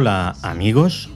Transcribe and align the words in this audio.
Hola 0.00 0.36
amigos, 0.42 1.10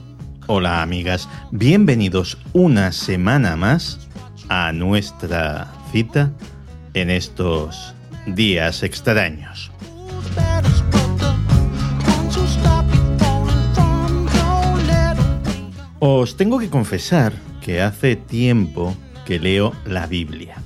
hola 0.45 0.81
amigas, 0.81 1.29
bienvenidos 1.51 2.37
una 2.51 2.91
semana 2.91 3.55
más 3.55 4.09
a 4.49 4.73
nuestra 4.73 5.71
cita 5.93 6.33
en 6.93 7.09
estos 7.09 7.95
días 8.27 8.83
extraños. 8.83 9.71
Os 15.99 16.35
tengo 16.35 16.59
que 16.59 16.69
confesar 16.69 17.31
que 17.61 17.81
hace 17.81 18.17
tiempo 18.17 18.97
que 19.25 19.39
leo 19.39 19.71
la 19.85 20.07
Biblia. 20.07 20.57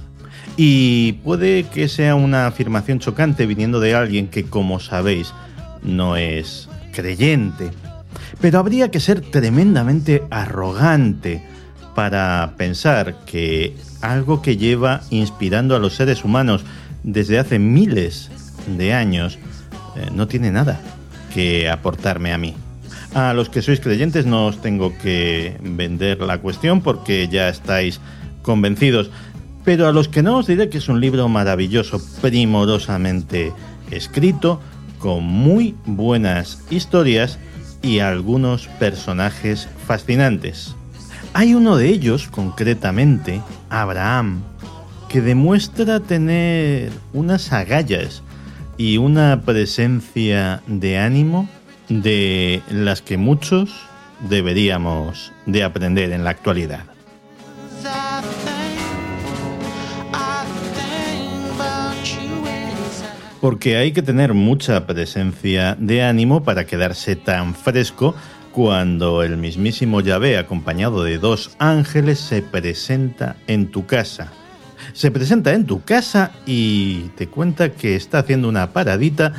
Y 0.57 1.13
puede 1.23 1.65
que 1.65 1.87
sea 1.87 2.15
una 2.15 2.47
afirmación 2.47 2.97
chocante 2.97 3.45
viniendo 3.45 3.79
de 3.79 3.93
alguien 3.93 4.27
que, 4.27 4.45
como 4.45 4.79
sabéis, 4.79 5.35
no 5.83 6.15
es 6.15 6.67
creyente. 6.93 7.69
Pero 8.41 8.59
habría 8.59 8.91
que 8.91 8.99
ser 8.99 9.21
tremendamente 9.21 10.23
arrogante 10.29 11.43
para 11.95 12.53
pensar 12.57 13.25
que 13.25 13.75
algo 14.01 14.41
que 14.41 14.57
lleva 14.57 15.01
inspirando 15.09 15.75
a 15.75 15.79
los 15.79 15.95
seres 15.95 16.23
humanos 16.23 16.63
desde 17.03 17.39
hace 17.39 17.57
miles 17.57 18.29
de 18.77 18.93
años 18.93 19.39
eh, 19.95 20.09
no 20.13 20.27
tiene 20.27 20.51
nada 20.51 20.79
que 21.33 21.69
aportarme 21.69 22.33
a 22.33 22.37
mí. 22.37 22.53
A 23.13 23.33
los 23.33 23.49
que 23.49 23.63
sois 23.63 23.79
creyentes 23.79 24.25
no 24.25 24.45
os 24.47 24.61
tengo 24.61 24.93
que 24.97 25.57
vender 25.61 26.21
la 26.21 26.37
cuestión 26.37 26.81
porque 26.81 27.27
ya 27.31 27.49
estáis 27.49 27.99
convencidos, 28.43 29.09
pero 29.65 29.87
a 29.87 29.91
los 29.91 30.07
que 30.07 30.21
no 30.21 30.37
os 30.37 30.47
diré 30.47 30.69
que 30.69 30.77
es 30.77 30.89
un 30.89 31.01
libro 31.01 31.27
maravilloso, 31.29 32.01
primorosamente 32.21 33.53
escrito, 33.89 34.61
con 34.99 35.23
muy 35.23 35.75
buenas 35.85 36.61
historias 36.69 37.39
y 37.81 37.99
algunos 37.99 38.67
personajes 38.79 39.67
fascinantes. 39.85 40.75
Hay 41.33 41.53
uno 41.53 41.77
de 41.77 41.89
ellos, 41.89 42.27
concretamente, 42.27 43.41
Abraham, 43.69 44.41
que 45.09 45.21
demuestra 45.21 45.99
tener 45.99 46.91
unas 47.13 47.53
agallas 47.53 48.23
y 48.77 48.97
una 48.97 49.41
presencia 49.45 50.61
de 50.67 50.97
ánimo 50.97 51.49
de 51.89 52.61
las 52.69 53.01
que 53.01 53.17
muchos 53.17 53.71
deberíamos 54.29 55.31
de 55.45 55.63
aprender 55.63 56.11
en 56.11 56.23
la 56.23 56.31
actualidad. 56.31 56.96
Porque 63.41 63.77
hay 63.77 63.91
que 63.91 64.01
tener 64.01 64.33
mucha 64.33 64.87
presencia 64.87 65.75
de 65.79 66.03
ánimo 66.03 66.43
para 66.43 66.65
quedarse 66.65 67.15
tan 67.15 67.53
fresco 67.53 68.15
cuando 68.51 69.21
el 69.21 69.37
mismísimo 69.37 70.01
Yahvé, 70.01 70.39
acompañado 70.39 71.03
de 71.03 71.19
dos 71.19 71.55
ángeles, 71.59 72.19
se 72.19 72.41
presenta 72.41 73.35
en 73.45 73.67
tu 73.69 73.85
casa. 73.85 74.31
Se 74.93 75.11
presenta 75.11 75.53
en 75.53 75.65
tu 75.65 75.83
casa 75.83 76.31
y 76.47 77.09
te 77.15 77.27
cuenta 77.27 77.71
que 77.73 77.95
está 77.95 78.19
haciendo 78.19 78.49
una 78.49 78.73
paradita 78.73 79.33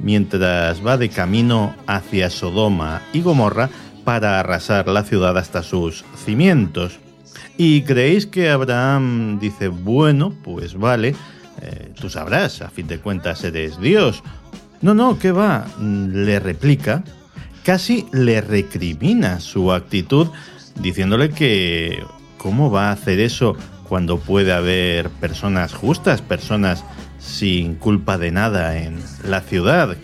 mientras 0.00 0.84
va 0.84 0.96
de 0.96 1.08
camino 1.08 1.74
hacia 1.86 2.30
Sodoma 2.30 3.02
y 3.12 3.20
Gomorra 3.20 3.70
para 4.04 4.40
arrasar 4.40 4.88
la 4.88 5.04
ciudad 5.04 5.38
hasta 5.38 5.62
sus 5.62 6.04
cimientos. 6.24 6.98
¿Y 7.56 7.82
creéis 7.82 8.26
que 8.26 8.50
Abraham 8.50 9.38
dice, 9.38 9.68
bueno, 9.68 10.32
pues 10.42 10.74
vale, 10.74 11.14
eh, 11.62 11.92
tú 11.98 12.10
sabrás, 12.10 12.62
a 12.62 12.70
fin 12.70 12.86
de 12.86 12.98
cuentas 12.98 13.44
eres 13.44 13.80
Dios? 13.80 14.22
No, 14.82 14.94
no, 14.94 15.18
¿qué 15.18 15.32
va? 15.32 15.66
Le 15.80 16.38
replica 16.38 17.02
casi 17.66 18.06
le 18.12 18.40
recrimina 18.40 19.40
su 19.40 19.72
actitud 19.72 20.28
diciéndole 20.80 21.30
que 21.30 22.00
cómo 22.38 22.70
va 22.70 22.90
a 22.90 22.92
hacer 22.92 23.18
eso 23.18 23.56
cuando 23.88 24.20
puede 24.20 24.52
haber 24.52 25.10
personas 25.10 25.74
justas, 25.74 26.22
personas 26.22 26.84
sin 27.18 27.74
culpa 27.74 28.18
de 28.18 28.30
nada 28.30 28.78
en 28.78 29.00
la 29.24 29.40
ciudad. 29.40 29.96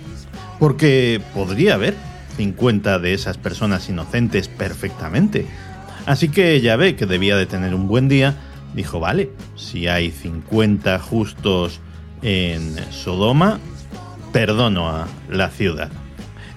Porque 0.59 1.21
podría 1.35 1.75
haber 1.75 1.95
50 2.37 2.99
de 2.99 3.15
esas 3.15 3.39
personas 3.39 3.89
inocentes 3.89 4.49
perfectamente. 4.49 5.47
Así 6.05 6.31
que 6.31 6.61
ya 6.61 6.75
ve 6.75 6.97
que 6.97 7.07
debía 7.07 7.37
de 7.37 7.47
tener 7.47 7.75
un 7.75 7.87
buen 7.87 8.09
día. 8.09 8.35
Dijo, 8.75 9.01
vale, 9.01 9.31
si 9.57 9.89
hay 9.89 10.11
50 10.11 10.99
justos 10.99 11.81
en 12.23 12.77
Sodoma, 12.91 13.59
perdono 14.33 14.89
a 14.89 15.07
la 15.29 15.51
ciudad. 15.51 15.91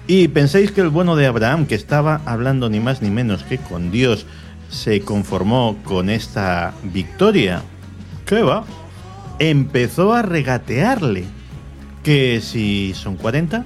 Y 0.06 0.28
penséis 0.28 0.70
que 0.70 0.80
el 0.80 0.88
bueno 0.88 1.16
de 1.16 1.26
Abraham, 1.26 1.66
que 1.66 1.74
estaba 1.74 2.20
hablando 2.24 2.70
ni 2.70 2.80
más 2.80 3.02
ni 3.02 3.10
menos 3.10 3.42
que 3.42 3.58
con 3.58 3.90
Dios, 3.90 4.26
se 4.70 5.00
conformó 5.00 5.76
con 5.84 6.10
esta 6.10 6.74
victoria. 6.84 7.62
¿Qué 8.24 8.42
va? 8.42 8.64
Empezó 9.38 10.14
a 10.14 10.22
regatearle. 10.22 11.24
Que 12.02 12.40
si 12.40 12.94
son 12.94 13.16
40, 13.16 13.64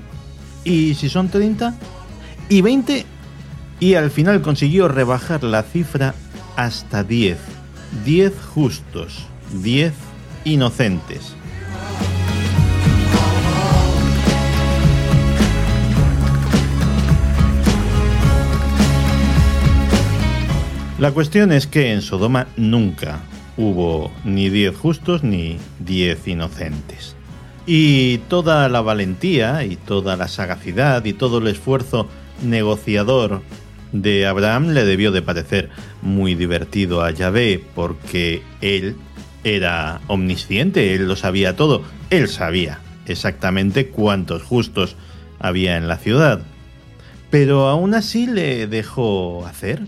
y 0.64 0.94
si 0.94 1.10
son 1.10 1.28
30, 1.28 1.74
y 2.48 2.62
20, 2.62 3.04
y 3.80 3.94
al 3.94 4.10
final 4.10 4.40
consiguió 4.40 4.88
rebajar 4.88 5.44
la 5.44 5.62
cifra 5.62 6.14
hasta 6.56 7.04
10. 7.04 7.36
10 8.04 8.32
justos, 8.54 9.26
10 9.62 9.92
inocentes. 10.44 11.34
La 20.98 21.12
cuestión 21.12 21.50
es 21.50 21.66
que 21.66 21.92
en 21.92 22.02
Sodoma 22.02 22.46
nunca 22.56 23.20
hubo 23.56 24.12
ni 24.24 24.50
diez 24.50 24.76
justos 24.76 25.24
ni 25.24 25.56
diez 25.78 26.28
inocentes. 26.28 27.16
Y 27.66 28.18
toda 28.28 28.68
la 28.68 28.82
valentía 28.82 29.64
y 29.64 29.76
toda 29.76 30.16
la 30.16 30.28
sagacidad 30.28 31.04
y 31.06 31.14
todo 31.14 31.38
el 31.38 31.46
esfuerzo 31.46 32.06
negociador 32.42 33.40
de 33.92 34.26
Abraham 34.26 34.68
le 34.68 34.84
debió 34.84 35.12
de 35.12 35.22
parecer 35.22 35.70
muy 36.02 36.34
divertido 36.34 37.02
a 37.02 37.10
Yahvé 37.10 37.62
porque 37.74 38.42
él 38.60 38.96
era 39.44 40.00
omnisciente, 40.06 40.94
él 40.94 41.08
lo 41.08 41.16
sabía 41.16 41.56
todo, 41.56 41.82
él 42.10 42.28
sabía 42.28 42.80
exactamente 43.06 43.88
cuántos 43.88 44.42
justos 44.42 44.96
había 45.38 45.76
en 45.76 45.88
la 45.88 45.96
ciudad. 45.96 46.42
Pero 47.30 47.68
aún 47.68 47.94
así 47.94 48.26
le 48.26 48.66
dejó 48.66 49.46
hacer, 49.46 49.82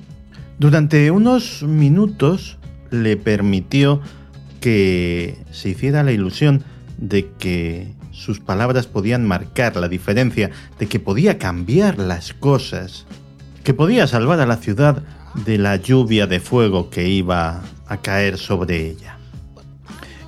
durante 0.59 1.11
unos 1.11 1.63
minutos 1.63 2.59
le 2.91 3.17
permitió 3.17 4.01
que 4.61 5.37
se 5.51 5.71
hiciera 5.71 6.05
la 6.05 6.13
ilusión 6.13 6.63
de 6.99 7.29
que 7.39 7.89
sus 8.13 8.39
palabras 8.39 8.87
podían 8.87 9.27
marcar 9.27 9.77
la 9.77 9.89
diferencia, 9.89 10.51
de 10.79 10.87
que 10.87 11.01
podía 11.01 11.39
cambiar 11.39 11.99
las 11.99 12.33
cosas, 12.33 13.07
que 13.65 13.75
podía 13.75 14.07
salvar 14.07 14.41
a 14.41 14.47
la 14.47 14.57
ciudad 14.57 15.03
de 15.47 15.59
la 15.59 15.77
lluvia 15.77 16.27
de 16.27 16.41
fuego 16.41 16.91
que 16.91 17.09
iba 17.09 17.63
a 17.87 17.97
caer 17.99 18.39
sobre 18.39 18.87
ella. 18.87 19.17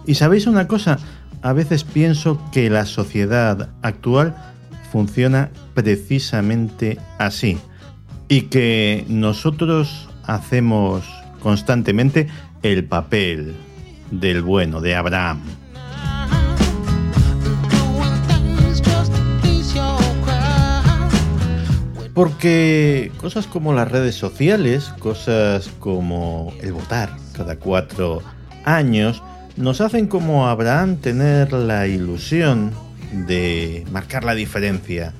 Y 0.06 0.14
sabéis 0.14 0.46
una 0.46 0.68
cosa, 0.68 0.98
a 1.42 1.52
veces 1.52 1.84
pienso 1.84 2.40
que 2.52 2.70
la 2.70 2.86
sociedad 2.86 3.70
actual 3.82 4.34
funciona 4.92 5.50
precisamente 5.74 6.98
así 7.18 7.58
y 8.28 8.42
que 8.42 9.04
nosotros 9.08 10.08
hacemos 10.24 11.04
constantemente 11.40 12.28
el 12.62 12.84
papel 12.84 13.54
del 14.10 14.42
bueno, 14.42 14.80
de 14.80 14.94
Abraham. 14.94 15.40
Porque 22.14 23.10
cosas 23.20 23.48
como 23.48 23.72
las 23.72 23.90
redes 23.90 24.14
sociales, 24.14 24.92
cosas 25.00 25.68
como 25.80 26.52
el 26.62 26.72
votar 26.72 27.10
cada 27.32 27.56
cuatro 27.56 28.22
años, 28.64 29.20
nos 29.56 29.80
hacen 29.80 30.06
como 30.06 30.46
Abraham 30.46 30.96
tener 30.96 31.52
la 31.52 31.88
ilusión 31.88 32.72
de 33.26 33.84
marcar 33.90 34.24
la 34.24 34.34
diferencia, 34.34 35.12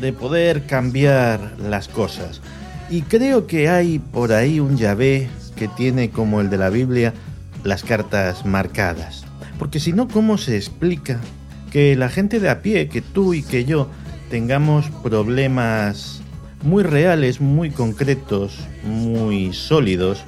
de 0.00 0.12
poder 0.12 0.66
cambiar 0.66 1.54
las 1.58 1.88
cosas. 1.88 2.42
Y 2.90 3.02
creo 3.02 3.46
que 3.46 3.68
hay 3.68 3.98
por 3.98 4.32
ahí 4.32 4.60
un 4.60 4.76
Yahvé 4.76 5.28
que 5.56 5.68
tiene 5.68 6.10
como 6.10 6.40
el 6.40 6.50
de 6.50 6.58
la 6.58 6.70
Biblia 6.70 7.14
las 7.64 7.82
cartas 7.82 8.44
marcadas. 8.44 9.24
Porque 9.58 9.80
si 9.80 9.92
no, 9.92 10.08
¿cómo 10.08 10.38
se 10.38 10.56
explica 10.56 11.18
que 11.70 11.96
la 11.96 12.08
gente 12.08 12.40
de 12.40 12.48
a 12.48 12.62
pie, 12.62 12.88
que 12.88 13.00
tú 13.00 13.34
y 13.34 13.42
que 13.42 13.64
yo, 13.64 13.88
tengamos 14.30 14.88
problemas 15.02 16.22
muy 16.62 16.82
reales, 16.82 17.40
muy 17.40 17.70
concretos, 17.70 18.58
muy 18.84 19.52
sólidos, 19.52 20.22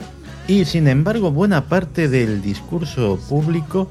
y 0.49 0.64
sin 0.64 0.88
embargo 0.88 1.31
buena 1.31 1.66
parte 1.66 2.08
del 2.08 2.43
discurso 2.43 3.19
público, 3.28 3.88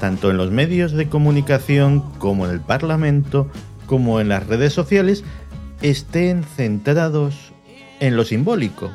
tanto 0.00 0.30
en 0.30 0.36
los 0.36 0.50
medios 0.50 0.92
de 0.92 1.08
comunicación 1.08 2.00
como 2.18 2.44
en 2.44 2.52
el 2.52 2.60
Parlamento, 2.60 3.48
como 3.86 4.20
en 4.20 4.28
las 4.28 4.46
redes 4.46 4.72
sociales, 4.72 5.24
estén 5.82 6.44
centrados 6.44 7.52
en 8.00 8.16
lo 8.16 8.24
simbólico. 8.24 8.90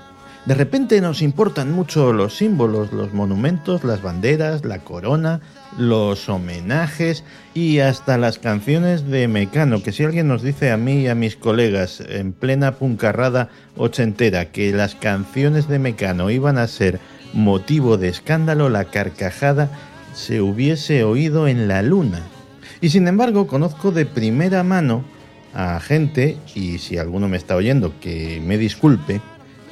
De 0.50 0.56
repente 0.56 1.00
nos 1.00 1.22
importan 1.22 1.72
mucho 1.72 2.12
los 2.12 2.38
símbolos, 2.38 2.92
los 2.92 3.14
monumentos, 3.14 3.84
las 3.84 4.02
banderas, 4.02 4.66
la 4.66 4.80
corona, 4.80 5.42
los 5.78 6.28
homenajes 6.28 7.24
y 7.54 7.82
hasta 7.82 8.18
las 8.18 8.40
canciones 8.40 9.08
de 9.08 9.28
Mecano, 9.28 9.84
que 9.84 9.92
si 9.92 10.04
alguien 10.04 10.28
nos 10.28 10.42
dice 10.42 10.72
a 10.72 10.78
mí 10.78 11.02
y 11.02 11.08
a 11.08 11.14
mis 11.14 11.36
colegas 11.36 12.02
en 12.02 12.34
plena 12.34 12.72
puncarrada 12.72 13.50
ochentera 13.78 14.46
que 14.46 14.72
las 14.72 14.96
canciones 14.96 15.68
de 15.68 15.78
Mecano 15.78 16.32
iban 16.32 16.58
a 16.58 16.66
ser 16.66 17.00
motivo 17.32 17.98
de 17.98 18.08
escándalo, 18.08 18.70
la 18.70 18.86
carcajada 18.86 19.70
se 20.16 20.42
hubiese 20.42 21.04
oído 21.04 21.48
en 21.48 21.68
la 21.68 21.84
luna. 21.84 22.24
Y 22.82 22.90
sin 22.90 23.08
embargo, 23.08 23.46
conozco 23.46 23.92
de 23.92 24.08
primera 24.08 24.64
mano 24.64 25.04
a 25.54 25.80
gente, 25.80 26.38
y 26.56 26.80
si 26.80 26.98
alguno 26.98 27.28
me 27.28 27.38
está 27.38 27.56
oyendo, 27.56 27.94
que 28.00 28.42
me 28.44 28.58
disculpe, 28.58 29.22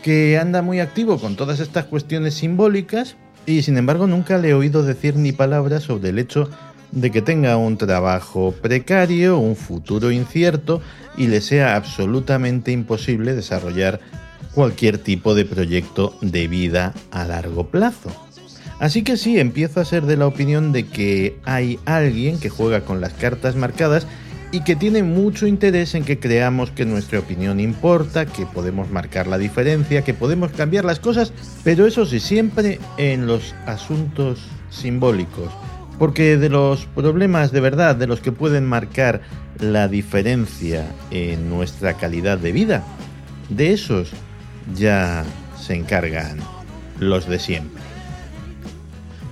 que 0.07 0.37
anda 0.37 0.61
muy 0.61 0.79
activo 0.79 1.19
con 1.19 1.35
todas 1.35 1.59
estas 1.59 1.83
cuestiones 1.83 2.35
simbólicas 2.35 3.17
y 3.45 3.63
sin 3.63 3.77
embargo 3.77 4.07
nunca 4.07 4.37
le 4.37 4.51
he 4.51 4.53
oído 4.53 4.81
decir 4.81 5.17
ni 5.17 5.33
palabra 5.33 5.81
sobre 5.81 6.11
el 6.11 6.17
hecho 6.17 6.49
de 6.93 7.11
que 7.11 7.21
tenga 7.21 7.57
un 7.57 7.77
trabajo 7.77 8.53
precario, 8.61 9.37
un 9.37 9.57
futuro 9.57 10.09
incierto 10.09 10.81
y 11.17 11.27
le 11.27 11.41
sea 11.41 11.75
absolutamente 11.75 12.71
imposible 12.71 13.35
desarrollar 13.35 13.99
cualquier 14.53 14.97
tipo 14.97 15.35
de 15.35 15.43
proyecto 15.43 16.17
de 16.21 16.47
vida 16.47 16.93
a 17.11 17.25
largo 17.25 17.67
plazo. 17.67 18.09
Así 18.79 19.03
que 19.03 19.17
sí, 19.17 19.37
empiezo 19.37 19.81
a 19.81 19.85
ser 19.85 20.05
de 20.05 20.15
la 20.15 20.27
opinión 20.27 20.71
de 20.71 20.85
que 20.87 21.37
hay 21.43 21.79
alguien 21.83 22.39
que 22.39 22.47
juega 22.47 22.85
con 22.85 23.01
las 23.01 23.11
cartas 23.11 23.57
marcadas 23.57 24.07
y 24.57 24.61
que 24.61 24.75
tiene 24.75 25.03
mucho 25.03 25.45
interés 25.45 25.93
en 25.93 26.03
que 26.03 26.17
creamos 26.17 26.71
que 26.71 26.83
nuestra 26.83 27.19
opinión 27.19 27.59
importa, 27.59 28.25
que 28.25 28.47
podemos 28.47 28.89
marcar 28.89 29.27
la 29.27 29.37
diferencia, 29.37 30.03
que 30.03 30.15
podemos 30.15 30.51
cambiar 30.51 30.83
las 30.83 30.99
cosas, 30.99 31.31
pero 31.63 31.85
eso 31.85 32.07
sí, 32.07 32.19
siempre 32.19 32.79
en 32.97 33.27
los 33.27 33.53
asuntos 33.67 34.39
simbólicos. 34.71 35.51
Porque 35.99 36.37
de 36.37 36.49
los 36.49 36.85
problemas 36.87 37.51
de 37.51 37.61
verdad, 37.61 37.95
de 37.95 38.07
los 38.07 38.19
que 38.19 38.31
pueden 38.31 38.65
marcar 38.65 39.21
la 39.59 39.87
diferencia 39.87 40.87
en 41.11 41.51
nuestra 41.51 41.93
calidad 41.93 42.39
de 42.39 42.51
vida, 42.51 42.83
de 43.49 43.73
esos 43.73 44.09
ya 44.73 45.23
se 45.61 45.75
encargan 45.75 46.39
los 46.99 47.27
de 47.27 47.37
siempre. 47.37 47.83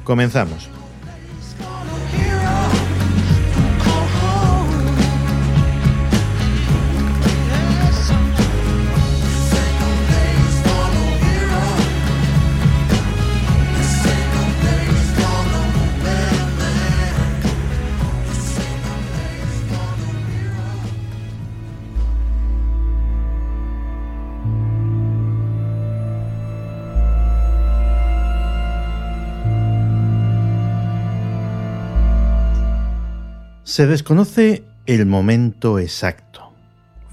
Comenzamos. 0.04 0.75
Se 33.76 33.88
desconoce 33.88 34.64
el 34.86 35.06
momento 35.06 35.80
exacto. 35.80 36.54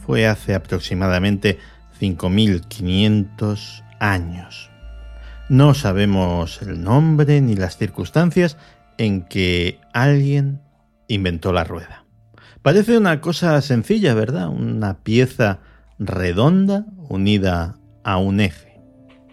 Fue 0.07 0.29
hace 0.29 0.55
aproximadamente 0.55 1.59
5.500 2.01 3.83
años. 3.99 4.71
No 5.49 5.75
sabemos 5.75 6.63
el 6.63 6.81
nombre 6.81 7.41
ni 7.41 7.57
las 7.57 7.79
circunstancias 7.79 8.59
en 8.97 9.23
que 9.23 9.81
alguien 9.93 10.61
inventó 11.09 11.53
la 11.53 11.65
rueda. 11.65 12.05
Parece 12.63 12.97
una 12.97 13.21
cosa 13.21 13.61
sencilla, 13.61 14.15
¿verdad? 14.15 14.49
Una 14.49 14.99
pieza 14.99 15.59
redonda 15.99 16.87
unida 17.09 17.75
a 18.05 18.19
un 18.19 18.39
eje. 18.39 18.79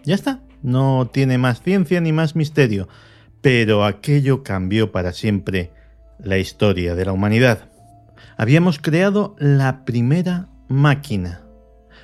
Ya 0.02 0.16
está, 0.16 0.40
no 0.64 1.08
tiene 1.12 1.38
más 1.38 1.62
ciencia 1.62 2.00
ni 2.00 2.12
más 2.12 2.34
misterio, 2.34 2.88
pero 3.40 3.84
aquello 3.84 4.42
cambió 4.42 4.90
para 4.90 5.12
siempre 5.12 5.70
la 6.22 6.38
historia 6.38 6.94
de 6.94 7.04
la 7.04 7.12
humanidad. 7.12 7.68
Habíamos 8.36 8.78
creado 8.78 9.36
la 9.38 9.84
primera 9.84 10.48
máquina. 10.68 11.42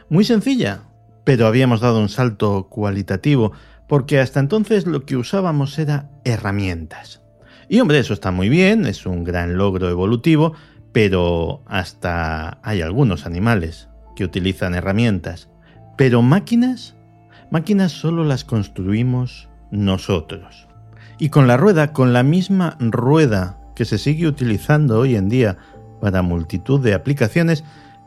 Muy 0.08 0.24
sencilla, 0.24 0.82
pero 1.24 1.46
habíamos 1.46 1.80
dado 1.80 2.00
un 2.00 2.08
salto 2.08 2.68
cualitativo, 2.68 3.52
porque 3.88 4.20
hasta 4.20 4.40
entonces 4.40 4.86
lo 4.86 5.04
que 5.04 5.16
usábamos 5.16 5.78
era 5.78 6.10
herramientas. 6.24 7.22
Y 7.68 7.80
hombre, 7.80 7.98
eso 7.98 8.14
está 8.14 8.30
muy 8.30 8.48
bien, 8.48 8.86
es 8.86 9.06
un 9.06 9.24
gran 9.24 9.56
logro 9.56 9.88
evolutivo, 9.88 10.54
pero 10.92 11.62
hasta 11.66 12.58
hay 12.62 12.80
algunos 12.80 13.26
animales 13.26 13.88
que 14.14 14.24
utilizan 14.24 14.74
herramientas. 14.74 15.48
Pero 15.96 16.22
máquinas, 16.22 16.96
máquinas 17.50 17.92
solo 17.92 18.24
las 18.24 18.44
construimos 18.44 19.48
nosotros. 19.70 20.68
Y 21.18 21.30
con 21.30 21.46
la 21.46 21.56
rueda, 21.56 21.92
con 21.92 22.12
la 22.12 22.22
misma 22.22 22.76
rueda 22.78 23.58
que 23.76 23.84
se 23.84 23.99
sigue 23.99 24.26
utilizando 24.26 24.99
hoy 24.99 25.14
en 25.14 25.28
día 25.28 25.58
para 26.00 26.23
multitud 26.23 26.81
de 26.81 26.94
aplicaciones, 26.94 27.62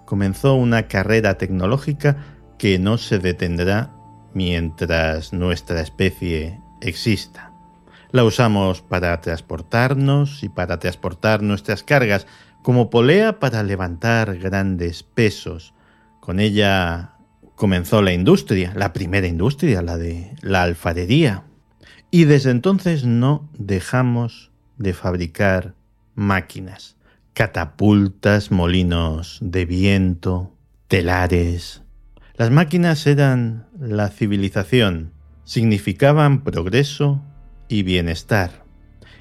comenzó 0.05 0.55
una 0.55 0.87
carrera 0.87 1.37
tecnológica 1.37 2.17
que 2.57 2.79
no 2.79 2.97
se 2.97 3.19
detendrá 3.19 3.93
mientras 4.33 5.31
nuestra 5.31 5.79
especie 5.79 6.59
exista. 6.81 7.53
La 8.11 8.23
usamos 8.23 8.81
para 8.81 9.21
transportarnos 9.21 10.43
y 10.43 10.49
para 10.49 10.79
transportar 10.79 11.43
nuestras 11.43 11.83
cargas, 11.83 12.25
como 12.63 12.89
polea 12.89 13.39
para 13.39 13.61
levantar 13.61 14.37
grandes 14.37 15.03
pesos. 15.03 15.73
Con 16.19 16.39
ella 16.39 17.13
comenzó 17.55 18.01
la 18.01 18.13
industria, 18.13 18.73
la 18.75 18.93
primera 18.93 19.27
industria, 19.27 19.83
la 19.83 19.97
de 19.97 20.35
la 20.41 20.63
alfarería. 20.63 21.43
Y 22.09 22.25
desde 22.25 22.49
entonces 22.49 23.05
no 23.05 23.47
dejamos 23.53 24.48
de 24.79 24.93
fabricar 24.93 25.75
máquinas, 26.15 26.97
catapultas, 27.33 28.49
molinos 28.49 29.37
de 29.41 29.65
viento, 29.65 30.55
telares. 30.87 31.83
Las 32.35 32.49
máquinas 32.49 33.05
eran 33.05 33.67
la 33.79 34.09
civilización, 34.09 35.11
significaban 35.43 36.43
progreso 36.43 37.21
y 37.67 37.83
bienestar. 37.83 38.63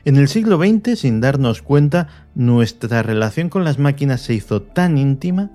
En 0.04 0.16
el 0.16 0.28
siglo 0.28 0.58
XX, 0.58 0.98
sin 0.98 1.20
darnos 1.20 1.60
cuenta, 1.60 2.28
nuestra 2.34 3.02
relación 3.02 3.50
con 3.50 3.64
las 3.64 3.78
máquinas 3.78 4.22
se 4.22 4.34
hizo 4.34 4.62
tan 4.62 4.96
íntima 4.96 5.50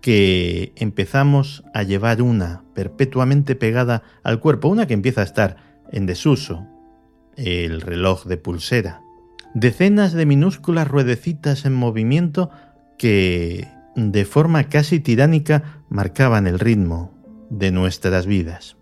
que 0.00 0.72
empezamos 0.76 1.62
a 1.74 1.84
llevar 1.84 2.22
una 2.22 2.64
perpetuamente 2.74 3.54
pegada 3.54 4.02
al 4.24 4.40
cuerpo, 4.40 4.68
una 4.68 4.86
que 4.86 4.94
empieza 4.94 5.20
a 5.20 5.24
estar 5.24 5.56
en 5.92 6.06
desuso, 6.06 6.66
el 7.36 7.82
reloj 7.82 8.24
de 8.24 8.38
pulsera 8.38 9.02
decenas 9.54 10.12
de 10.12 10.26
minúsculas 10.26 10.88
ruedecitas 10.88 11.64
en 11.64 11.74
movimiento 11.74 12.50
que, 12.98 13.68
de 13.96 14.24
forma 14.24 14.64
casi 14.64 14.98
tiránica, 15.00 15.82
marcaban 15.88 16.46
el 16.46 16.58
ritmo 16.58 17.14
de 17.50 17.70
nuestras 17.70 18.26
vidas. 18.26 18.76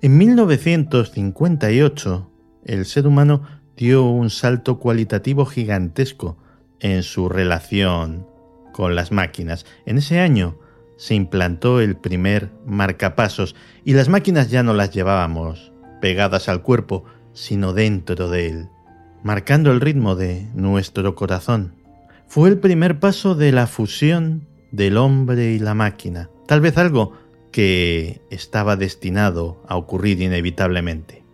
En 0.00 0.18
1958, 0.18 2.30
el 2.64 2.86
ser 2.86 3.06
humano 3.06 3.42
dio 3.76 4.04
un 4.04 4.30
salto 4.30 4.78
cualitativo 4.78 5.46
gigantesco 5.46 6.36
en 6.80 7.02
su 7.02 7.28
relación 7.28 8.26
con 8.72 8.94
las 8.94 9.12
máquinas. 9.12 9.66
En 9.86 9.98
ese 9.98 10.20
año 10.20 10.56
se 10.96 11.14
implantó 11.14 11.80
el 11.80 11.96
primer 11.96 12.52
marcapasos 12.66 13.56
y 13.84 13.94
las 13.94 14.08
máquinas 14.08 14.50
ya 14.50 14.62
no 14.62 14.74
las 14.74 14.92
llevábamos 14.92 15.72
pegadas 16.00 16.48
al 16.48 16.62
cuerpo, 16.62 17.04
sino 17.32 17.72
dentro 17.72 18.30
de 18.30 18.48
él 18.48 18.68
marcando 19.24 19.72
el 19.72 19.80
ritmo 19.80 20.14
de 20.14 20.46
nuestro 20.54 21.16
corazón. 21.16 21.74
Fue 22.28 22.48
el 22.48 22.58
primer 22.58 23.00
paso 23.00 23.34
de 23.34 23.50
la 23.50 23.66
fusión 23.66 24.46
del 24.70 24.96
hombre 24.98 25.52
y 25.52 25.58
la 25.58 25.74
máquina, 25.74 26.30
tal 26.46 26.60
vez 26.60 26.76
algo 26.78 27.14
que 27.50 28.20
estaba 28.30 28.76
destinado 28.76 29.62
a 29.66 29.76
ocurrir 29.76 30.20
inevitablemente. 30.20 31.24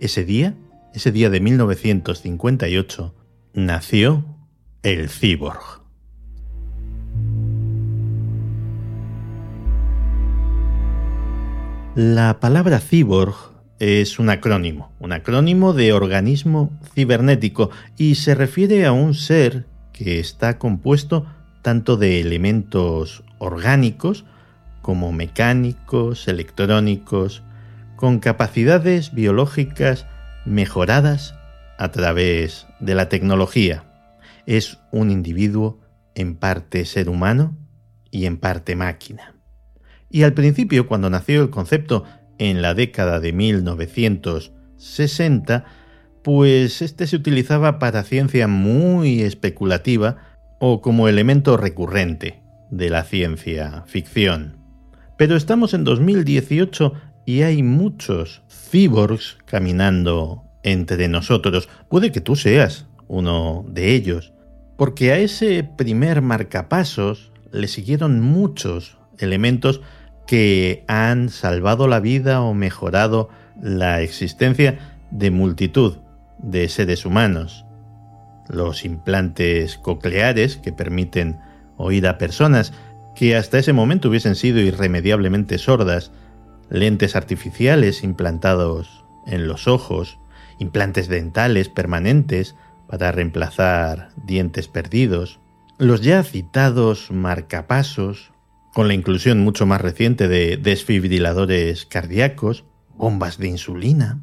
Ese 0.00 0.24
día, 0.24 0.56
ese 0.92 1.12
día 1.12 1.30
de 1.30 1.40
1958, 1.40 3.14
nació 3.54 4.24
el 4.82 5.08
cyborg. 5.08 5.80
La 11.94 12.40
palabra 12.40 12.80
cyborg 12.80 13.49
es 13.80 14.18
un 14.18 14.28
acrónimo, 14.28 14.92
un 15.00 15.12
acrónimo 15.12 15.72
de 15.72 15.94
organismo 15.94 16.70
cibernético 16.94 17.70
y 17.96 18.16
se 18.16 18.34
refiere 18.34 18.84
a 18.84 18.92
un 18.92 19.14
ser 19.14 19.66
que 19.92 20.20
está 20.20 20.58
compuesto 20.58 21.26
tanto 21.62 21.96
de 21.96 22.20
elementos 22.20 23.24
orgánicos 23.38 24.26
como 24.82 25.12
mecánicos, 25.12 26.28
electrónicos, 26.28 27.42
con 27.96 28.18
capacidades 28.18 29.14
biológicas 29.14 30.06
mejoradas 30.44 31.34
a 31.78 31.90
través 31.90 32.66
de 32.80 32.94
la 32.94 33.08
tecnología. 33.08 33.84
Es 34.46 34.78
un 34.90 35.10
individuo 35.10 35.80
en 36.14 36.36
parte 36.36 36.84
ser 36.84 37.08
humano 37.08 37.56
y 38.10 38.26
en 38.26 38.36
parte 38.36 38.76
máquina. 38.76 39.34
Y 40.10 40.24
al 40.24 40.34
principio, 40.34 40.86
cuando 40.86 41.08
nació 41.08 41.42
el 41.42 41.50
concepto 41.50 42.04
en 42.40 42.62
la 42.62 42.74
década 42.74 43.20
de 43.20 43.32
1960, 43.32 45.64
pues 46.22 46.82
este 46.82 47.06
se 47.06 47.16
utilizaba 47.16 47.78
para 47.78 48.02
ciencia 48.02 48.48
muy 48.48 49.20
especulativa 49.20 50.16
o 50.58 50.80
como 50.80 51.06
elemento 51.06 51.58
recurrente 51.58 52.42
de 52.70 52.88
la 52.88 53.04
ciencia 53.04 53.84
ficción. 53.86 54.56
Pero 55.18 55.36
estamos 55.36 55.74
en 55.74 55.84
2018 55.84 56.94
y 57.26 57.42
hay 57.42 57.62
muchos 57.62 58.42
cyborgs 58.48 59.36
caminando 59.44 60.44
entre 60.62 61.08
nosotros. 61.08 61.68
Puede 61.90 62.10
que 62.10 62.22
tú 62.22 62.36
seas 62.36 62.86
uno 63.06 63.66
de 63.68 63.94
ellos, 63.94 64.32
porque 64.78 65.12
a 65.12 65.18
ese 65.18 65.68
primer 65.76 66.22
marcapasos 66.22 67.32
le 67.52 67.68
siguieron 67.68 68.20
muchos 68.20 68.96
elementos 69.18 69.82
que 70.30 70.84
han 70.86 71.28
salvado 71.28 71.88
la 71.88 71.98
vida 71.98 72.40
o 72.40 72.54
mejorado 72.54 73.30
la 73.60 74.00
existencia 74.00 74.78
de 75.10 75.32
multitud 75.32 75.96
de 76.38 76.68
seres 76.68 77.04
humanos. 77.04 77.66
Los 78.48 78.84
implantes 78.84 79.76
cocleares 79.76 80.56
que 80.56 80.72
permiten 80.72 81.40
oír 81.76 82.06
a 82.06 82.16
personas 82.16 82.72
que 83.16 83.34
hasta 83.34 83.58
ese 83.58 83.72
momento 83.72 84.08
hubiesen 84.08 84.36
sido 84.36 84.60
irremediablemente 84.60 85.58
sordas, 85.58 86.12
lentes 86.68 87.16
artificiales 87.16 88.04
implantados 88.04 89.04
en 89.26 89.48
los 89.48 89.66
ojos, 89.66 90.20
implantes 90.60 91.08
dentales 91.08 91.68
permanentes 91.68 92.54
para 92.86 93.10
reemplazar 93.10 94.10
dientes 94.14 94.68
perdidos, 94.68 95.40
los 95.76 96.02
ya 96.02 96.22
citados 96.22 97.10
marcapasos, 97.10 98.30
con 98.80 98.88
la 98.88 98.94
inclusión 98.94 99.40
mucho 99.40 99.66
más 99.66 99.78
reciente 99.78 100.26
de 100.26 100.56
desfibriladores 100.56 101.84
cardíacos, 101.84 102.64
bombas 102.96 103.36
de 103.36 103.46
insulina. 103.46 104.22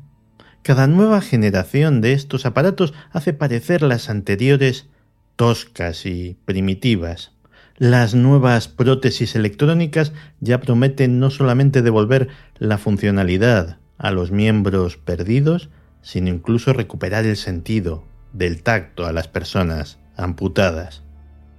Cada 0.63 0.87
nueva 0.87 1.21
generación 1.21 2.01
de 2.01 2.13
estos 2.13 2.47
aparatos 2.47 2.95
hace 3.11 3.33
parecer 3.33 3.83
las 3.83 4.09
anteriores 4.09 4.87
toscas 5.35 6.07
y 6.07 6.37
primitivas. 6.45 7.33
Las 7.77 8.15
nuevas 8.15 8.67
prótesis 8.67 9.35
electrónicas 9.35 10.11
ya 10.39 10.59
prometen 10.59 11.19
no 11.19 11.29
solamente 11.29 11.83
devolver 11.83 12.29
la 12.57 12.79
funcionalidad 12.79 13.77
a 13.99 14.09
los 14.09 14.31
miembros 14.31 14.97
perdidos, 14.97 15.69
sino 16.01 16.29
incluso 16.29 16.73
recuperar 16.73 17.27
el 17.27 17.37
sentido 17.37 18.05
del 18.33 18.63
tacto 18.63 19.05
a 19.05 19.13
las 19.13 19.27
personas 19.27 19.99
amputadas. 20.15 21.03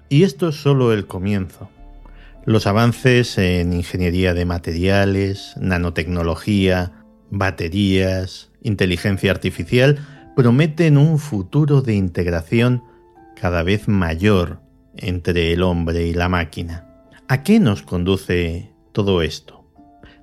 Y 0.08 0.24
esto 0.24 0.48
es 0.48 0.56
solo 0.56 0.92
el 0.92 1.06
comienzo. 1.06 1.70
Los 2.48 2.66
avances 2.66 3.36
en 3.36 3.74
ingeniería 3.74 4.32
de 4.32 4.46
materiales, 4.46 5.52
nanotecnología, 5.60 7.04
baterías, 7.30 8.50
inteligencia 8.62 9.30
artificial 9.30 9.98
prometen 10.34 10.96
un 10.96 11.18
futuro 11.18 11.82
de 11.82 11.94
integración 11.94 12.82
cada 13.38 13.62
vez 13.62 13.86
mayor 13.86 14.62
entre 14.96 15.52
el 15.52 15.62
hombre 15.62 16.06
y 16.06 16.14
la 16.14 16.30
máquina. 16.30 16.86
¿A 17.28 17.42
qué 17.42 17.60
nos 17.60 17.82
conduce 17.82 18.72
todo 18.92 19.20
esto? 19.20 19.70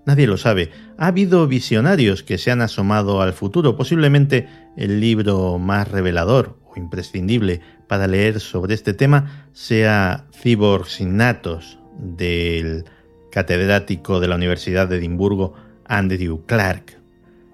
Nadie 0.08 0.26
lo 0.26 0.38
sabe. 0.38 0.72
Ha 0.98 1.06
habido 1.06 1.48
visionarios 1.48 2.24
que 2.24 2.40
se 2.40 2.50
han 2.50 2.62
asomado 2.62 3.22
al 3.22 3.34
futuro. 3.34 3.76
Posiblemente 3.76 4.50
el 4.76 5.00
libro 5.00 5.60
más 5.60 5.92
revelador 5.92 6.58
o 6.66 6.76
imprescindible 6.76 7.62
para 7.88 8.08
leer 8.08 8.40
sobre 8.40 8.74
este 8.74 8.96
tema 8.96 9.48
sea 9.54 10.26
Cyborgs 10.32 11.02
Innatos 11.02 11.78
del 12.00 12.86
catedrático 13.32 14.20
de 14.20 14.28
la 14.28 14.36
Universidad 14.36 14.88
de 14.88 14.98
Edimburgo 14.98 15.54
Andrew 15.86 16.46
Clark. 16.46 17.00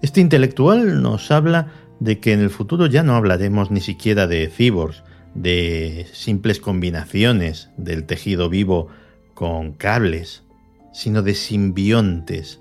Este 0.01 0.21
intelectual 0.21 1.01
nos 1.01 1.31
habla 1.31 1.67
de 1.99 2.19
que 2.19 2.33
en 2.33 2.39
el 2.39 2.49
futuro 2.49 2.87
ya 2.87 3.03
no 3.03 3.15
hablaremos 3.15 3.71
ni 3.71 3.81
siquiera 3.81 4.27
de 4.27 4.47
cyborgs, 4.49 5.03
de 5.35 6.07
simples 6.11 6.59
combinaciones 6.59 7.69
del 7.77 8.05
tejido 8.05 8.49
vivo 8.49 8.87
con 9.33 9.73
cables, 9.73 10.43
sino 10.93 11.21
de 11.21 11.35
simbiontes, 11.35 12.59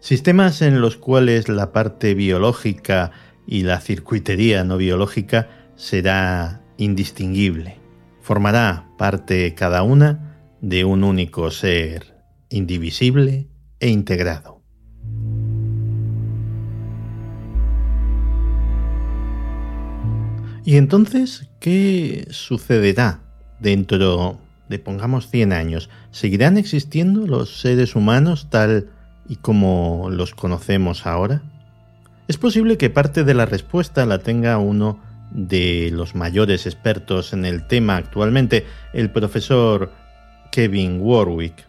sistemas 0.00 0.62
en 0.62 0.80
los 0.80 0.96
cuales 0.96 1.48
la 1.48 1.72
parte 1.72 2.14
biológica 2.14 3.12
y 3.46 3.62
la 3.62 3.80
circuitería 3.80 4.64
no 4.64 4.76
biológica 4.76 5.48
será 5.76 6.60
indistinguible. 6.76 7.78
Formará 8.20 8.88
parte 8.98 9.54
cada 9.54 9.82
una 9.82 10.31
de 10.62 10.84
un 10.84 11.04
único 11.04 11.50
ser 11.50 12.14
indivisible 12.48 13.48
e 13.80 13.90
integrado. 13.90 14.62
Y 20.64 20.76
entonces, 20.76 21.50
¿qué 21.58 22.28
sucederá 22.30 23.20
dentro 23.58 24.38
de, 24.68 24.78
pongamos, 24.78 25.28
100 25.28 25.52
años? 25.52 25.90
¿Seguirán 26.12 26.56
existiendo 26.56 27.26
los 27.26 27.60
seres 27.60 27.96
humanos 27.96 28.46
tal 28.48 28.88
y 29.28 29.36
como 29.36 30.08
los 30.10 30.36
conocemos 30.36 31.04
ahora? 31.06 31.42
Es 32.28 32.38
posible 32.38 32.78
que 32.78 32.88
parte 32.88 33.24
de 33.24 33.34
la 33.34 33.46
respuesta 33.46 34.06
la 34.06 34.20
tenga 34.20 34.58
uno 34.58 35.00
de 35.32 35.90
los 35.92 36.14
mayores 36.14 36.66
expertos 36.66 37.32
en 37.32 37.44
el 37.44 37.66
tema 37.66 37.96
actualmente, 37.96 38.64
el 38.92 39.10
profesor 39.10 39.90
Kevin 40.52 41.00
Warwick. 41.00 41.66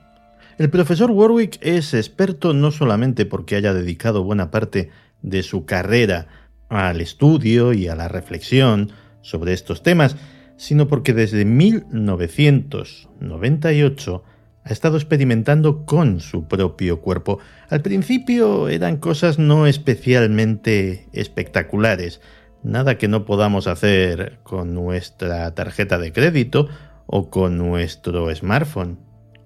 El 0.59 0.69
profesor 0.69 1.09
Warwick 1.09 1.57
es 1.61 1.95
experto 1.95 2.53
no 2.53 2.69
solamente 2.69 3.25
porque 3.25 3.55
haya 3.55 3.73
dedicado 3.73 4.23
buena 4.23 4.51
parte 4.51 4.91
de 5.23 5.41
su 5.41 5.65
carrera 5.65 6.27
al 6.69 7.01
estudio 7.01 7.73
y 7.73 7.87
a 7.87 7.95
la 7.95 8.09
reflexión 8.09 8.91
sobre 9.21 9.53
estos 9.53 9.81
temas, 9.81 10.15
sino 10.57 10.87
porque 10.87 11.13
desde 11.13 11.45
1998 11.45 14.23
ha 14.65 14.69
estado 14.69 14.97
experimentando 14.97 15.85
con 15.85 16.19
su 16.19 16.47
propio 16.47 17.01
cuerpo. 17.01 17.39
Al 17.69 17.81
principio 17.81 18.69
eran 18.69 18.97
cosas 18.97 19.39
no 19.39 19.65
especialmente 19.65 21.07
espectaculares, 21.13 22.21
nada 22.63 22.97
que 22.97 23.07
no 23.07 23.23
podamos 23.25 23.67
hacer 23.67 24.39
con 24.43 24.73
nuestra 24.73 25.55
tarjeta 25.55 25.97
de 25.97 26.11
crédito 26.11 26.67
o 27.05 27.29
con 27.29 27.57
nuestro 27.57 28.33
smartphone. 28.33 28.97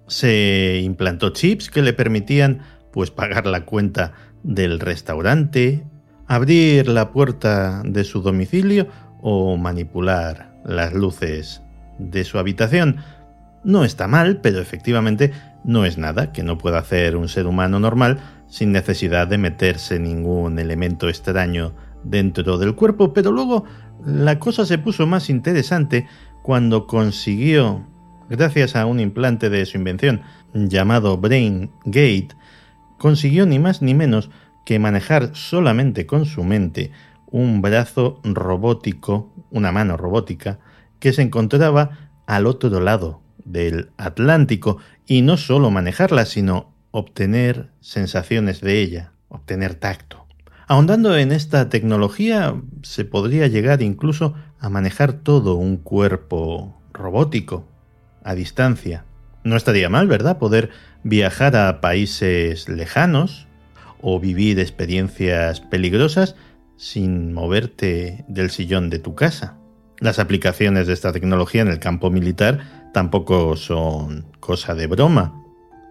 Se 0.07 0.79
implantó 0.83 1.29
chips 1.29 1.69
que 1.69 1.81
le 1.81 1.93
permitían 1.93 2.61
pues 2.91 3.11
pagar 3.11 3.45
la 3.45 3.65
cuenta 3.65 4.13
del 4.43 4.79
restaurante, 4.79 5.83
abrir 6.27 6.87
la 6.87 7.11
puerta 7.11 7.81
de 7.85 8.03
su 8.03 8.21
domicilio 8.21 8.87
o 9.21 9.57
manipular 9.57 10.55
las 10.65 10.93
luces 10.93 11.61
de 11.99 12.23
su 12.23 12.37
habitación. 12.37 12.97
No 13.63 13.83
está 13.83 14.07
mal, 14.07 14.39
pero 14.41 14.59
efectivamente 14.59 15.33
no 15.63 15.85
es 15.85 15.97
nada 15.97 16.31
que 16.31 16.43
no 16.43 16.57
pueda 16.57 16.79
hacer 16.79 17.17
un 17.17 17.27
ser 17.27 17.47
humano 17.47 17.79
normal 17.79 18.19
sin 18.47 18.71
necesidad 18.71 19.27
de 19.27 19.37
meterse 19.37 19.99
ningún 19.99 20.59
elemento 20.59 21.09
extraño 21.09 21.73
dentro 22.03 22.57
del 22.57 22.75
cuerpo, 22.75 23.13
pero 23.13 23.31
luego 23.31 23.65
la 24.05 24.39
cosa 24.39 24.65
se 24.65 24.77
puso 24.77 25.05
más 25.05 25.29
interesante 25.29 26.07
cuando 26.47 26.87
consiguió, 26.87 27.85
gracias 28.29 28.77
a 28.77 28.85
un 28.85 29.01
implante 29.01 29.49
de 29.49 29.65
su 29.65 29.75
invención 29.75 30.21
llamado 30.53 31.17
Brain 31.17 31.71
Gate, 31.83 32.29
consiguió 32.97 33.45
ni 33.45 33.59
más 33.59 33.81
ni 33.81 33.93
menos 33.93 34.29
que 34.65 34.79
manejar 34.79 35.35
solamente 35.35 36.05
con 36.05 36.25
su 36.25 36.45
mente 36.45 36.91
un 37.29 37.61
brazo 37.61 38.21
robótico, 38.23 39.29
una 39.51 39.73
mano 39.73 39.97
robótica, 39.97 40.59
que 41.01 41.11
se 41.11 41.21
encontraba 41.21 42.11
al 42.27 42.47
otro 42.47 42.79
lado 42.79 43.19
del 43.43 43.89
Atlántico, 43.97 44.77
y 45.05 45.23
no 45.23 45.35
solo 45.35 45.69
manejarla, 45.69 46.25
sino 46.25 46.71
obtener 46.91 47.71
sensaciones 47.81 48.61
de 48.61 48.79
ella, 48.79 49.11
obtener 49.27 49.75
tacto. 49.75 50.25
Ahondando 50.69 51.17
en 51.17 51.33
esta 51.33 51.67
tecnología, 51.67 52.55
se 52.83 53.03
podría 53.03 53.47
llegar 53.47 53.81
incluso 53.81 54.33
a 54.59 54.69
manejar 54.69 55.13
todo 55.13 55.55
un 55.55 55.77
cuerpo 55.77 56.79
robótico, 56.93 57.65
a 58.23 58.35
distancia. 58.35 59.05
No 59.43 59.55
estaría 59.55 59.89
mal, 59.89 60.07
¿verdad? 60.07 60.37
Poder 60.39 60.69
viajar 61.03 61.55
a 61.55 61.79
países 61.79 62.67
lejanos 62.67 63.47
o 64.01 64.19
vivir 64.19 64.59
experiencias 64.59 65.61
peligrosas 65.61 66.35
sin 66.75 67.33
moverte 67.33 68.25
del 68.27 68.49
sillón 68.51 68.89
de 68.89 68.99
tu 68.99 69.15
casa. 69.15 69.57
Las 69.99 70.19
aplicaciones 70.19 70.85
de 70.85 70.93
esta 70.93 71.11
tecnología 71.11 71.61
en 71.61 71.69
el 71.69 71.79
campo 71.79 72.11
militar 72.11 72.89
tampoco 72.93 73.55
son 73.55 74.27
cosa 74.39 74.75
de 74.75 74.87
broma. 74.87 75.43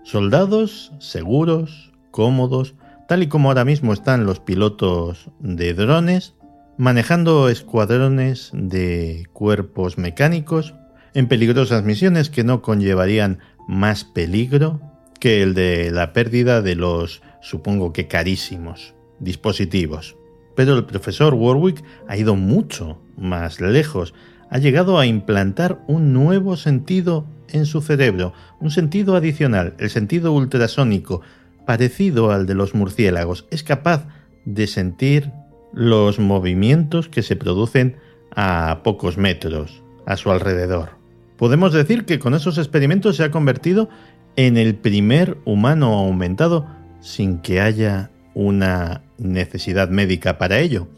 Soldados 0.05 0.93
seguros, 1.01 1.93
cómodos, 2.13 2.75
tal 3.09 3.25
y 3.25 3.27
como 3.27 3.49
ahora 3.49 3.65
mismo 3.65 3.93
están 3.93 4.27
los 4.27 4.39
pilotos 4.39 5.31
de 5.41 5.75
drones, 5.75 6.36
manejando 6.79 7.49
escuadrones 7.49 8.51
de 8.53 9.27
cuerpos 9.33 9.99
mecánicos 9.99 10.75
en 11.15 11.29
peligrosas 11.29 11.85
misiones 11.85 12.29
que 12.29 12.45
no 12.45 12.61
conllevarían 12.61 13.39
más 13.67 14.05
peligro 14.05 14.81
que 15.19 15.43
el 15.43 15.55
de 15.55 15.91
la 15.91 16.13
pérdida 16.13 16.61
de 16.61 16.75
los, 16.75 17.23
supongo 17.41 17.93
que 17.93 18.07
carísimos, 18.07 18.95
dispositivos. 19.19 20.17
Pero 20.55 20.75
el 20.75 20.85
profesor 20.85 21.35
Warwick 21.35 21.83
ha 22.07 22.17
ido 22.17 22.37
mucho 22.37 23.01
más 23.17 23.61
lejos, 23.61 24.15
ha 24.51 24.59
llegado 24.59 24.99
a 24.99 25.07
implantar 25.07 25.83
un 25.87 26.13
nuevo 26.13 26.57
sentido 26.57 27.27
en 27.49 27.67
su 27.67 27.81
cerebro, 27.81 28.33
un 28.61 28.71
sentido 28.71 29.17
adicional, 29.17 29.75
el 29.79 29.91
sentido 29.91 30.33
ultrasónico, 30.33 31.23
parecido 31.67 32.31
al 32.31 32.47
de 32.47 32.55
los 32.55 32.75
murciélagos. 32.75 33.47
Es 33.51 33.63
capaz 33.63 34.07
de 34.45 34.67
sentir 34.67 35.33
los 35.77 36.19
movimientos 36.19 37.09
que 37.09 37.23
se 37.23 37.37
producen 37.37 37.97
a 38.35 38.81
pocos 38.83 39.19
metros 39.19 39.83
a 40.07 40.17
su 40.17 40.31
alrededor. 40.31 40.97
Podemos 41.37 41.75
decir 41.75 42.07
que 42.07 42.19
con 42.19 42.35
esos 42.35 42.57
experimentos 42.57 43.17
se 43.17 43.25
ha 43.25 43.31
convertido 43.31 43.91
en 44.37 44.57
el 44.57 44.75
primer 44.75 45.37
humano 45.45 45.93
aumentado 45.93 46.67
sin 47.01 47.39
que 47.41 47.61
haya 47.61 48.11
una 48.33 49.03
necesidad 49.19 49.91
médica 49.91 50.39
para 50.39 50.59
ello. 50.59 50.89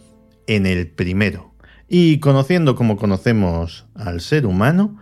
En 0.47 0.65
el 0.65 0.87
primero. 0.89 1.53
Y 1.89 2.21
conociendo 2.21 2.75
como 2.75 2.97
conocemos 2.97 3.87
al 3.95 4.21
ser 4.21 4.47
humano, 4.47 4.99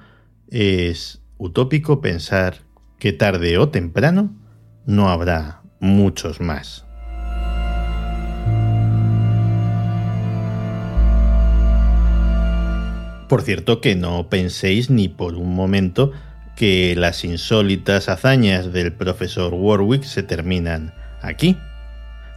es 0.49 1.23
utópico 1.37 2.01
pensar 2.01 2.63
que 2.99 3.13
tarde 3.13 3.59
o 3.59 3.69
temprano 3.69 4.35
no 4.87 5.11
habrá 5.11 5.63
muchos 5.81 6.41
más. 6.41 6.86
Por 13.29 13.43
cierto 13.43 13.81
que 13.81 13.97
no 13.97 14.29
penséis 14.29 14.91
ni 14.91 15.09
por 15.09 15.35
un 15.35 15.55
momento 15.55 16.13
que 16.57 16.95
las 16.97 17.25
insólitas 17.25 18.09
hazañas 18.09 18.73
del 18.73 18.93
profesor 18.93 19.53
Warwick 19.53 20.05
se 20.05 20.23
terminan 20.23 20.95
aquí. 21.21 21.57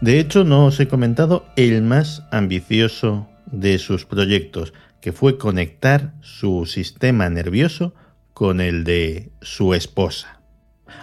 De 0.01 0.19
hecho, 0.19 0.43
no 0.43 0.65
os 0.65 0.79
he 0.79 0.88
comentado 0.88 1.46
el 1.55 1.81
más 1.81 2.24
ambicioso 2.31 3.27
de 3.46 3.77
sus 3.77 4.05
proyectos, 4.05 4.74
que 5.01 5.12
fue 5.12 5.38
conectar 5.38 6.13
su 6.22 6.65
sistema 6.65 7.29
nervioso 7.29 7.93
con 8.34 8.60
el 8.60 8.84
de 8.84 9.31
su 9.41 9.74
esposa. 9.74 10.41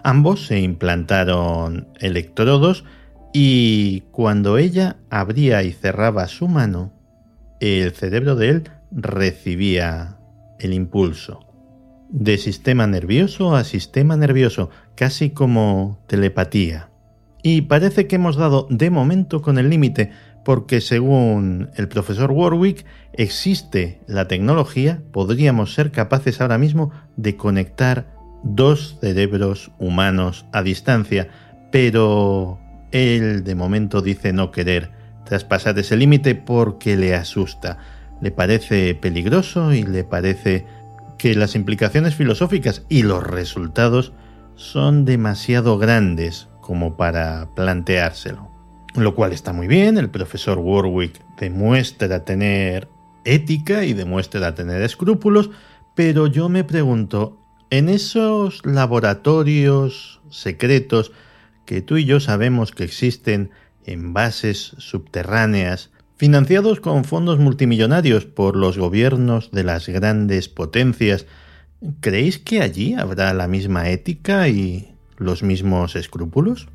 Ambos 0.03 0.47
se 0.47 0.61
implantaron 0.61 1.89
electrodos 2.01 2.85
y 3.33 4.01
cuando 4.11 4.59
ella 4.59 4.97
abría 5.11 5.63
y 5.63 5.73
cerraba 5.73 6.29
su 6.29 6.49
mano, 6.49 6.93
el 7.61 7.93
cerebro 7.93 8.37
de 8.37 8.49
él 8.51 8.71
recibía 8.91 10.19
el 10.59 10.73
impulso 10.73 11.47
de 12.09 12.39
sistema 12.39 12.87
nervioso 12.87 13.55
a 13.55 13.65
sistema 13.65 14.17
nervioso, 14.17 14.71
casi 14.95 15.31
como 15.31 15.99
telepatía. 16.07 16.91
Y 17.43 17.63
parece 17.63 18.07
que 18.07 18.17
hemos 18.17 18.37
dado 18.37 18.67
de 18.71 18.91
momento 18.91 19.43
con 19.43 19.59
el 19.59 19.71
límite, 19.71 20.11
porque 20.45 20.81
según 20.81 21.71
el 21.77 21.89
profesor 21.89 22.31
Warwick, 22.31 22.85
existe 23.13 24.01
la 24.07 24.29
tecnología, 24.29 25.03
podríamos 25.13 25.75
ser 25.75 25.91
capaces 25.91 26.41
ahora 26.41 26.59
mismo 26.59 26.93
de 27.17 27.37
conectar 27.37 28.15
dos 28.43 28.99
cerebros 29.01 29.73
humanos 29.79 30.47
a 30.53 30.63
distancia, 30.63 31.29
pero 31.73 32.61
él 32.93 33.43
de 33.45 33.55
momento 33.55 34.03
dice 34.03 34.33
no 34.33 34.51
querer 34.51 34.91
traspasar 35.25 35.79
ese 35.79 35.97
límite 35.97 36.37
porque 36.37 36.97
le 36.97 37.15
asusta, 37.15 37.79
le 38.21 38.31
parece 38.31 38.95
peligroso 38.95 39.73
y 39.73 39.83
le 39.83 40.05
parece 40.05 40.67
que 41.19 41.35
las 41.35 41.55
implicaciones 41.55 42.15
filosóficas 42.15 42.85
y 42.89 43.03
los 43.03 43.23
resultados 43.23 44.13
son 44.55 45.05
demasiado 45.05 45.79
grandes 45.79 46.49
como 46.61 46.97
para 46.97 47.49
planteárselo. 47.55 48.51
Lo 48.95 49.15
cual 49.15 49.33
está 49.33 49.53
muy 49.53 49.67
bien, 49.67 49.99
el 49.99 50.09
profesor 50.09 50.59
Warwick 50.59 51.21
demuestra 51.39 52.25
tener 52.25 52.89
ética 53.25 53.85
y 53.85 53.93
demuestra 53.93 54.55
tener 54.55 54.81
escrúpulos, 54.83 55.51
pero 55.95 56.27
yo 56.27 56.49
me 56.49 56.65
pregunto, 56.65 57.39
en 57.71 57.89
esos 57.89 58.65
laboratorios 58.65 60.21
secretos 60.31 61.13
que 61.65 61.83
tú 61.83 61.97
y 61.97 62.05
yo 62.05 62.21
sabemos 62.21 62.71
que 62.71 62.85
existen 62.85 63.51
en 63.85 64.13
bases 64.13 64.75
subterráneas, 64.79 65.91
financiados 66.17 66.81
con 66.81 67.05
fondos 67.05 67.39
multimillonarios 67.39 68.25
por 68.25 68.57
los 68.57 68.79
gobiernos 68.79 69.51
de 69.51 69.65
las 69.65 69.89
grandes 69.89 70.49
potencias, 70.49 71.27
¿creéis 72.01 72.39
que 72.39 72.63
allí 72.63 72.95
habrá 72.95 73.33
la 73.35 73.49
misma 73.49 73.91
ética 73.91 74.49
y 74.49 74.95
los 75.19 75.43
mismos 75.43 75.95
escrúpulos? 75.95 76.69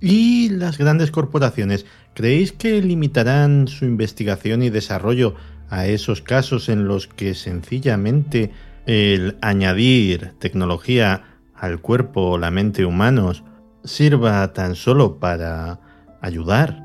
¿Y 0.00 0.50
las 0.50 0.78
grandes 0.78 1.10
corporaciones? 1.10 1.86
¿Creéis 2.14 2.52
que 2.52 2.80
limitarán 2.82 3.68
su 3.68 3.84
investigación 3.84 4.62
y 4.62 4.70
desarrollo 4.70 5.34
a 5.70 5.86
esos 5.86 6.20
casos 6.20 6.68
en 6.68 6.86
los 6.86 7.08
que 7.08 7.34
sencillamente 7.34 8.52
el 8.86 9.36
añadir 9.40 10.34
tecnología 10.38 11.38
al 11.54 11.80
cuerpo 11.80 12.32
o 12.32 12.38
la 12.38 12.50
mente 12.50 12.84
humanos 12.84 13.42
sirva 13.82 14.52
tan 14.52 14.76
solo 14.76 15.18
para 15.18 15.80
ayudar 16.20 16.83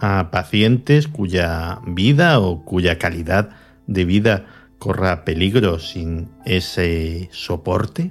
a 0.00 0.30
pacientes 0.30 1.08
cuya 1.08 1.80
vida 1.86 2.40
o 2.40 2.64
cuya 2.64 2.98
calidad 2.98 3.50
de 3.86 4.04
vida 4.04 4.46
corra 4.78 5.24
peligro 5.24 5.78
sin 5.78 6.30
ese 6.44 7.28
soporte? 7.32 8.08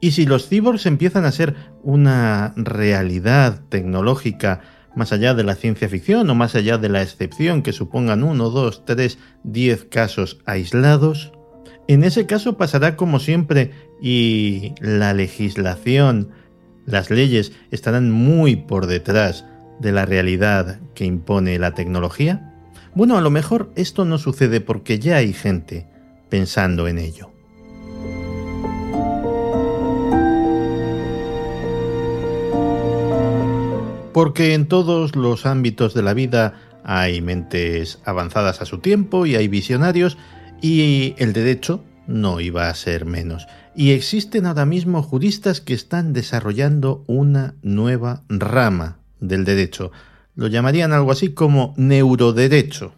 Y 0.00 0.12
si 0.12 0.24
los 0.26 0.48
cyborgs 0.48 0.86
empiezan 0.86 1.24
a 1.24 1.32
ser 1.32 1.54
una 1.82 2.54
realidad 2.56 3.60
tecnológica 3.68 4.60
más 4.94 5.12
allá 5.12 5.34
de 5.34 5.44
la 5.44 5.54
ciencia 5.54 5.88
ficción 5.88 6.28
o 6.30 6.34
más 6.34 6.54
allá 6.54 6.78
de 6.78 6.88
la 6.88 7.02
excepción 7.02 7.62
que 7.62 7.72
supongan 7.72 8.22
uno, 8.22 8.50
dos, 8.50 8.84
tres, 8.84 9.18
diez 9.44 9.84
casos 9.84 10.38
aislados, 10.46 11.32
en 11.86 12.04
ese 12.04 12.26
caso 12.26 12.56
pasará 12.56 12.96
como 12.96 13.20
siempre 13.20 13.72
y 14.00 14.74
la 14.80 15.12
legislación, 15.12 16.30
las 16.86 17.10
leyes 17.10 17.52
estarán 17.70 18.10
muy 18.10 18.56
por 18.56 18.86
detrás 18.86 19.44
de 19.80 19.92
la 19.92 20.04
realidad 20.04 20.78
que 20.94 21.04
impone 21.04 21.58
la 21.58 21.72
tecnología. 21.72 22.54
Bueno, 22.94 23.16
a 23.16 23.20
lo 23.20 23.30
mejor 23.30 23.72
esto 23.76 24.04
no 24.04 24.18
sucede 24.18 24.60
porque 24.60 24.98
ya 24.98 25.16
hay 25.16 25.32
gente 25.32 25.86
pensando 26.28 26.86
en 26.86 26.98
ello. 26.98 27.30
Porque 34.12 34.54
en 34.54 34.66
todos 34.66 35.16
los 35.16 35.46
ámbitos 35.46 35.94
de 35.94 36.02
la 36.02 36.14
vida 36.14 36.54
hay 36.84 37.20
mentes 37.20 38.00
avanzadas 38.04 38.60
a 38.60 38.66
su 38.66 38.78
tiempo 38.78 39.24
y 39.24 39.36
hay 39.36 39.48
visionarios 39.48 40.18
y 40.60 41.14
el 41.18 41.32
derecho 41.32 41.84
no 42.06 42.40
iba 42.40 42.68
a 42.68 42.74
ser 42.74 43.04
menos. 43.04 43.46
Y 43.74 43.92
existen 43.92 44.46
ahora 44.46 44.66
mismo 44.66 45.02
juristas 45.02 45.60
que 45.60 45.74
están 45.74 46.12
desarrollando 46.12 47.04
una 47.06 47.54
nueva 47.62 48.22
rama 48.28 48.99
del 49.20 49.44
derecho. 49.44 49.92
Lo 50.34 50.46
llamarían 50.46 50.92
algo 50.92 51.12
así 51.12 51.30
como 51.30 51.74
neuroderecho. 51.76 52.94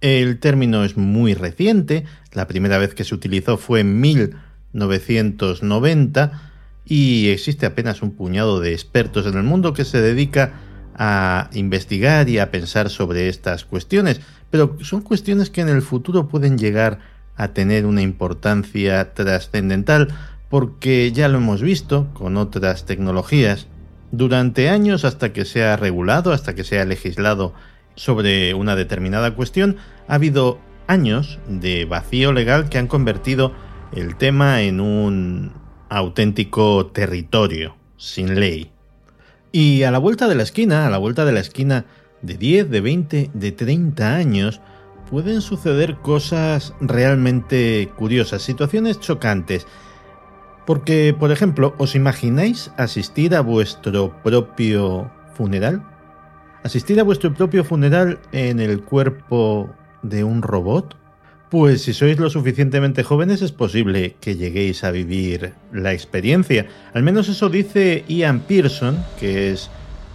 El 0.00 0.38
término 0.38 0.84
es 0.84 0.96
muy 0.96 1.34
reciente, 1.34 2.04
la 2.32 2.46
primera 2.46 2.78
vez 2.78 2.94
que 2.94 3.04
se 3.04 3.14
utilizó 3.14 3.58
fue 3.58 3.80
en 3.80 4.00
1990 4.00 6.50
y 6.86 7.28
existe 7.28 7.66
apenas 7.66 8.00
un 8.02 8.12
puñado 8.12 8.60
de 8.60 8.72
expertos 8.72 9.26
en 9.26 9.34
el 9.34 9.42
mundo 9.42 9.74
que 9.74 9.84
se 9.84 10.00
dedica 10.00 10.54
a 10.94 11.50
investigar 11.52 12.28
y 12.28 12.38
a 12.38 12.50
pensar 12.50 12.90
sobre 12.90 13.28
estas 13.28 13.64
cuestiones, 13.64 14.20
pero 14.50 14.76
son 14.82 15.02
cuestiones 15.02 15.50
que 15.50 15.60
en 15.60 15.68
el 15.68 15.82
futuro 15.82 16.28
pueden 16.28 16.58
llegar 16.58 16.98
a 17.36 17.48
tener 17.48 17.86
una 17.86 18.02
importancia 18.02 19.14
trascendental 19.14 20.08
porque 20.48 21.12
ya 21.12 21.28
lo 21.28 21.38
hemos 21.38 21.62
visto 21.62 22.08
con 22.12 22.36
otras 22.36 22.84
tecnologías 22.84 23.68
durante 24.12 24.68
años 24.68 25.04
hasta 25.04 25.32
que 25.32 25.44
se 25.44 25.64
ha 25.64 25.76
regulado, 25.76 26.32
hasta 26.32 26.54
que 26.54 26.64
se 26.64 26.80
ha 26.80 26.84
legislado 26.84 27.54
sobre 27.94 28.54
una 28.54 28.76
determinada 28.76 29.34
cuestión, 29.34 29.76
ha 30.08 30.14
habido 30.14 30.58
años 30.86 31.38
de 31.46 31.84
vacío 31.84 32.32
legal 32.32 32.68
que 32.68 32.78
han 32.78 32.86
convertido 32.86 33.52
el 33.92 34.16
tema 34.16 34.62
en 34.62 34.80
un 34.80 35.52
auténtico 35.88 36.86
territorio 36.86 37.76
sin 37.96 38.38
ley. 38.38 38.70
Y 39.52 39.82
a 39.82 39.90
la 39.90 39.98
vuelta 39.98 40.28
de 40.28 40.36
la 40.36 40.42
esquina, 40.42 40.86
a 40.86 40.90
la 40.90 40.98
vuelta 40.98 41.24
de 41.24 41.32
la 41.32 41.40
esquina 41.40 41.86
de 42.22 42.36
10, 42.36 42.70
de 42.70 42.80
20, 42.80 43.30
de 43.34 43.52
30 43.52 44.14
años, 44.14 44.60
pueden 45.10 45.40
suceder 45.40 45.96
cosas 45.96 46.72
realmente 46.80 47.90
curiosas, 47.96 48.42
situaciones 48.42 49.00
chocantes. 49.00 49.66
Porque, 50.66 51.14
por 51.18 51.32
ejemplo, 51.32 51.74
¿os 51.78 51.94
imagináis 51.94 52.70
asistir 52.76 53.34
a 53.34 53.40
vuestro 53.40 54.22
propio 54.22 55.10
funeral? 55.34 55.82
¿Asistir 56.62 57.00
a 57.00 57.04
vuestro 57.04 57.32
propio 57.32 57.64
funeral 57.64 58.18
en 58.32 58.60
el 58.60 58.82
cuerpo 58.82 59.70
de 60.02 60.24
un 60.24 60.42
robot? 60.42 60.96
Pues 61.50 61.82
si 61.82 61.94
sois 61.94 62.18
lo 62.18 62.30
suficientemente 62.30 63.02
jóvenes 63.02 63.42
es 63.42 63.50
posible 63.50 64.14
que 64.20 64.36
lleguéis 64.36 64.84
a 64.84 64.92
vivir 64.92 65.54
la 65.72 65.92
experiencia. 65.92 66.66
Al 66.94 67.02
menos 67.02 67.28
eso 67.28 67.48
dice 67.48 68.04
Ian 68.06 68.40
Pearson, 68.40 69.02
que 69.18 69.50
es 69.50 69.70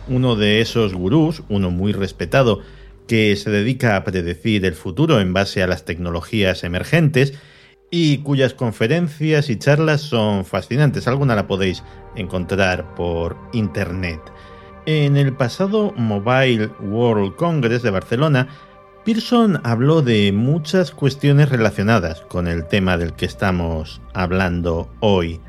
uno 0.07 0.35
de 0.35 0.61
esos 0.61 0.93
gurús, 0.93 1.43
uno 1.49 1.71
muy 1.71 1.91
respetado, 1.91 2.61
que 3.07 3.35
se 3.35 3.49
dedica 3.49 3.97
a 3.97 4.03
predecir 4.03 4.65
el 4.65 4.73
futuro 4.73 5.19
en 5.19 5.33
base 5.33 5.61
a 5.61 5.67
las 5.67 5.83
tecnologías 5.83 6.63
emergentes 6.63 7.33
y 7.89 8.19
cuyas 8.19 8.53
conferencias 8.53 9.49
y 9.49 9.57
charlas 9.57 10.01
son 10.01 10.45
fascinantes. 10.45 11.07
Alguna 11.07 11.35
la 11.35 11.47
podéis 11.47 11.83
encontrar 12.15 12.95
por 12.95 13.37
internet. 13.53 14.19
En 14.85 15.17
el 15.17 15.33
pasado 15.33 15.93
Mobile 15.97 16.67
World 16.79 17.35
Congress 17.35 17.81
de 17.81 17.89
Barcelona, 17.89 18.47
Pearson 19.03 19.61
habló 19.63 20.01
de 20.01 20.31
muchas 20.31 20.91
cuestiones 20.91 21.49
relacionadas 21.49 22.21
con 22.21 22.47
el 22.47 22.67
tema 22.67 22.97
del 22.97 23.13
que 23.13 23.25
estamos 23.25 24.01
hablando 24.13 24.89
hoy. 24.99 25.39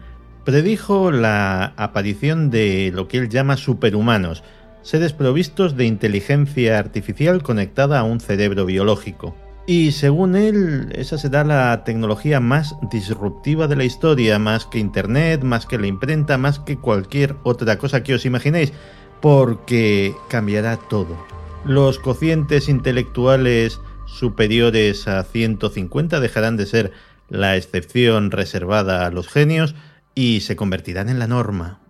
Predijo 0.44 1.10
la 1.10 1.72
aparición 1.76 2.50
de 2.50 2.92
lo 2.94 3.08
que 3.08 3.18
él 3.18 3.28
llama 3.28 3.56
superhumanos, 3.56 4.44
seres 4.82 5.12
provistos 5.12 5.76
de 5.76 5.86
inteligencia 5.86 6.78
artificial 6.78 7.42
conectada 7.42 7.98
a 7.98 8.04
un 8.04 8.20
cerebro 8.20 8.66
biológico. 8.66 9.34
Y 9.66 9.90
según 9.90 10.36
él, 10.36 10.92
esa 10.94 11.18
será 11.18 11.42
la 11.42 11.82
tecnología 11.82 12.38
más 12.38 12.76
disruptiva 12.90 13.66
de 13.66 13.74
la 13.74 13.84
historia, 13.84 14.38
más 14.38 14.64
que 14.64 14.78
Internet, 14.78 15.42
más 15.42 15.66
que 15.66 15.76
la 15.76 15.88
imprenta, 15.88 16.38
más 16.38 16.60
que 16.60 16.76
cualquier 16.76 17.34
otra 17.42 17.76
cosa 17.76 18.04
que 18.04 18.14
os 18.14 18.24
imaginéis, 18.24 18.72
porque 19.20 20.14
cambiará 20.28 20.76
todo. 20.76 21.16
Los 21.64 21.98
cocientes 21.98 22.68
intelectuales 22.68 23.80
superiores 24.06 25.08
a 25.08 25.24
150 25.24 26.20
dejarán 26.20 26.56
de 26.56 26.66
ser 26.66 26.92
la 27.28 27.56
excepción 27.56 28.30
reservada 28.30 29.04
a 29.04 29.10
los 29.10 29.26
genios 29.26 29.74
y 30.14 30.42
se 30.42 30.54
convertirán 30.54 31.08
en 31.08 31.18
la 31.18 31.26
norma. 31.26 31.80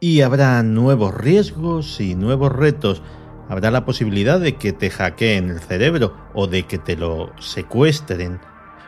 Y 0.00 0.22
habrá 0.22 0.62
nuevos 0.62 1.14
riesgos 1.14 2.00
y 2.00 2.14
nuevos 2.14 2.50
retos. 2.50 3.02
Habrá 3.48 3.70
la 3.70 3.84
posibilidad 3.84 4.40
de 4.40 4.56
que 4.56 4.72
te 4.72 4.90
hackeen 4.90 5.50
el 5.50 5.60
cerebro 5.60 6.16
o 6.34 6.46
de 6.46 6.64
que 6.64 6.78
te 6.78 6.96
lo 6.96 7.32
secuestren. 7.38 8.40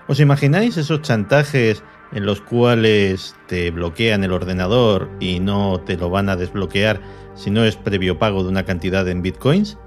¿Os 0.09 0.21
imagináis 0.21 0.77
esos 0.77 1.03
chantajes 1.03 1.83
en 2.12 2.27
los 2.27 2.40
cuales 2.40 3.37
te 3.47 3.71
bloquean 3.71 4.25
el 4.25 4.33
ordenador 4.33 5.11
y 5.21 5.40
no 5.40 5.81
te 5.81 5.97
lo 5.97 6.11
van 6.11 6.29
a 6.29 6.37
desbloquear 6.37 7.01
si 7.35 7.51
no 7.51 7.64
es 7.64 7.77
previo 7.77 8.18
pago 8.18 8.42
de 8.42 8.49
una 8.49 8.64
cantidad 8.64 9.07
en 9.09 9.23
bitcoins? 9.23 9.79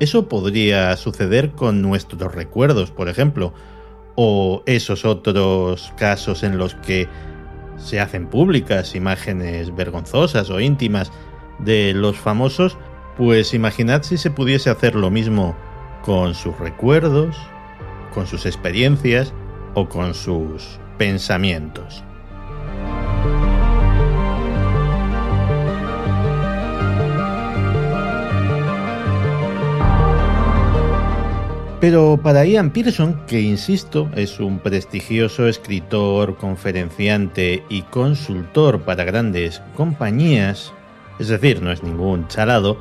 Eso 0.00 0.28
podría 0.28 0.96
suceder 0.96 1.52
con 1.52 1.80
nuestros 1.80 2.34
recuerdos, 2.34 2.90
por 2.90 3.08
ejemplo, 3.08 3.54
o 4.14 4.62
esos 4.66 5.04
otros 5.04 5.92
casos 5.96 6.42
en 6.42 6.58
los 6.58 6.74
que 6.74 7.08
se 7.76 8.00
hacen 8.00 8.26
públicas 8.26 8.94
imágenes 8.94 9.74
vergonzosas 9.74 10.50
o 10.50 10.60
íntimas 10.60 11.12
de 11.58 11.92
los 11.94 12.18
famosos, 12.18 12.76
pues 13.16 13.54
imaginad 13.54 14.02
si 14.02 14.16
se 14.18 14.30
pudiese 14.30 14.70
hacer 14.70 14.94
lo 14.94 15.10
mismo 15.10 15.56
con 16.02 16.34
sus 16.34 16.58
recuerdos, 16.58 17.36
con 18.12 18.26
sus 18.26 18.46
experiencias 18.46 19.32
o 19.74 19.88
con 19.88 20.14
sus 20.14 20.78
pensamientos. 20.98 22.02
Pero 31.80 32.18
para 32.22 32.44
Ian 32.44 32.70
Pearson, 32.70 33.20
que 33.26 33.40
insisto, 33.40 34.08
es 34.16 34.40
un 34.40 34.58
prestigioso 34.58 35.46
escritor, 35.46 36.36
conferenciante 36.36 37.62
y 37.68 37.82
consultor 37.82 38.80
para 38.80 39.04
grandes 39.04 39.62
compañías, 39.76 40.72
es 41.18 41.28
decir, 41.28 41.62
no 41.62 41.70
es 41.70 41.82
ningún 41.82 42.26
chalado, 42.28 42.78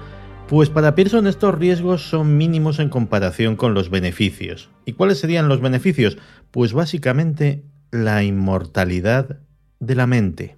pues 0.47 0.69
para 0.69 0.93
Pearson 0.95 1.27
estos 1.27 1.55
riesgos 1.55 2.07
son 2.07 2.37
mínimos 2.37 2.79
en 2.79 2.89
comparación 2.89 3.55
con 3.55 3.73
los 3.73 3.89
beneficios. 3.89 4.69
¿Y 4.85 4.93
cuáles 4.93 5.19
serían 5.19 5.47
los 5.47 5.61
beneficios? 5.61 6.17
Pues 6.51 6.73
básicamente 6.73 7.63
la 7.91 8.23
inmortalidad 8.23 9.39
de 9.79 9.95
la 9.95 10.07
mente. 10.07 10.57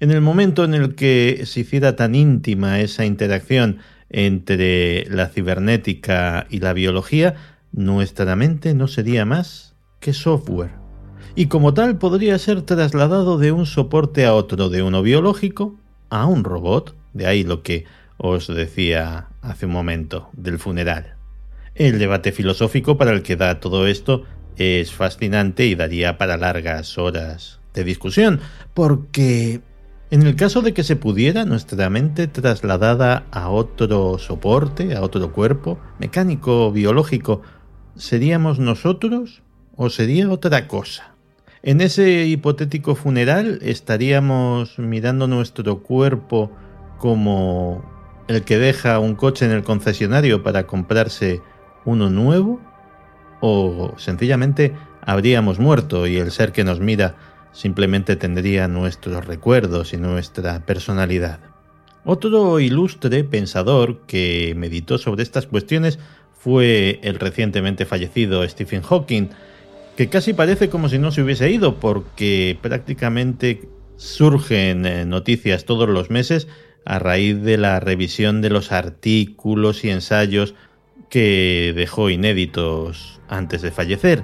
En 0.00 0.10
el 0.10 0.22
momento 0.22 0.64
en 0.64 0.74
el 0.74 0.94
que 0.94 1.42
se 1.44 1.60
hiciera 1.60 1.96
tan 1.96 2.14
íntima 2.14 2.80
esa 2.80 3.04
interacción 3.04 3.78
entre 4.08 5.04
la 5.06 5.28
cibernética 5.28 6.46
y 6.48 6.60
la 6.60 6.72
biología, 6.72 7.34
nuestra 7.72 8.34
mente 8.36 8.74
no 8.74 8.88
sería 8.88 9.24
más 9.24 9.76
que 10.00 10.14
software, 10.14 10.80
y 11.34 11.46
como 11.46 11.74
tal 11.74 11.98
podría 11.98 12.38
ser 12.38 12.62
trasladado 12.62 13.38
de 13.38 13.52
un 13.52 13.66
soporte 13.66 14.24
a 14.24 14.34
otro, 14.34 14.68
de 14.68 14.82
uno 14.82 15.02
biológico 15.02 15.76
a 16.08 16.26
un 16.26 16.42
robot, 16.42 16.96
de 17.12 17.26
ahí 17.26 17.44
lo 17.44 17.62
que 17.62 17.84
os 18.22 18.46
decía 18.48 19.28
hace 19.40 19.64
un 19.64 19.72
momento 19.72 20.28
del 20.34 20.58
funeral. 20.58 21.14
El 21.74 21.98
debate 21.98 22.32
filosófico 22.32 22.98
para 22.98 23.12
el 23.12 23.22
que 23.22 23.36
da 23.36 23.60
todo 23.60 23.86
esto 23.86 24.24
es 24.56 24.92
fascinante 24.92 25.64
y 25.64 25.74
daría 25.74 26.18
para 26.18 26.36
largas 26.36 26.98
horas 26.98 27.60
de 27.72 27.82
discusión, 27.82 28.40
porque 28.74 29.62
en 30.10 30.22
el 30.22 30.36
caso 30.36 30.60
de 30.60 30.74
que 30.74 30.84
se 30.84 30.96
pudiera 30.96 31.46
nuestra 31.46 31.88
mente 31.88 32.26
trasladada 32.26 33.24
a 33.30 33.48
otro 33.48 34.18
soporte, 34.18 34.94
a 34.94 35.00
otro 35.00 35.32
cuerpo, 35.32 35.78
mecánico, 35.98 36.70
biológico, 36.72 37.40
¿seríamos 37.96 38.58
nosotros 38.58 39.42
o 39.76 39.88
sería 39.88 40.30
otra 40.30 40.68
cosa? 40.68 41.14
En 41.62 41.80
ese 41.80 42.26
hipotético 42.26 42.96
funeral 42.96 43.60
estaríamos 43.62 44.78
mirando 44.78 45.26
nuestro 45.26 45.82
cuerpo 45.82 46.50
como 46.98 47.99
el 48.30 48.44
que 48.44 48.58
deja 48.58 49.00
un 49.00 49.16
coche 49.16 49.44
en 49.44 49.50
el 49.50 49.64
concesionario 49.64 50.44
para 50.44 50.64
comprarse 50.64 51.42
uno 51.84 52.10
nuevo 52.10 52.60
o 53.40 53.94
sencillamente 53.96 54.72
habríamos 55.00 55.58
muerto 55.58 56.06
y 56.06 56.16
el 56.16 56.30
ser 56.30 56.52
que 56.52 56.62
nos 56.62 56.78
mira 56.78 57.16
simplemente 57.52 58.14
tendría 58.14 58.68
nuestros 58.68 59.26
recuerdos 59.26 59.92
y 59.92 59.96
nuestra 59.96 60.64
personalidad. 60.64 61.40
Otro 62.04 62.60
ilustre 62.60 63.24
pensador 63.24 64.02
que 64.06 64.54
meditó 64.56 64.98
sobre 64.98 65.24
estas 65.24 65.48
cuestiones 65.48 65.98
fue 66.38 67.00
el 67.02 67.18
recientemente 67.18 67.84
fallecido 67.84 68.48
Stephen 68.48 68.82
Hawking, 68.82 69.30
que 69.96 70.08
casi 70.08 70.34
parece 70.34 70.70
como 70.70 70.88
si 70.88 70.98
no 70.98 71.10
se 71.10 71.22
hubiese 71.22 71.50
ido 71.50 71.80
porque 71.80 72.56
prácticamente 72.62 73.68
surgen 73.96 74.86
eh, 74.86 75.04
noticias 75.04 75.64
todos 75.64 75.88
los 75.88 76.10
meses 76.10 76.46
a 76.84 76.98
raíz 76.98 77.40
de 77.42 77.56
la 77.56 77.80
revisión 77.80 78.40
de 78.42 78.50
los 78.50 78.72
artículos 78.72 79.84
y 79.84 79.90
ensayos 79.90 80.54
que 81.08 81.72
dejó 81.76 82.10
inéditos 82.10 83.20
antes 83.28 83.62
de 83.62 83.70
fallecer. 83.70 84.22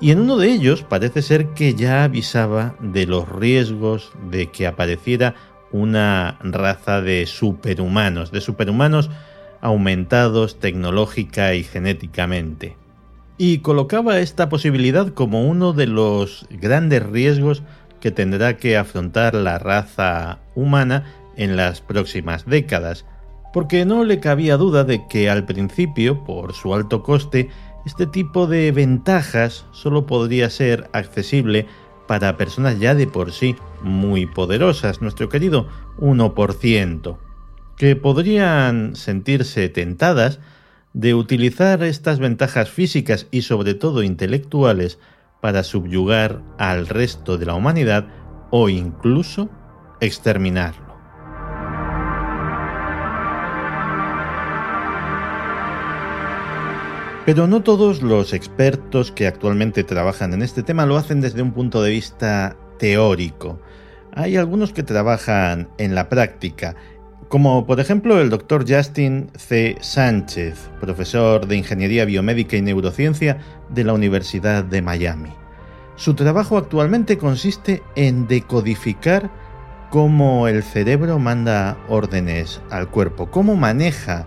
Y 0.00 0.12
en 0.12 0.20
uno 0.20 0.38
de 0.38 0.50
ellos 0.50 0.82
parece 0.82 1.22
ser 1.22 1.48
que 1.48 1.74
ya 1.74 2.04
avisaba 2.04 2.76
de 2.80 3.06
los 3.06 3.28
riesgos 3.28 4.12
de 4.30 4.50
que 4.50 4.66
apareciera 4.66 5.34
una 5.72 6.38
raza 6.42 7.00
de 7.00 7.26
superhumanos, 7.26 8.32
de 8.32 8.40
superhumanos 8.40 9.10
aumentados 9.60 10.58
tecnológica 10.58 11.54
y 11.54 11.64
genéticamente. 11.64 12.76
Y 13.36 13.58
colocaba 13.58 14.20
esta 14.20 14.48
posibilidad 14.48 15.12
como 15.12 15.48
uno 15.48 15.72
de 15.72 15.86
los 15.86 16.46
grandes 16.50 17.02
riesgos 17.02 17.62
que 18.00 18.10
tendrá 18.10 18.56
que 18.56 18.76
afrontar 18.76 19.34
la 19.34 19.58
raza 19.58 20.38
humana 20.54 21.04
en 21.36 21.56
las 21.56 21.80
próximas 21.80 22.46
décadas, 22.46 23.04
porque 23.52 23.84
no 23.84 24.04
le 24.04 24.20
cabía 24.20 24.56
duda 24.56 24.84
de 24.84 25.06
que 25.08 25.28
al 25.28 25.44
principio, 25.44 26.24
por 26.24 26.52
su 26.52 26.74
alto 26.74 27.02
coste, 27.02 27.50
este 27.86 28.06
tipo 28.06 28.46
de 28.46 28.72
ventajas 28.72 29.66
solo 29.72 30.06
podría 30.06 30.50
ser 30.50 30.88
accesible 30.92 31.66
para 32.06 32.36
personas 32.36 32.78
ya 32.78 32.94
de 32.94 33.06
por 33.06 33.32
sí 33.32 33.56
muy 33.82 34.26
poderosas, 34.26 35.00
nuestro 35.00 35.28
querido 35.28 35.68
1% 35.98 37.18
que 37.80 37.96
podrían 37.96 38.94
sentirse 38.94 39.70
tentadas 39.70 40.38
de 40.92 41.14
utilizar 41.14 41.82
estas 41.82 42.18
ventajas 42.18 42.68
físicas 42.68 43.26
y 43.30 43.40
sobre 43.40 43.72
todo 43.72 44.02
intelectuales 44.02 44.98
para 45.40 45.62
subyugar 45.62 46.42
al 46.58 46.88
resto 46.88 47.38
de 47.38 47.46
la 47.46 47.54
humanidad 47.54 48.06
o 48.50 48.68
incluso 48.68 49.48
exterminarlo. 50.02 50.89
Pero 57.26 57.46
no 57.46 57.62
todos 57.62 58.02
los 58.02 58.32
expertos 58.32 59.12
que 59.12 59.26
actualmente 59.26 59.84
trabajan 59.84 60.32
en 60.32 60.42
este 60.42 60.62
tema 60.62 60.86
lo 60.86 60.96
hacen 60.96 61.20
desde 61.20 61.42
un 61.42 61.52
punto 61.52 61.82
de 61.82 61.90
vista 61.90 62.56
teórico. 62.78 63.60
hay 64.12 64.36
algunos 64.36 64.72
que 64.72 64.82
trabajan 64.82 65.68
en 65.78 65.94
la 65.94 66.08
práctica, 66.08 66.74
como 67.28 67.66
por 67.66 67.78
ejemplo 67.78 68.20
el 68.20 68.30
doctor 68.30 68.64
Justin 68.66 69.30
C. 69.36 69.76
Sánchez, 69.80 70.70
profesor 70.80 71.46
de 71.46 71.56
Ingeniería 71.56 72.06
Biomédica 72.06 72.56
y 72.56 72.62
Neurociencia 72.62 73.38
de 73.68 73.84
la 73.84 73.92
Universidad 73.92 74.64
de 74.64 74.82
Miami. 74.82 75.30
Su 75.96 76.14
trabajo 76.14 76.56
actualmente 76.56 77.18
consiste 77.18 77.82
en 77.94 78.26
decodificar 78.26 79.30
cómo 79.90 80.48
el 80.48 80.62
cerebro 80.62 81.18
manda 81.18 81.76
órdenes 81.88 82.62
al 82.70 82.88
cuerpo, 82.88 83.30
cómo 83.30 83.54
maneja 83.56 84.26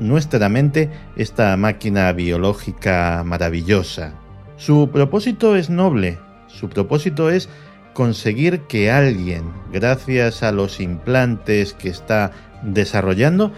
nuestra 0.00 0.48
mente 0.48 0.90
esta 1.16 1.56
máquina 1.56 2.12
biológica 2.12 3.22
maravillosa. 3.24 4.14
Su 4.56 4.90
propósito 4.92 5.56
es 5.56 5.70
noble, 5.70 6.18
su 6.48 6.68
propósito 6.68 7.30
es 7.30 7.48
conseguir 7.94 8.62
que 8.62 8.90
alguien, 8.90 9.52
gracias 9.72 10.42
a 10.42 10.52
los 10.52 10.80
implantes 10.80 11.74
que 11.74 11.88
está 11.88 12.32
desarrollando, 12.62 13.52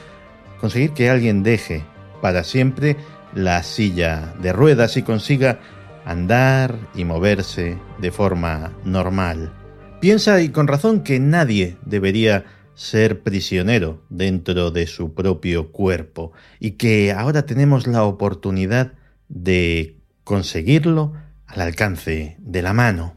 conseguir 0.61 0.93
que 0.93 1.11
alguien 1.11 1.43
deje 1.43 1.85
para 2.21 2.45
siempre 2.45 2.97
la 3.35 3.63
silla 3.63 4.35
de 4.41 4.53
ruedas 4.53 4.97
y 4.97 5.03
consiga 5.03 5.59
andar 6.05 6.77
y 6.95 7.05
moverse 7.05 7.79
de 7.99 8.11
forma 8.11 8.73
normal. 8.85 9.53
Piensa 10.01 10.41
y 10.41 10.49
con 10.49 10.67
razón 10.67 11.03
que 11.03 11.21
nadie 11.21 11.77
debería 11.85 12.45
ser 12.75 13.23
prisionero 13.23 14.03
dentro 14.09 14.71
de 14.71 14.87
su 14.87 15.15
propio 15.15 15.73
cuerpo 15.73 16.33
y 16.59 16.73
que 16.73 17.13
ahora 17.13 17.47
tenemos 17.47 17.87
la 17.87 18.05
oportunidad 18.05 18.93
de 19.29 19.97
conseguirlo 20.25 21.15
al 21.47 21.61
alcance 21.61 22.37
de 22.39 22.63
la 22.63 22.73
mano. 22.73 23.17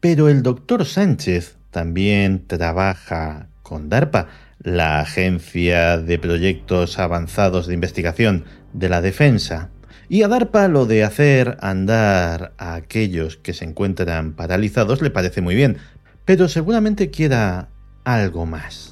Pero 0.00 0.28
el 0.28 0.42
doctor 0.42 0.84
Sánchez 0.84 1.56
también 1.70 2.46
trabaja 2.46 3.48
con 3.62 3.88
DARPA, 3.88 4.28
la 4.60 5.00
Agencia 5.00 5.98
de 5.98 6.18
Proyectos 6.18 6.98
Avanzados 6.98 7.66
de 7.66 7.74
Investigación 7.74 8.44
de 8.72 8.88
la 8.88 9.00
Defensa, 9.00 9.70
y 10.08 10.22
a 10.22 10.28
DARPA 10.28 10.68
lo 10.68 10.84
de 10.84 11.04
hacer 11.04 11.56
andar 11.62 12.52
a 12.58 12.74
aquellos 12.74 13.38
que 13.38 13.54
se 13.54 13.64
encuentran 13.64 14.34
paralizados 14.34 15.00
le 15.00 15.10
parece 15.10 15.40
muy 15.40 15.54
bien, 15.54 15.78
pero 16.26 16.48
seguramente 16.48 17.10
quiera 17.10 17.70
algo 18.04 18.44
más. 18.44 18.91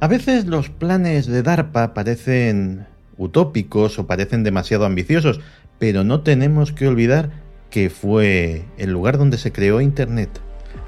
A 0.00 0.08
veces 0.08 0.46
los 0.46 0.70
planes 0.70 1.26
de 1.26 1.42
DARPA 1.42 1.92
parecen 1.92 2.86
utópicos 3.18 3.98
o 3.98 4.06
parecen 4.06 4.44
demasiado 4.44 4.86
ambiciosos, 4.86 5.40
pero 5.78 6.04
no 6.04 6.22
tenemos 6.22 6.72
que 6.72 6.88
olvidar 6.88 7.30
que 7.68 7.90
fue 7.90 8.64
el 8.78 8.92
lugar 8.92 9.18
donde 9.18 9.36
se 9.36 9.52
creó 9.52 9.82
Internet 9.82 10.40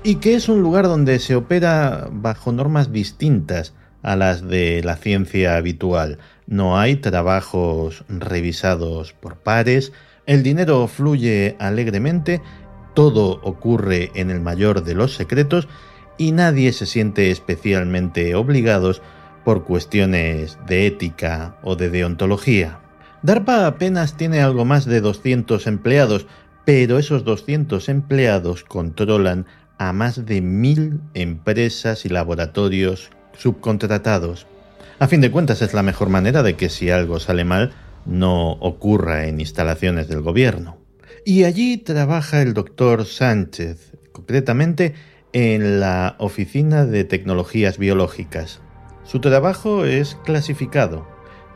y 0.03 0.15
que 0.15 0.35
es 0.35 0.49
un 0.49 0.63
lugar 0.63 0.87
donde 0.87 1.19
se 1.19 1.37
opera 1.37 2.09
bajo 2.11 2.53
normas 2.53 2.91
distintas 2.91 3.75
a 4.03 4.17
las 4.17 4.49
de 4.49 4.83
la 4.83 4.97
ciencia 4.97 5.57
habitual. 5.57 6.17
No 6.47 6.79
hay 6.79 6.97
trabajos 6.97 8.05
revisados 8.09 9.13
por 9.13 9.37
pares, 9.37 9.93
el 10.25 10.43
dinero 10.43 10.89
fluye 10.89 11.55
alegremente, 11.59 12.41
todo 12.95 13.41
ocurre 13.43 14.11
en 14.15 14.31
el 14.31 14.41
mayor 14.41 14.85
de 14.85 14.95
los 14.95 15.15
secretos 15.15 15.69
y 16.19 16.33
nadie 16.33 16.73
se 16.73 16.87
siente 16.87 17.31
especialmente 17.31 18.35
obligados 18.35 19.03
por 19.45 19.65
cuestiones 19.65 20.59
de 20.67 20.87
ética 20.87 21.57
o 21.63 21.77
de 21.77 21.91
deontología. 21.91 22.79
DARPA 23.23 23.67
apenas 23.67 24.17
tiene 24.17 24.41
algo 24.41 24.65
más 24.65 24.85
de 24.85 25.01
200 25.01 25.67
empleados, 25.67 26.27
pero 26.65 26.99
esos 26.99 27.25
200 27.25 27.89
empleados 27.89 28.65
controlan 28.65 29.47
a 29.79 29.93
más 29.93 30.27
de 30.27 30.41
mil 30.41 31.01
empresas 31.15 32.05
y 32.05 32.09
laboratorios 32.09 33.11
subcontratados. 33.37 34.47
A 34.99 35.09
fin 35.09 35.21
de 35.21 35.31
cuentas 35.31 35.63
es 35.63 35.75
la 35.75 35.83
mejor 35.83 36.09
manera 36.09 36.43
de 36.43 36.55
que 36.55 36.69
si 36.69 36.91
algo 36.91 37.19
sale 37.19 37.45
mal 37.45 37.73
no 38.07 38.53
ocurra 38.53 39.27
en 39.27 39.41
instalaciones 39.41 40.09
del 40.09 40.21
gobierno. 40.21 40.79
Y 41.25 41.45
allí 41.45 41.77
trabaja 41.77 42.43
el 42.43 42.55
doctor 42.55 43.05
Sánchez, 43.07 43.93
concretamente 44.13 44.95
en 45.33 45.81
la 45.81 46.17
Oficina 46.19 46.85
de 46.85 47.05
Tecnologías 47.05 47.79
Biológicas. 47.79 48.61
Su 49.05 49.21
trabajo 49.21 49.85
es 49.85 50.17
clasificado, 50.25 51.07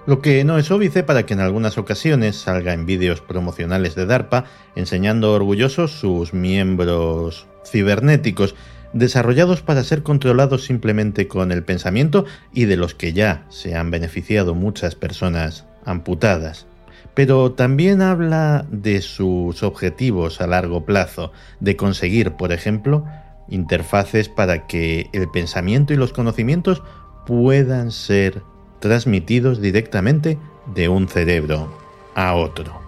lo 0.07 0.23
que 0.23 0.45
no 0.45 0.57
es 0.57 0.71
óbice 0.71 1.03
para 1.03 1.27
que 1.27 1.35
en 1.35 1.41
algunas 1.41 1.79
ocasiones 1.79 2.37
salga 2.37 2.73
en 2.73 2.87
vídeos 2.87 3.21
promocionales 3.21 3.97
de 3.97 4.07
DARPA 4.07 4.45
enseñando 4.77 5.33
orgullosos 5.33 5.99
sus 5.99 6.33
miembros 6.33 7.47
cibernéticos 7.65 8.55
desarrollados 8.93 9.63
para 9.63 9.83
ser 9.83 10.05
controlados 10.05 10.65
simplemente 10.65 11.27
con 11.27 11.51
el 11.51 11.65
pensamiento 11.65 12.25
y 12.53 12.67
de 12.67 12.77
los 12.77 12.95
que 12.95 13.13
ya 13.13 13.45
se 13.49 13.75
han 13.75 13.91
beneficiado 13.91 14.55
muchas 14.55 14.95
personas 14.95 15.67
amputadas. 15.85 16.67
Pero 17.15 17.53
también 17.53 18.01
habla 18.01 18.65
de 18.71 19.01
sus 19.03 19.63
objetivos 19.63 20.41
a 20.41 20.47
largo 20.47 20.85
plazo, 20.85 21.33
de 21.61 21.75
conseguir, 21.75 22.33
por 22.33 22.53
ejemplo, 22.53 23.05
interfaces 23.49 24.29
para 24.29 24.67
que 24.67 25.09
el 25.13 25.31
pensamiento 25.31 25.93
y 25.93 25.97
los 25.97 26.13
conocimientos 26.13 26.83
puedan 27.27 27.91
ser 27.91 28.43
transmitidos 28.81 29.61
directamente 29.61 30.39
de 30.75 30.89
un 30.89 31.09
cerebro 31.09 31.73
a 32.15 32.35
otro. 32.35 32.81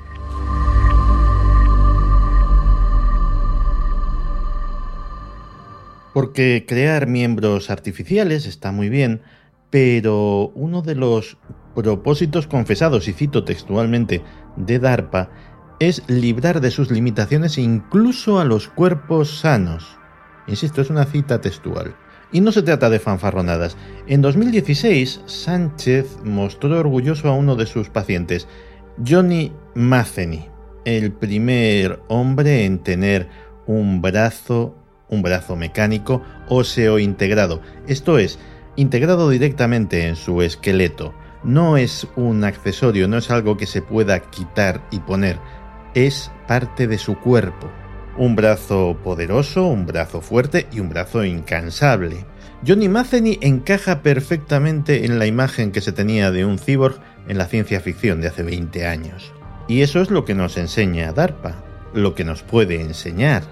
Porque 6.13 6.65
crear 6.67 7.07
miembros 7.07 7.71
artificiales 7.71 8.47
está 8.47 8.73
muy 8.73 8.89
bien, 8.89 9.23
pero 9.71 10.51
uno 10.55 10.83
de 10.83 10.95
los 10.95 11.37
propósitos 11.75 12.47
confesados, 12.47 13.07
y 13.07 13.13
cito 13.13 13.45
textualmente, 13.45 14.23
de 14.57 14.79
DARPA, 14.79 15.31
es 15.79 16.03
librar 16.09 16.61
de 16.61 16.71
sus 16.71 16.91
limitaciones 16.91 17.59
incluso 17.59 18.41
a 18.41 18.45
los 18.45 18.69
cuerpos 18.69 19.39
sanos. 19.41 19.98
Insisto, 20.49 20.81
es 20.81 20.91
una 20.91 21.05
cita 21.05 21.41
textual. 21.41 21.95
Y 22.33 22.41
no 22.41 22.53
se 22.53 22.63
trata 22.63 22.91
de 22.91 22.99
fanfarronadas. 22.99 23.77
En 24.07 24.21
2016, 24.21 25.23
Sánchez 25.27 26.19
mostró 26.25 26.79
orgulloso 26.79 27.29
a 27.29 27.35
uno 27.35 27.57
de 27.57 27.67
sus 27.67 27.89
pacientes, 27.89 28.49
Johnny 29.07 29.53
Matheny, 29.75 30.49
el 30.85 31.13
primer 31.13 32.01
hombre 32.09 32.65
en 32.65 32.81
tener 32.81 33.29
un 33.67 34.03
brazo 34.03 34.75
un 35.09 35.23
brazo 35.23 35.57
mecánico 35.57 36.23
óseo 36.49 36.99
integrado, 36.99 37.61
esto 37.87 38.19
es, 38.19 38.39
integrado 38.77 39.31
directamente 39.31 40.07
en 40.07 40.17
su 40.17 40.43
esqueleto. 40.43 41.15
No 41.45 41.77
es 41.77 42.07
un 42.17 42.45
accesorio, 42.45 43.09
no 43.09 43.19
es 43.19 43.31
algo 43.31 43.57
que 43.57 43.67
se 43.67 43.83
pueda 43.83 44.21
quitar 44.21 44.87
y 44.91 45.01
poner, 45.01 45.39
es 45.95 46.31
parte 46.47 46.87
de 46.87 46.99
su 46.99 47.19
cuerpo. 47.19 47.71
Un 48.19 48.37
brazo 48.37 48.99
poderoso, 49.03 49.67
un 49.67 49.87
brazo 49.87 50.21
fuerte 50.21 50.67
y 50.73 50.81
un 50.81 50.91
brazo 50.91 51.25
incansable. 51.25 52.27
Johnny 52.67 52.89
Matheny 52.89 53.39
encaja 53.41 54.03
perfectamente 54.03 55.07
en 55.07 55.19
la 55.19 55.27
imagen 55.27 55.73
que 55.73 55.81
se 55.81 55.93
tenía 55.93 56.31
de 56.31 56.45
un 56.45 56.59
cyborg 56.59 57.01
en 57.29 57.39
la 57.39 57.47
ciencia 57.47 57.81
ficción 57.81 58.21
de 58.21 58.29
hace 58.29 58.43
20 58.43 58.87
años. 58.87 59.33
Y 59.69 59.83
eso 59.83 60.01
es 60.01 60.11
lo 60.11 60.25
que 60.25 60.35
nos 60.35 60.59
enseña 60.59 61.13
DARPA, 61.13 61.63
lo 61.95 62.15
que 62.15 62.25
nos 62.25 62.43
puede 62.43 62.81
enseñar 62.81 63.45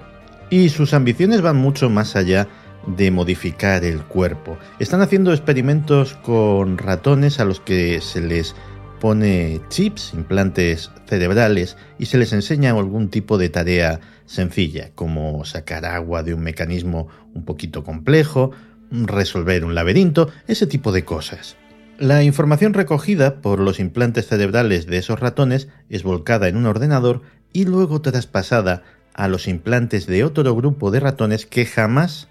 y 0.50 0.68
sus 0.68 0.94
ambiciones 0.94 1.42
van 1.42 1.56
mucho 1.56 1.90
más 1.90 2.16
allá 2.16 2.48
de 2.86 3.10
modificar 3.10 3.84
el 3.84 4.02
cuerpo. 4.02 4.58
Están 4.78 5.00
haciendo 5.00 5.32
experimentos 5.32 6.14
con 6.14 6.78
ratones 6.78 7.40
a 7.40 7.44
los 7.44 7.60
que 7.60 8.00
se 8.00 8.20
les 8.20 8.54
pone 9.00 9.60
chips, 9.68 10.12
implantes 10.14 10.90
cerebrales, 11.06 11.76
y 11.98 12.06
se 12.06 12.18
les 12.18 12.32
enseña 12.32 12.70
algún 12.70 13.08
tipo 13.10 13.38
de 13.38 13.48
tarea 13.48 14.00
sencilla, 14.26 14.90
como 14.94 15.44
sacar 15.44 15.84
agua 15.84 16.22
de 16.22 16.34
un 16.34 16.40
mecanismo 16.40 17.08
un 17.34 17.44
poquito 17.44 17.84
complejo, 17.84 18.52
resolver 18.90 19.64
un 19.64 19.74
laberinto, 19.74 20.30
ese 20.46 20.66
tipo 20.66 20.92
de 20.92 21.04
cosas. 21.04 21.56
La 21.98 22.22
información 22.22 22.74
recogida 22.74 23.40
por 23.40 23.58
los 23.58 23.80
implantes 23.80 24.26
cerebrales 24.26 24.86
de 24.86 24.98
esos 24.98 25.18
ratones 25.18 25.68
es 25.88 26.02
volcada 26.02 26.48
en 26.48 26.56
un 26.56 26.66
ordenador 26.66 27.22
y 27.52 27.64
luego 27.64 28.02
traspasada 28.02 28.82
a 29.14 29.28
los 29.28 29.48
implantes 29.48 30.06
de 30.06 30.24
otro 30.24 30.54
grupo 30.54 30.90
de 30.90 31.00
ratones 31.00 31.46
que 31.46 31.64
jamás 31.64 32.28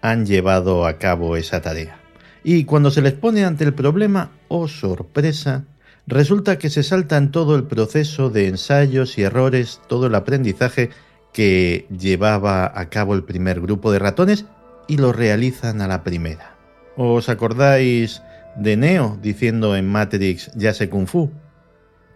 han 0.00 0.24
llevado 0.24 0.86
a 0.86 0.98
cabo 0.98 1.36
esa 1.36 1.60
tarea. 1.60 1.98
Y 2.42 2.64
cuando 2.64 2.90
se 2.90 3.02
les 3.02 3.12
pone 3.12 3.44
ante 3.44 3.64
el 3.64 3.74
problema, 3.74 4.32
oh 4.48 4.66
sorpresa, 4.66 5.64
resulta 6.06 6.58
que 6.58 6.70
se 6.70 6.82
saltan 6.82 7.30
todo 7.30 7.56
el 7.56 7.64
proceso 7.64 8.30
de 8.30 8.48
ensayos 8.48 9.18
y 9.18 9.22
errores, 9.22 9.80
todo 9.88 10.06
el 10.06 10.14
aprendizaje 10.14 10.90
que 11.32 11.86
llevaba 11.96 12.70
a 12.74 12.88
cabo 12.88 13.14
el 13.14 13.24
primer 13.24 13.60
grupo 13.60 13.92
de 13.92 13.98
ratones 13.98 14.44
y 14.88 14.98
lo 14.98 15.12
realizan 15.12 15.80
a 15.80 15.88
la 15.88 16.04
primera. 16.04 16.56
¿Os 16.96 17.28
acordáis 17.28 18.22
de 18.56 18.76
Neo 18.76 19.18
diciendo 19.22 19.76
en 19.76 19.88
Matrix 19.88 20.50
ya 20.54 20.74
sé 20.74 20.90
kung 20.90 21.06
fu? 21.06 21.30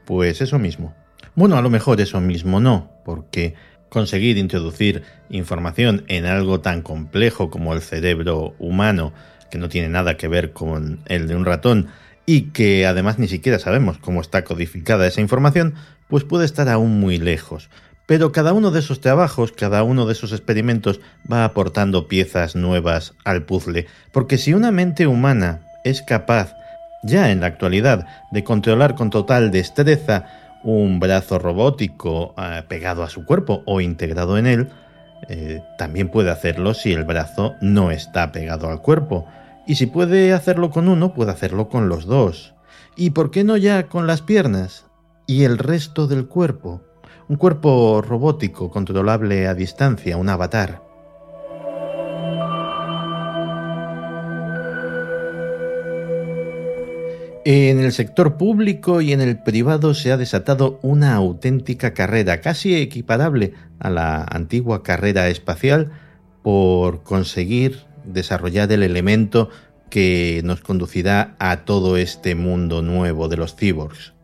Pues 0.04 0.40
eso 0.40 0.58
mismo. 0.58 0.94
Bueno, 1.34 1.56
a 1.56 1.62
lo 1.62 1.70
mejor 1.70 2.00
eso 2.00 2.20
mismo 2.20 2.60
no, 2.60 2.90
porque 3.04 3.54
conseguir 3.88 4.36
introducir 4.36 5.02
información 5.30 6.04
en 6.08 6.26
algo 6.26 6.60
tan 6.60 6.82
complejo 6.82 7.50
como 7.50 7.72
el 7.72 7.80
cerebro 7.80 8.54
humano, 8.58 9.12
que 9.50 9.58
no 9.58 9.68
tiene 9.68 9.88
nada 9.88 10.16
que 10.16 10.28
ver 10.28 10.52
con 10.52 11.00
el 11.06 11.28
de 11.28 11.36
un 11.36 11.44
ratón, 11.44 11.88
y 12.26 12.50
que 12.50 12.86
además 12.86 13.18
ni 13.18 13.28
siquiera 13.28 13.58
sabemos 13.58 13.98
cómo 13.98 14.20
está 14.20 14.44
codificada 14.44 15.06
esa 15.06 15.20
información, 15.20 15.74
pues 16.08 16.24
puede 16.24 16.44
estar 16.44 16.68
aún 16.68 17.00
muy 17.00 17.18
lejos. 17.18 17.70
Pero 18.06 18.30
cada 18.30 18.52
uno 18.52 18.70
de 18.70 18.80
esos 18.80 19.00
trabajos, 19.00 19.52
cada 19.52 19.82
uno 19.82 20.06
de 20.06 20.12
esos 20.12 20.32
experimentos 20.32 21.00
va 21.30 21.44
aportando 21.44 22.06
piezas 22.06 22.54
nuevas 22.54 23.14
al 23.24 23.44
puzzle, 23.44 23.86
porque 24.12 24.38
si 24.38 24.54
una 24.54 24.70
mente 24.70 25.06
humana 25.06 25.60
es 25.84 26.02
capaz, 26.02 26.54
ya 27.02 27.30
en 27.30 27.40
la 27.40 27.46
actualidad, 27.46 28.06
de 28.30 28.44
controlar 28.44 28.94
con 28.94 29.10
total 29.10 29.50
destreza 29.50 30.26
un 30.62 30.98
brazo 30.98 31.38
robótico 31.38 32.34
eh, 32.38 32.62
pegado 32.68 33.02
a 33.02 33.10
su 33.10 33.24
cuerpo 33.24 33.62
o 33.66 33.80
integrado 33.80 34.38
en 34.38 34.46
él, 34.46 34.68
eh, 35.28 35.62
también 35.78 36.08
puede 36.08 36.30
hacerlo 36.30 36.74
si 36.74 36.92
el 36.92 37.04
brazo 37.04 37.54
no 37.60 37.90
está 37.90 38.32
pegado 38.32 38.68
al 38.68 38.82
cuerpo. 38.82 39.26
Y 39.66 39.74
si 39.74 39.86
puede 39.86 40.32
hacerlo 40.32 40.70
con 40.70 40.88
uno, 40.88 41.12
puede 41.12 41.32
hacerlo 41.32 41.68
con 41.68 41.88
los 41.88 42.06
dos. 42.06 42.54
¿Y 42.94 43.10
por 43.10 43.30
qué 43.30 43.42
no 43.42 43.56
ya 43.56 43.88
con 43.88 44.06
las 44.06 44.22
piernas? 44.22 44.86
¿Y 45.26 45.42
el 45.42 45.58
resto 45.58 46.06
del 46.06 46.28
cuerpo? 46.28 46.82
Un 47.28 47.36
cuerpo 47.36 48.00
robótico 48.00 48.70
controlable 48.70 49.48
a 49.48 49.54
distancia, 49.54 50.16
un 50.16 50.28
avatar. 50.28 50.86
En 57.44 57.78
el 57.80 57.92
sector 57.92 58.36
público 58.36 59.00
y 59.00 59.12
en 59.12 59.20
el 59.20 59.40
privado 59.40 59.94
se 59.94 60.10
ha 60.10 60.16
desatado 60.16 60.78
una 60.82 61.14
auténtica 61.14 61.94
carrera, 61.94 62.40
casi 62.40 62.76
equiparable 62.76 63.52
a 63.78 63.90
la 63.90 64.22
antigua 64.22 64.82
carrera 64.82 65.28
espacial, 65.28 65.92
por 66.42 67.02
conseguir 67.02 67.84
desarrollar 68.06 68.70
el 68.72 68.82
elemento 68.82 69.50
que 69.90 70.40
nos 70.44 70.60
conducirá 70.60 71.36
a 71.38 71.64
todo 71.64 71.96
este 71.96 72.34
mundo 72.34 72.82
nuevo 72.82 73.28
de 73.28 73.36
los 73.36 73.56
cyborgs. 73.56 74.14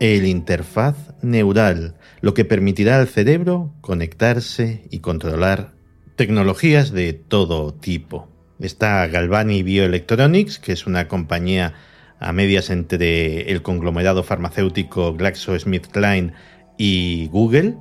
El 0.00 0.26
interfaz 0.26 0.96
neural, 1.22 1.94
lo 2.20 2.34
que 2.34 2.44
permitirá 2.44 2.98
al 2.98 3.08
cerebro 3.08 3.74
conectarse 3.80 4.86
y 4.90 4.98
controlar 4.98 5.72
tecnologías 6.16 6.92
de 6.92 7.12
todo 7.12 7.74
tipo. 7.74 8.28
Está 8.58 9.06
Galvani 9.06 9.62
Bioelectronics, 9.62 10.58
que 10.58 10.72
es 10.72 10.86
una 10.86 11.08
compañía 11.08 11.74
a 12.18 12.32
medias 12.32 12.70
entre 12.70 13.50
el 13.50 13.62
conglomerado 13.62 14.22
farmacéutico 14.22 15.14
GlaxoSmithKline 15.14 16.32
y 16.78 17.28
Google. 17.28 17.76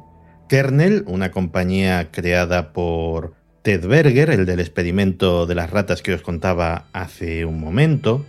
Kernel, 0.50 1.04
una 1.08 1.32
compañía 1.32 2.12
creada 2.12 2.74
por 2.74 3.36
Ted 3.62 3.86
Berger, 3.86 4.32
el 4.32 4.48
del 4.48 4.60
experimento 4.60 5.46
de 5.46 5.54
las 5.54 5.70
ratas 5.70 6.02
que 6.02 6.16
os 6.16 6.24
contaba 6.24 6.88
hace 6.94 7.46
un 7.46 7.60
momento. 7.60 8.26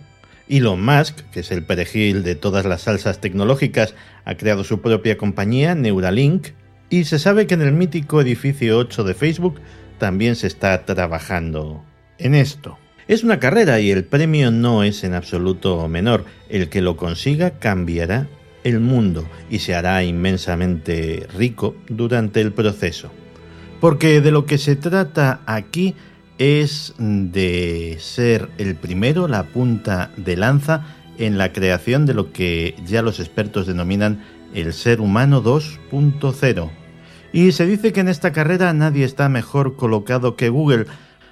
Elon 0.47 0.85
Musk, 0.85 1.21
que 1.31 1.39
es 1.39 1.51
el 1.51 1.65
perejil 1.65 2.21
de 2.21 2.35
todas 2.35 2.65
las 2.65 2.83
salsas 2.83 3.19
tecnológicas, 3.19 3.95
ha 4.25 4.35
creado 4.35 4.63
su 4.63 4.81
propia 4.81 5.17
compañía, 5.17 5.73
Neuralink, 5.73 6.49
y 6.91 7.05
se 7.05 7.17
sabe 7.17 7.47
que 7.47 7.55
en 7.55 7.63
el 7.63 7.73
mítico 7.73 8.21
edificio 8.21 8.77
8 8.77 9.03
de 9.05 9.15
Facebook 9.15 9.59
también 9.97 10.35
se 10.35 10.45
está 10.45 10.85
trabajando 10.85 11.83
en 12.19 12.35
esto. 12.35 12.77
Es 13.07 13.23
una 13.23 13.39
carrera 13.39 13.79
y 13.79 13.89
el 13.89 14.03
premio 14.03 14.51
no 14.51 14.83
es 14.83 15.03
en 15.03 15.15
absoluto 15.15 15.87
menor. 15.87 16.25
El 16.47 16.69
que 16.69 16.81
lo 16.81 16.95
consiga 16.95 17.57
cambiará 17.57 18.27
el 18.63 18.79
mundo 18.79 19.27
y 19.49 19.59
se 19.59 19.73
hará 19.73 20.03
inmensamente 20.03 21.25
rico 21.35 21.75
durante 21.89 22.39
el 22.39 22.53
proceso. 22.53 23.11
Porque 23.83 24.21
de 24.21 24.31
lo 24.31 24.45
que 24.45 24.57
se 24.57 24.77
trata 24.77 25.41
aquí 25.45 25.93
es 26.37 26.93
de 26.97 27.97
ser 27.99 28.49
el 28.57 28.75
primero, 28.75 29.27
la 29.27 29.43
punta 29.43 30.09
de 30.15 30.37
lanza 30.37 30.85
en 31.17 31.37
la 31.37 31.51
creación 31.51 32.05
de 32.05 32.13
lo 32.13 32.31
que 32.31 32.77
ya 32.85 33.01
los 33.01 33.19
expertos 33.19 33.67
denominan 33.67 34.23
el 34.53 34.71
ser 34.71 35.01
humano 35.01 35.43
2.0. 35.43 36.71
Y 37.33 37.51
se 37.51 37.65
dice 37.65 37.91
que 37.91 37.99
en 37.99 38.07
esta 38.07 38.31
carrera 38.31 38.71
nadie 38.71 39.03
está 39.03 39.27
mejor 39.27 39.75
colocado 39.75 40.37
que 40.37 40.47
Google, 40.47 40.85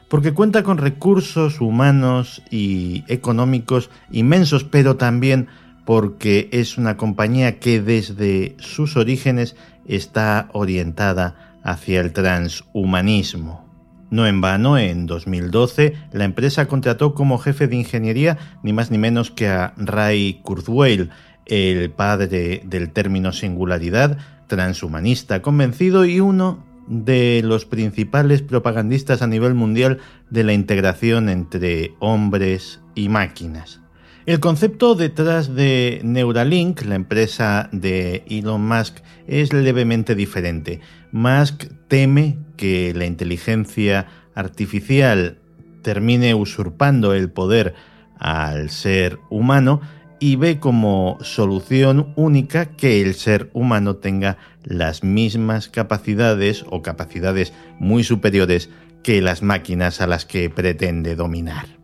porque 0.09 0.33
cuenta 0.33 0.61
con 0.61 0.77
recursos 0.77 1.61
humanos 1.61 2.43
y 2.51 3.05
económicos 3.07 3.89
inmensos, 4.11 4.65
pero 4.65 4.97
también 4.97 5.47
porque 5.85 6.49
es 6.51 6.77
una 6.77 6.97
compañía 6.97 7.59
que 7.59 7.81
desde 7.81 8.57
sus 8.59 8.97
orígenes 8.97 9.55
está 9.85 10.49
orientada 10.51 11.50
hacia 11.63 12.01
el 12.01 12.13
transhumanismo. 12.13 13.69
No 14.09 14.27
en 14.27 14.41
vano, 14.41 14.77
en 14.77 15.05
2012, 15.05 15.93
la 16.11 16.25
empresa 16.25 16.67
contrató 16.67 17.13
como 17.13 17.37
jefe 17.37 17.67
de 17.67 17.77
ingeniería 17.77 18.37
ni 18.61 18.73
más 18.73 18.91
ni 18.91 18.97
menos 18.97 19.31
que 19.31 19.47
a 19.47 19.73
Ray 19.77 20.41
Kurzweil, 20.43 21.09
el 21.45 21.91
padre 21.91 22.61
del 22.65 22.91
término 22.91 23.31
singularidad, 23.31 24.17
transhumanista 24.47 25.41
convencido 25.41 26.05
y 26.05 26.19
uno 26.19 26.65
de 26.87 27.41
los 27.43 27.65
principales 27.65 28.41
propagandistas 28.41 29.21
a 29.21 29.27
nivel 29.27 29.53
mundial 29.53 29.99
de 30.29 30.43
la 30.43 30.53
integración 30.53 31.29
entre 31.29 31.93
hombres 31.99 32.81
y 32.95 33.07
máquinas. 33.07 33.80
El 34.27 34.39
concepto 34.39 34.93
detrás 34.93 35.55
de 35.55 35.99
Neuralink, 36.03 36.83
la 36.83 36.93
empresa 36.93 37.69
de 37.71 38.23
Elon 38.29 38.67
Musk, 38.67 38.99
es 39.27 39.51
levemente 39.51 40.13
diferente. 40.13 40.79
Musk 41.11 41.65
teme 41.87 42.37
que 42.55 42.93
la 42.93 43.07
inteligencia 43.07 44.05
artificial 44.35 45.39
termine 45.81 46.35
usurpando 46.35 47.15
el 47.15 47.31
poder 47.31 47.73
al 48.19 48.69
ser 48.69 49.17
humano 49.31 49.81
y 50.19 50.35
ve 50.35 50.59
como 50.59 51.17
solución 51.21 52.13
única 52.15 52.75
que 52.77 53.01
el 53.01 53.15
ser 53.15 53.49
humano 53.53 53.95
tenga 53.95 54.37
las 54.63 55.03
mismas 55.03 55.67
capacidades 55.67 56.63
o 56.69 56.83
capacidades 56.83 57.53
muy 57.79 58.03
superiores 58.03 58.69
que 59.01 59.19
las 59.19 59.41
máquinas 59.41 59.99
a 59.99 60.05
las 60.05 60.25
que 60.27 60.51
pretende 60.51 61.15
dominar. 61.15 61.80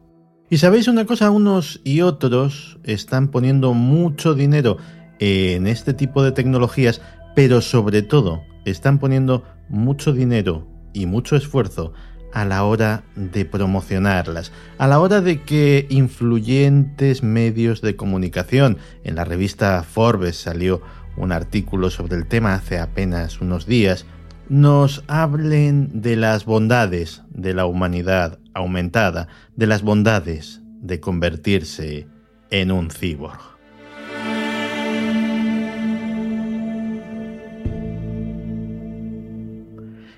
Y 0.50 0.60
sabéis 0.60 0.88
una 0.88 1.06
cosa, 1.06 1.30
unos 1.30 1.82
y 1.84 2.02
otros 2.02 2.80
están 2.86 3.28
poniendo 3.28 3.74
mucho 3.74 4.34
dinero 4.34 4.78
en 5.20 5.68
este 5.68 5.94
tipo 5.94 6.24
de 6.24 6.32
tecnologías, 6.32 7.02
pero 7.36 7.60
sobre 7.60 8.02
todo 8.02 8.44
están 8.64 8.98
poniendo 8.98 9.44
mucho 9.68 10.14
dinero 10.14 10.66
y 10.94 11.06
mucho 11.06 11.36
esfuerzo 11.36 11.92
a 12.34 12.46
la 12.46 12.64
hora 12.64 13.04
de 13.16 13.44
promocionarlas, 13.44 14.54
a 14.78 14.88
la 14.88 15.00
hora 15.00 15.20
de 15.20 15.42
que 15.42 15.86
influyentes 15.90 17.24
medios 17.24 17.82
de 17.82 17.98
comunicación, 17.98 18.78
en 19.04 19.16
la 19.16 19.26
revista 19.26 19.84
Forbes 19.84 20.38
salió 20.38 20.82
un 21.18 21.34
artículo 21.34 21.90
sobre 21.90 22.16
el 22.16 22.28
tema 22.28 22.54
hace 22.54 22.80
apenas 22.80 23.42
unos 23.42 23.66
días, 23.66 24.06
nos 24.50 25.04
hablen 25.08 26.02
de 26.02 26.16
las 26.16 26.46
bondades 26.46 27.24
de 27.32 27.54
la 27.54 27.66
humanidad 27.66 28.40
aumentada, 28.58 29.28
de 29.56 29.68
las 29.68 29.84
bondades 29.84 30.62
de 30.82 31.00
convertirse 31.00 32.08
en 32.50 32.72
un 32.72 32.90
cyborg. 32.90 33.40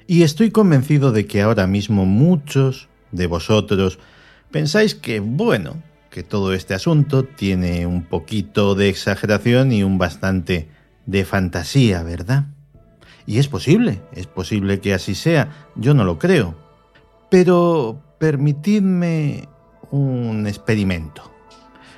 Y 0.07 0.23
estoy 0.23 0.49
convencido 0.49 1.11
de 1.11 1.27
que 1.27 1.41
ahora 1.41 1.67
mismo 1.67 2.05
muchos 2.05 2.89
de 3.11 3.27
vosotros 3.27 3.99
pensáis 4.49 4.95
que, 4.95 5.19
bueno, 5.19 5.83
que 6.09 6.23
todo 6.23 6.53
este 6.53 6.73
asunto 6.73 7.25
tiene 7.25 7.85
un 7.85 8.03
poquito 8.03 8.73
de 8.73 8.89
exageración 8.89 9.71
y 9.71 9.83
un 9.83 9.99
bastante 9.99 10.67
de 11.05 11.25
fantasía, 11.25 12.01
¿verdad? 12.01 12.47
Y 13.27 13.37
es 13.37 13.47
posible, 13.47 14.01
es 14.13 14.25
posible 14.25 14.79
que 14.79 14.95
así 14.95 15.13
sea, 15.13 15.67
yo 15.75 15.93
no 15.93 16.03
lo 16.03 16.17
creo. 16.17 16.55
Pero 17.29 18.01
permitidme 18.19 19.47
un 19.91 20.45
experimento. 20.45 21.31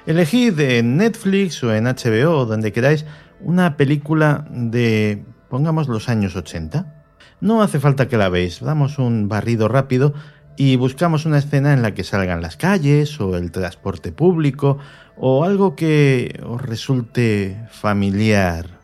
Elegid 0.05 0.59
en 0.59 0.97
Netflix 0.97 1.63
o 1.63 1.73
en 1.73 1.85
HBO, 1.85 2.45
donde 2.45 2.71
queráis, 2.71 3.05
una 3.41 3.77
película 3.77 4.45
de, 4.49 5.23
pongamos, 5.49 5.87
los 5.87 6.09
años 6.09 6.35
80. 6.35 7.03
No 7.41 7.61
hace 7.61 7.79
falta 7.79 8.07
que 8.07 8.17
la 8.17 8.29
veáis, 8.29 8.59
damos 8.61 8.99
un 8.99 9.27
barrido 9.27 9.67
rápido 9.67 10.13
y 10.57 10.75
buscamos 10.75 11.25
una 11.25 11.39
escena 11.39 11.73
en 11.73 11.81
la 11.81 11.93
que 11.93 12.03
salgan 12.03 12.41
las 12.41 12.57
calles 12.57 13.19
o 13.19 13.35
el 13.35 13.51
transporte 13.51 14.11
público 14.11 14.77
o 15.17 15.43
algo 15.43 15.75
que 15.75 16.39
os 16.45 16.61
resulte 16.61 17.65
familiar. 17.71 18.79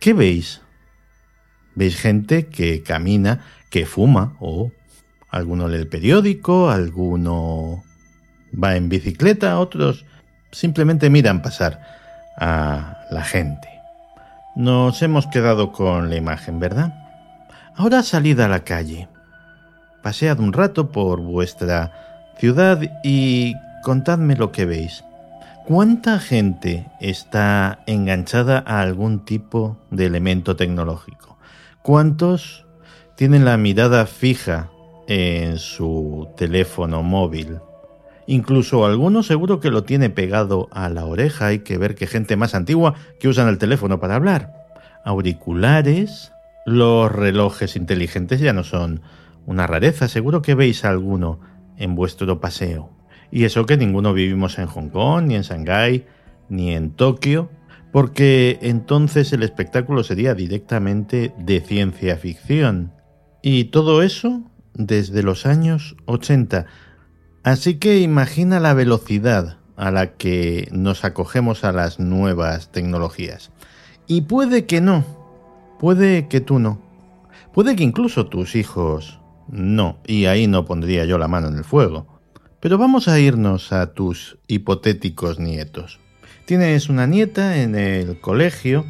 ¿Qué 0.00 0.12
veis? 0.12 0.60
Veis 1.74 1.96
gente 1.96 2.46
que 2.46 2.82
camina, 2.82 3.44
que 3.70 3.86
fuma, 3.86 4.36
o 4.40 4.70
alguno 5.32 5.66
lee 5.66 5.78
el 5.78 5.88
periódico, 5.88 6.70
alguno 6.70 7.82
va 8.52 8.76
en 8.76 8.88
bicicleta, 8.88 9.58
otros 9.58 10.04
simplemente 10.52 11.10
miran 11.10 11.42
pasar 11.42 11.80
a 12.36 12.98
la 13.10 13.24
gente. 13.24 13.68
Nos 14.54 15.02
hemos 15.02 15.26
quedado 15.26 15.72
con 15.72 16.10
la 16.10 16.16
imagen, 16.16 16.60
¿verdad? 16.60 16.92
Ahora 17.74 18.02
salid 18.02 18.38
a 18.40 18.48
la 18.48 18.60
calle. 18.60 19.08
Pasead 20.02 20.38
un 20.38 20.52
rato 20.52 20.90
por 20.90 21.20
vuestra 21.20 22.34
ciudad 22.38 22.80
y 23.02 23.54
contadme 23.82 24.36
lo 24.36 24.52
que 24.52 24.66
veis. 24.66 25.04
¿Cuánta 25.64 26.18
gente 26.18 26.86
está 27.00 27.78
enganchada 27.86 28.62
a 28.66 28.80
algún 28.80 29.24
tipo 29.24 29.78
de 29.90 30.06
elemento 30.06 30.56
tecnológico? 30.56 31.38
¿Cuántos 31.82 32.66
tienen 33.16 33.44
la 33.44 33.56
mirada 33.56 34.04
fija 34.06 34.71
en 35.12 35.58
su 35.58 36.28
teléfono 36.36 37.02
móvil? 37.02 37.58
Incluso 38.26 38.86
algunos 38.86 39.26
seguro 39.26 39.60
que 39.60 39.70
lo 39.70 39.84
tiene 39.84 40.08
pegado 40.08 40.68
a 40.72 40.88
la 40.88 41.04
oreja. 41.04 41.46
Hay 41.48 41.58
que 41.58 41.76
ver 41.76 41.94
que 41.94 42.06
gente 42.06 42.36
más 42.36 42.54
antigua 42.54 42.94
que 43.20 43.28
usan 43.28 43.48
el 43.48 43.58
teléfono 43.58 44.00
para 44.00 44.14
hablar. 44.14 44.52
Auriculares, 45.04 46.32
los 46.64 47.12
relojes 47.12 47.76
inteligentes 47.76 48.40
ya 48.40 48.52
no 48.52 48.64
son 48.64 49.02
una 49.44 49.66
rareza. 49.66 50.08
Seguro 50.08 50.40
que 50.40 50.54
veis 50.54 50.84
alguno 50.84 51.40
en 51.76 51.94
vuestro 51.94 52.40
paseo. 52.40 52.90
Y 53.30 53.44
eso 53.44 53.66
que 53.66 53.76
ninguno 53.76 54.14
vivimos 54.14 54.58
en 54.58 54.66
Hong 54.66 54.88
Kong, 54.88 55.24
ni 55.26 55.34
en 55.34 55.42
Shanghái, 55.42 56.06
ni 56.48 56.74
en 56.74 56.92
Tokio, 56.92 57.50
porque 57.92 58.58
entonces 58.62 59.32
el 59.32 59.42
espectáculo 59.42 60.04
sería 60.04 60.34
directamente 60.34 61.34
de 61.38 61.60
ciencia 61.60 62.16
ficción. 62.16 62.92
Y 63.42 63.64
todo 63.64 64.02
eso 64.02 64.42
desde 64.74 65.22
los 65.22 65.46
años 65.46 65.96
80. 66.06 66.66
Así 67.42 67.76
que 67.76 68.00
imagina 68.00 68.60
la 68.60 68.74
velocidad 68.74 69.58
a 69.76 69.90
la 69.90 70.12
que 70.14 70.68
nos 70.72 71.04
acogemos 71.04 71.64
a 71.64 71.72
las 71.72 71.98
nuevas 71.98 72.70
tecnologías. 72.70 73.50
Y 74.06 74.22
puede 74.22 74.66
que 74.66 74.80
no, 74.80 75.04
puede 75.80 76.28
que 76.28 76.40
tú 76.40 76.58
no, 76.58 76.80
puede 77.52 77.76
que 77.76 77.84
incluso 77.84 78.26
tus 78.26 78.54
hijos 78.54 79.20
no, 79.48 79.98
y 80.06 80.26
ahí 80.26 80.46
no 80.46 80.64
pondría 80.64 81.04
yo 81.04 81.18
la 81.18 81.28
mano 81.28 81.48
en 81.48 81.56
el 81.56 81.64
fuego. 81.64 82.06
Pero 82.60 82.78
vamos 82.78 83.08
a 83.08 83.18
irnos 83.18 83.72
a 83.72 83.92
tus 83.92 84.38
hipotéticos 84.46 85.40
nietos. 85.40 85.98
Tienes 86.46 86.88
una 86.88 87.06
nieta 87.06 87.60
en 87.60 87.74
el 87.74 88.20
colegio 88.20 88.84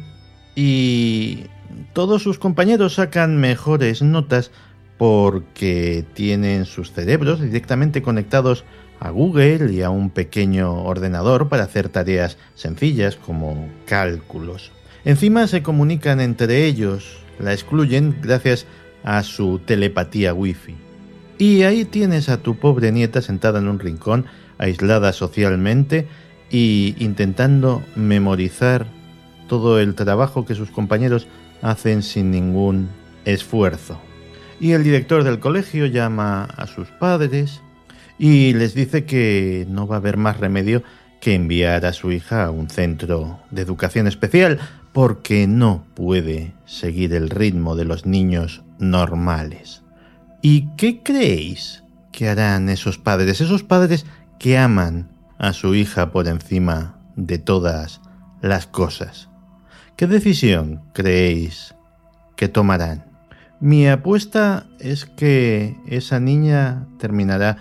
y 0.55 1.45
todos 1.93 2.21
sus 2.21 2.37
compañeros 2.37 2.95
sacan 2.95 3.37
mejores 3.37 4.01
notas 4.01 4.51
porque 4.97 6.05
tienen 6.13 6.65
sus 6.65 6.91
cerebros 6.91 7.41
directamente 7.41 8.01
conectados 8.01 8.63
a 8.99 9.09
Google 9.09 9.73
y 9.73 9.81
a 9.81 9.89
un 9.89 10.09
pequeño 10.09 10.83
ordenador 10.83 11.49
para 11.49 11.63
hacer 11.63 11.89
tareas 11.89 12.37
sencillas 12.55 13.15
como 13.15 13.67
cálculos. 13.85 14.71
Encima 15.03 15.47
se 15.47 15.61
comunican 15.61 16.21
entre 16.21 16.65
ellos, 16.65 17.19
la 17.39 17.51
excluyen 17.51 18.15
gracias 18.21 18.65
a 19.03 19.23
su 19.23 19.59
telepatía 19.59 20.33
wifi. 20.33 20.75
Y 21.37 21.63
ahí 21.63 21.83
tienes 21.83 22.29
a 22.29 22.37
tu 22.37 22.55
pobre 22.55 22.91
nieta 22.91 23.21
sentada 23.21 23.59
en 23.59 23.67
un 23.67 23.79
rincón, 23.79 24.25
aislada 24.57 25.11
socialmente 25.11 26.07
y 26.49 26.95
intentando 26.99 27.83
memorizar 27.95 28.85
todo 29.49 29.79
el 29.81 29.95
trabajo 29.95 30.45
que 30.45 30.55
sus 30.55 30.69
compañeros 30.69 31.27
hacen 31.61 32.03
sin 32.03 32.31
ningún 32.31 32.87
esfuerzo. 33.25 33.99
Y 34.59 34.71
el 34.71 34.83
director 34.83 35.23
del 35.23 35.39
colegio 35.39 35.85
llama 35.85 36.45
a 36.45 36.67
sus 36.67 36.87
padres 36.89 37.61
y 38.17 38.53
les 38.53 38.73
dice 38.73 39.05
que 39.05 39.65
no 39.69 39.87
va 39.87 39.95
a 39.95 39.99
haber 39.99 40.17
más 40.17 40.39
remedio 40.39 40.83
que 41.19 41.35
enviar 41.35 41.85
a 41.85 41.93
su 41.93 42.11
hija 42.11 42.45
a 42.45 42.51
un 42.51 42.69
centro 42.69 43.39
de 43.49 43.61
educación 43.61 44.07
especial 44.07 44.59
porque 44.91 45.47
no 45.47 45.85
puede 45.95 46.53
seguir 46.65 47.13
el 47.13 47.29
ritmo 47.29 47.75
de 47.75 47.85
los 47.85 48.05
niños 48.05 48.63
normales. 48.77 49.83
¿Y 50.41 50.67
qué 50.75 51.01
creéis 51.01 51.83
que 52.11 52.29
harán 52.29 52.69
esos 52.69 52.97
padres? 52.97 53.41
Esos 53.41 53.63
padres 53.63 54.05
que 54.37 54.57
aman 54.57 55.09
a 55.37 55.53
su 55.53 55.75
hija 55.75 56.11
por 56.11 56.27
encima 56.27 56.99
de 57.15 57.37
todas 57.37 58.01
las 58.41 58.67
cosas. 58.67 59.29
¿Qué 59.95 60.07
decisión 60.07 60.81
creéis 60.93 61.73
que 62.35 62.49
tomarán? 62.49 63.12
Mi 63.63 63.87
apuesta 63.87 64.67
es 64.81 65.05
que 65.05 65.77
esa 65.87 66.19
niña 66.19 66.85
terminará 66.99 67.59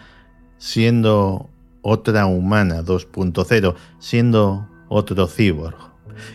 siendo 0.59 1.49
otra 1.81 2.27
humana 2.27 2.83
2.0, 2.83 3.77
siendo 4.01 4.69
otro 4.89 5.29
cyborg. 5.29 5.77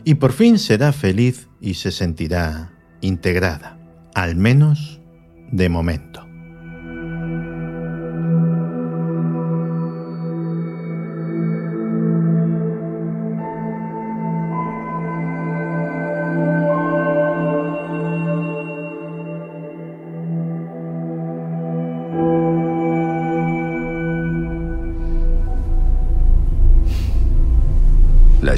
Y 0.05 0.13
por 0.13 0.32
fin 0.32 0.57
será 0.57 0.93
feliz 0.93 1.49
y 1.59 1.74
se 1.74 1.91
sentirá 1.91 2.72
integrada, 3.01 3.78
al 4.15 4.38
menos 4.38 5.01
de 5.51 5.68
momento. 5.68 6.27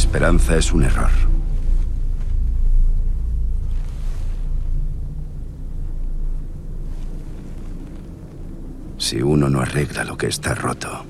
Esperanza 0.09 0.57
es 0.57 0.73
un 0.73 0.83
error. 0.83 1.11
Si 8.97 9.21
uno 9.21 9.49
no 9.49 9.61
arregla 9.61 10.03
lo 10.05 10.17
que 10.17 10.25
está 10.25 10.55
roto, 10.55 11.05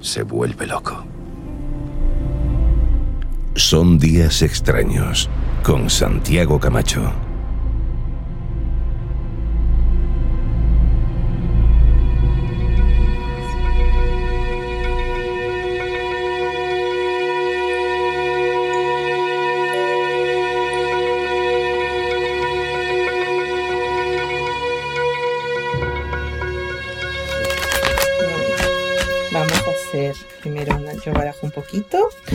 se 0.00 0.24
vuelve 0.24 0.66
loco. 0.66 1.04
Son 3.54 3.96
días 3.96 4.42
extraños 4.42 5.30
con 5.62 5.88
Santiago 5.88 6.58
Camacho. 6.58 7.12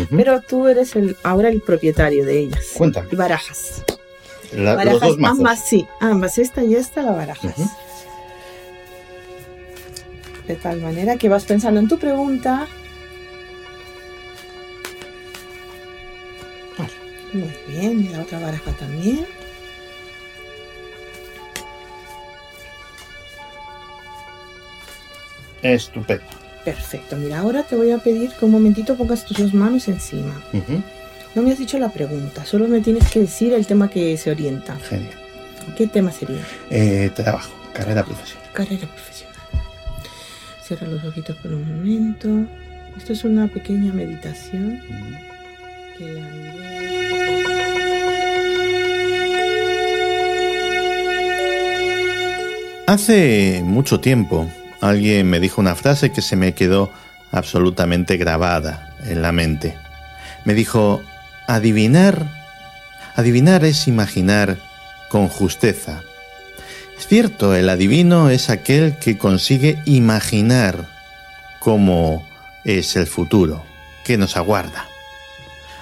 Pero 0.09 0.41
tú 0.41 0.67
eres 0.67 0.95
el 0.95 1.15
ahora 1.23 1.49
el 1.49 1.61
propietario 1.61 2.25
de 2.25 2.39
ellas. 2.39 2.71
Cuéntame. 2.75 3.07
Y 3.11 3.15
barajas. 3.15 3.83
barajas 4.53 4.85
los 4.85 5.01
dos 5.01 5.17
mazos. 5.17 5.37
Ambas, 5.39 5.67
sí, 5.67 5.87
ambas, 5.99 6.37
esta 6.37 6.63
y 6.63 6.75
esta 6.75 7.01
la 7.01 7.11
barajas. 7.11 7.55
De 10.47 10.55
tal 10.55 10.81
manera 10.81 11.17
que 11.17 11.27
vas 11.27 11.43
pensando 11.45 11.79
en 11.79 11.87
tu 11.87 11.97
pregunta. 11.97 12.67
Muy 17.33 17.53
bien, 17.67 18.05
y 18.05 18.07
la 18.09 18.21
otra 18.21 18.39
baraja 18.39 18.71
también. 18.71 19.27
Estupendo. 25.61 26.46
Perfecto, 26.67 27.15
mira, 27.15 27.39
ahora 27.39 27.63
te 27.63 27.77
voy 27.77 27.91
a 27.91 27.97
pedir 27.97 28.31
que 28.31 28.43
un 28.43 28.51
momentito 28.51 28.97
pongas 28.97 29.23
tus 29.23 29.37
dos 29.37 29.53
manos 29.53 29.87
encima. 29.87 30.33
No 31.33 31.41
me 31.41 31.53
has 31.53 31.59
dicho 31.59 31.79
la 31.79 31.87
pregunta, 31.87 32.43
solo 32.43 32.67
me 32.67 32.81
tienes 32.81 33.09
que 33.09 33.21
decir 33.21 33.53
el 33.53 33.65
tema 33.65 33.89
que 33.89 34.17
se 34.17 34.31
orienta. 34.31 34.75
Genial. 34.75 35.13
¿Qué 35.77 35.87
tema 35.87 36.11
sería? 36.11 36.41
Eh, 36.69 37.09
trabajo, 37.15 37.53
carrera 37.71 38.03
profesional. 38.03 38.49
Carrera 38.51 38.85
profesional. 38.85 39.37
Cierra 40.61 40.87
los 40.87 41.05
ojitos 41.05 41.37
por 41.37 41.53
un 41.53 41.73
momento. 41.73 42.27
Esto 42.97 43.13
es 43.13 43.23
una 43.23 43.47
pequeña 43.47 43.93
meditación 43.93 44.81
que 45.97 46.03
la 46.03 46.47
Hace 52.87 53.61
mucho 53.63 54.01
tiempo 54.01 54.49
alguien 54.87 55.29
me 55.29 55.39
dijo 55.39 55.61
una 55.61 55.75
frase 55.75 56.11
que 56.11 56.21
se 56.21 56.35
me 56.35 56.53
quedó 56.53 56.91
absolutamente 57.31 58.17
grabada 58.17 58.95
en 59.05 59.21
la 59.21 59.31
mente. 59.31 59.75
Me 60.45 60.53
dijo, 60.53 61.01
adivinar, 61.47 62.25
adivinar 63.15 63.65
es 63.65 63.87
imaginar 63.87 64.57
con 65.09 65.27
justeza. 65.27 66.03
Es 66.97 67.07
cierto, 67.07 67.55
el 67.55 67.69
adivino 67.69 68.29
es 68.29 68.49
aquel 68.49 68.97
que 68.97 69.17
consigue 69.17 69.79
imaginar 69.85 70.87
cómo 71.59 72.27
es 72.65 72.95
el 72.95 73.07
futuro, 73.07 73.63
que 74.03 74.17
nos 74.17 74.35
aguarda. 74.35 74.85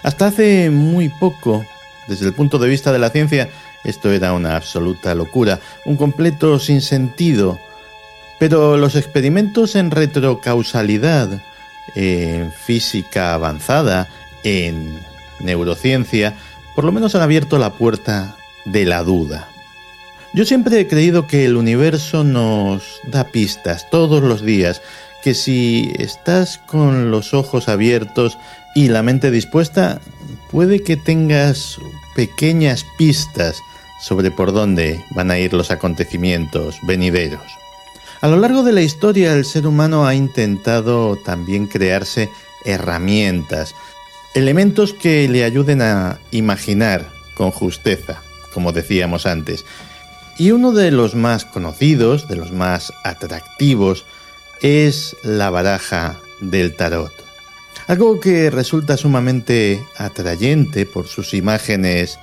Hasta 0.03 0.27
hace 0.27 0.69
muy 0.69 1.09
poco, 1.09 1.65
desde 2.07 2.27
el 2.27 2.33
punto 2.33 2.59
de 2.59 2.69
vista 2.69 2.91
de 2.91 2.99
la 2.99 3.09
ciencia, 3.09 3.49
Esto 3.85 4.11
era 4.11 4.33
una 4.33 4.55
absoluta 4.55 5.13
locura, 5.13 5.59
un 5.85 5.95
completo 5.95 6.57
sinsentido. 6.57 7.59
Pero 8.39 8.77
los 8.77 8.95
experimentos 8.95 9.75
en 9.75 9.91
retrocausalidad, 9.91 11.41
en 11.95 12.51
física 12.51 13.33
avanzada, 13.33 14.09
en 14.43 14.99
neurociencia, 15.39 16.33
por 16.75 16.83
lo 16.83 16.91
menos 16.91 17.15
han 17.15 17.21
abierto 17.21 17.57
la 17.57 17.73
puerta 17.73 18.35
de 18.65 18.85
la 18.85 19.03
duda. 19.03 19.47
Yo 20.33 20.43
siempre 20.43 20.79
he 20.81 20.87
creído 20.87 21.27
que 21.27 21.45
el 21.45 21.55
universo 21.55 22.25
nos 22.25 22.99
da 23.05 23.25
pistas 23.25 23.89
todos 23.89 24.21
los 24.21 24.41
días, 24.43 24.81
que 25.23 25.33
si 25.33 25.93
estás 25.97 26.57
con 26.57 27.09
los 27.09 27.33
ojos 27.33 27.69
abiertos 27.69 28.37
y 28.75 28.89
la 28.89 29.01
mente 29.01 29.31
dispuesta, 29.31 30.01
puede 30.51 30.83
que 30.83 30.97
tengas 30.97 31.79
pequeñas 32.15 32.85
pistas 32.97 33.57
sobre 34.01 34.29
por 34.29 34.51
dónde 34.51 35.03
van 35.11 35.31
a 35.31 35.39
ir 35.39 35.53
los 35.53 35.71
acontecimientos 35.71 36.75
venideros. 36.83 37.41
A 38.25 38.27
lo 38.27 38.37
largo 38.37 38.63
de 38.63 38.71
la 38.71 38.81
historia 38.81 39.33
el 39.33 39.45
ser 39.45 39.67
humano 39.67 40.07
ha 40.07 40.15
intentado 40.15 41.15
también 41.15 41.67
crearse 41.67 42.31
herramientas, 42.63 43.75
elementos 44.33 44.95
que 44.95 45.29
le 45.29 45.43
ayuden 45.43 45.83
a 45.83 46.17
imaginar 46.31 47.07
con 47.35 47.51
justeza, 47.51 48.23
como 48.51 48.71
decíamos 48.71 49.27
antes. 49.27 49.63
Y 50.39 50.49
uno 50.49 50.71
de 50.71 50.89
los 50.89 51.13
más 51.13 51.45
conocidos, 51.45 52.27
de 52.27 52.37
los 52.37 52.51
más 52.51 52.91
atractivos, 53.03 54.05
es 54.59 55.15
la 55.21 55.51
baraja 55.51 56.19
del 56.41 56.75
tarot. 56.75 57.13
Algo 57.85 58.19
que 58.19 58.49
resulta 58.49 58.97
sumamente 58.97 59.85
atrayente 59.97 60.87
por 60.87 61.05
sus 61.07 61.35
imágenes 61.35 62.17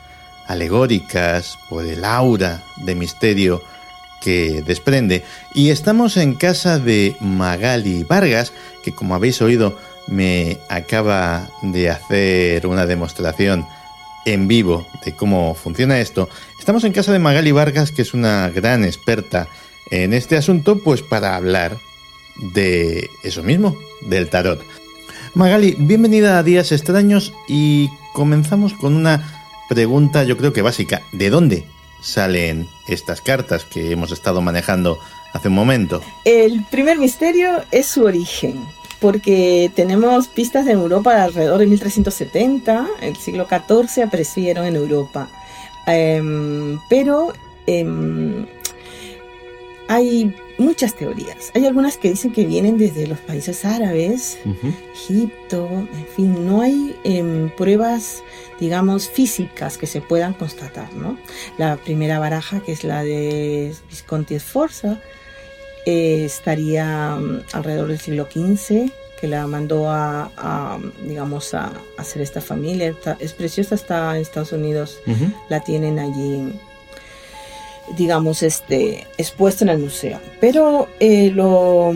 alegóricas, 0.49 1.61
por 1.69 1.87
el 1.87 2.05
aura 2.05 2.65
de 2.79 2.97
misterio 2.97 3.63
que 4.23 4.63
desprende. 4.63 5.25
Y 5.55 5.71
estamos 5.71 6.17
en 6.17 6.35
casa 6.35 6.79
de 6.79 7.17
Magali 7.21 8.05
Vargas, 8.05 8.53
que 8.83 8.95
como 8.95 9.15
habéis 9.15 9.43
oído 9.43 9.77
me 10.07 10.59
acaba 10.69 11.51
de 11.63 11.91
hacer 11.91 12.67
una 12.67 12.87
demostración 12.87 13.67
en 14.25 14.49
vivo 14.49 14.87
de 15.05 15.15
cómo 15.15 15.55
funciona 15.55 16.01
esto. 16.01 16.29
Estamos 16.59 16.85
en 16.85 16.93
casa 16.93 17.13
de 17.13 17.19
Magali 17.19 17.53
Vargas, 17.53 17.93
que 17.93 18.03
es 18.03 18.15
una 18.15 18.49
gran 18.51 18.85
experta 18.85 19.49
en 19.91 20.13
este 20.13 20.37
asunto, 20.37 20.79
pues 20.79 21.03
para 21.03 21.37
hablar 21.37 21.77
de 22.37 23.11
eso 23.23 23.43
mismo, 23.43 23.77
del 24.01 24.29
tarot. 24.29 24.63
Magali, 25.35 25.77
bienvenida 25.79 26.39
a 26.39 26.43
Días 26.43 26.73
Extraños 26.73 27.33
y 27.49 27.89
comenzamos 28.13 28.75
con 28.75 28.95
una 28.95 29.43
pregunta 29.69 30.25
yo 30.25 30.37
creo 30.37 30.53
que 30.53 30.63
básica. 30.63 31.03
¿De 31.13 31.31
dónde 31.31 31.65
salen 32.03 32.69
estas 32.87 33.21
cartas 33.21 33.65
que 33.65 33.93
hemos 33.93 34.13
estado 34.13 34.43
manejando 34.43 34.99
hace 35.33 35.49
un 35.49 35.55
momento? 35.55 36.03
El 36.25 36.65
primer 36.65 36.99
misterio 36.99 37.63
es 37.71 37.87
su 37.87 38.05
origen 38.05 38.67
porque 39.03 39.71
tenemos 39.75 40.29
pistas 40.29 40.65
de 40.65 40.73
Europa 40.73 41.25
alrededor 41.25 41.59
de 41.59 41.67
1370, 41.67 42.87
el 43.01 43.17
siglo 43.17 43.49
XIV 43.49 44.05
aparecieron 44.05 44.65
en 44.65 44.77
Europa. 44.77 45.29
Em, 45.87 46.79
pero 46.89 47.33
em, 47.67 48.47
hay 49.89 50.33
muchas 50.57 50.95
teorías. 50.95 51.51
Hay 51.55 51.67
algunas 51.67 51.97
que 51.97 52.11
dicen 52.11 52.33
que 52.33 52.47
vienen 52.47 52.79
desde 52.79 53.09
los 53.09 53.19
países 53.19 53.65
árabes, 53.65 54.39
Egipto, 54.95 55.69
en 55.69 56.07
fin, 56.15 56.47
no 56.47 56.63
hay 56.63 56.95
em, 57.03 57.51
pruebas, 57.57 58.23
digamos, 58.63 59.09
físicas 59.09 59.77
que 59.77 59.89
se 59.89 60.01
puedan 60.01 60.35
constatar, 60.35 60.95
¿no? 60.95 61.19
La 61.59 61.77
primera 61.79 62.21
baraja, 62.21 62.61
que 62.61 62.71
es 62.71 62.85
la 62.85 63.03
de 63.03 63.75
Visconti 63.91 64.39
Sforza, 64.39 65.01
eh, 65.85 66.23
estaría 66.25 67.17
mm, 67.17 67.41
alrededor 67.55 67.89
del 67.89 67.99
siglo 67.99 68.29
XV, 68.31 68.93
que 69.21 69.27
la 69.27 69.49
mandó 69.49 69.91
a, 69.91 70.79
digamos, 71.05 71.55
a, 71.55 71.73
hacer 71.99 72.23
esta 72.23 72.41
familia. 72.41 72.95
es 73.19 73.33
preciosa, 73.33 73.75
está 73.75 74.15
en 74.15 74.23
Estados 74.23 74.53
Unidos, 74.53 75.01
la 75.49 75.59
tienen 75.61 75.99
allí 75.99 76.53
digamos, 77.97 78.45
este, 78.45 79.09
expuesta 79.19 79.65
en 79.65 79.71
el 79.71 79.79
museo. 79.79 80.21
Pero 80.41 80.89
eh, 81.01 81.31
lo, 81.35 81.93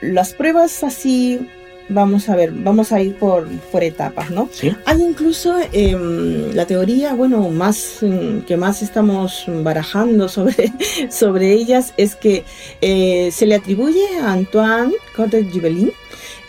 las 0.00 0.34
pruebas 0.34 0.82
así, 0.82 1.48
vamos 1.88 2.28
a 2.28 2.36
ver, 2.36 2.52
vamos 2.52 2.92
a 2.92 3.00
ir 3.00 3.14
por, 3.16 3.48
por 3.70 3.84
etapas, 3.84 4.30
¿no? 4.30 4.48
Hay 4.84 5.02
incluso 5.02 5.56
em, 5.72 6.52
la 6.54 6.66
teoría, 6.66 7.14
bueno, 7.14 7.48
más 7.50 7.98
mm, 8.00 8.40
que 8.40 8.56
más 8.56 8.82
estamos 8.82 9.44
barajando 9.48 10.28
sobre, 10.28 10.72
sobre 11.10 11.52
ellas 11.52 11.94
es 11.96 12.14
que 12.14 12.44
eh, 12.80 13.30
se 13.32 13.46
le 13.46 13.54
atribuye 13.54 14.18
a 14.20 14.32
Antoine 14.32 14.92
Cotte-Gibelin 15.16 15.92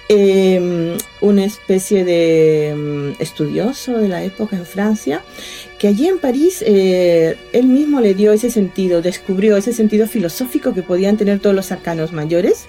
eh, 0.07 0.97
una 1.21 1.45
especie 1.45 2.05
de 2.05 2.69
em, 2.69 3.15
estudioso 3.17 3.97
de 3.97 4.07
la 4.07 4.23
época 4.23 4.55
en 4.55 4.65
Francia, 4.65 5.23
que 5.79 5.87
allí 5.87 6.07
en 6.07 6.19
París 6.19 6.63
eh, 6.65 7.37
él 7.53 7.65
mismo 7.65 7.99
le 8.01 8.13
dio 8.13 8.31
ese 8.31 8.51
sentido, 8.51 9.01
descubrió 9.01 9.57
ese 9.57 9.73
sentido 9.73 10.07
filosófico 10.07 10.73
que 10.75 10.83
podían 10.83 11.17
tener 11.17 11.39
todos 11.39 11.55
los 11.55 11.71
arcanos 11.71 12.11
mayores 12.11 12.67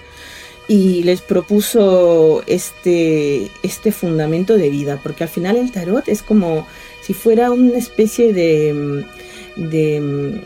y 0.67 1.03
les 1.03 1.21
propuso 1.21 2.43
este, 2.45 3.49
este 3.63 3.91
fundamento 3.91 4.57
de 4.57 4.69
vida, 4.69 4.99
porque 5.01 5.23
al 5.23 5.29
final 5.29 5.55
el 5.55 5.71
tarot 5.71 6.07
es 6.07 6.21
como 6.21 6.67
si 7.01 7.13
fuera 7.13 7.51
una 7.51 7.77
especie 7.77 8.33
de, 8.33 9.05
de 9.55 10.41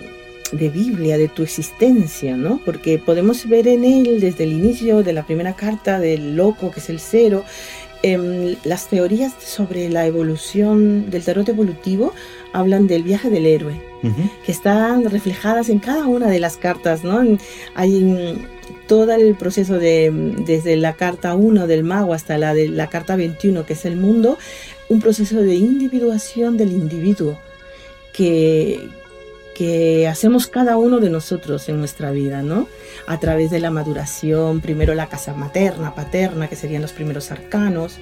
de 0.51 0.69
Biblia, 0.69 1.17
de 1.17 1.27
tu 1.27 1.43
existencia, 1.43 2.35
¿no? 2.35 2.61
Porque 2.63 2.99
podemos 2.99 3.47
ver 3.47 3.67
en 3.67 3.85
él 3.85 4.19
desde 4.19 4.43
el 4.43 4.51
inicio 4.51 5.03
de 5.03 5.13
la 5.13 5.25
primera 5.25 5.55
carta 5.55 5.99
del 5.99 6.35
loco, 6.35 6.71
que 6.71 6.79
es 6.79 6.89
el 6.89 6.99
cero, 6.99 7.45
em, 8.03 8.55
las 8.63 8.87
teorías 8.87 9.33
sobre 9.39 9.89
la 9.89 10.05
evolución 10.05 11.09
del 11.09 11.23
tarot 11.23 11.47
evolutivo 11.49 12.13
hablan 12.53 12.87
del 12.87 13.03
viaje 13.03 13.29
del 13.29 13.45
héroe, 13.45 13.81
que 14.45 14.51
están 14.51 15.05
reflejadas 15.09 15.69
en 15.69 15.79
cada 15.79 16.07
una 16.07 16.27
de 16.27 16.39
las 16.39 16.57
cartas, 16.57 17.03
¿no? 17.03 17.21
Hay 17.75 18.45
todo 18.87 19.13
el 19.13 19.35
proceso 19.35 19.77
de 19.77 20.11
desde 20.45 20.75
la 20.75 20.93
carta 20.93 21.35
1 21.35 21.67
del 21.67 21.83
mago 21.83 22.13
hasta 22.13 22.37
la 22.37 22.53
de 22.53 22.67
la 22.67 22.87
carta 22.87 23.15
21, 23.15 23.65
que 23.65 23.73
es 23.73 23.85
el 23.85 23.95
mundo, 23.95 24.37
un 24.89 24.99
proceso 24.99 25.41
de 25.41 25.55
individuación 25.55 26.57
del 26.57 26.71
individuo 26.73 27.39
que, 28.11 28.89
que 29.55 30.07
hacemos 30.07 30.47
cada 30.47 30.77
uno 30.77 30.99
de 30.99 31.09
nosotros 31.09 31.69
en 31.69 31.77
nuestra 31.79 32.11
vida, 32.11 32.41
¿no? 32.41 32.67
A 33.07 33.19
través 33.19 33.51
de 33.51 33.59
la 33.59 33.71
maduración, 33.71 34.61
primero 34.61 34.93
la 34.93 35.07
casa 35.07 35.33
materna, 35.33 35.95
paterna, 35.95 36.47
que 36.47 36.55
serían 36.55 36.81
los 36.81 36.91
primeros 36.91 37.31
arcanos, 37.31 37.99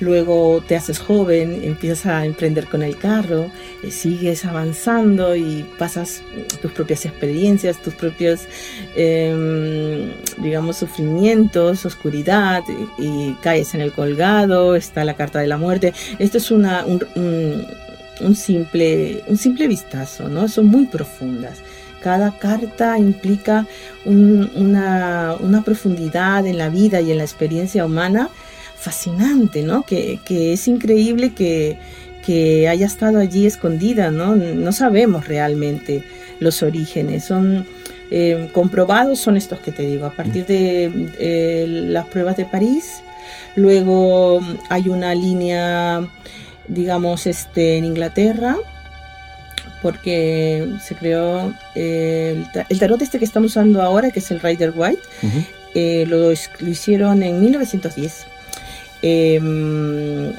luego 0.00 0.62
te 0.66 0.76
haces 0.76 0.98
joven, 0.98 1.60
empiezas 1.64 2.06
a 2.06 2.24
emprender 2.24 2.66
con 2.66 2.82
el 2.82 2.96
carro, 2.96 3.50
eh, 3.82 3.90
sigues 3.90 4.44
avanzando 4.44 5.36
y 5.36 5.66
pasas 5.78 6.22
tus 6.62 6.72
propias 6.72 7.04
experiencias, 7.06 7.82
tus 7.82 7.94
propios, 7.94 8.42
em, 8.96 10.12
digamos, 10.38 10.76
sufrimientos, 10.76 11.84
oscuridad, 11.84 12.62
y, 12.98 13.34
caes 13.42 13.74
en 13.74 13.80
el 13.80 13.92
colgado, 13.92 14.76
está 14.76 15.04
la 15.04 15.14
carta 15.14 15.40
de 15.40 15.46
la 15.46 15.56
muerte. 15.56 15.92
Esto 16.18 16.38
es 16.38 16.50
una, 16.50 16.84
un 16.84 17.00
un 18.20 18.34
simple, 18.34 19.22
un 19.26 19.36
simple 19.36 19.66
vistazo, 19.66 20.28
¿no? 20.28 20.48
Son 20.48 20.66
muy 20.66 20.86
profundas. 20.86 21.58
Cada 22.00 22.38
carta 22.38 22.98
implica 22.98 23.66
una, 24.04 25.36
profundidad 25.64 26.46
en 26.46 26.58
la 26.58 26.68
vida 26.68 27.00
y 27.00 27.10
en 27.12 27.18
la 27.18 27.24
experiencia 27.24 27.84
humana 27.84 28.30
fascinante, 28.76 29.62
¿no? 29.62 29.82
Que, 29.82 30.18
es 30.28 30.68
increíble 30.68 31.32
que, 31.34 31.78
haya 32.68 32.86
estado 32.86 33.18
allí 33.18 33.44
escondida, 33.44 34.12
¿no? 34.12 34.36
No 34.36 34.70
sabemos 34.70 35.26
realmente 35.26 36.04
los 36.38 36.62
orígenes. 36.62 37.24
Son 37.24 37.66
eh, 38.12 38.48
comprobados, 38.52 39.18
son 39.18 39.36
estos 39.36 39.58
que 39.58 39.72
te 39.72 39.82
digo, 39.82 40.06
a 40.06 40.12
partir 40.12 40.46
de 40.46 41.10
eh, 41.18 41.66
las 41.66 42.06
pruebas 42.06 42.36
de 42.36 42.44
París. 42.44 43.02
Luego 43.56 44.40
hay 44.68 44.88
una 44.88 45.12
línea 45.12 46.08
digamos, 46.70 47.26
este, 47.26 47.78
en 47.78 47.84
Inglaterra, 47.84 48.56
porque 49.82 50.68
se 50.82 50.94
creó 50.94 51.52
eh, 51.74 52.44
el, 52.68 52.78
tarot 52.78 53.00
este 53.02 53.18
que 53.18 53.24
estamos 53.24 53.52
usando 53.52 53.82
ahora, 53.82 54.10
que 54.10 54.20
es 54.20 54.30
el 54.30 54.40
Rider 54.40 54.72
White, 54.74 55.02
eh, 55.74 56.04
lo, 56.06 56.32
hicieron 56.32 57.22
en 57.22 57.40
1910. 57.40 58.26
Em, 59.02 60.32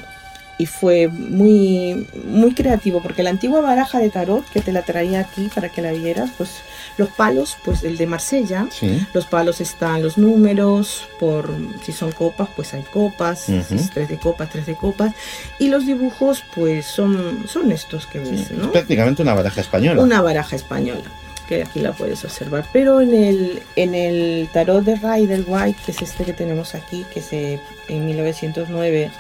y 0.57 0.65
fue 0.67 1.07
muy, 1.07 2.07
muy 2.25 2.53
creativo, 2.53 3.01
porque 3.01 3.23
la 3.23 3.31
antigua 3.31 3.61
baraja 3.61 3.99
de 3.99 4.11
tarot, 4.11 4.47
que 4.51 4.61
te 4.61 4.71
la 4.71 4.83
traía 4.83 5.19
aquí 5.19 5.49
para 5.53 5.69
que 5.69 5.81
la 5.81 5.91
vieras, 5.91 6.29
pues 6.37 6.51
Los 6.97 7.09
palos, 7.09 7.57
pues 7.63 7.83
el 7.83 7.97
de 7.97 8.05
Marsella, 8.05 8.67
Sí. 8.71 9.05
los 9.13 9.25
palos 9.25 9.61
están 9.61 10.03
los 10.03 10.17
números, 10.17 11.07
por 11.19 11.49
si 11.83 11.91
son 11.93 12.11
copas, 12.11 12.49
pues 12.55 12.73
hay 12.73 12.83
copas, 12.83 13.49
es 13.49 13.89
tres 13.91 14.09
de 14.09 14.17
copas, 14.17 14.49
tres 14.49 14.65
de 14.65 14.75
copas, 14.75 15.13
y 15.57 15.69
los 15.69 15.85
dibujos, 15.85 16.43
pues 16.55 16.85
son, 16.85 17.45
son 17.47 17.71
estos 17.71 18.05
que 18.07 18.19
ves, 18.19 18.51
Es 18.51 18.51
¿no? 18.51 18.71
prácticamente 18.71 19.21
una 19.21 19.33
baraja 19.33 19.61
española. 19.61 20.01
Una 20.01 20.21
baraja 20.21 20.55
española, 20.55 21.01
que 21.47 21.63
aquí 21.63 21.79
la 21.79 21.93
puedes 21.93 22.23
observar. 22.25 22.65
Pero 22.73 23.01
en 23.01 23.13
el, 23.15 23.63
en 23.75 23.95
el 23.95 24.49
tarot 24.53 24.83
de 24.83 24.95
Rider 24.95 25.43
White, 25.47 25.79
que 25.85 25.91
es 25.93 26.01
este 26.01 26.23
que 26.25 26.33
tenemos 26.33 26.75
aquí, 26.75 27.05
que 27.13 27.21
se 27.21 27.59
en 27.87 28.05
1909 28.05 29.11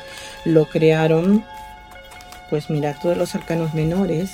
lo 0.45 0.65
crearon, 0.65 1.43
pues 2.49 2.69
mira, 2.69 2.93
todos 2.99 3.15
los 3.17 3.33
arcanos 3.35 3.73
menores 3.73 4.29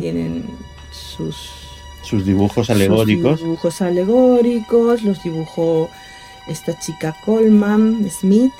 tienen 0.00 0.44
sus 0.92 1.50
Sus 2.04 2.24
dibujos 2.24 2.66
sus 2.66 2.76
alegóricos. 2.76 3.40
dibujos 3.40 3.80
alegóricos, 3.82 5.02
los 5.02 5.22
dibujó 5.22 5.90
esta 6.46 6.78
chica 6.78 7.16
Coleman 7.24 8.06
Smith 8.10 8.52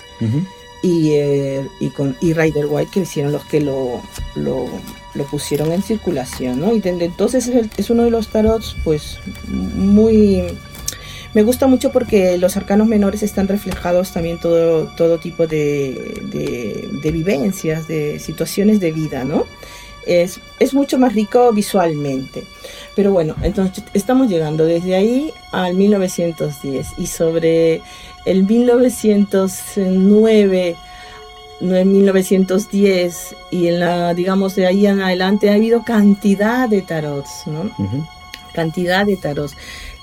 y, 0.83 1.11
eh, 1.13 1.69
y 1.81 1.89
con 1.91 2.17
y 2.21 2.33
Rider 2.33 2.67
White 2.69 2.91
que 2.93 3.01
hicieron 3.01 3.33
los 3.33 3.45
que 3.45 3.61
lo, 3.61 4.01
lo, 4.35 4.67
lo 5.15 5.25
pusieron 5.25 5.73
en 5.73 5.83
circulación, 5.83 6.61
¿no? 6.61 6.73
Y 6.75 6.81
desde 6.81 7.05
entonces 7.05 7.47
es, 7.49 7.55
el- 7.57 7.71
es 7.77 7.91
uno 7.91 8.05
de 8.05 8.11
los 8.11 8.29
tarots, 8.29 8.77
pues, 8.85 9.19
muy... 9.49 10.43
Me 11.35 11.43
gusta 11.43 11.67
mucho 11.67 11.91
porque 11.91 12.39
los 12.39 12.57
arcanos 12.57 12.87
menores 12.87 13.23
están 13.25 13.49
reflejados 13.49 14.13
también 14.13 14.39
todo, 14.39 14.87
todo 14.97 15.19
tipo 15.19 15.49
de, 15.49 16.23
de, 16.33 16.89
de 17.03 17.11
vivencias, 17.11 17.89
de 17.89 18.21
situaciones 18.21 18.79
de 18.79 18.93
vida, 18.93 19.25
¿no? 19.25 19.45
Es, 20.07 20.41
es 20.61 20.75
mucho 20.75 20.99
más 20.99 21.15
rico 21.15 21.51
visualmente. 21.53 22.45
Pero 22.95 23.13
bueno, 23.13 23.35
entonces 23.43 23.83
estamos 23.93 24.29
llegando 24.29 24.65
desde 24.65 24.95
ahí 24.95 25.33
al 25.53 25.75
1910 25.75 26.87
y 26.99 27.07
sobre 27.07 27.83
el 28.25 28.45
1909 28.45 30.77
no 31.61 31.77
en 31.77 31.93
1910 31.93 33.37
y 33.51 33.69
en 33.69 33.81
la 33.81 34.15
digamos 34.15 34.55
de 34.55 34.67
ahí 34.67 34.87
en 34.87 35.01
adelante 35.01 35.51
ha 35.51 35.55
habido 35.55 35.85
cantidad 35.85 36.69
de 36.69 36.83
tarots, 36.83 37.47
¿no? 37.47 37.71
Cantidad 38.53 39.07
de 39.07 39.17
tarots. 39.17 39.57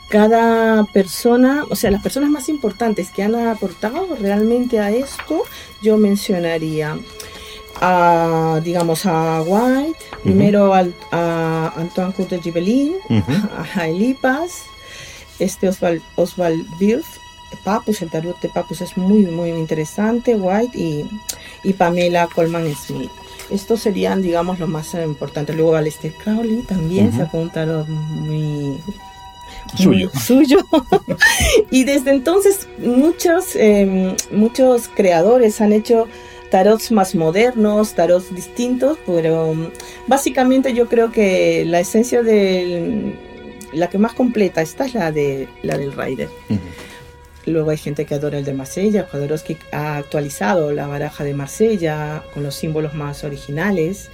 Cada 0.09 0.83
persona, 0.85 1.63
o 1.69 1.75
sea, 1.75 1.91
las 1.91 2.03
personas 2.03 2.29
más 2.29 2.49
importantes 2.49 3.11
que 3.11 3.23
han 3.23 3.35
aportado 3.35 4.07
realmente 4.19 4.79
a 4.79 4.91
esto, 4.91 5.43
yo 5.81 5.97
mencionaría 5.97 6.97
a, 7.81 8.61
digamos, 8.63 9.05
a 9.05 9.41
White, 9.41 9.97
primero 10.23 10.73
al- 10.73 10.93
a 11.11 11.73
Antoine 11.75 12.13
Count 12.13 12.29
de 12.29 12.39
Gibelin, 12.41 12.93
Ujú. 13.09 13.31
a 13.57 13.65
Hailey 13.75 14.13
Paz, 14.13 14.63
este 15.39 15.67
Oswald, 15.67 16.01
Oswald 16.15 16.65
Wirth, 16.79 17.05
Papus, 17.65 18.01
el 18.01 18.09
tarot 18.09 18.39
de 18.39 18.49
Papus 18.49 18.81
es 18.81 18.95
muy, 18.97 19.23
muy 19.25 19.49
interesante, 19.49 20.35
White 20.35 20.77
y, 20.77 21.05
y 21.63 21.73
Pamela 21.73 22.27
Coleman 22.33 22.73
Smith. 22.75 23.09
Estos 23.49 23.81
serían, 23.81 24.21
digamos, 24.21 24.59
los 24.59 24.69
más 24.69 24.93
importantes. 24.93 25.53
Luego 25.57 25.75
Aleister 25.75 26.13
Crowley 26.23 26.61
también 26.61 27.09
Ujú. 27.09 27.17
sacó 27.17 27.39
un 27.39 27.49
tarot 27.49 27.85
muy 27.89 28.79
Suyo. 29.75 30.09
suyo. 30.25 30.59
y 31.71 31.83
desde 31.83 32.11
entonces 32.11 32.67
muchos, 32.77 33.55
eh, 33.55 34.15
muchos 34.31 34.87
creadores 34.87 35.59
han 35.59 35.73
hecho 35.73 36.07
tarots 36.51 36.91
más 36.91 37.15
modernos, 37.15 37.95
tarots 37.95 38.35
distintos, 38.35 38.99
pero 39.07 39.47
um, 39.47 39.69
básicamente 40.05 40.73
yo 40.73 40.87
creo 40.87 41.11
que 41.11 41.63
la 41.65 41.79
esencia 41.79 42.21
de 42.21 43.15
la 43.73 43.89
que 43.89 43.97
más 43.97 44.13
completa 44.13 44.61
esta 44.61 44.85
es 44.85 44.93
la 44.93 45.11
de 45.11 45.47
la 45.63 45.77
del 45.77 45.93
Rider. 45.93 46.29
Luego 47.45 47.71
hay 47.71 47.77
gente 47.77 48.05
que 48.05 48.15
adora 48.15 48.37
el 48.37 48.45
de 48.45 48.53
Marsella, 48.53 49.07
Jodorowsky 49.09 49.57
ha 49.71 49.97
actualizado 49.97 50.71
la 50.73 50.85
baraja 50.85 51.23
de 51.23 51.33
Marsella 51.33 52.23
con 52.33 52.43
los 52.43 52.53
símbolos 52.53 52.93
más 52.93 53.23
originales 53.23 54.09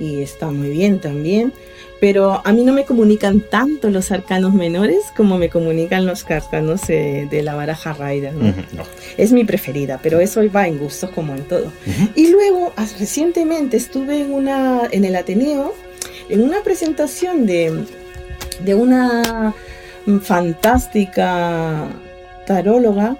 y 0.00 0.22
está 0.22 0.50
muy 0.50 0.70
bien 0.70 0.98
también. 0.98 1.52
Pero 2.00 2.42
a 2.44 2.52
mí 2.52 2.62
no 2.62 2.72
me 2.72 2.84
comunican 2.84 3.40
tanto 3.40 3.88
los 3.90 4.12
arcanos 4.12 4.52
menores 4.52 4.98
como 5.16 5.38
me 5.38 5.48
comunican 5.48 6.04
los 6.04 6.30
arcanos 6.30 6.88
eh, 6.90 7.26
de 7.30 7.42
la 7.42 7.54
baraja 7.54 7.94
Rider. 7.94 8.34
¿no? 8.34 8.50
Ujú. 8.50 8.60
No. 8.72 8.82
Es 9.16 9.32
mi 9.32 9.44
preferida, 9.44 9.98
pero 10.02 10.20
eso 10.20 10.42
va 10.54 10.66
en 10.66 10.78
gustos 10.78 11.10
como 11.10 11.34
en 11.34 11.44
todo. 11.44 11.72
Y 12.14 12.30
luego, 12.30 12.72
recientemente 12.98 13.76
estuve 13.76 14.20
en, 14.20 14.32
una, 14.32 14.82
en 14.90 15.04
el 15.04 15.16
Ateneo, 15.16 15.74
en 16.28 16.42
una 16.42 16.62
presentación 16.62 17.46
de, 17.46 17.84
de 18.60 18.74
una 18.74 19.54
mm, 20.04 20.18
fantástica 20.18 21.88
taróloga 22.46 23.16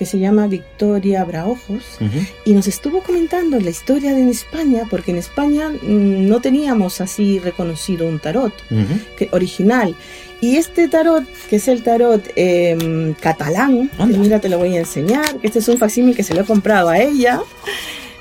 que 0.00 0.06
se 0.06 0.18
llama 0.18 0.46
Victoria 0.46 1.22
Braojos 1.24 1.84
Ujú. 2.00 2.20
y 2.46 2.54
nos 2.54 2.66
estuvo 2.66 3.02
comentando 3.02 3.60
la 3.60 3.68
historia 3.68 4.14
de 4.14 4.22
en 4.22 4.28
España, 4.30 4.84
porque 4.88 5.10
en 5.10 5.18
España 5.18 5.68
mm, 5.68 6.26
no 6.26 6.40
teníamos 6.40 7.02
así 7.02 7.38
reconocido 7.38 8.08
un 8.08 8.18
tarot 8.18 8.54
Ujú. 8.70 8.98
que- 9.18 9.28
original. 9.32 9.94
Y 10.40 10.56
este 10.56 10.88
tarot, 10.88 11.24
que 11.50 11.56
es 11.56 11.68
el 11.68 11.82
tarot 11.82 12.22
em, 12.34 13.12
catalán, 13.12 13.90
que 13.98 14.04
mira, 14.18 14.40
te 14.40 14.48
lo 14.48 14.56
voy 14.56 14.74
a 14.74 14.80
enseñar, 14.80 15.36
que 15.36 15.48
este 15.48 15.58
es 15.58 15.68
un 15.68 15.76
facsímil 15.76 16.16
que 16.16 16.22
se 16.22 16.32
lo 16.32 16.40
he 16.40 16.44
comprado 16.46 16.88
a 16.88 16.98
ella. 16.98 17.42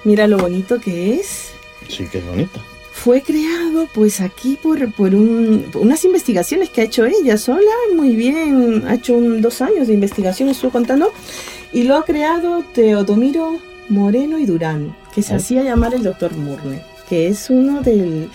Mira 0.03 0.27
lo 0.27 0.37
bonito 0.37 0.81
que 0.81 1.15
es. 1.15 1.51
Sí, 1.87 2.07
que 2.11 2.17
es 2.17 2.25
bonito. 2.25 2.59
Fue 2.91 3.21
creado 3.21 3.87
pues 3.93 4.19
aquí 4.19 4.57
por, 4.61 4.91
por 4.91 5.15
un- 5.15 5.67
por 5.71 5.81
unas 5.81 6.03
investigaciones 6.03 6.69
que 6.69 6.81
ha 6.81 6.83
hecho 6.83 7.05
ella 7.05 7.37
sola, 7.37 7.71
muy 7.95 8.13
bien, 8.17 8.83
ha 8.85 8.95
hecho 8.95 9.15
un- 9.15 9.41
dos 9.41 9.61
años 9.61 9.87
de 9.87 9.93
investigación, 9.93 10.49
estuvo 10.49 10.71
contando, 10.71 11.13
y 11.71 11.83
lo 11.83 11.95
ha 11.97 12.03
creado 12.05 12.63
Teodomiro 12.73 13.59
Moreno 13.89 14.37
y 14.39 14.45
Durán, 14.45 14.95
que 15.13 15.21
se 15.21 15.33
Oh. 15.33 15.37
hacía 15.37 15.63
llamar 15.63 15.93
el 15.93 16.03
doctor 16.03 16.35
Murne, 16.35 16.81
que 17.07 17.27
es 17.27 17.49
uno 17.49 17.81
del... 17.81 18.29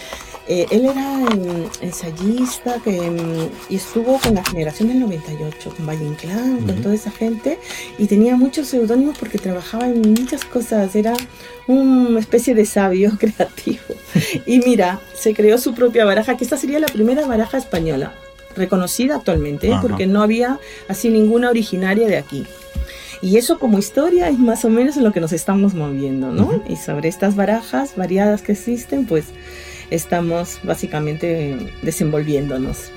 eh, 0.46 0.66
él 0.70 0.84
era 0.84 1.20
em, 1.22 1.64
ensayista 1.80 2.78
que, 2.84 2.96
em, 3.06 3.48
y 3.70 3.76
estuvo 3.76 4.18
con 4.18 4.34
la 4.34 4.44
generación 4.44 4.88
del 4.88 5.00
98, 5.00 5.72
con 5.76 5.86
Valle 5.86 6.04
Inclán, 6.04 6.58
con 6.66 6.82
toda 6.82 6.94
esa 6.94 7.10
gente, 7.10 7.58
y 7.98 8.06
tenía 8.06 8.36
muchos 8.36 8.66
seudónimos 8.68 9.16
porque 9.16 9.38
trabajaba 9.38 9.86
en 9.86 10.00
muchas 10.02 10.44
cosas, 10.44 10.94
era 10.96 11.14
una 11.66 12.20
especie 12.20 12.54
de 12.54 12.66
sabio 12.66 13.12
creativo. 13.18 13.82
Y 14.44 14.58
mira, 14.58 15.00
se 15.14 15.32
creó 15.34 15.56
su 15.58 15.72
propia 15.74 16.04
baraja, 16.04 16.36
que 16.36 16.44
esta 16.44 16.56
sería 16.56 16.78
la 16.80 16.88
primera 16.88 17.26
baraja 17.26 17.56
española, 17.56 18.12
reconocida 18.56 19.16
actualmente, 19.16 19.72
porque 19.80 20.06
no 20.06 20.20
había 20.22 20.58
así 20.88 21.08
ninguna 21.10 21.48
originaria 21.50 22.06
de 22.06 22.18
aquí. 22.18 22.44
Y 23.24 23.38
eso 23.38 23.58
como 23.58 23.78
historia 23.78 24.28
es 24.28 24.38
más 24.38 24.66
o 24.66 24.68
menos 24.68 24.98
en 24.98 25.02
lo 25.02 25.10
que 25.10 25.18
nos 25.18 25.32
estamos 25.32 25.72
moviendo, 25.72 26.30
¿no? 26.30 26.62
Y 26.68 26.76
sobre 26.76 27.08
estas 27.08 27.34
barajas 27.34 27.96
variadas 27.96 28.42
que 28.42 28.52
existen, 28.52 29.06
pues 29.06 29.24
estamos 29.88 30.60
básicamente 30.62 31.56
desenvolviéndonos. 31.80 32.90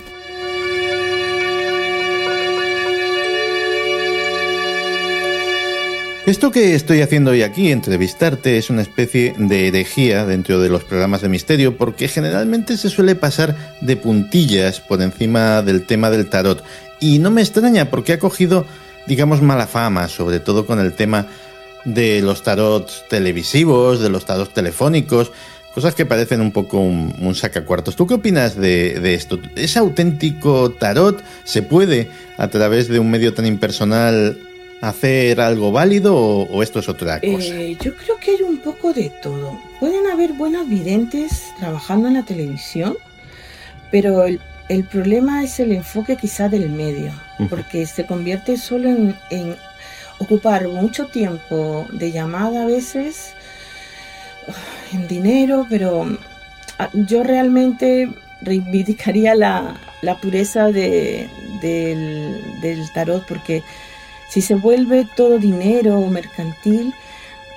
Esto 6.26 6.52
que 6.52 6.76
estoy 6.76 7.00
haciendo 7.00 7.32
hoy 7.32 7.44
aquí, 7.44 7.72
entrevistarte, 7.72 8.58
es 8.58 8.70
una 8.70 8.82
especie 8.82 9.34
de 9.38 9.70
herejía 9.70 10.26
dentro 10.26 10.60
de 10.60 10.68
los 10.68 10.84
programas 10.84 11.22
de 11.22 11.30
misterio, 11.30 11.78
porque 11.78 12.10
generalmente 12.10 12.76
se 12.76 12.90
suele 12.90 13.16
pasar 13.16 13.56
de 13.80 13.96
puntillas 13.96 14.82
por 14.82 15.02
encima 15.02 15.62
del 15.62 15.86
tema 15.86 16.10
del 16.10 16.30
tarot. 16.30 16.66
Y 17.00 17.20
no 17.20 17.32
me 17.32 17.42
extraña, 17.42 17.90
porque 17.90 18.12
ha 18.12 18.20
cogido, 18.20 18.66
digamos, 19.08 19.42
mala 19.42 19.68
fama, 19.68 20.08
sobre 20.08 20.40
todo 20.40 20.66
con 20.66 20.80
el 20.80 20.94
tema 20.94 21.28
de 21.86 22.22
los 22.22 22.44
tarots 22.44 23.06
televisivos, 23.10 24.02
de 24.02 24.10
los 24.10 24.26
tarots 24.26 24.54
telefónicos, 24.54 25.32
cosas 25.74 25.96
que 25.96 26.06
parecen 26.06 26.42
un 26.42 26.52
poco 26.52 26.80
un, 26.80 27.16
un 27.20 27.36
sacacuartos. 27.36 27.96
¿Tú 27.96 28.08
qué 28.08 28.16
opinas 28.16 28.56
de, 28.56 29.00
de 29.00 29.14
esto? 29.14 29.40
¿Es 29.56 29.78
auténtico 29.78 30.72
tarot? 30.72 31.24
¿Se 31.46 31.62
puede, 31.62 32.10
a 32.38 32.48
través 32.50 32.88
de 32.88 33.00
un 33.00 33.10
medio 33.10 33.34
tan 33.34 33.46
impersonal, 33.46 34.38
hacer 34.82 35.40
algo 35.40 35.72
válido 35.72 36.16
o, 36.16 36.62
esto 36.62 36.80
es 36.80 36.90
otra 36.90 37.20
cosa? 37.22 37.56
Eh, 37.56 37.78
yo 37.80 37.96
creo 37.96 38.18
que 38.20 38.32
hay 38.32 38.42
un 38.42 38.58
poco 38.58 38.92
de 38.92 39.12
todo. 39.22 39.60
Pueden 39.80 40.08
haber 40.08 40.34
buenos 40.34 40.68
videntes 40.68 41.44
trabajando 41.60 42.08
en 42.08 42.16
la 42.16 42.24
televisión, 42.24 42.98
pero 43.92 44.26
el, 44.26 44.42
el 44.70 44.84
problema 44.84 45.44
es 45.44 45.60
el 45.60 45.72
enfoque 45.72 46.18
quizá 46.18 46.50
del 46.50 46.70
medio. 46.70 47.12
Porque 47.50 47.86
se 47.86 48.06
convierte 48.06 48.58
solo 48.58 48.90
en, 49.30 49.56
ocupar 50.20 50.68
mucho 50.68 51.06
tiempo 51.06 51.88
de 51.92 52.12
llamada 52.12 52.64
a 52.64 52.66
veces, 52.66 53.34
en 54.92 55.08
dinero, 55.08 55.68
pero 55.70 56.18
ah, 56.80 56.90
yo 56.94 57.24
realmente 57.24 58.10
reivindicaría 58.42 59.36
la, 59.36 59.76
la 60.02 60.18
pureza 60.18 60.72
de, 60.72 61.30
del, 61.62 62.60
del 62.62 62.92
tarot, 62.92 63.26
porque 63.28 63.64
si 64.30 64.42
se 64.42 64.56
vuelve 64.56 65.08
todo 65.16 65.40
dinero 65.40 66.00
mercantil, 66.08 66.94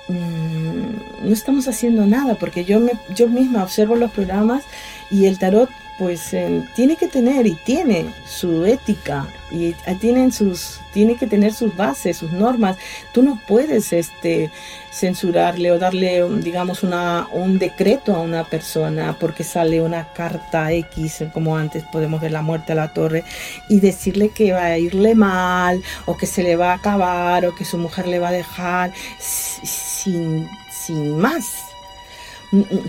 mm, 0.09 1.27
no 1.29 1.33
estamos 1.33 1.69
haciendo 1.69 2.07
nada, 2.07 2.35
porque 2.35 2.65
yo, 2.65 2.81
me, 2.81 2.93
yo 3.15 3.29
misma 3.29 3.63
observo 3.63 3.97
los 3.97 4.11
programas 4.11 4.65
y 5.11 5.27
el 5.27 5.39
tarot 5.39 5.71
pues 6.01 6.33
eh, 6.33 6.67
tiene 6.75 6.97
que 6.97 7.09
tener 7.09 7.47
y 7.47 7.57
tiene 7.57 8.07
su 8.27 8.65
ética 8.65 9.27
y 9.51 9.75
tienen 10.01 10.33
sus 10.33 10.81
tiene 10.95 11.17
que 11.17 11.27
tener 11.27 11.53
sus 11.53 11.77
bases, 11.77 12.17
sus 12.17 12.33
normas. 12.33 12.79
Tú 13.13 13.23
no 13.23 13.39
puedes 13.47 13.93
este 13.93 14.51
censurarle 14.91 15.71
o 15.73 15.79
darle 15.79 16.27
digamos 16.39 16.85
una 16.85 17.29
un 17.33 17.59
decreto 17.59 18.17
a 18.17 18.21
una 18.21 18.45
persona 18.45 19.15
porque 19.21 19.45
sale 19.45 19.83
una 19.83 20.11
carta 20.15 20.73
X 20.73 21.25
como 21.35 21.59
antes 21.59 21.85
podemos 21.93 22.23
ver 22.23 22.33
la 22.33 22.41
muerte 22.41 22.73
a 22.73 22.77
la 22.77 22.95
torre 22.95 23.23
y 23.69 23.81
decirle 23.81 24.31
que 24.31 24.53
va 24.53 24.65
a 24.65 24.79
irle 24.79 25.15
mal 25.15 25.83
o 26.07 26.17
que 26.17 26.27
se 26.27 26.43
le 26.43 26.57
va 26.57 26.71
a 26.71 26.77
acabar 26.77 27.45
o 27.45 27.55
que 27.55 27.67
su 27.67 27.77
mujer 27.77 28.09
le 28.09 28.21
va 28.21 28.29
a 28.29 28.33
dejar 28.33 28.91
sin 29.19 30.49
sin 30.71 31.19
más 31.19 31.70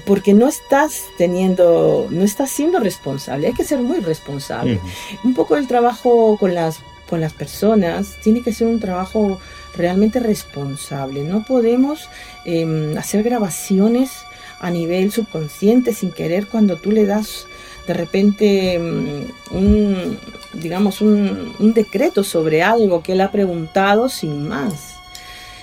porque 0.05 0.34
no 0.34 0.47
estás 0.47 1.05
teniendo, 1.18 2.07
no 2.09 2.24
estás 2.24 2.49
siendo 2.49 2.80
responsable, 2.80 3.47
hay 3.47 3.53
que 3.53 3.64
ser 3.64 3.80
muy 3.80 3.99
responsable. 3.99 4.80
Un 5.24 5.34
poco 5.34 5.55
el 5.55 5.68
trabajo 5.68 6.38
con 6.39 6.55
las, 6.55 6.80
con 7.09 7.22
las 7.22 7.34
personas 7.34 8.18
tiene 8.24 8.41
que 8.41 8.53
ser 8.53 8.68
un 8.68 8.80
trabajo 8.80 9.39
realmente 9.76 10.20
responsable. 10.20 11.24
No 11.24 11.43
podemos 11.43 12.09
em, 12.45 12.97
hacer 12.97 13.24
grabaciones 13.24 14.12
a 14.59 14.72
nivel 14.72 15.12
subconsciente 15.12 15.93
sin 15.93 16.12
querer 16.12 16.47
cuando 16.47 16.78
tú 16.78 16.91
le 16.91 17.05
das 17.05 17.45
de 17.88 17.93
repente 17.93 18.74
em, 18.74 19.28
un, 19.51 20.18
digamos, 20.53 21.01
un, 21.01 21.53
un 21.59 21.74
decreto 21.74 22.24
sobre 22.24 22.64
algo 22.64 23.03
que 23.03 23.14
él 23.14 23.22
ha 23.22 23.32
preguntado 23.32 24.09
sin 24.09 24.47
más. 24.47 24.95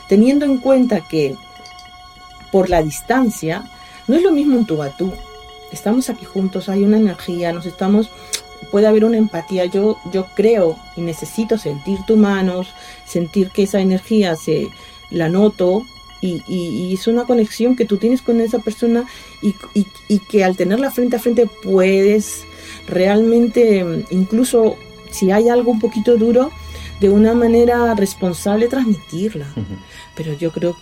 Teniendo 0.09 0.45
en 0.45 0.59
cuenta 0.59 1.01
que 1.01 1.35
por 2.51 2.71
la 2.71 2.83
distancia, 2.83 3.65
no 4.09 4.17
es 4.17 4.23
lo 4.23 4.33
mismo 4.33 4.57
un 4.57 4.67
tú 4.67 4.83
a 4.83 4.97
tú. 4.97 5.13
Estamos 5.71 6.11
aquí 6.11 6.25
juntos, 6.25 6.69
hay 6.69 6.83
una 6.83 6.97
energía, 6.97 7.53
nos 7.53 7.67
estamos 7.67 8.11
puede 8.71 8.87
haber 8.87 9.05
una 9.05 9.17
empatía. 9.17 9.65
Yo, 9.67 9.99
yo 10.13 10.27
creo 10.35 10.79
y 10.97 11.01
necesito 11.01 11.59
sentir 11.59 11.99
tus 12.07 12.17
manos, 12.19 12.69
sentir 13.07 13.51
que 13.51 13.65
esa 13.65 13.81
energía 13.81 14.37
se 14.37 14.69
la 15.11 15.29
noto 15.29 15.87
y, 16.21 16.93
es 16.93 17.07
una 17.07 17.25
conexión 17.25 17.77
que 17.77 17.85
tú 17.85 17.97
tienes 17.97 18.23
con 18.23 18.41
esa 18.41 18.59
persona 18.59 19.05
y, 19.41 19.55
y, 19.75 20.19
que 20.19 20.43
al 20.43 20.57
tenerla 20.57 20.91
frente 20.91 21.15
a 21.15 21.21
frente 21.21 21.47
puedes 21.63 22.43
realmente, 22.89 24.05
incluso 24.11 24.77
si 25.13 25.31
hay 25.31 25.49
algo 25.49 25.71
un 25.71 25.79
poquito 25.79 26.17
duro, 26.17 26.51
de 27.01 27.09
una 27.09 27.35
manera 27.35 27.95
responsable 27.95 28.67
transmitirla. 28.67 29.47
Pero 30.17 30.33
yo 30.33 30.51
creo 30.51 30.77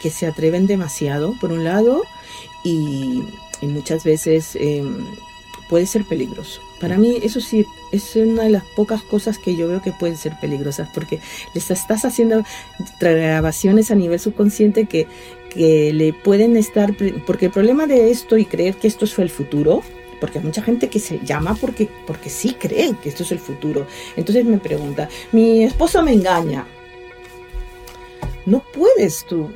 que 0.00 0.10
se 0.10 0.26
atreven 0.26 0.66
demasiado, 0.66 1.34
por 1.40 1.52
un 1.52 1.64
lado, 1.64 2.02
y, 2.64 3.22
muchas 3.62 4.04
veces 4.04 4.56
em, 4.56 5.04
puede 5.68 5.86
ser 5.86 6.04
peligroso. 6.04 6.60
Para 6.80 6.96
mí 6.96 7.18
eso 7.22 7.40
sí 7.40 7.66
es 7.92 8.16
una 8.16 8.44
de 8.44 8.50
las 8.50 8.64
pocas 8.64 9.02
cosas 9.02 9.38
que 9.38 9.54
yo 9.54 9.68
veo 9.68 9.82
que 9.82 9.92
pueden 9.92 10.16
ser 10.16 10.38
peligrosas 10.40 10.88
porque 10.94 11.20
les 11.54 11.70
estás 11.70 12.06
haciendo 12.06 12.42
grabaciones 12.98 13.90
a 13.90 13.94
nivel 13.94 14.18
subconsciente 14.18 14.86
que, 14.86 15.06
que 15.50 15.92
le 15.92 16.14
pueden 16.14 16.56
estar... 16.56 16.94
Porque 17.26 17.46
el 17.46 17.52
problema 17.52 17.86
de 17.86 18.10
esto 18.10 18.38
y 18.38 18.46
creer 18.46 18.76
que 18.76 18.88
esto 18.88 19.04
es 19.04 19.18
el 19.18 19.28
futuro, 19.28 19.82
porque 20.20 20.38
hay 20.38 20.44
mucha 20.44 20.62
gente 20.62 20.88
que 20.88 21.00
se 21.00 21.20
llama 21.20 21.54
porque, 21.54 21.88
porque 22.06 22.30
sí 22.30 22.54
cree 22.58 22.94
que 23.02 23.10
esto 23.10 23.24
es 23.24 23.32
el 23.32 23.38
futuro. 23.38 23.86
Entonces 24.16 24.44
me 24.44 24.58
pregunta, 24.58 25.08
mi 25.32 25.64
esposo 25.64 26.02
me 26.02 26.14
engaña. 26.14 26.66
No 28.46 28.64
puedes 28.72 29.24
tú 29.26 29.50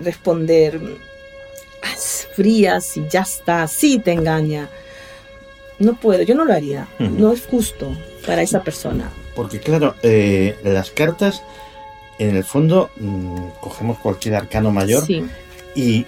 responder 0.00 0.80
frías 2.34 2.96
y 2.96 3.06
ya 3.08 3.20
está, 3.20 3.66
sí 3.68 3.98
te 3.98 4.12
engaña. 4.12 4.68
No 5.78 5.94
puedo, 5.94 6.22
yo 6.22 6.34
no 6.34 6.44
lo 6.44 6.52
haría. 6.52 6.86
No 6.98 7.32
es 7.32 7.46
justo 7.46 7.96
para 8.26 8.42
esa 8.42 8.62
persona. 8.62 9.10
Porque 9.34 9.60
claro, 9.60 9.94
eh, 10.02 10.56
las 10.62 10.90
cartas, 10.90 11.42
en 12.18 12.36
el 12.36 12.44
fondo, 12.44 12.90
mm, 12.96 13.60
cogemos 13.60 13.98
cualquier 13.98 14.34
arcano 14.34 14.70
mayor 14.70 15.04
y, 15.74 16.04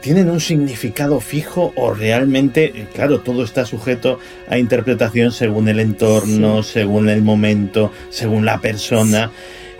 tienen 0.00 0.30
un 0.30 0.40
significado 0.40 1.20
fijo 1.20 1.72
o 1.76 1.92
realmente, 1.92 2.72
eh, 2.74 2.86
claro, 2.94 3.20
todo 3.20 3.42
está 3.42 3.66
sujeto 3.66 4.18
a 4.48 4.56
interpretación 4.56 5.32
según 5.32 5.68
el 5.68 5.80
entorno, 5.80 6.62
según 6.62 7.08
el 7.08 7.20
momento, 7.22 7.92
según 8.08 8.44
la 8.44 8.60
persona. 8.60 9.30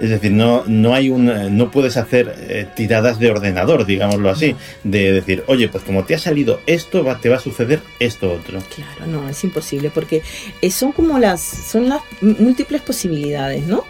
Es 0.01 0.11
decir, 0.11 0.33
no, 0.33 0.65
no 0.67 0.95
hay 0.95 1.11
un, 1.11 1.57
no 1.57 1.71
puedes 1.71 1.97
hacer 1.97 2.35
eh, 2.49 2.67
tiradas 2.75 3.19
de 3.19 3.31
ordenador, 3.31 3.85
digámoslo 3.85 4.31
así, 4.31 4.57
de 4.83 5.13
decir, 5.13 5.45
oye, 5.47 5.69
pues 5.69 5.85
como 5.85 6.05
te 6.05 6.15
ha 6.15 6.19
salido 6.19 6.61
esto, 6.67 7.05
va, 7.05 7.21
te 7.21 7.29
va 7.29 7.37
a 7.37 7.41
suceder 7.41 7.81
esto 7.99 8.33
otro. 8.33 8.61
Claro, 8.75 9.07
no, 9.07 9.29
es 9.29 9.45
imposible, 9.45 9.91
porque 9.91 10.23
eh, 10.63 10.71
son 10.71 10.93
como 10.93 11.19
las, 11.19 11.41
son 11.41 11.89
las 11.89 12.01
múltiples 12.21 12.81
posibilidades, 12.83 13.67
¿no? 13.67 13.85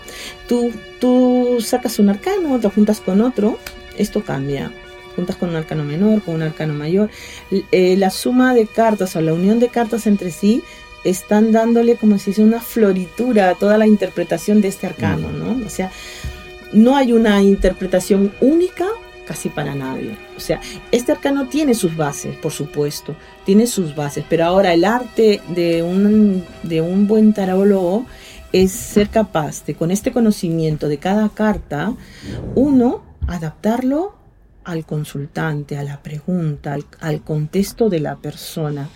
Tú, 0.48 0.72
tú 0.98 1.58
sacas 1.60 1.98
un 1.98 2.10
arcano, 2.10 2.58
te 2.58 2.68
juntas 2.68 3.00
con 3.00 3.20
otro, 3.20 3.58
esto 3.96 4.24
cambia 4.24 4.72
juntas 5.14 5.36
con 5.36 5.50
un 5.50 5.56
arcano 5.56 5.84
menor, 5.84 6.22
con 6.22 6.36
un 6.36 6.42
arcano 6.42 6.72
mayor. 6.74 7.10
Eh, 7.72 7.96
la 7.96 8.10
suma 8.10 8.54
de 8.54 8.66
cartas 8.66 9.16
o 9.16 9.20
la 9.20 9.34
unión 9.34 9.58
de 9.58 9.68
cartas 9.68 10.06
entre 10.06 10.30
sí 10.30 10.62
están 11.04 11.52
dándole 11.52 11.96
como 11.96 12.18
si 12.18 12.26
fuese 12.26 12.42
una 12.42 12.60
floritura 12.60 13.50
a 13.50 13.54
toda 13.54 13.78
la 13.78 13.86
interpretación 13.86 14.60
de 14.60 14.68
este 14.68 14.86
arcano, 14.86 15.30
¿no? 15.30 15.64
O 15.64 15.70
sea, 15.70 15.90
no 16.72 16.96
hay 16.96 17.12
una 17.12 17.42
interpretación 17.42 18.32
única 18.40 18.86
casi 19.26 19.48
para 19.48 19.76
nadie. 19.76 20.16
O 20.36 20.40
sea, 20.40 20.60
este 20.90 21.12
arcano 21.12 21.46
tiene 21.46 21.74
sus 21.74 21.96
bases, 21.96 22.36
por 22.36 22.50
supuesto, 22.50 23.14
tiene 23.44 23.68
sus 23.68 23.94
bases, 23.94 24.24
pero 24.28 24.44
ahora 24.44 24.74
el 24.74 24.84
arte 24.84 25.40
de 25.54 25.84
un, 25.84 26.44
de 26.64 26.80
un 26.80 27.06
buen 27.06 27.32
tarólogo 27.32 28.06
es 28.52 28.72
ser 28.72 29.08
capaz 29.08 29.64
de, 29.64 29.74
con 29.74 29.92
este 29.92 30.10
conocimiento 30.10 30.88
de 30.88 30.98
cada 30.98 31.28
carta, 31.28 31.94
uno, 32.56 33.04
adaptarlo 33.28 34.16
al 34.64 34.84
consultante, 34.84 35.78
a 35.78 35.84
la 35.84 36.02
pregunta, 36.02 36.74
al, 36.74 36.84
al 36.98 37.22
contexto 37.22 37.88
de 37.88 38.00
la 38.00 38.16
persona 38.16 38.88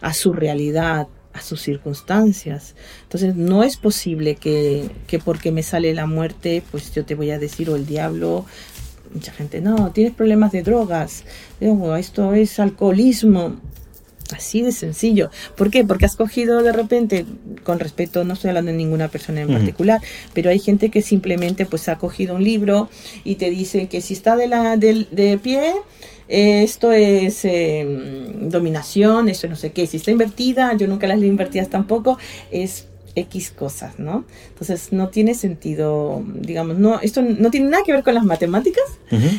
a 0.00 0.14
su 0.14 0.32
realidad, 0.32 1.08
a 1.32 1.40
sus 1.42 1.60
circunstancias. 1.60 2.74
Entonces 3.04 3.36
no 3.36 3.62
es 3.62 3.76
posible 3.76 4.36
que, 4.36 4.90
porque 5.24 5.52
me 5.52 5.62
sale 5.62 5.94
la 5.94 6.06
muerte, 6.06 6.62
pues 6.70 6.92
yo 6.94 7.04
te 7.04 7.14
voy 7.14 7.30
a 7.30 7.38
decir, 7.38 7.70
o 7.70 7.76
el 7.76 7.86
diablo, 7.86 8.44
mucha 9.12 9.32
gente, 9.32 9.60
no, 9.60 9.90
tienes 9.92 10.14
problemas 10.14 10.52
de 10.52 10.62
drogas, 10.62 11.24
esto 11.60 12.34
es 12.34 12.58
alcoholismo. 12.60 13.56
Así 14.36 14.60
de 14.60 14.72
sencillo. 14.72 15.30
¿Por 15.56 15.70
qué? 15.70 15.84
Porque 15.84 16.04
has 16.04 16.14
cogido 16.14 16.62
de 16.62 16.70
repente, 16.70 17.24
con 17.64 17.80
respeto, 17.80 18.24
no 18.24 18.34
estoy 18.34 18.48
hablando 18.48 18.70
de 18.70 18.76
ninguna 18.76 19.08
persona 19.08 19.40
en 19.40 19.48
particular, 19.48 20.02
pero 20.34 20.50
hay 20.50 20.58
gente 20.58 20.90
que 20.90 21.00
simplemente 21.00 21.64
pues 21.64 21.88
ha 21.88 21.96
cogido 21.96 22.34
un 22.34 22.44
libro 22.44 22.90
y 23.24 23.36
te 23.36 23.48
dice 23.48 23.88
que 23.88 24.02
si 24.02 24.12
está 24.12 24.36
de, 24.36 24.46
la, 24.46 24.76
de 24.76 25.40
pie, 25.42 25.72
esto 26.28 26.92
es 26.92 27.44
em, 27.44 28.48
dominación, 28.48 29.28
esto 29.28 29.48
no 29.48 29.56
sé 29.56 29.72
qué, 29.72 29.86
si 29.86 29.96
está 29.96 30.10
invertida, 30.10 30.76
yo 30.76 30.86
nunca 30.86 31.06
las 31.06 31.20
he 31.22 31.26
invertidas 31.26 31.70
tampoco, 31.70 32.18
es 32.50 32.86
X 33.14 33.50
cosas, 33.50 33.98
¿no? 33.98 34.24
Entonces 34.50 34.92
no 34.92 35.08
tiene 35.08 35.34
sentido, 35.34 36.22
digamos, 36.34 36.78
no, 36.78 37.00
esto 37.00 37.22
no 37.22 37.50
tiene 37.50 37.70
nada 37.70 37.82
que 37.84 37.92
ver 37.92 38.04
con 38.04 38.14
las 38.14 38.24
matemáticas, 38.24 38.84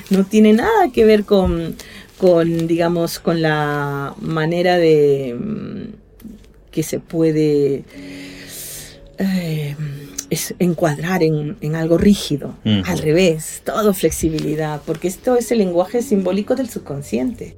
no 0.09 0.25
tiene 0.25 0.53
nada 0.53 0.91
que 0.93 1.05
ver 1.05 1.23
con, 1.25 1.75
con, 2.17 2.67
digamos, 2.67 3.19
con 3.19 3.41
la 3.41 4.15
manera 4.19 4.77
de 4.77 5.29
em, 5.29 5.91
que 6.71 6.83
se 6.83 6.99
puede... 6.99 7.83
Eh, 9.17 9.75
es 10.29 10.53
encuadrar 10.59 11.23
en, 11.23 11.75
algo 11.75 11.97
rígido. 11.97 12.55
Al 12.63 12.99
revés, 12.99 13.61
todo 13.65 13.93
flexibilidad, 13.93 14.81
porque 14.85 15.07
esto 15.07 15.37
es 15.37 15.51
el 15.51 15.59
lenguaje 15.59 16.01
simbólico 16.01 16.55
del 16.55 16.69
subconsciente. 16.69 17.57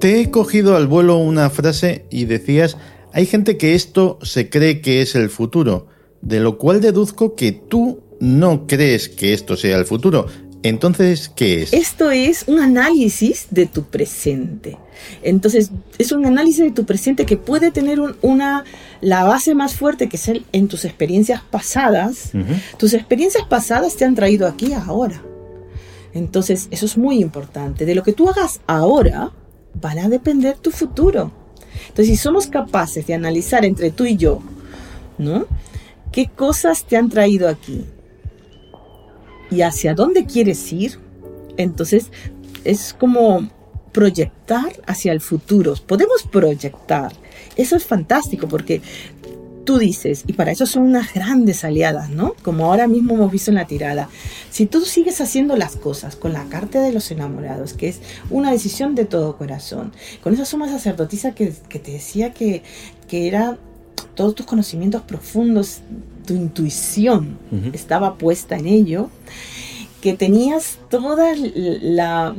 Te 0.00 0.20
he 0.20 0.30
cogido 0.30 0.76
al 0.76 0.86
vuelo 0.86 1.18
una 1.18 1.50
frase 1.50 2.06
y 2.08 2.24
decías, 2.24 2.78
hay 3.12 3.26
gente 3.26 3.58
que 3.58 3.74
esto 3.74 4.18
se 4.22 4.48
cree 4.48 4.80
que 4.80 5.02
es 5.02 5.14
el 5.14 5.28
futuro, 5.28 5.88
de 6.22 6.40
lo 6.40 6.56
cual 6.56 6.80
deduzco 6.80 7.34
que 7.34 7.52
tú 7.52 8.00
no 8.18 8.66
crees 8.66 9.08
que 9.08 9.34
esto 9.34 9.56
sea 9.56 9.78
el 9.78 9.84
futuro. 9.84 10.26
Entonces, 10.62 11.30
¿qué 11.34 11.62
es? 11.62 11.72
Esto 11.72 12.10
es 12.10 12.44
un 12.46 12.60
análisis 12.60 13.46
de 13.50 13.66
tu 13.66 13.84
presente. 13.84 14.76
Entonces, 15.22 15.70
es 15.98 16.12
un 16.12 16.26
análisis 16.26 16.64
de 16.64 16.70
tu 16.70 16.84
presente 16.84 17.24
que 17.24 17.38
puede 17.38 17.70
tener 17.70 17.98
una, 18.20 18.64
la 19.00 19.24
base 19.24 19.54
más 19.54 19.74
fuerte 19.74 20.08
que 20.08 20.16
es 20.16 20.28
el, 20.28 20.44
en 20.52 20.68
tus 20.68 20.84
experiencias 20.84 21.42
pasadas. 21.42 22.32
Tus 22.76 22.92
experiencias 22.92 23.44
pasadas 23.48 23.96
te 23.96 24.04
han 24.04 24.14
traído 24.14 24.46
aquí 24.46 24.74
ahora. 24.74 25.22
Entonces, 26.12 26.68
eso 26.70 26.84
es 26.84 26.98
muy 26.98 27.20
importante. 27.20 27.86
De 27.86 27.94
lo 27.94 28.02
que 28.02 28.12
tú 28.12 28.28
hagas 28.28 28.60
ahora, 28.66 29.32
van 29.80 29.98
a 29.98 30.08
depender 30.08 30.58
tu 30.58 30.70
futuro. 30.70 31.32
Entonces, 31.88 32.08
si 32.08 32.16
somos 32.16 32.48
capaces 32.48 33.06
de 33.06 33.14
analizar 33.14 33.64
entre 33.64 33.90
tú 33.90 34.04
y 34.04 34.16
yo, 34.16 34.42
¿no? 35.16 35.46
¿Qué 36.12 36.28
cosas 36.28 36.84
te 36.84 36.96
han 36.96 37.08
traído 37.08 37.48
aquí? 37.48 37.86
¿Y 39.50 39.62
hacia 39.62 39.94
dónde 39.94 40.26
quieres 40.26 40.72
ir? 40.72 40.98
Entonces, 41.56 42.10
es 42.64 42.94
como 42.94 43.48
proyectar 43.92 44.72
hacia 44.86 45.12
el 45.12 45.20
futuro. 45.20 45.74
Podemos 45.86 46.22
proyectar. 46.22 47.12
Eso 47.56 47.76
es 47.76 47.84
fantástico 47.84 48.48
porque 48.48 48.80
tú 49.64 49.78
dices, 49.78 50.24
y 50.26 50.32
para 50.32 50.52
eso 50.52 50.66
son 50.66 50.84
unas 50.84 51.12
grandes 51.12 51.64
aliadas, 51.64 52.10
¿no? 52.10 52.34
Como 52.42 52.66
ahora 52.66 52.86
mismo 52.88 53.14
hemos 53.14 53.30
visto 53.30 53.50
en 53.50 53.56
la 53.56 53.66
tirada. 53.66 54.08
Si 54.50 54.66
tú 54.66 54.80
sigues 54.82 55.20
haciendo 55.20 55.56
las 55.56 55.76
cosas 55.76 56.16
con 56.16 56.32
la 56.32 56.44
carta 56.44 56.80
de 56.80 56.92
los 56.92 57.10
enamorados, 57.10 57.74
que 57.74 57.88
es 57.88 58.00
una 58.30 58.50
decisión 58.50 58.94
de 58.94 59.04
todo 59.04 59.36
corazón, 59.36 59.92
con 60.22 60.34
esa 60.34 60.44
suma 60.44 60.68
sacerdotisa 60.68 61.34
que, 61.34 61.52
que 61.68 61.78
te 61.78 61.92
decía 61.92 62.32
que, 62.32 62.62
que 63.08 63.28
era 63.28 63.58
todos 64.14 64.34
tus 64.34 64.46
conocimientos 64.46 65.02
profundos, 65.02 65.82
tu 66.24 66.34
intuición 66.34 67.38
estaba 67.72 68.16
puesta 68.16 68.56
en 68.56 68.66
ello, 68.66 69.10
que 70.00 70.14
tenías 70.14 70.78
toda 70.88 71.34
la, 71.36 72.34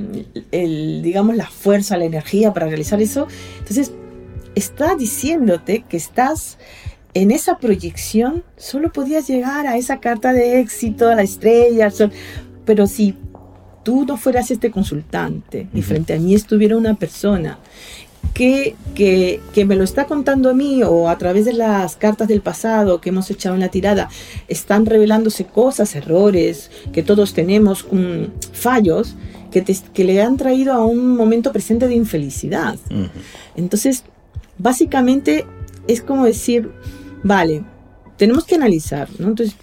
el, 0.52 1.02
digamos, 1.04 1.36
la 1.36 1.48
fuerza, 1.48 1.98
la 1.98 2.06
energía 2.06 2.54
para 2.54 2.68
realizar 2.68 3.02
eso. 3.02 3.28
Entonces, 3.60 3.92
está 4.56 4.96
diciéndote 4.96 5.86
que 5.88 5.98
estás 5.98 6.58
en 7.14 7.32
esa 7.32 7.58
proyección, 7.58 8.44
solo 8.58 8.92
podías 8.92 9.28
llegar 9.28 9.68
a 9.68 9.78
esa 9.78 10.00
carta 10.00 10.34
de 10.34 10.60
éxito, 10.60 11.10
a 11.10 11.16
la 11.16 11.24
estrella, 11.24 11.86
al 11.86 11.92
sol. 11.92 12.12
Pero 12.66 12.88
si 12.88 13.16
tú 13.84 14.06
no 14.06 14.18
fueras 14.18 14.52
este 14.52 14.72
consultante 14.72 15.68
y 15.74 15.82
frente 15.82 16.14
a 16.14 16.20
mí 16.20 16.34
estuviera 16.34 16.78
una 16.78 16.96
persona 16.96 17.60
que, 18.34 18.76
que, 18.96 19.42
que, 19.54 19.66
me 19.66 19.76
lo 19.76 19.84
está 19.84 20.06
contando 20.06 20.50
a 20.50 20.54
mí 20.54 20.84
o 20.84 21.10
a 21.10 21.18
través 21.18 21.46
de 21.46 21.54
las 21.54 21.96
cartas 21.96 22.28
del 22.28 22.42
pasado 22.42 23.02
que 23.02 23.10
hemos 23.10 23.30
echado 23.30 23.56
en 23.56 23.62
la 23.62 23.70
tirada, 23.70 24.10
están 24.48 24.86
revelándose 24.86 25.46
cosas, 25.46 25.96
errores, 25.96 26.72
que 26.94 27.04
todos 27.04 27.34
tenemos, 27.34 27.86
um, 27.92 28.28
fallos, 28.54 29.16
que, 29.52 29.62
te, 29.62 29.76
que, 29.94 30.04
le 30.04 30.22
han 30.22 30.38
traído 30.38 30.74
a 30.74 30.86
un 30.86 31.16
momento 31.16 31.52
presente 31.52 31.88
de 31.88 31.96
infelicidad. 31.96 32.78
Uh 32.90 32.94
-huh. 32.94 33.10
Entonces, 33.56 34.04
básicamente 34.58 35.46
es 35.88 36.02
como 36.02 36.26
decir, 36.26 36.72
vale, 37.24 37.64
tenemos 38.18 38.46
que 38.46 38.56
analizar, 38.56 39.10
¿no? 39.20 39.30
Entonces, 39.30 39.56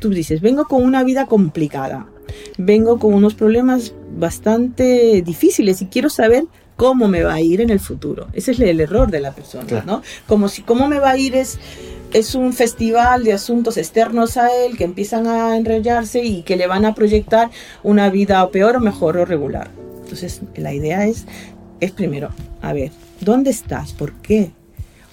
tú 0.00 0.10
dices, 0.10 0.40
vengo 0.40 0.66
con 0.66 0.82
una 0.82 1.02
vida 1.04 1.26
complicada, 1.26 2.06
vengo 2.58 2.98
con 2.98 3.14
unos 3.14 3.34
problemas 3.34 3.92
bastante 4.16 5.22
difíciles 5.22 5.82
y 5.82 5.86
quiero 5.86 6.10
saber 6.10 6.44
cómo 6.76 7.08
me 7.08 7.22
va 7.22 7.34
a 7.34 7.40
ir 7.40 7.60
en 7.60 7.70
el 7.70 7.80
futuro. 7.80 8.28
Ese 8.32 8.52
es 8.52 8.60
el 8.60 8.80
error 8.80 9.10
de 9.10 9.20
la 9.20 9.32
persona, 9.32 9.66
claro. 9.66 9.86
¿no? 9.86 10.02
Como 10.26 10.48
si 10.48 10.62
cómo 10.62 10.88
me 10.88 10.98
va 10.98 11.10
a 11.10 11.18
ir 11.18 11.34
es, 11.36 11.58
es 12.12 12.34
un 12.34 12.52
festival 12.52 13.24
de 13.24 13.32
asuntos 13.32 13.76
externos 13.76 14.36
a 14.36 14.54
él 14.54 14.76
que 14.76 14.84
empiezan 14.84 15.26
a 15.26 15.56
enrollarse 15.56 16.24
y 16.24 16.42
que 16.42 16.56
le 16.56 16.66
van 16.66 16.84
a 16.84 16.94
proyectar 16.94 17.50
una 17.82 18.10
vida 18.10 18.42
o 18.44 18.50
peor 18.50 18.76
o 18.76 18.80
mejor 18.80 19.16
o 19.16 19.24
regular. 19.24 19.70
Entonces, 20.02 20.42
la 20.56 20.72
idea 20.72 21.06
es, 21.06 21.26
es 21.80 21.90
primero, 21.90 22.30
a 22.60 22.72
ver, 22.72 22.90
¿dónde 23.20 23.50
estás? 23.50 23.92
¿Por 23.92 24.12
qué? 24.14 24.50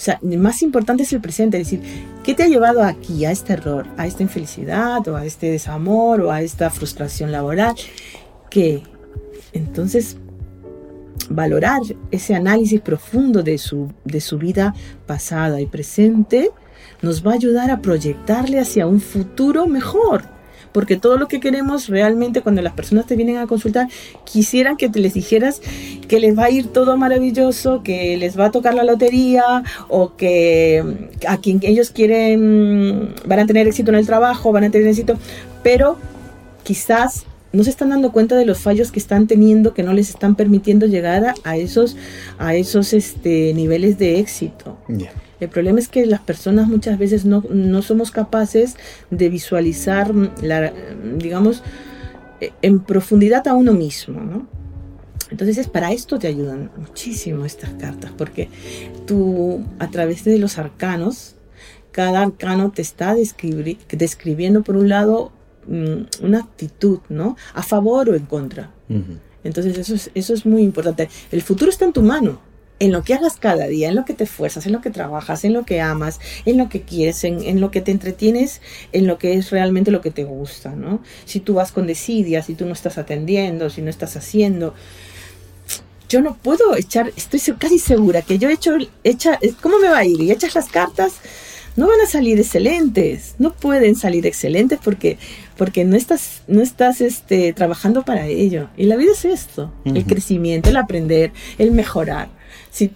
O 0.02 0.04
sea, 0.04 0.20
más 0.24 0.64
importante 0.64 1.04
es 1.04 1.14
el 1.14 1.22
presente, 1.22 1.60
es 1.60 1.70
decir, 1.70 1.88
¿qué 2.24 2.34
te 2.34 2.44
ha 2.44 2.48
llevado 2.48 2.84
aquí, 2.84 3.24
a 3.26 3.32
este 3.32 3.54
error, 3.54 3.86
a 3.98 4.08
esta 4.08 4.24
infelicidad 4.24 5.08
o 5.08 5.16
a 5.16 5.26
este 5.26 5.52
desamor 5.52 6.22
o 6.22 6.32
a 6.32 6.42
esta 6.42 6.72
frustración 6.72 7.32
laboral? 7.32 7.76
Que 8.50 8.82
entonces 9.54 10.18
valorar 11.30 11.82
ese 12.12 12.36
análisis 12.36 12.82
profundo 12.82 13.44
de 13.44 13.58
su, 13.58 13.92
de 14.06 14.22
su 14.22 14.38
vida 14.38 14.74
pasada 15.06 15.62
y 15.62 15.66
presente 15.66 16.52
nos 17.02 17.26
va 17.26 17.32
a 17.32 17.36
ayudar 17.36 17.72
a 17.72 17.82
proyectarle 17.82 18.60
hacia 18.60 18.88
un 18.88 19.02
futuro 19.02 19.68
mejor. 19.68 20.24
Porque 20.72 20.96
todo 20.96 21.18
lo 21.18 21.28
que 21.28 21.42
queremos 21.42 21.90
realmente 21.90 22.42
cuando 22.42 22.62
las 22.62 22.72
personas 22.72 23.06
te 23.06 23.18
vienen 23.18 23.38
a 23.38 23.48
consultar, 23.48 23.90
quisieran 24.24 24.78
que 24.78 24.88
te 24.88 25.00
les 25.00 25.14
dijeras 25.14 25.62
que 26.08 26.20
les 26.22 26.38
va 26.38 26.46
a 26.46 26.50
ir 26.50 26.68
todo 26.68 26.96
maravilloso, 26.96 27.84
que 27.84 28.16
les 28.16 28.40
va 28.40 28.46
a 28.46 28.52
tocar 28.52 28.74
la 28.74 28.86
lotería 28.86 29.64
o 29.90 30.16
que 30.16 31.10
a 31.28 31.38
quien 31.38 31.60
ellos 31.64 31.92
quieren 31.92 33.14
van 33.26 33.40
a 33.40 33.46
tener 33.46 33.68
éxito 33.68 33.92
en 33.92 33.98
el 33.98 34.06
trabajo, 34.06 34.54
van 34.54 34.64
a 34.64 34.72
tener 34.72 34.88
éxito, 34.88 35.18
pero 35.62 35.98
quizás 36.64 37.26
no 37.54 37.64
se 37.64 37.70
están 37.70 37.90
dando 37.90 38.12
cuenta 38.12 38.36
de 38.36 38.46
los 38.46 38.60
fallos 38.60 38.92
que 38.92 39.00
están 39.00 39.28
teniendo 39.28 39.74
que 39.74 39.84
no 39.84 39.94
les 39.94 40.10
están 40.10 40.36
permitiendo 40.36 40.86
llegar 40.86 41.26
a, 41.26 41.34
a 41.44 41.58
esos 41.58 41.98
a 42.38 42.56
esos 42.56 42.94
este 42.94 43.54
niveles 43.54 43.98
de 43.98 44.20
éxito. 44.20 44.78
Yeah. 44.88 45.12
El 45.42 45.50
problema 45.50 45.80
es 45.80 45.88
que 45.88 46.06
las 46.06 46.22
personas 46.22 46.68
muchas 46.68 47.00
veces 47.00 47.26
no, 47.26 47.44
no 47.50 47.82
somos 47.82 48.12
capaces 48.12 48.76
de 49.10 49.28
visualizar, 49.28 50.14
la, 50.14 50.72
digamos, 51.18 51.64
en 52.62 52.80
profundidad 52.80 53.48
a 53.48 53.56
uno 53.56 53.74
mismo, 53.74 54.22
¿no? 54.22 54.48
Entonces, 55.32 55.68
para 55.68 55.94
esto 55.94 56.20
te 56.20 56.28
ayudan 56.28 56.70
muchísimo 56.78 57.46
estas 57.46 57.72
cartas, 57.72 58.12
porque 58.16 58.50
tú, 59.08 59.64
a 59.80 59.90
través 59.90 60.24
de 60.26 60.38
los 60.38 60.60
arcanos, 60.60 61.36
cada 61.92 62.22
arcano 62.22 62.72
te 62.72 62.84
está 62.84 63.16
describi 63.16 63.80
describiendo, 63.90 64.62
por 64.62 64.76
un 64.76 64.90
lado, 64.90 65.32
una 65.68 66.40
actitud, 66.40 67.00
¿no? 67.10 67.38
A 67.54 67.64
favor 67.64 68.10
o 68.10 68.16
en 68.16 68.26
contra. 68.26 68.72
Uh 68.90 68.96
-huh. 68.96 69.20
Entonces, 69.44 69.78
eso 69.78 69.96
es, 69.96 70.12
eso 70.14 70.34
es 70.34 70.46
muy 70.46 70.62
importante. 70.62 71.10
El 71.32 71.42
futuro 71.42 71.72
está 71.72 71.86
en 71.86 71.94
tu 71.94 72.02
mano 72.02 72.40
en 72.82 72.92
lo 72.92 73.04
que 73.04 73.14
hagas 73.14 73.38
cada 73.38 73.68
día, 73.68 73.90
en 73.90 73.96
lo 73.96 74.06
que 74.06 74.16
te 74.16 74.24
esfuerzas, 74.24 74.66
en 74.66 74.72
lo 74.72 74.82
que 74.82 74.90
trabajas, 74.90 75.46
en 75.46 75.54
lo 75.54 75.66
que 75.66 75.82
amas, 75.82 76.20
en 76.46 76.58
lo 76.58 76.68
que 76.68 76.82
quieres, 76.82 77.24
en, 77.24 77.44
en, 77.44 77.62
lo 77.62 77.70
que 77.70 77.80
te 77.82 77.92
entretienes, 77.92 78.60
en 78.92 79.06
lo 79.06 79.20
que 79.20 79.36
es 79.36 79.52
realmente 79.52 79.92
lo 79.92 80.02
que 80.02 80.10
te 80.10 80.24
gusta, 80.24 80.72
¿no? 80.72 81.00
Si 81.26 81.40
tú 81.40 81.54
vas 81.54 81.72
con 81.72 81.86
desidia, 81.86 82.42
si 82.42 82.56
tú 82.56 82.66
no 82.66 82.74
estás 82.74 82.98
atendiendo, 82.98 83.70
si 83.70 83.84
no 83.84 83.92
estás 83.92 84.18
haciendo, 84.18 84.74
yo 86.10 86.22
no 86.22 86.36
puedo 86.36 86.76
echar, 86.76 87.14
estoy 87.16 87.40
casi 87.58 87.78
segura 87.78 88.24
que 88.24 88.40
yo 88.40 88.50
he 88.50 88.54
hecho, 88.54 88.76
echa, 89.04 89.40
¿cómo 89.62 89.78
me 89.78 89.88
va 89.88 90.00
a 90.00 90.06
ir? 90.06 90.20
Y 90.20 90.32
echas 90.32 90.56
las 90.56 90.68
cartas, 90.68 91.14
no 91.76 91.88
van 91.88 92.02
a 92.02 92.06
salir 92.06 92.40
excelentes, 92.40 93.36
no 93.40 93.54
pueden 93.54 93.96
salir 93.96 94.26
excelentes 94.26 94.80
porque, 94.84 95.18
porque 95.62 95.86
no 95.86 95.96
estás, 95.96 96.42
no 96.48 96.60
estás 96.60 97.02
este, 97.02 97.54
trabajando 97.54 98.02
para 98.02 98.26
ello. 98.26 98.70
Y 98.78 98.86
la 98.86 98.96
vida 98.96 99.12
es 99.12 99.26
esto, 99.26 99.72
uh 99.86 99.92
-huh. 99.92 99.98
el 99.98 100.06
crecimiento, 100.06 100.72
el 100.72 100.76
aprender, 100.76 101.34
el 101.60 101.70
mejorar. 101.70 102.30
Si, 102.72 102.90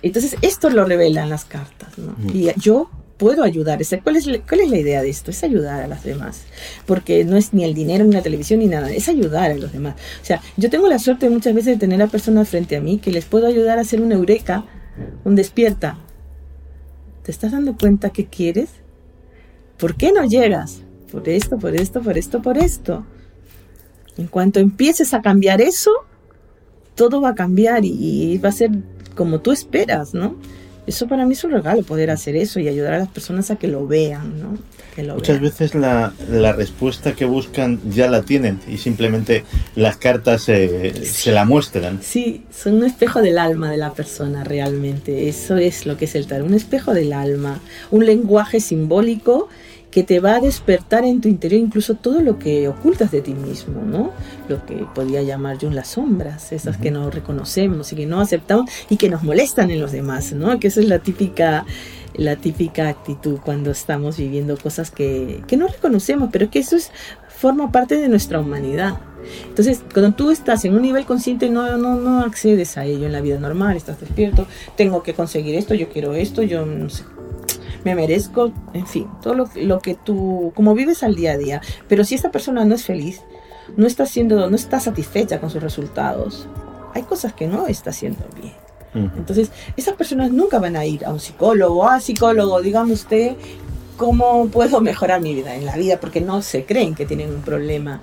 entonces, 0.00 0.36
esto 0.40 0.70
lo 0.70 0.84
revelan 0.84 1.28
las 1.28 1.44
cartas, 1.44 1.98
¿no? 1.98 2.12
Uh 2.12 2.30
-huh. 2.30 2.54
Y 2.56 2.60
yo 2.60 2.88
puedo 3.16 3.42
ayudar. 3.42 3.80
¿Cuál 4.04 4.14
es, 4.14 4.28
¿Cuál 4.48 4.60
es 4.60 4.70
la 4.70 4.78
idea 4.78 5.02
de 5.02 5.08
esto? 5.08 5.32
Es 5.32 5.42
ayudar 5.42 5.82
a 5.82 5.88
los 5.88 6.04
demás. 6.04 6.42
Porque 6.86 7.24
no 7.24 7.36
es 7.36 7.52
ni 7.52 7.64
el 7.64 7.74
dinero, 7.74 8.04
ni 8.04 8.12
la 8.12 8.22
televisión, 8.22 8.60
ni 8.60 8.68
nada. 8.68 8.92
Es 8.92 9.08
ayudar 9.08 9.50
a 9.50 9.56
los 9.56 9.72
demás. 9.72 9.96
O 10.22 10.24
sea, 10.24 10.40
yo 10.56 10.70
tengo 10.70 10.86
la 10.86 11.00
suerte 11.00 11.28
muchas 11.28 11.52
veces 11.52 11.72
de 11.74 11.78
tener 11.80 12.00
a 12.00 12.06
personas 12.06 12.48
frente 12.48 12.76
a 12.76 12.80
mí 12.80 12.98
que 12.98 13.10
les 13.10 13.24
puedo 13.24 13.48
ayudar 13.48 13.78
a 13.78 13.80
hacer 13.80 14.00
una 14.00 14.14
eureka, 14.14 14.64
un 15.24 15.34
despierta. 15.34 15.98
¿Te 17.24 17.32
estás 17.32 17.50
dando 17.50 17.76
cuenta 17.76 18.10
qué 18.10 18.26
quieres? 18.26 18.68
¿Por 19.78 19.96
qué 19.96 20.12
no 20.12 20.24
llegas? 20.24 20.83
Por 21.14 21.28
esto, 21.28 21.56
por 21.58 21.76
esto, 21.76 22.02
por 22.02 22.18
esto, 22.18 22.42
por 22.42 22.58
esto. 22.58 23.06
En 24.18 24.26
cuanto 24.26 24.58
empieces 24.58 25.14
a 25.14 25.22
cambiar 25.22 25.60
eso, 25.60 25.92
todo 26.96 27.20
va 27.20 27.30
a 27.30 27.34
cambiar 27.34 27.84
y 27.84 28.36
va 28.38 28.48
a 28.48 28.52
ser 28.52 28.70
como 29.14 29.40
tú 29.40 29.52
esperas, 29.52 30.12
¿no? 30.12 30.36
Eso 30.86 31.08
para 31.08 31.24
mí 31.24 31.32
es 31.32 31.42
un 31.44 31.52
regalo 31.52 31.82
poder 31.82 32.10
hacer 32.10 32.36
eso 32.36 32.60
y 32.60 32.68
ayudar 32.68 32.92
a 32.94 32.98
las 32.98 33.08
personas 33.08 33.50
a 33.50 33.56
que 33.56 33.68
lo 33.68 33.86
vean, 33.86 34.38
¿no? 34.38 34.58
Que 34.94 35.02
lo 35.02 35.14
Muchas 35.14 35.40
vean. 35.40 35.50
veces 35.50 35.74
la, 35.74 36.12
la, 36.28 36.52
respuesta 36.52 37.14
que 37.14 37.24
buscan 37.24 37.80
ya 37.88 38.10
la 38.10 38.22
tienen 38.22 38.60
y 38.68 38.76
simplemente 38.76 39.44
las 39.76 39.96
cartas 39.96 40.46
eh, 40.50 40.92
sí. 40.94 41.06
se 41.06 41.32
la 41.32 41.46
muestran. 41.46 42.00
Sí, 42.02 42.44
son 42.54 42.74
un 42.74 42.84
espejo 42.84 43.22
del 43.22 43.38
alma 43.38 43.70
de 43.70 43.78
la 43.78 43.94
persona 43.94 44.44
realmente. 44.44 45.28
Eso 45.28 45.56
es 45.56 45.86
lo 45.86 45.96
que 45.96 46.04
es 46.04 46.14
el 46.16 46.26
tarot, 46.26 46.46
un 46.46 46.54
espejo 46.54 46.92
del 46.92 47.14
alma, 47.14 47.60
un 47.90 48.04
lenguaje 48.04 48.60
simbólico 48.60 49.48
que 49.94 50.02
te 50.02 50.18
va 50.18 50.34
a 50.34 50.40
despertar 50.40 51.04
en 51.04 51.20
tu 51.20 51.28
interior 51.28 51.60
incluso 51.60 51.94
todo 51.94 52.20
lo 52.20 52.36
que 52.36 52.66
ocultas 52.66 53.12
de 53.12 53.20
ti 53.20 53.32
mismo, 53.32 53.80
¿no? 53.80 54.10
Lo 54.48 54.66
que 54.66 54.84
podía 54.92 55.22
llamar 55.22 55.56
yo 55.58 55.70
las 55.70 55.86
sombras, 55.86 56.50
esas 56.50 56.74
uh 56.74 56.78
-huh. 56.80 56.82
que 56.82 56.90
no 56.90 57.10
reconocemos 57.10 57.92
y 57.92 57.96
que 57.96 58.04
no 58.04 58.20
aceptamos 58.20 58.68
y 58.90 58.96
que 58.96 59.08
nos 59.08 59.22
molestan 59.22 59.70
en 59.70 59.78
los 59.78 59.92
demás, 59.92 60.32
¿no? 60.32 60.58
Que 60.58 60.66
esa 60.66 60.80
es 60.80 60.88
la 60.88 60.98
típica 60.98 61.64
la 62.16 62.34
típica 62.34 62.88
actitud 62.88 63.38
cuando 63.44 63.70
estamos 63.70 64.16
viviendo 64.16 64.56
cosas 64.56 64.90
que, 64.90 65.42
que 65.46 65.56
no 65.56 65.68
reconocemos, 65.68 66.28
pero 66.32 66.50
que 66.50 66.60
eso 66.60 66.76
es, 66.76 66.90
forma 67.28 67.70
parte 67.70 67.96
de 67.96 68.08
nuestra 68.08 68.40
humanidad. 68.40 68.98
Entonces, 69.48 69.82
cuando 69.92 70.12
tú 70.12 70.30
estás 70.30 70.64
en 70.64 70.74
un 70.74 70.82
nivel 70.82 71.04
consciente, 71.04 71.50
no, 71.50 71.76
no, 71.76 71.96
no 71.96 72.20
accedes 72.20 72.76
a 72.76 72.84
ello 72.84 73.06
en 73.06 73.12
la 73.12 73.20
vida 73.20 73.38
normal, 73.38 73.76
estás 73.76 74.00
despierto, 74.00 74.46
tengo 74.76 75.02
que 75.02 75.14
conseguir 75.14 75.54
esto, 75.54 75.74
yo 75.74 75.88
quiero 75.88 76.14
esto, 76.14 76.42
yo 76.42 76.66
no 76.66 76.88
sé, 76.90 77.04
me 77.84 77.94
merezco, 77.94 78.52
en 78.72 78.86
fin, 78.86 79.08
todo 79.22 79.34
lo, 79.34 79.50
lo, 79.54 79.80
que 79.80 79.94
tú, 79.94 80.52
como 80.54 80.74
vives 80.74 81.02
al 81.02 81.14
día 81.14 81.32
a 81.32 81.36
día. 81.36 81.60
Pero 81.88 82.04
si 82.04 82.14
esta 82.14 82.30
persona 82.30 82.64
no 82.64 82.74
es 82.74 82.84
feliz, 82.84 83.22
no 83.76 83.86
está 83.86 84.06
siendo, 84.06 84.48
no 84.48 84.56
está 84.56 84.80
satisfecha 84.80 85.40
con 85.40 85.50
sus 85.50 85.62
resultados, 85.62 86.48
hay 86.94 87.02
cosas 87.02 87.32
que 87.34 87.46
no 87.46 87.66
está 87.66 87.90
haciendo 87.90 88.24
bien. 88.40 88.54
Uh 88.94 89.08
-huh. 89.08 89.16
Entonces, 89.16 89.50
esas 89.76 89.94
personas 89.94 90.30
nunca 90.30 90.58
van 90.58 90.76
a 90.76 90.84
ir 90.84 91.04
a 91.04 91.10
un 91.10 91.20
psicólogo, 91.20 91.88
a 91.88 92.00
psicólogo, 92.00 92.62
dígame 92.62 92.92
usted, 92.92 93.36
cómo 93.96 94.48
puedo 94.48 94.80
mejorar 94.80 95.20
mi 95.20 95.34
vida 95.34 95.54
en 95.54 95.66
la 95.66 95.76
vida, 95.76 96.00
porque 96.00 96.20
no 96.20 96.42
se 96.42 96.64
creen 96.64 96.94
que 96.94 97.06
tienen 97.06 97.30
un 97.30 97.42
problema. 97.42 98.00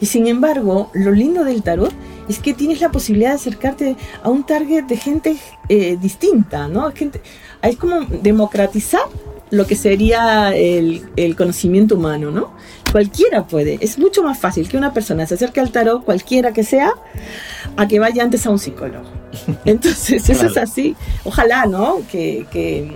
Y 0.00 0.06
sin 0.06 0.26
embargo, 0.26 0.90
lo 0.94 1.12
lindo 1.12 1.44
del 1.44 1.62
tarot 1.62 1.92
es 2.28 2.38
que 2.38 2.54
tienes 2.54 2.80
la 2.80 2.90
posibilidad 2.90 3.30
de 3.30 3.36
acercarte 3.36 3.96
a 4.22 4.28
un 4.28 4.44
target 4.44 4.84
de 4.84 4.96
gente 4.96 5.36
eh, 5.68 5.96
distinta, 6.00 6.68
¿no? 6.68 6.90
Gente, 6.92 7.20
es 7.68 7.76
como 7.76 8.00
democratizar 8.22 9.02
lo 9.50 9.66
que 9.66 9.74
sería 9.74 10.54
el, 10.54 11.02
el, 11.16 11.34
conocimiento 11.36 11.96
humano, 11.96 12.30
¿no? 12.30 12.52
Cualquiera 12.92 13.46
puede, 13.46 13.78
es 13.80 13.98
mucho 13.98 14.22
más 14.22 14.38
fácil 14.38 14.68
que 14.68 14.76
una 14.76 14.92
persona 14.92 15.26
se 15.26 15.34
acerque 15.34 15.60
al 15.60 15.70
tarot, 15.70 16.04
cualquiera 16.04 16.52
que 16.52 16.62
sea, 16.62 16.94
a 17.76 17.88
que 17.88 17.98
vaya 17.98 18.22
antes 18.22 18.46
a 18.46 18.50
un 18.50 18.58
psicólogo. 18.58 19.08
Entonces, 19.64 20.28
eso 20.28 20.46
es 20.46 20.56
así. 20.56 20.96
Ojalá, 21.24 21.66
¿no? 21.66 21.98
Que, 22.10 22.46
que, 22.50 22.92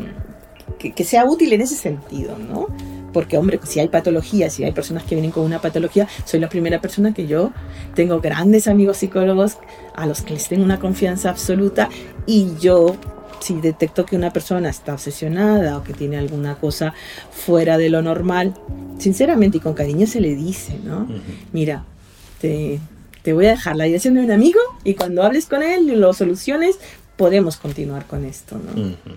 que, 0.78 0.92
que, 0.92 1.04
sea 1.04 1.24
útil 1.24 1.52
en 1.52 1.60
ese 1.60 1.74
sentido, 1.74 2.36
¿no? 2.38 2.68
Porque, 3.12 3.36
hombre, 3.36 3.60
si 3.64 3.78
hay 3.78 3.88
patologías, 3.88 4.52
si 4.52 4.64
hay 4.64 4.72
personas 4.72 5.04
que 5.04 5.14
vienen 5.14 5.30
con 5.30 5.44
una 5.44 5.60
patología, 5.60 6.08
soy 6.24 6.40
la 6.40 6.48
primera 6.48 6.80
persona 6.80 7.14
que 7.14 7.26
yo 7.26 7.52
tengo 7.94 8.20
grandes 8.20 8.66
amigos 8.66 8.98
psicólogos 8.98 9.58
a 9.94 10.06
los 10.06 10.22
que 10.22 10.34
les 10.34 10.48
tengo 10.48 10.64
una 10.64 10.80
confianza 10.80 11.30
absoluta 11.30 11.88
y 12.26 12.56
yo 12.58 12.96
si 13.44 13.60
detecto 13.60 14.06
que 14.06 14.16
una 14.16 14.32
persona 14.32 14.70
está 14.70 14.94
obsesionada 14.94 15.76
o 15.76 15.84
que 15.84 15.92
tiene 15.92 16.16
alguna 16.16 16.54
cosa 16.54 16.94
fuera 17.30 17.76
de 17.76 17.90
lo 17.90 18.00
normal, 18.00 18.54
sinceramente 18.98 19.58
y 19.58 19.60
con 19.60 19.74
cariño 19.74 20.06
se 20.06 20.20
le 20.22 20.34
dice, 20.34 20.78
¿no? 20.82 21.00
Uh 21.00 21.08
-huh. 21.08 21.20
Mira, 21.52 21.84
te, 22.40 22.80
te, 23.22 23.34
voy 23.34 23.46
a 23.46 23.50
dejar 23.50 23.76
la 23.76 23.84
dirección 23.84 24.14
de 24.14 24.22
un 24.22 24.30
amigo 24.30 24.58
y 24.82 24.94
cuando 24.94 25.22
hables 25.22 25.44
con 25.44 25.62
él 25.62 25.90
y 25.90 25.94
lo 25.94 26.14
soluciones, 26.14 26.78
podemos 27.16 27.58
continuar 27.58 28.06
con 28.06 28.24
esto, 28.24 28.56
¿no? 28.56 28.80
Uh 28.80 28.86
-huh. 28.86 29.16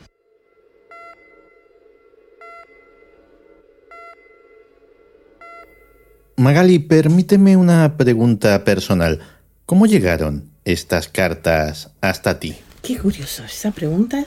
Magali, 6.35 6.79
permíteme 6.79 7.55
una 7.55 7.95
pregunta 7.95 8.63
personal. 8.65 9.21
¿Cómo 9.65 9.85
llegaron 9.85 10.51
estas 10.65 11.07
cartas 11.07 11.91
hasta 12.01 12.39
ti? 12.39 12.57
Qué 12.81 12.97
curioso 12.97 13.43
esa 13.43 13.71
pregunta. 13.71 14.25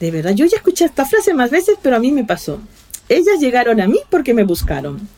De 0.00 0.10
verdad, 0.10 0.32
yo 0.32 0.46
ya 0.46 0.56
escuché 0.56 0.84
esta 0.84 1.06
frase 1.06 1.34
más 1.34 1.50
veces, 1.50 1.76
pero 1.82 1.96
a 1.96 2.00
mí 2.00 2.12
me 2.12 2.24
pasó. 2.24 2.60
Ellas 3.08 3.40
llegaron 3.40 3.80
a 3.80 3.86
mí 3.86 3.98
porque 4.10 4.34
me 4.34 4.44
buscaron. 4.44 5.08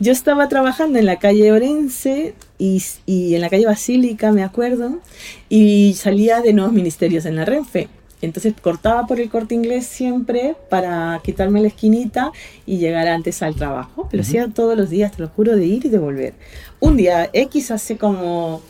Yo 0.00 0.12
estaba 0.12 0.48
trabajando 0.48 0.98
en 0.98 1.06
la 1.06 1.18
calle 1.18 1.52
Orense 1.52 2.34
y, 2.58 2.82
y, 3.04 3.34
en 3.34 3.40
la 3.40 3.50
calle 3.50 3.66
Basílica, 3.66 4.32
me 4.32 4.42
acuerdo, 4.42 5.00
y 5.48 5.94
salía 5.94 6.40
de 6.40 6.52
nuevos 6.52 6.72
ministerios 6.72 7.26
en 7.26 7.36
la 7.36 7.44
Renfe. 7.44 7.88
Entonces 8.22 8.54
cortaba 8.60 9.06
por 9.06 9.20
el 9.20 9.28
corte 9.28 9.54
inglés 9.54 9.86
siempre 9.86 10.56
para 10.70 11.20
quitarme 11.22 11.60
la 11.60 11.68
esquinita 11.68 12.32
y 12.64 12.78
llegar 12.78 13.08
antes 13.08 13.42
al 13.42 13.54
trabajo. 13.54 14.08
Lo 14.10 14.18
uh 14.18 14.20
-huh. 14.20 14.20
hacía 14.20 14.48
todos 14.48 14.76
los 14.76 14.88
días, 14.88 15.12
te 15.12 15.22
lo 15.22 15.28
juro, 15.28 15.54
de 15.54 15.66
ir 15.66 15.84
y 15.84 15.90
de 15.90 15.98
volver. 15.98 16.34
Un 16.80 16.96
día 16.96 17.28
X 17.32 17.70
hace 17.70 17.98
como 17.98 18.62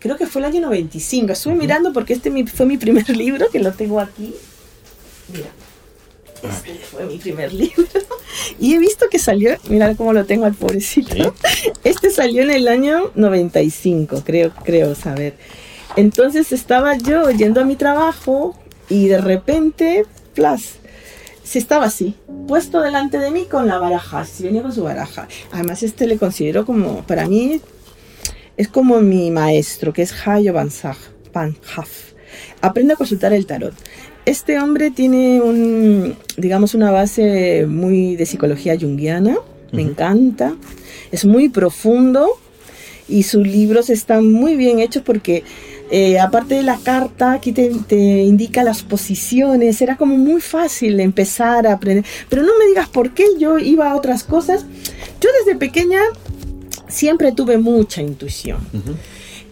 creo 0.00 0.16
que 0.16 0.26
fue 0.26 0.40
el 0.40 0.46
año 0.46 0.60
95. 0.62 1.32
Estuve 1.32 1.52
uh 1.52 1.56
-huh. 1.56 1.60
mirando 1.60 1.92
porque 1.92 2.14
este 2.14 2.30
fue 2.46 2.66
mi 2.66 2.76
primer 2.76 3.08
libro, 3.16 3.48
que 3.50 3.60
lo 3.60 3.72
tengo 3.72 4.00
aquí. 4.00 4.34
Mira. 5.32 5.50
Este 6.42 6.74
fue 6.90 7.04
mi 7.04 7.18
primer 7.18 7.52
libro. 7.62 7.86
Y 8.58 8.74
he 8.74 8.78
visto 8.78 9.06
que 9.10 9.18
salió, 9.18 9.56
mira 9.68 9.94
cómo 9.94 10.12
lo 10.12 10.24
tengo 10.24 10.46
al 10.46 10.54
pobrecito. 10.54 11.14
¿Sí? 11.14 11.70
Este 11.84 12.10
salió 12.10 12.42
en 12.42 12.50
el 12.50 12.66
año 12.66 13.12
95, 13.14 14.22
creo, 14.24 14.52
creo 14.64 14.94
saber. 14.94 15.34
Entonces 15.96 16.52
estaba 16.52 16.96
yo 16.96 17.30
yendo 17.30 17.60
a 17.60 17.64
mi 17.64 17.76
trabajo 17.76 18.56
y 18.88 19.08
de 19.08 19.20
repente, 19.20 20.06
plus, 20.34 20.76
se 21.42 21.58
estaba 21.58 21.86
así, 21.86 22.14
puesto 22.46 22.80
delante 22.80 23.18
de 23.18 23.30
mí 23.30 23.46
con 23.46 23.66
la 23.66 23.78
baraja, 23.78 24.24
si 24.24 24.44
venía 24.44 24.62
con 24.62 24.72
su 24.72 24.84
baraja. 24.84 25.26
Además, 25.52 25.82
este 25.82 26.06
le 26.06 26.16
considero 26.16 26.64
como, 26.64 27.02
para 27.02 27.26
mí, 27.26 27.60
es 28.60 28.68
como 28.68 29.00
mi 29.00 29.30
maestro, 29.30 29.94
que 29.94 30.02
es 30.02 30.12
Hayo 30.26 30.52
Van 30.52 30.68
Haf. 30.68 32.12
Aprende 32.60 32.92
a 32.92 32.96
consultar 32.96 33.32
el 33.32 33.46
tarot. 33.46 33.72
Este 34.26 34.60
hombre 34.60 34.90
tiene 34.90 35.40
un, 35.40 36.14
digamos, 36.36 36.74
una 36.74 36.90
base 36.90 37.64
muy 37.66 38.16
de 38.16 38.26
psicología 38.26 38.76
junguiana, 38.78 39.38
me 39.72 39.82
uh 39.82 39.86
-huh. 39.86 39.90
encanta, 39.90 40.56
es 41.10 41.24
muy 41.24 41.48
profundo 41.48 42.28
y 43.08 43.22
sus 43.22 43.46
libros 43.46 43.88
están 43.88 44.30
muy 44.30 44.56
bien 44.56 44.78
hechos 44.78 45.02
porque 45.06 45.42
eh, 45.90 46.18
aparte 46.20 46.56
de 46.56 46.62
la 46.62 46.76
carta, 46.76 47.32
aquí 47.32 47.52
te, 47.52 47.70
te, 47.88 47.96
indica 48.24 48.62
las 48.62 48.82
posiciones, 48.82 49.80
era 49.80 49.96
como 49.96 50.18
muy 50.18 50.42
fácil 50.42 51.00
empezar 51.00 51.66
a 51.66 51.72
aprender, 51.72 52.04
pero 52.28 52.42
no 52.42 52.52
me 52.58 52.66
digas 52.66 52.90
por 52.90 53.14
qué 53.14 53.24
yo 53.38 53.58
iba 53.58 53.90
a 53.90 53.96
otras 53.96 54.22
cosas. 54.22 54.66
Yo 55.18 55.30
desde 55.38 55.58
pequeña 55.58 56.00
siempre 56.90 57.32
tuve 57.32 57.58
mucha 57.58 58.02
intuición. 58.02 58.58
Uh 58.72 58.76
-huh. 58.76 58.94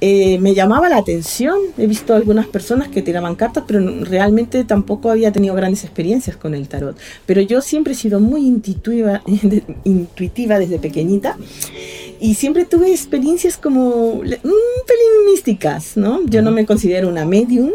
eh, 0.01 0.39
me 0.39 0.55
llamaba 0.55 0.89
la 0.89 0.99
atención, 0.99 1.59
he 1.77 1.87
visto 1.87 2.15
algunas 2.15 2.47
personas 2.47 2.89
que 2.89 3.03
tiraban 3.03 3.35
cartas, 3.35 3.65
pero 3.67 3.81
realmente 4.05 4.65
tampoco 4.65 5.11
había 5.11 5.33
tenido 5.33 5.55
grandes 5.55 5.85
experiencias 5.85 6.37
con 6.37 6.55
el 6.55 6.69
tarot. 6.69 6.97
Pero 7.27 7.41
yo 7.41 7.61
siempre 7.61 7.95
he 7.95 7.97
sido 7.97 8.21
muy 8.21 8.47
intuitiva, 8.47 9.23
intuitiva 9.85 10.59
desde 10.59 10.79
pequeñita 10.79 11.37
y 12.21 12.35
siempre 12.35 12.65
tuve 12.65 12.91
experiencias 12.91 13.57
como 13.57 14.13
un 14.13 14.23
pelín 14.23 15.31
místicas, 15.31 15.97
¿no? 15.97 16.25
Yo 16.27 16.43
no 16.43 16.51
me 16.51 16.67
considero 16.67 17.09
una 17.09 17.25
medium, 17.25 17.71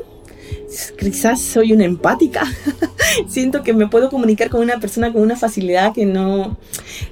quizás 0.98 1.42
soy 1.42 1.74
una 1.74 1.86
empática. 1.86 2.44
Siento 3.28 3.64
que 3.64 3.74
me 3.74 3.88
puedo 3.88 4.10
comunicar 4.10 4.50
con 4.50 4.62
una 4.62 4.80
persona 4.80 5.12
con 5.12 5.22
una 5.22 5.36
facilidad 5.36 5.94
que 5.94 6.06
no, 6.06 6.58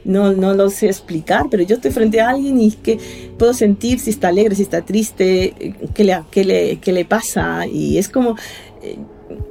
no, 0.04 0.34
no 0.34 0.54
lo 0.54 0.70
sé 0.70 0.88
explicar, 0.88 1.46
pero 1.50 1.64
yo 1.64 1.76
estoy 1.76 1.92
frente 1.92 2.22
a 2.22 2.30
alguien 2.30 2.60
y 2.60 2.72
que 2.72 3.00
puedo 3.38 3.54
sentir 3.54 4.00
si 4.00 4.10
está 4.10 4.30
alegre, 4.30 4.56
si 4.56 4.64
está 4.64 4.82
triste, 4.84 5.76
qué 5.94 6.04
le, 6.04 6.22
qué 6.32 6.44
le, 6.44 6.78
qué 6.80 6.92
le 6.92 7.06
pasa. 7.06 7.68
Y 7.68 7.98
es 7.98 8.10
como, 8.10 8.36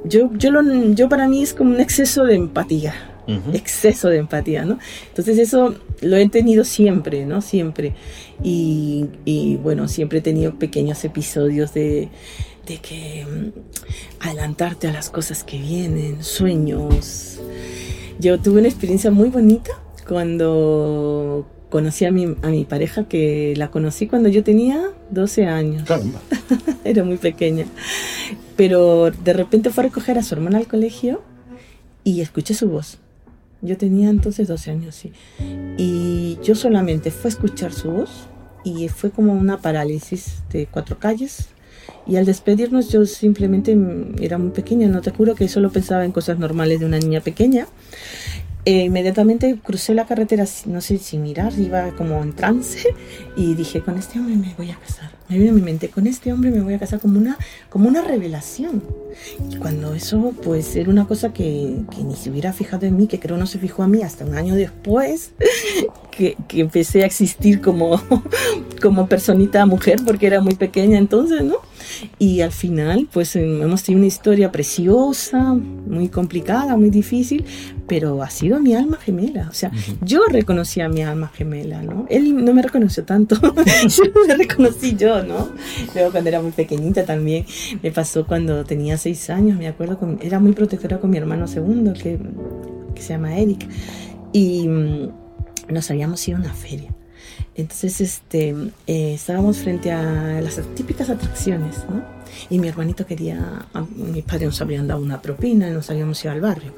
yo, 0.05 0.29
yo, 0.33 0.51
lo, 0.51 0.61
yo 0.93 1.09
para 1.09 1.27
mí 1.27 1.41
es 1.43 1.53
como 1.53 1.71
un 1.73 1.79
exceso 1.79 2.25
de 2.25 2.35
empatía. 2.35 2.93
Uh 3.27 3.33
-huh. 3.33 3.55
exceso 3.55 4.09
de 4.09 4.17
empatía, 4.17 4.65
¿no? 4.65 4.79
Entonces 5.09 5.37
eso 5.37 5.75
lo 6.01 6.17
he 6.17 6.27
tenido 6.27 6.63
siempre, 6.63 7.23
¿no? 7.25 7.41
Siempre. 7.41 7.93
Y, 8.43 9.05
y 9.25 9.57
bueno, 9.57 9.87
siempre 9.87 10.19
he 10.19 10.21
tenido 10.21 10.55
pequeños 10.55 11.05
episodios 11.05 11.71
de, 11.71 12.09
de 12.65 12.77
que 12.77 13.25
mm, 13.25 14.27
adelantarte 14.27 14.87
a 14.87 14.91
las 14.91 15.09
cosas 15.09 15.43
que 15.43 15.57
vienen, 15.57 16.23
sueños. 16.23 17.39
Yo 18.19 18.39
tuve 18.39 18.59
una 18.59 18.67
experiencia 18.67 19.11
muy 19.11 19.29
bonita 19.29 19.71
cuando 20.07 21.47
conocí 21.69 22.05
a 22.05 22.11
mi, 22.11 22.35
a 22.41 22.49
mi 22.49 22.65
pareja, 22.65 23.05
que 23.05 23.53
la 23.57 23.71
conocí 23.71 24.07
cuando 24.07 24.29
yo 24.29 24.43
tenía 24.43 24.91
12 25.09 25.45
años. 25.45 25.89
Era 26.83 27.03
muy 27.03 27.17
pequeña. 27.17 27.65
Pero 28.55 29.11
de 29.11 29.33
repente 29.33 29.69
fue 29.69 29.85
a 29.85 29.87
recoger 29.87 30.17
a 30.17 30.23
su 30.23 30.35
hermana 30.35 30.57
al 30.57 30.67
colegio 30.67 31.21
y 32.03 32.21
escuché 32.21 32.53
su 32.53 32.69
voz. 32.69 32.99
Yo 33.61 33.77
tenía 33.77 34.09
entonces 34.09 34.47
12 34.47 34.71
años, 34.71 34.95
sí. 34.95 35.13
Y 35.77 36.37
yo 36.43 36.55
solamente 36.55 37.11
fue 37.11 37.29
a 37.29 37.33
escuchar 37.33 37.73
su 37.73 37.91
voz 37.91 38.27
y 38.63 38.87
fue 38.89 39.11
como 39.11 39.33
una 39.33 39.57
parálisis 39.57 40.43
de 40.51 40.67
cuatro 40.67 40.99
calles 40.99 41.47
y 42.07 42.15
al 42.15 42.25
despedirnos 42.25 42.89
yo 42.89 43.05
simplemente 43.05 43.77
era 44.19 44.37
muy 44.37 44.51
pequeña, 44.51 44.87
no 44.87 45.01
te 45.01 45.11
juro 45.11 45.35
que 45.35 45.47
solo 45.47 45.71
pensaba 45.71 46.05
en 46.05 46.11
cosas 46.11 46.39
normales 46.39 46.79
de 46.79 46.85
una 46.85 46.99
niña 46.99 47.21
pequeña. 47.21 47.67
E 48.63 48.83
inmediatamente 48.83 49.57
crucé 49.63 49.95
la 49.95 50.05
carretera, 50.05 50.45
no 50.67 50.81
sé, 50.81 50.99
sin 50.99 51.23
mirar, 51.23 51.51
iba 51.57 51.89
como 51.95 52.21
en 52.21 52.33
trance 52.33 52.93
y 53.35 53.55
dije, 53.55 53.81
con 53.81 53.97
este 53.97 54.19
hombre 54.19 54.35
me 54.35 54.53
voy 54.55 54.69
a 54.69 54.75
casar. 54.75 55.09
Me 55.29 55.39
vino 55.39 55.51
a 55.51 55.55
mi 55.55 55.61
mente, 55.61 55.89
con 55.89 56.05
este 56.05 56.31
hombre 56.31 56.51
me 56.51 56.61
voy 56.61 56.75
a 56.75 56.79
casar 56.79 56.99
como 56.99 57.17
una, 57.17 57.39
como 57.69 57.87
una 57.87 58.03
revelación. 58.03 58.83
Y 59.49 59.55
cuando 59.55 59.95
eso, 59.95 60.35
pues 60.43 60.75
era 60.75 60.91
una 60.91 61.07
cosa 61.07 61.33
que, 61.33 61.77
que 61.89 62.03
ni 62.03 62.15
se 62.15 62.29
hubiera 62.29 62.53
fijado 62.53 62.85
en 62.85 62.97
mí, 62.97 63.07
que 63.07 63.19
creo 63.19 63.35
no 63.35 63.47
se 63.47 63.57
fijó 63.57 63.81
a 63.81 63.87
mí 63.87 64.03
hasta 64.03 64.25
un 64.25 64.35
año 64.35 64.53
después, 64.53 65.31
que, 66.11 66.37
que 66.47 66.59
empecé 66.59 67.01
a 67.01 67.07
existir 67.07 67.61
como, 67.61 67.99
como 68.81 69.07
personita 69.07 69.65
mujer, 69.65 70.01
porque 70.05 70.27
era 70.27 70.39
muy 70.39 70.53
pequeña 70.53 70.99
entonces, 70.99 71.43
¿no? 71.43 71.55
Y 72.19 72.41
al 72.41 72.51
final, 72.51 73.07
pues 73.11 73.35
hemos 73.35 73.83
tenido 73.83 73.99
una 73.99 74.07
historia 74.07 74.51
preciosa, 74.51 75.53
muy 75.53 76.09
complicada, 76.09 76.77
muy 76.77 76.89
difícil, 76.89 77.45
pero 77.87 78.21
ha 78.23 78.29
sido 78.29 78.59
mi 78.59 78.73
alma 78.75 78.97
gemela. 78.97 79.47
O 79.49 79.53
sea, 79.53 79.69
uh 79.69 79.73
-huh. 79.73 79.97
yo 80.01 80.21
reconocí 80.29 80.81
a 80.81 80.89
mi 80.89 81.01
alma 81.03 81.29
gemela, 81.33 81.81
¿no? 81.81 82.05
Él 82.09 82.43
no 82.43 82.53
me 82.53 82.61
reconoció 82.61 83.03
tanto, 83.03 83.35
yo 83.41 84.03
me 84.27 84.35
reconocí 84.35 84.95
yo, 84.95 85.23
¿no? 85.23 85.49
Luego 85.93 86.11
cuando 86.11 86.29
era 86.29 86.41
muy 86.41 86.51
pequeñita 86.51 87.05
también, 87.05 87.45
me 87.81 87.91
pasó 87.91 88.25
cuando 88.25 88.63
tenía 88.63 88.97
seis 88.97 89.29
años, 89.29 89.57
me 89.57 89.67
acuerdo, 89.67 89.97
con, 89.97 90.19
era 90.21 90.39
muy 90.39 90.53
protectora 90.53 90.99
con 90.99 91.09
mi 91.09 91.17
hermano 91.17 91.47
segundo, 91.47 91.93
que, 91.93 92.19
que 92.95 93.01
se 93.01 93.13
llama 93.13 93.37
Eric, 93.37 93.67
y 94.33 94.67
mm, 94.67 95.09
nos 95.69 95.89
habíamos 95.89 96.27
ido 96.27 96.37
a 96.37 96.41
una 96.41 96.53
feria. 96.53 96.93
Entonces, 97.55 97.99
este, 98.01 98.49
eh, 98.87 99.13
estábamos 99.13 99.57
frente 99.57 99.91
a 99.91 100.39
las 100.41 100.59
típicas 100.75 101.09
atracciones, 101.09 101.77
¿no? 101.89 102.01
Y 102.49 102.59
mi 102.59 102.69
hermanito 102.69 103.05
quería, 103.05 103.65
a- 103.73 103.85
mis 103.95 104.23
padres 104.23 104.45
nos 104.47 104.61
habían 104.61 104.87
dado 104.87 105.01
una 105.01 105.21
propina 105.21 105.67
y 105.67 105.71
nos 105.71 105.89
habíamos 105.89 106.23
ido 106.23 106.31
al 106.31 106.39
barrio. 106.41 106.73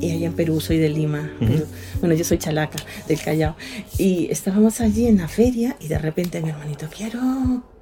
Y 0.00 0.12
allá 0.12 0.26
en 0.28 0.32
Perú, 0.34 0.60
soy 0.60 0.78
de 0.78 0.88
Lima, 0.88 1.28
Perú. 1.40 1.66
bueno, 2.00 2.14
yo 2.14 2.24
soy 2.24 2.38
chalaca, 2.38 2.78
del 3.08 3.20
Callao. 3.20 3.56
Y 3.98 4.28
estábamos 4.30 4.80
allí 4.80 5.06
en 5.08 5.18
la 5.18 5.26
feria 5.28 5.76
y 5.80 5.88
de 5.88 5.98
repente 5.98 6.40
mi 6.40 6.50
hermanito, 6.50 6.86
quiero, 6.96 7.20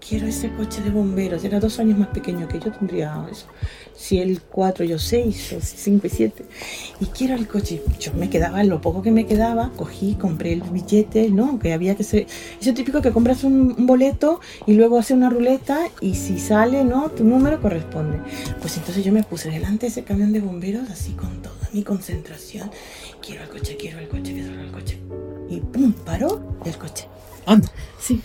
quiero 0.07 0.27
ese 0.27 0.51
coche 0.51 0.83
de 0.83 0.91
bomberos. 0.91 1.45
Era 1.45 1.61
dos 1.61 1.79
años 1.79 1.99
más 1.99 2.09
pequeño 2.09 2.47
que 2.49 2.61
yo, 2.61 2.71
tendría 2.71 3.27
eso. 3.31 3.47
Si 3.97 4.19
él 4.19 4.41
cuatro, 4.51 4.85
yo 4.85 4.99
seis, 4.99 5.53
o 5.53 5.61
cinco 5.61 6.07
y 6.07 6.11
siete. 6.11 6.45
Y 7.01 7.07
quiero 7.07 7.35
el 7.35 7.47
coche. 7.47 7.83
Yo 7.99 8.13
me 8.15 8.29
quedaba, 8.29 8.63
lo 8.65 8.81
poco 8.81 9.03
que 9.03 9.11
me 9.11 9.27
quedaba, 9.27 9.71
cogí, 9.77 10.15
compré 10.15 10.53
el 10.53 10.63
billete, 10.63 11.31
¿no? 11.31 11.59
Que 11.59 11.73
había 11.73 11.95
que 11.95 12.05
ser... 12.05 12.27
Eso 12.61 12.75
típico 12.75 13.01
que 13.01 13.13
compras 13.13 13.45
un, 13.45 13.75
un 13.79 13.87
boleto 13.87 14.41
y 14.67 14.75
luego 14.75 14.99
hace 14.99 15.15
una 15.15 15.31
ruleta 15.31 15.79
y 16.01 16.15
si 16.15 16.39
sale, 16.39 16.85
¿no? 16.85 17.11
Tu 17.11 17.25
número 17.25 17.61
corresponde. 17.61 18.19
Pues 18.61 18.77
entonces 18.77 19.05
yo 19.05 19.13
me 19.13 19.23
puse 19.23 19.51
delante 19.51 19.87
de 19.87 19.91
ese 19.91 20.05
camión 20.05 20.33
de 20.33 20.41
bomberos 20.41 20.91
así 20.91 21.13
con 21.13 21.41
toda 21.41 21.55
mi 21.73 21.83
concentración. 21.83 22.71
Quiero 23.25 23.45
el 23.45 23.49
coche, 23.49 23.77
quiero 23.77 23.99
el 24.01 24.09
coche, 24.09 24.33
quiero 24.33 24.61
el 24.61 24.73
coche. 24.73 24.99
Y 25.49 25.61
pum, 25.61 25.93
paró 25.93 26.57
el 26.65 26.77
coche. 26.77 27.07
Anda. 27.47 27.71
Sí, 28.01 28.21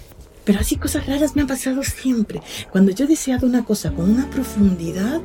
pero 0.50 0.62
así 0.62 0.78
cosas 0.78 1.06
raras 1.06 1.36
me 1.36 1.43
han 1.43 1.47
pasado 1.47 1.84
siempre. 1.84 2.41
Cuando 2.72 2.89
yo 2.91 3.06
he 3.06 3.08
deseado 3.08 3.45
una 3.45 3.64
cosa 3.64 3.91
con 3.91 4.10
una 4.10 4.28
profundidad, 4.32 5.22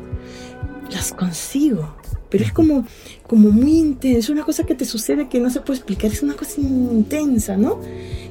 las 0.91 1.15
consigo. 1.15 1.97
Pero 2.29 2.45
es 2.45 2.53
como, 2.53 2.87
como 3.27 3.49
muy 3.49 3.79
intenso, 3.79 4.33
una 4.33 4.43
cosa 4.43 4.65
que 4.65 4.75
te 4.75 4.85
sucede 4.85 5.31
que 5.31 5.41
no 5.41 5.49
se 5.49 5.63
puede 5.63 5.79
explicar, 5.79 6.13
es 6.13 6.23
una 6.23 6.35
cosa 6.35 6.61
intensa, 6.61 7.57
¿no? 7.57 7.81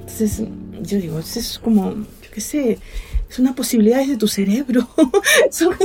Entonces, 0.02 0.44
yo 0.84 1.00
digo, 1.00 1.18
es 1.18 1.60
como, 1.64 1.96
yo 1.96 2.30
qué 2.32 2.42
sé, 2.42 2.78
es 3.28 3.40
una 3.40 3.56
posibilidad 3.56 4.06
de 4.06 4.16
tu 4.16 4.28
cerebro, 4.28 4.88
son, 5.50 5.76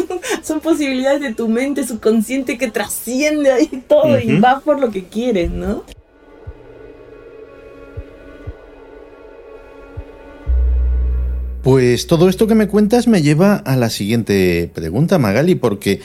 son 0.43 0.61
posibilidades 0.61 1.23
de 1.23 1.33
tu 1.33 1.49
mente 1.49 1.87
subconsciente 1.87 2.59
que 2.59 2.71
trasciende 2.71 3.51
ahí 3.51 3.83
todo 3.89 4.21
y 4.21 4.35
Ujú. 4.35 4.43
va 4.43 4.61
por 4.61 4.79
lo 4.79 4.91
que 4.91 5.05
quieres, 5.05 5.51
¿no? 5.51 5.85
Pues 11.69 12.07
todo 12.07 12.31
esto 12.31 12.47
que 12.47 12.55
me 12.55 12.67
cuentas 12.67 13.09
me 13.09 13.21
lleva 13.21 13.57
a 13.57 13.77
la 13.77 13.91
siguiente 13.91 14.71
pregunta, 14.75 15.19
Magali, 15.19 15.55
porque 15.55 16.01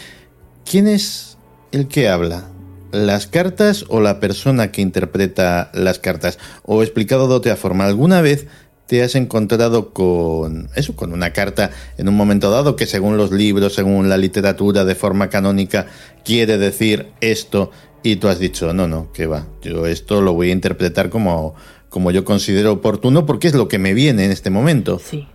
¿quién 0.69 0.89
es 0.89 1.37
el 1.71 1.87
que 1.87 2.09
habla? 2.09 2.49
¿Las 2.91 3.27
cartas 3.27 3.85
o 3.87 4.01
la 4.01 4.19
persona 4.19 4.73
que 4.73 4.81
interpreta 4.81 5.71
las 5.73 5.99
cartas? 5.99 6.37
O 6.65 6.83
explicado 6.83 7.29
de 7.29 7.35
otra 7.35 7.55
forma, 7.55 7.85
¿alguna 7.85 8.19
vez 8.19 8.45
te 8.87 9.03
has 9.03 9.15
encontrado 9.15 9.93
con 9.93 10.67
eso, 10.75 10.97
con 10.97 11.13
una 11.13 11.31
carta 11.31 11.71
en 11.97 12.09
un 12.09 12.15
momento 12.17 12.51
dado 12.51 12.75
que 12.75 12.85
según 12.85 13.15
los 13.15 13.31
libros, 13.31 13.73
según 13.73 14.09
la 14.09 14.17
literatura 14.17 14.83
de 14.83 14.95
forma 14.95 15.29
canónica, 15.29 15.85
quiere 16.25 16.57
decir 16.57 17.07
esto 17.21 17.71
y 18.03 18.17
tú 18.17 18.27
has 18.27 18.37
dicho, 18.37 18.73
no, 18.73 18.89
no, 18.89 19.13
que 19.13 19.27
va, 19.27 19.47
yo 19.61 19.87
esto 19.87 20.21
lo 20.21 20.33
voy 20.33 20.49
a 20.49 20.51
interpretar 20.51 21.09
como, 21.09 21.55
como 21.87 22.11
yo 22.11 22.25
considero 22.25 22.73
oportuno 22.73 23.25
porque 23.25 23.47
es 23.47 23.53
lo 23.53 23.69
que 23.69 23.79
me 23.79 23.93
viene 23.93 24.25
en 24.25 24.31
este 24.31 24.49
momento? 24.49 24.99
Sí, 24.99 25.25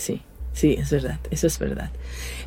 sí, 0.00 0.22
sí, 0.52 0.76
es 0.78 0.90
verdad, 0.90 1.18
eso 1.30 1.46
es 1.46 1.58
verdad. 1.58 1.90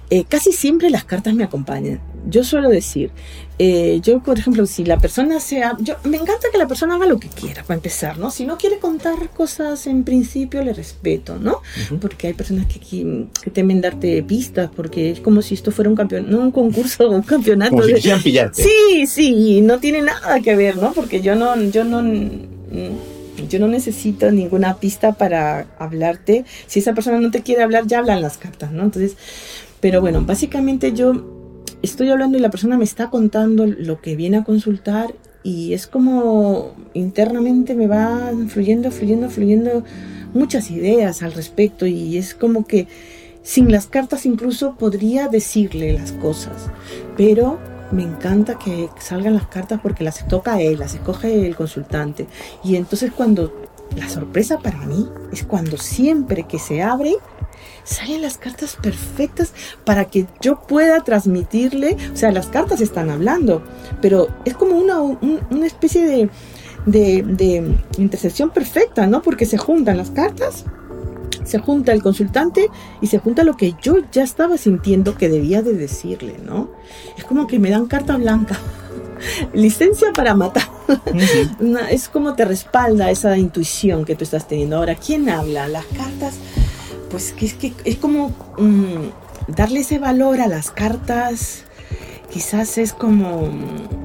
Eh, 0.10 0.26
casi 0.28 0.52
siempre 0.52 0.90
las 0.90 1.06
cartas 1.06 1.34
me 1.34 1.44
acompañan. 1.44 2.00
Yo 2.30 2.44
suelo 2.44 2.70
decir, 2.70 3.10
eh, 3.58 4.00
yo 4.04 4.20
por 4.22 4.38
ejemplo, 4.38 4.66
si 4.66 4.84
la 4.86 4.98
persona 5.00 5.40
sea, 5.40 5.76
yo 5.80 5.96
me 6.04 6.18
encanta 6.18 6.48
que 6.52 6.58
la 6.58 6.68
persona 6.68 6.96
haga 6.96 7.06
lo 7.08 7.20
que 7.20 7.30
quiera 7.30 7.64
para 7.64 7.76
empezar, 7.78 8.18
¿no? 8.20 8.30
Si 8.30 8.46
no 8.46 8.58
quiere 8.58 8.78
contar 8.80 9.30
cosas 9.30 9.88
en 9.88 10.04
principio 10.04 10.62
le 10.64 10.74
respeto, 10.74 11.40
¿no? 11.40 11.62
Porque 12.00 12.28
hay 12.28 12.34
personas 12.34 12.68
que, 12.68 12.80
qui- 12.80 13.28
que 13.42 13.50
temen 13.50 13.82
darte 13.82 14.22
pistas, 14.24 14.70
porque 14.76 15.12
es 15.12 15.20
como 15.22 15.42
si 15.42 15.56
esto 15.56 15.72
fuera 15.72 15.90
un 15.90 15.96
campeón, 15.96 16.30
no 16.30 16.40
un 16.40 16.52
concurso 16.52 17.08
o 17.10 17.12
un 17.16 17.24
campeonato. 17.24 17.72
Como 17.72 17.84
si 17.84 17.94
de- 17.94 18.18
pillarte. 18.24 18.62
Sí, 18.62 19.08
sí, 19.08 19.62
no 19.62 19.80
tiene 19.80 20.02
nada 20.02 20.40
que 20.42 20.56
ver, 20.56 20.78
¿no? 20.78 20.92
Porque 20.94 21.22
yo 21.22 21.36
no, 21.36 21.56
yo 21.72 21.84
no, 21.86 22.04
mm, 22.04 22.90
yo 23.50 23.60
no 23.60 23.68
necesito 23.68 24.32
ninguna 24.32 24.78
pista 24.78 25.14
para 25.14 25.68
hablarte. 25.80 26.46
Si 26.68 26.80
esa 26.80 26.94
persona 26.94 27.20
no 27.20 27.32
te 27.32 27.42
quiere 27.42 27.64
hablar, 27.64 27.88
ya 27.88 28.00
hablan 28.00 28.22
las 28.22 28.38
cartas, 28.38 28.72
¿no? 28.72 28.84
Entonces, 28.84 29.16
pero 29.80 30.02
bueno, 30.02 30.24
básicamente 30.26 30.94
yo 30.94 31.26
estoy 31.82 32.10
hablando 32.10 32.38
y 32.38 32.42
la 32.42 32.50
persona 32.50 32.78
me 32.78 32.84
está 32.84 33.10
contando 33.10 33.66
lo 33.66 34.02
que 34.02 34.16
viene 34.16 34.38
a 34.38 34.44
consultar 34.44 35.14
y 35.44 35.74
es 35.74 35.88
como 35.88 36.74
internamente 36.94 37.76
me 37.76 37.88
van 37.88 38.50
fluyendo, 38.50 38.92
fluyendo, 38.92 39.30
fluyendo 39.30 39.84
muchas 40.34 40.72
ideas 40.72 41.22
al 41.22 41.34
respecto 41.34 41.86
y 41.86 42.18
es 42.18 42.34
como 42.34 42.66
que 42.66 42.88
sin 43.44 43.72
las 43.72 43.88
cartas 43.88 44.26
incluso 44.26 44.76
podría 44.76 45.28
decirle 45.28 45.92
las 45.94 46.14
cosas, 46.14 46.70
pero 47.18 47.60
me 47.94 48.04
encanta 48.04 48.58
que 48.58 48.90
salgan 49.00 49.36
las 49.36 49.48
cartas 49.48 49.80
porque 49.82 50.04
las 50.04 50.28
toca 50.28 50.60
él, 50.60 50.80
las 50.80 50.94
escoge 50.96 51.46
el 51.48 51.56
consultante. 51.56 52.28
Y 52.64 52.76
entonces 52.76 53.12
cuando 53.16 53.54
la 53.96 54.10
sorpresa 54.10 54.58
para 54.60 54.80
mí 54.80 55.08
es 55.32 55.44
cuando 55.44 55.78
siempre 55.78 56.44
que 56.44 56.58
se 56.60 56.82
abre 56.82 57.16
salen 57.84 58.22
las 58.22 58.38
cartas 58.38 58.78
perfectas 58.82 59.54
para 59.86 60.06
que 60.06 60.26
yo 60.42 60.62
pueda 60.62 61.02
transmitirle, 61.04 61.98
o 62.14 62.16
sea, 62.16 62.32
las 62.32 62.48
cartas 62.48 62.80
están 62.82 63.10
hablando, 63.10 63.62
pero 64.02 64.28
es 64.46 64.54
como 64.56 64.78
una, 64.78 65.02
un- 65.02 65.42
una 65.52 65.66
especie 65.68 66.06
de, 66.06 66.30
de, 66.86 67.24
de 67.24 67.76
intersección 67.98 68.50
perfecta, 68.52 69.06
¿no? 69.06 69.22
Porque 69.22 69.46
se 69.46 69.58
juntan 69.58 69.98
las 69.98 70.12
cartas 70.12 70.64
se 71.44 71.60
junta 71.60 71.92
el 71.92 72.02
consultante 72.02 72.70
y 73.02 73.08
se 73.08 73.20
junta 73.20 73.44
lo 73.44 73.56
que 73.58 73.76
yo 73.82 73.98
ya 74.12 74.24
estaba 74.24 74.58
sintiendo 74.58 75.16
que 75.16 75.30
debía 75.30 75.62
de 75.62 75.74
decirle, 75.74 76.38
¿no? 76.44 76.70
Es 77.18 77.24
como 77.26 77.48
que 77.48 77.60
me 77.60 77.70
dan 77.70 77.86
carta 77.88 78.18
blanca, 78.18 78.58
licencia 79.54 80.12
para 80.14 80.34
matar. 80.36 80.64
Una- 81.60 81.90
es 81.90 82.10
como 82.10 82.34
te 82.36 82.46
respalda 82.46 83.10
esa 83.12 83.38
intuición 83.38 84.06
que 84.06 84.16
tú 84.16 84.24
estás 84.24 84.48
teniendo. 84.48 84.78
Ahora, 84.78 84.96
¿quién 84.96 85.30
habla? 85.30 85.68
Las 85.68 85.86
cartas, 85.86 86.36
pues 87.10 87.32
que 87.34 87.46
es 87.46 87.54
que 87.54 87.74
es 87.86 87.98
como 87.98 88.30
mm, 88.58 89.54
darle 89.56 89.82
ese 89.82 90.00
valor 90.00 90.42
a 90.42 90.48
las 90.48 90.72
cartas, 90.72 91.64
quizás 92.32 92.78
es 92.78 92.94
como... 92.94 93.48
mm, 93.48 94.04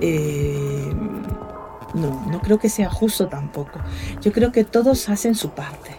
eh, 0.00 0.90
no, 1.94 2.26
no 2.30 2.40
creo 2.40 2.58
que 2.58 2.68
sea 2.68 2.90
justo 2.90 3.28
tampoco. 3.28 3.78
Yo 4.20 4.32
creo 4.32 4.50
que 4.52 4.64
todos 4.64 5.08
hacen 5.08 5.34
su 5.34 5.50
parte. 5.50 5.93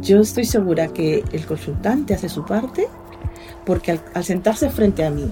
Yo 0.00 0.20
estoy 0.20 0.44
segura 0.44 0.88
que 0.88 1.24
el 1.32 1.46
consultante 1.46 2.14
hace 2.14 2.28
su 2.28 2.44
parte 2.44 2.88
porque 3.64 3.98
al, 4.14 4.24
sentarse 4.24 4.70
frente 4.70 5.04
a 5.04 5.10
mí, 5.10 5.30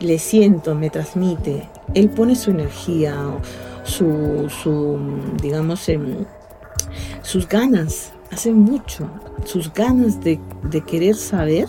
le 0.00 0.18
siento, 0.18 0.74
me 0.74 0.90
transmite, 0.90 1.68
él 1.94 2.10
pone 2.10 2.36
su 2.36 2.50
energía, 2.50 3.16
su, 3.82 4.98
digamos, 5.42 5.88
em, 5.88 6.26
sus 7.22 7.48
ganas, 7.48 8.12
hace 8.30 8.52
mucho, 8.52 9.08
sus 9.44 9.72
ganas 9.72 10.20
de 10.20 10.38
querer 10.86 11.16
saber, 11.16 11.68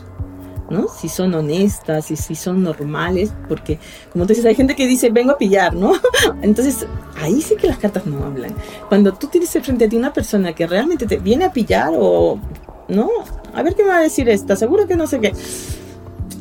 ¿no? 0.71 0.87
Si 0.87 1.09
son 1.09 1.33
honestas 1.33 2.09
y 2.09 2.15
si 2.15 2.35
son 2.35 2.63
normales, 2.63 3.31
porque 3.47 3.77
como 4.11 4.25
tú 4.25 4.29
dices, 4.29 4.45
hay 4.45 4.55
gente 4.55 4.75
que 4.75 4.87
dice, 4.87 5.09
vengo 5.09 5.31
a 5.31 5.37
pillar, 5.37 5.75
¿no? 5.75 5.93
Entonces, 6.41 6.87
ahí 7.17 7.41
sí 7.41 7.55
que 7.55 7.67
las 7.67 7.77
cartas 7.77 8.05
no 8.05 8.25
hablan. 8.25 8.55
Cuando 8.89 9.13
tú 9.13 9.27
tienes 9.27 9.51
frente 9.51 9.85
a 9.85 9.89
ti 9.89 9.95
una 9.97 10.13
persona 10.13 10.53
que 10.53 10.65
realmente 10.65 11.05
te 11.05 11.17
viene 11.17 11.45
a 11.45 11.53
pillar 11.53 11.91
o, 11.95 12.39
¿no? 12.87 13.09
A 13.53 13.61
ver 13.61 13.75
qué 13.75 13.83
me 13.83 13.89
va 13.89 13.97
a 13.97 14.01
decir 14.01 14.29
esta, 14.29 14.55
seguro 14.55 14.87
que 14.87 14.95
no 14.95 15.05
sé 15.05 15.19
qué. 15.19 15.33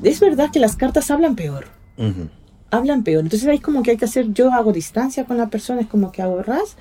Es 0.03 0.21
verdad 0.21 0.51
que 0.51 0.61
las 0.61 0.77
cartas 0.77 1.11
hablan 1.11 1.37
peor 1.37 1.67
hablan 2.71 3.03
peor. 3.03 3.25
Entonces 3.25 3.49
ahí 3.49 3.59
como 3.59 3.83
que 3.83 3.93
hay 3.93 3.97
que 3.97 4.05
hacer, 4.05 4.33
yo 4.33 4.53
hago 4.53 4.73
distancia 4.73 5.25
con 5.25 5.37
la 5.37 5.49
persona, 5.49 5.83
es 5.83 5.87
como 5.87 6.13
que 6.13 6.23
hago 6.23 6.43
ras 6.43 6.77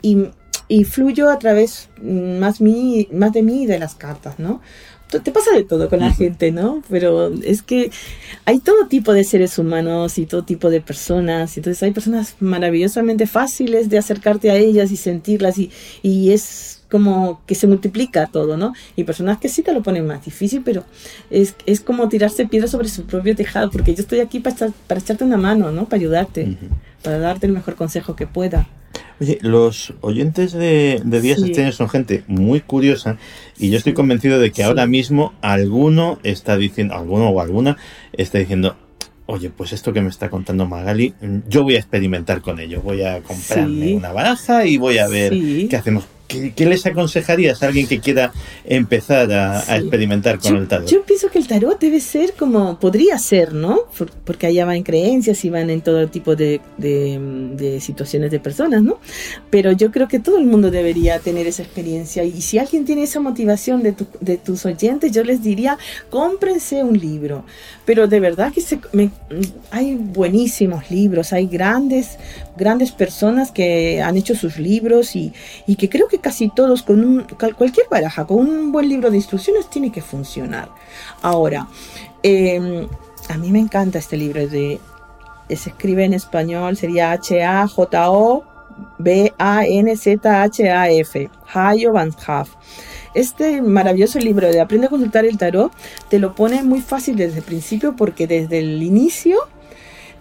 y, 0.00 0.28
y 0.68 0.84
fluyo 0.84 1.30
a 1.30 1.38
través 1.38 1.88
mm, 2.00 2.38
más, 2.38 2.60
mí, 2.60 3.08
más 3.12 3.32
de 3.32 3.42
mí 3.42 3.64
y 3.64 3.66
de 3.66 3.78
las 3.78 3.94
cartas, 3.94 4.38
¿no? 4.38 4.60
Te 5.20 5.32
pasa 5.32 5.50
de 5.54 5.64
todo 5.64 5.88
con 5.88 6.00
la 6.00 6.12
gente, 6.12 6.52
¿no? 6.52 6.82
Pero 6.88 7.32
es 7.42 7.62
que 7.62 7.90
hay 8.44 8.60
todo 8.60 8.86
tipo 8.88 9.12
de 9.12 9.24
seres 9.24 9.58
humanos 9.58 10.18
y 10.18 10.26
todo 10.26 10.42
tipo 10.44 10.70
de 10.70 10.80
personas. 10.80 11.56
Entonces 11.56 11.82
hay 11.82 11.92
personas 11.92 12.36
maravillosamente 12.40 13.26
fáciles 13.26 13.88
de 13.90 13.98
acercarte 13.98 14.50
a 14.50 14.56
ellas 14.56 14.90
y 14.90 14.96
sentirlas 14.96 15.58
y, 15.58 15.70
y 16.02 16.30
es 16.32 16.82
como 16.90 17.40
que 17.46 17.54
se 17.54 17.66
multiplica 17.66 18.26
todo, 18.26 18.56
¿no? 18.56 18.74
Y 18.96 19.04
personas 19.04 19.38
que 19.38 19.48
sí 19.48 19.62
te 19.62 19.72
lo 19.72 19.82
ponen 19.82 20.06
más 20.06 20.24
difícil, 20.24 20.62
pero 20.64 20.84
es, 21.30 21.54
es 21.66 21.80
como 21.80 22.08
tirarse 22.08 22.46
piedra 22.46 22.68
sobre 22.68 22.88
su 22.88 23.04
propio 23.06 23.34
tejado, 23.34 23.70
porque 23.70 23.94
yo 23.94 24.02
estoy 24.02 24.20
aquí 24.20 24.40
para, 24.40 24.56
echar- 24.56 24.72
para 24.86 25.00
echarte 25.00 25.24
una 25.24 25.38
mano, 25.38 25.72
¿no? 25.72 25.86
Para 25.86 26.00
ayudarte, 26.00 26.52
para 27.02 27.18
darte 27.18 27.46
el 27.46 27.52
mejor 27.52 27.76
consejo 27.76 28.14
que 28.16 28.26
pueda. 28.26 28.68
Oye, 29.22 29.38
los 29.40 29.94
oyentes 30.00 30.50
de, 30.52 31.00
de 31.04 31.20
Días 31.20 31.38
Sí. 31.38 31.46
Extraños 31.46 31.76
son 31.76 31.88
gente 31.88 32.24
muy 32.26 32.60
curiosa 32.60 33.18
y 33.56 33.70
yo 33.70 33.78
estoy 33.78 33.92
convencido 33.92 34.40
de 34.40 34.50
que 34.50 34.56
Sí. 34.56 34.62
ahora 34.62 34.88
mismo 34.88 35.32
alguno 35.42 36.18
está 36.24 36.56
diciendo, 36.56 36.94
alguno 36.94 37.28
o 37.28 37.40
alguna 37.40 37.76
está 38.12 38.38
diciendo, 38.38 38.74
oye, 39.26 39.48
pues 39.50 39.72
esto 39.72 39.92
que 39.92 40.00
me 40.00 40.08
está 40.08 40.28
contando 40.28 40.66
Magali, 40.66 41.14
yo 41.48 41.62
voy 41.62 41.76
a 41.76 41.78
experimentar 41.78 42.40
con 42.40 42.58
ello, 42.58 42.80
voy 42.82 43.04
a 43.04 43.20
comprarme 43.22 43.86
Sí. 43.86 43.94
una 43.94 44.10
baraja 44.10 44.66
y 44.66 44.76
voy 44.76 44.98
a 44.98 45.06
ver 45.06 45.32
qué 45.70 45.76
hacemos. 45.76 46.02
¿Qué, 46.28 46.52
qué 46.54 46.66
les 46.66 46.84
aconsejarías 46.86 47.62
a 47.62 47.66
alguien 47.66 47.86
que 47.86 48.00
quiera 48.00 48.32
empezar 48.64 49.30
a, 49.32 49.58
a 49.58 49.62
Sí. 49.62 49.72
experimentar 49.74 50.38
con 50.38 50.52
yo, 50.52 50.58
el 50.58 50.68
tarot? 50.68 50.88
yo 50.88 51.02
pienso 51.04 51.28
que 51.30 51.38
el 51.38 51.46
tarot 51.46 51.78
debe 51.80 52.00
ser 52.00 52.34
como, 52.34 52.78
podría 52.78 53.18
ser, 53.18 53.52
¿no? 53.54 53.80
Por- 53.96 54.10
Porque 54.10 54.46
allá 54.46 54.64
van 54.64 54.82
creencias 54.82 55.44
y 55.44 55.50
van 55.50 55.68
en 55.70 55.80
todo 55.82 56.08
tipo 56.08 56.36
de, 56.36 56.60
de, 56.78 57.18
de 57.56 57.80
situaciones 57.80 58.30
de 58.30 58.40
personas, 58.40 58.82
¿no? 58.82 58.98
Pero 59.50 59.72
yo 59.72 59.90
creo 59.90 60.08
que 60.08 60.18
todo 60.20 60.38
el 60.38 60.46
mundo 60.46 60.70
debería 60.70 61.18
tener 61.18 61.46
esa 61.46 61.62
experiencia. 61.62 62.24
Y 62.24 62.40
si 62.40 62.58
alguien 62.58 62.84
tiene 62.84 63.02
esa 63.02 63.20
motivación 63.20 63.82
de, 63.82 63.92
tu- 63.92 64.06
de 64.20 64.36
tus 64.38 64.64
oyentes, 64.64 65.12
yo 65.12 65.24
les 65.24 65.42
diría, 65.42 65.76
cómprense 66.10 66.82
un 66.84 66.98
libro. 66.98 67.44
Pero 67.84 68.06
de 68.06 68.20
verdad 68.20 68.52
que 68.52 68.60
se- 68.60 68.78
me- 68.92 69.10
hay 69.70 69.96
buenísimos 69.96 70.90
libros, 70.90 71.32
hay 71.32 71.46
grandes, 71.46 72.16
grandes 72.56 72.92
personas 72.92 73.50
que 73.50 74.00
han 74.00 74.16
hecho 74.16 74.34
sus 74.34 74.58
libros 74.58 75.16
y, 75.16 75.32
y 75.66 75.76
que 75.76 75.88
creo 75.88 76.06
que 76.08 76.18
casi 76.22 76.48
todos 76.48 76.82
con 76.82 77.04
un, 77.04 77.26
cualquier 77.58 77.88
baraja, 77.90 78.26
con 78.26 78.38
un 78.38 78.72
buen 78.72 78.88
libro 78.88 79.10
de 79.10 79.16
instrucciones 79.16 79.68
tiene 79.68 79.92
que 79.92 80.00
funcionar. 80.00 80.70
Ahora, 81.20 81.68
eh, 82.22 82.88
a 83.28 83.36
mí 83.36 83.50
me 83.50 83.58
encanta 83.58 83.98
este 83.98 84.16
libro 84.16 84.46
de, 84.46 84.80
se 85.48 85.70
escribe 85.70 86.04
en 86.04 86.14
español, 86.14 86.76
sería 86.76 87.12
H-A-J-O 87.12 88.44
B-A-N-Z-H-A-F, 88.98 89.70
Hayo 91.52 91.92
Van. 91.92 92.10
Este 93.14 93.62
maravilloso 93.62 94.18
libro 94.18 94.50
de 94.50 94.60
Aprende 94.60 94.86
a 94.86 94.90
consultar 94.90 95.24
el 95.24 95.38
tarot 95.38 95.70
te 96.08 96.18
lo 96.18 96.34
pone 96.34 96.62
muy 96.62 96.80
fácil 96.80 97.16
desde 97.16 97.38
el 97.38 97.44
principio 97.44 97.94
porque 97.94 98.26
desde 98.26 98.58
el 98.60 98.82
inicio 98.82 99.36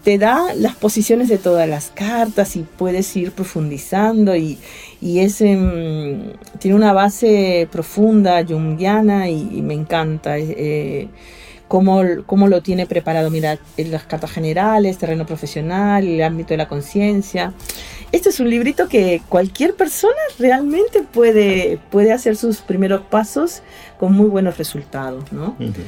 te 0.03 0.18
da 0.18 0.53
las 0.56 0.76
posiciones 0.76 1.30
de 1.30 1.38
todas 1.38 1.69
las 1.69 1.91
cartas 1.91 2.56
y 2.56 2.64
puedes 2.64 3.15
ir 3.15 3.32
profundizando 3.32 4.36
y, 4.36 4.57
y 5.02 5.19
es, 5.19 5.41
em, 5.41 6.34
tiene 6.60 6.76
una 6.78 6.94
base 6.94 7.68
profunda, 7.72 8.45
junguiana 8.45 9.30
y, 9.30 9.49
y 9.57 9.61
me 9.61 9.73
encanta. 9.73 10.38
eh, 10.38 11.10
cómo, 11.72 12.02
cómo 12.26 12.49
lo 12.49 12.61
tiene 12.61 12.86
preparado, 12.86 13.30
mira, 13.30 13.57
en 13.78 13.91
las 13.91 14.03
cartas 14.03 14.30
generales, 14.30 14.98
terreno 14.98 15.26
profesional, 15.26 16.06
el 16.06 16.22
ámbito 16.22 16.49
de 16.49 16.57
la 16.57 16.68
conciencia. 16.68 17.53
Este 18.11 18.28
es 18.28 18.41
un 18.41 18.49
librito 18.49 18.90
que 18.90 19.22
cualquier 19.30 19.73
persona 19.76 20.14
realmente 20.38 21.02
puede, 21.02 21.80
puede 21.90 22.11
hacer 22.11 22.36
sus 22.36 22.57
primeros 22.57 23.03
pasos 23.03 23.61
con 23.98 24.11
muy 24.11 24.28
buenos 24.28 24.57
resultados, 24.57 25.32
¿no? 25.32 25.56
Ujú. 25.61 25.82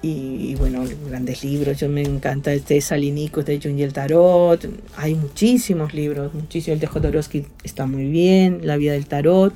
Y, 0.00 0.50
y, 0.50 0.54
bueno, 0.54 0.84
grandes 1.08 1.42
libros, 1.42 1.78
yo 1.78 1.88
me 1.88 2.02
encanta 2.02 2.52
este 2.52 2.80
Salinicos 2.80 3.44
de 3.44 3.60
Jung 3.60 3.76
y 3.78 3.82
el 3.82 3.92
Tarot, 3.92 4.64
hay 4.96 5.16
muchísimos 5.16 5.92
libros, 5.92 6.32
muchísimos, 6.34 6.74
el 6.74 6.80
de 6.80 6.86
Jodorowsky 6.86 7.46
está 7.64 7.86
muy 7.86 8.06
bien, 8.06 8.60
La 8.62 8.76
vida 8.76 8.92
del 8.92 9.06
tarot, 9.06 9.52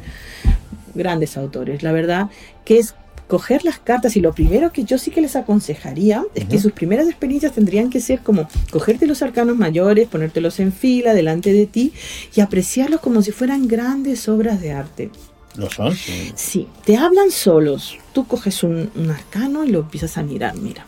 grandes 0.96 1.36
autores, 1.36 1.84
la 1.84 1.92
verdad, 1.92 2.28
que 2.64 2.78
es 2.78 2.96
coger 3.28 3.64
las 3.64 3.78
cartas 3.78 4.14
y 4.16 4.20
lo 4.20 4.34
primero 4.34 4.72
que 4.72 4.84
yo 4.84 4.98
sí 4.98 5.10
que 5.10 5.22
les 5.22 5.36
aconsejaría 5.36 6.22
es 6.34 6.44
que 6.44 6.58
sus 6.58 6.72
primeras 6.72 7.08
experiencias 7.08 7.52
tendrían 7.52 7.88
que 7.88 7.98
ser 7.98 8.20
como 8.20 8.46
cogerte 8.70 9.06
los 9.06 9.22
arcanos 9.22 9.56
mayores, 9.56 10.06
ponértelos 10.08 10.60
en 10.60 10.70
fila 10.70 11.14
delante 11.14 11.50
de 11.52 11.66
ti 11.66 11.94
y 12.34 12.42
apreciarlos 12.42 13.00
como 13.00 13.22
si 13.22 13.32
fueran 13.32 13.68
grandes 13.68 14.28
obras 14.28 14.60
de 14.60 14.72
arte. 14.72 15.10
¿Lo 15.56 15.70
son? 15.70 15.94
Sí. 15.94 16.32
Sí, 16.34 16.68
te 16.84 16.96
hablan 16.96 17.30
solos. 17.30 17.96
Tú 18.12 18.26
coges 18.26 18.62
un, 18.62 18.90
un 18.94 19.10
arcano 19.10 19.64
y 19.64 19.70
lo 19.70 19.80
empiezas 19.80 20.16
a 20.18 20.22
mirar, 20.22 20.56
mira. 20.56 20.86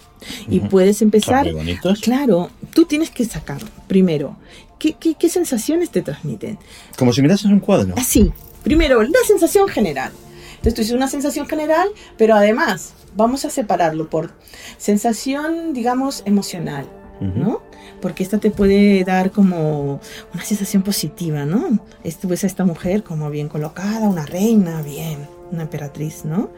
Y 0.49 0.61
puedes 0.61 0.99
Son 0.99 1.07
empezar. 1.09 1.45
muy 1.45 1.53
bonitos. 1.55 2.01
Claro, 2.01 2.51
tú 2.73 2.86
tienes 2.86 3.11
que 3.11 3.24
sacar 3.27 3.59
primero 3.86 4.36
qué, 4.78 4.95
qué, 4.99 5.15
qué 5.16 5.28
sensaciones 5.28 5.91
te 5.91 6.01
transmiten. 6.01 6.59
Como 6.97 7.12
si 7.12 7.20
mirases 7.20 7.47
un 7.47 7.61
cuadro. 7.61 7.95
Así, 7.99 8.32
primero 8.62 9.03
la 9.03 9.19
sensación 9.27 9.69
general. 9.69 10.12
Entonces 10.53 10.74
tú 10.74 10.81
dices 10.81 10.97
una 10.97 11.09
sensación 11.09 11.47
general, 11.47 11.89
pero 12.16 12.35
además 12.35 12.95
vamos 13.15 13.45
a 13.45 13.51
separarlo 13.51 14.09
por 14.09 14.32
sensación, 14.78 15.73
digamos, 15.74 16.23
emocional. 16.24 16.86
¿no? 17.20 17.62
Porque 18.05 18.23
esta 18.23 18.37
te 18.37 18.51
puede 18.51 19.03
dar 19.03 19.31
como 19.31 19.99
una 20.35 20.45
sensación 20.45 20.83
positiva, 20.83 21.47
¿no? 21.47 21.79
Este, 22.03 22.27
ves 22.27 22.45
a 22.45 22.47
esta 22.47 22.67
mujer 22.67 23.03
como 23.03 23.31
bien 23.31 23.49
colocada, 23.49 24.07
una 24.11 24.27
reina, 24.27 24.83
bien, 24.83 25.21
una 25.51 25.63
emperatriz, 25.63 26.27
¿no? 26.27 26.51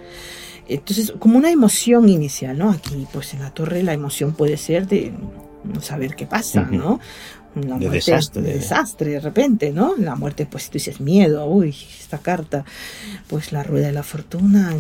Entonces, 0.66 1.12
como 1.20 1.38
una 1.38 1.52
emoción 1.52 2.08
inicial, 2.08 2.58
¿no? 2.58 2.70
Aquí, 2.72 3.06
pues 3.12 3.32
en 3.34 3.42
la 3.42 3.50
torre, 3.54 3.84
la 3.84 3.92
emoción 3.92 4.32
puede 4.32 4.56
ser 4.56 4.88
de 4.88 5.12
no 5.62 5.80
saber 5.80 6.16
qué 6.16 6.26
pasa. 6.26 6.62
¿no? 6.62 6.98
De 7.54 7.64
muerte- 7.68 7.90
desastre. 7.90 8.42
de 8.42 8.54
desastre, 8.54 9.10
de 9.12 9.20
repente, 9.20 9.70
¿no? 9.70 9.94
La 9.96 10.16
muerte, 10.16 10.46
pues 10.50 10.66
tú 10.66 10.72
dices 10.74 11.00
miedo, 11.00 11.46
uy, 11.46 11.76
esta 12.00 12.18
carta, 12.18 12.64
pues 13.28 13.52
la 13.52 13.62
rueda 13.62 13.86
de 13.86 13.92
la 13.92 14.02
fortuna, 14.02 14.74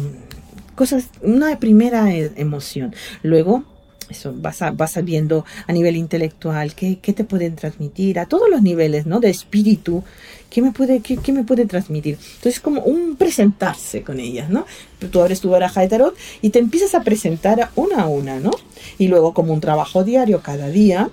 cosas, 0.74 1.04
una 1.22 1.56
primera 1.60 2.12
e- 2.12 2.32
emoción. 2.34 2.92
Luego, 3.22 3.62
eso, 4.08 4.32
vas, 4.36 4.62
a- 4.62 4.70
vas 4.70 5.02
viendo 5.04 5.44
a 5.66 5.72
nivel 5.72 5.96
intelectual 5.96 6.74
qué, 6.74 6.98
qué 7.00 7.12
te 7.12 7.24
pueden 7.24 7.56
transmitir, 7.56 8.18
a 8.18 8.26
todos 8.26 8.48
los 8.48 8.62
niveles, 8.62 9.06
¿no? 9.06 9.20
De 9.20 9.30
espíritu, 9.30 10.04
qué 10.50 10.62
me 10.62 10.72
puede, 10.72 11.00
qué, 11.00 11.16
qué 11.16 11.32
me 11.32 11.44
puede 11.44 11.66
transmitir. 11.66 12.18
Entonces, 12.36 12.60
como 12.60 12.82
un 12.82 13.16
presentarse 13.16 14.02
con 14.02 14.20
ellas, 14.20 14.48
¿no? 14.50 14.64
Tú 15.10 15.20
abres 15.20 15.40
tu 15.40 15.50
baraja 15.50 15.80
de 15.80 15.88
tarot 15.88 16.16
y 16.40 16.50
te 16.50 16.58
empiezas 16.58 16.94
a 16.94 17.02
presentar 17.02 17.70
una 17.74 18.02
a 18.02 18.06
una, 18.08 18.38
¿no? 18.38 18.52
Y 18.98 19.08
luego, 19.08 19.34
como 19.34 19.52
un 19.52 19.60
trabajo 19.60 20.04
diario 20.04 20.40
cada 20.42 20.68
día, 20.68 21.10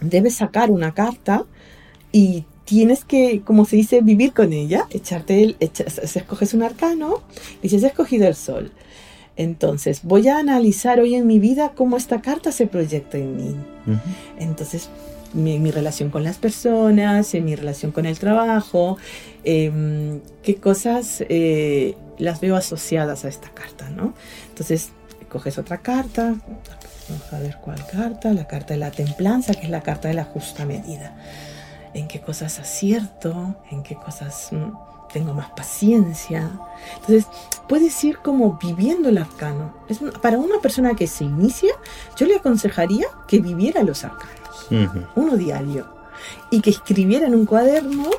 debes 0.00 0.36
sacar 0.36 0.70
una 0.70 0.94
carta 0.94 1.44
y 2.12 2.44
tienes 2.64 3.04
que, 3.04 3.42
como 3.42 3.64
se 3.64 3.76
dice, 3.76 4.00
vivir 4.00 4.32
con 4.32 4.52
ella, 4.52 4.86
echarte 4.90 5.42
el, 5.42 5.56
escoges 5.60 6.52
un 6.54 6.62
arcano, 6.62 7.22
dices, 7.62 7.82
he 7.82 7.86
escogido 7.86 8.26
el 8.26 8.34
sol. 8.34 8.72
Entonces, 9.36 10.00
voy 10.02 10.28
a 10.28 10.38
analizar 10.38 10.98
hoy 11.00 11.14
en 11.14 11.26
mi 11.26 11.38
vida 11.38 11.72
cómo 11.74 11.96
esta 11.96 12.22
carta 12.22 12.52
se 12.52 12.66
proyecta 12.66 13.18
en 13.18 13.36
mí. 13.36 13.56
Ujú. 13.86 14.00
Entonces, 14.38 14.88
mi, 15.34 15.58
mi 15.58 15.70
relación 15.70 16.10
con 16.10 16.24
las 16.24 16.38
personas, 16.38 17.34
en 17.34 17.44
mi 17.44 17.54
relación 17.54 17.92
con 17.92 18.06
el 18.06 18.18
trabajo, 18.18 18.96
em, 19.44 20.20
qué 20.42 20.56
cosas 20.56 21.24
eh, 21.28 21.94
las 22.18 22.40
veo 22.40 22.56
asociadas 22.56 23.24
a 23.24 23.28
esta 23.28 23.50
carta, 23.50 23.90
¿no? 23.90 24.14
Entonces, 24.48 24.90
coges 25.28 25.58
otra 25.58 25.78
carta, 25.78 26.34
vamos 27.08 27.32
a 27.32 27.38
ver 27.38 27.58
cuál 27.62 27.86
carta, 27.86 28.32
la 28.32 28.46
carta 28.46 28.74
de 28.74 28.80
la 28.80 28.90
templanza, 28.90 29.54
que 29.54 29.62
es 29.64 29.70
la 29.70 29.82
carta 29.82 30.08
de 30.08 30.14
la 30.14 30.24
justa 30.24 30.64
medida. 30.64 31.16
En 31.94 32.08
qué 32.08 32.20
cosas 32.20 32.58
acierto, 32.58 33.56
en 33.70 33.82
qué 33.82 33.94
cosas 33.94 34.48
mm, 34.52 34.70
tengo 35.16 35.32
más 35.32 35.48
paciencia. 35.48 36.50
Entonces, 36.96 37.26
puedes 37.66 38.04
ir 38.04 38.18
como 38.18 38.58
viviendo 38.62 39.08
el 39.08 39.16
arcano. 39.16 39.72
Es 39.88 39.98
para 40.20 40.36
una 40.36 40.58
persona 40.60 40.94
que 40.94 41.06
se 41.06 41.24
inicia, 41.24 41.72
yo 42.18 42.26
le 42.26 42.36
aconsejaría 42.36 43.06
que 43.26 43.40
viviera 43.40 43.82
los 43.82 44.04
arcanos 44.04 44.68
Ujú. 44.70 45.06
uno 45.14 45.36
diario 45.38 45.86
y 46.50 46.60
que 46.60 46.68
escribiera 46.68 47.26
en 47.28 47.34
un 47.34 47.46
cuaderno 47.46 48.10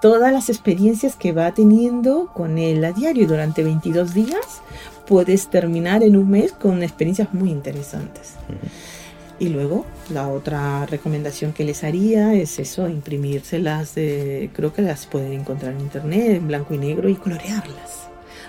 todas 0.00 0.32
las 0.32 0.48
experiencias 0.48 1.14
que 1.14 1.32
va 1.32 1.52
teniendo 1.52 2.26
con 2.34 2.58
él 2.58 2.84
a 2.84 2.90
diario 2.92 3.28
durante 3.28 3.62
22 3.62 4.12
días 4.12 4.62
puedes 5.06 5.48
terminar 5.48 6.02
en 6.02 6.16
un 6.16 6.28
mes 6.28 6.52
con 6.52 6.82
experiencias 6.82 7.32
muy 7.34 7.50
interesantes 7.50 8.34
y 9.40 9.48
luego 9.48 9.84
la 10.12 10.28
otra 10.28 10.86
recomendación 10.86 11.52
que 11.52 11.64
les 11.64 11.82
haría 11.82 12.34
es 12.34 12.58
eso 12.60 12.88
imprimírselas 12.88 13.94
de, 13.96 14.50
creo 14.54 14.72
que 14.72 14.82
las 14.82 15.06
pueden 15.06 15.32
encontrar 15.32 15.72
en 15.72 15.80
internet 15.80 16.36
en 16.36 16.46
blanco 16.46 16.74
y 16.74 16.78
negro 16.78 17.08
y 17.08 17.16
colorearlas 17.16 17.96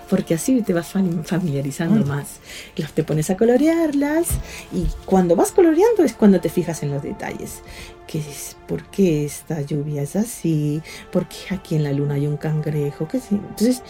porque 0.09 0.33
así 0.33 0.61
te 0.61 0.73
vas 0.73 0.93
fam- 0.93 1.23
familiarizando 1.23 2.03
Mm. 2.03 2.07
más. 2.09 2.27
Las 2.75 2.91
te 2.91 3.01
pones 3.05 3.29
a 3.29 3.37
colorearlas 3.37 4.27
y 4.73 4.85
cuando 5.05 5.37
vas 5.37 5.53
coloreando 5.53 6.03
es 6.03 6.11
cuando 6.11 6.41
te 6.41 6.49
fijas 6.49 6.83
en 6.83 6.91
los 6.91 7.01
detalles. 7.01 7.61
Que 8.07 8.19
es, 8.19 8.57
¿Por 8.67 8.83
qué 8.91 9.23
esta 9.23 9.61
lluvia 9.61 10.01
es 10.01 10.17
así? 10.17 10.81
¿Por 11.13 11.27
qué 11.29 11.55
aquí 11.55 11.75
en 11.75 11.83
la 11.83 11.93
luna 11.93 12.15
hay 12.15 12.27
un 12.27 12.35
cangrejo? 12.35 13.07
¿Qué 13.07 13.21
sí? 13.21 13.35
Entonces, 13.35 13.81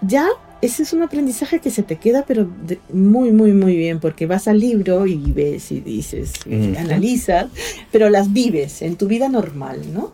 ya 0.00 0.26
ese 0.60 0.82
es 0.82 0.92
un 0.92 1.02
aprendizaje 1.02 1.60
que 1.60 1.70
se 1.70 1.82
te 1.82 1.96
queda, 1.96 2.24
pero 2.26 2.48
de- 2.66 2.80
muy, 2.92 3.30
muy, 3.32 3.52
muy 3.52 3.76
bien, 3.76 4.00
porque 4.00 4.26
vas 4.26 4.48
al 4.48 4.58
libro 4.60 5.06
y 5.06 5.16
ves 5.32 5.70
y 5.70 5.80
dices, 5.80 6.32
y 6.46 6.76
analizas, 6.76 7.46
pero 7.92 8.10
las 8.10 8.32
vives 8.32 8.82
en 8.82 8.96
tu 8.96 9.06
vida 9.06 9.28
normal, 9.28 9.80
¿no? 9.92 10.12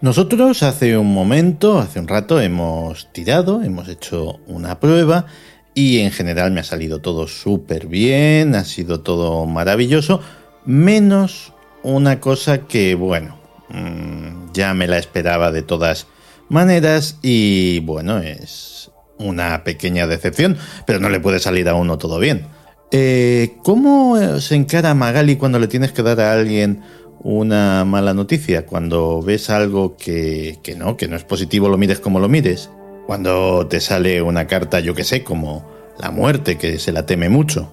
Nosotros 0.00 0.62
hace 0.62 0.98
un 0.98 1.12
momento, 1.12 1.78
hace 1.78 1.98
un 1.98 2.06
rato, 2.06 2.40
hemos 2.40 3.12
tirado, 3.12 3.62
hemos 3.62 3.88
hecho 3.88 4.38
una 4.46 4.78
prueba 4.78 5.26
y 5.74 5.98
en 6.00 6.10
general 6.10 6.52
me 6.52 6.60
ha 6.60 6.64
salido 6.64 7.00
todo 7.00 7.26
súper 7.26 7.86
bien, 7.86 8.54
ha 8.54 8.64
sido 8.64 9.00
todo 9.00 9.46
maravilloso, 9.46 10.20
menos 10.64 11.52
una 11.86 12.20
cosa 12.20 12.66
que, 12.66 12.96
bueno, 12.96 13.38
mm, 13.68 14.52
ya 14.52 14.74
me 14.74 14.88
la 14.88 14.98
esperaba 14.98 15.52
de 15.52 15.62
todas 15.62 16.06
maneras 16.48 17.18
y, 17.22 17.80
bueno, 17.80 18.18
es 18.18 18.90
una 19.18 19.62
pequeña 19.62 20.06
decepción, 20.06 20.58
pero 20.84 20.98
no 20.98 21.08
le 21.08 21.20
puede 21.20 21.38
salir 21.38 21.68
a 21.68 21.74
uno 21.74 21.96
todo 21.96 22.18
bien. 22.18 22.46
Eh, 22.90 23.56
¿Cómo 23.62 24.16
se 24.40 24.56
encara 24.56 24.94
Magali 24.94 25.36
cuando 25.36 25.58
le 25.58 25.68
tienes 25.68 25.92
que 25.92 26.02
dar 26.02 26.20
a 26.20 26.32
alguien 26.32 26.82
una 27.20 27.84
mala 27.84 28.14
noticia? 28.14 28.66
Cuando 28.66 29.22
ves 29.22 29.48
algo 29.48 29.96
que, 29.96 30.58
que 30.64 30.74
no, 30.74 30.96
que 30.96 31.06
no 31.06 31.16
es 31.16 31.24
positivo, 31.24 31.68
lo 31.68 31.78
mires 31.78 32.00
como 32.00 32.18
lo 32.18 32.28
mires. 32.28 32.68
Cuando 33.06 33.68
te 33.68 33.80
sale 33.80 34.22
una 34.22 34.48
carta, 34.48 34.80
yo 34.80 34.94
que 34.94 35.04
sé, 35.04 35.22
como 35.22 35.70
la 35.98 36.10
muerte, 36.10 36.58
que 36.58 36.80
se 36.80 36.90
la 36.90 37.06
teme 37.06 37.28
mucho. 37.28 37.72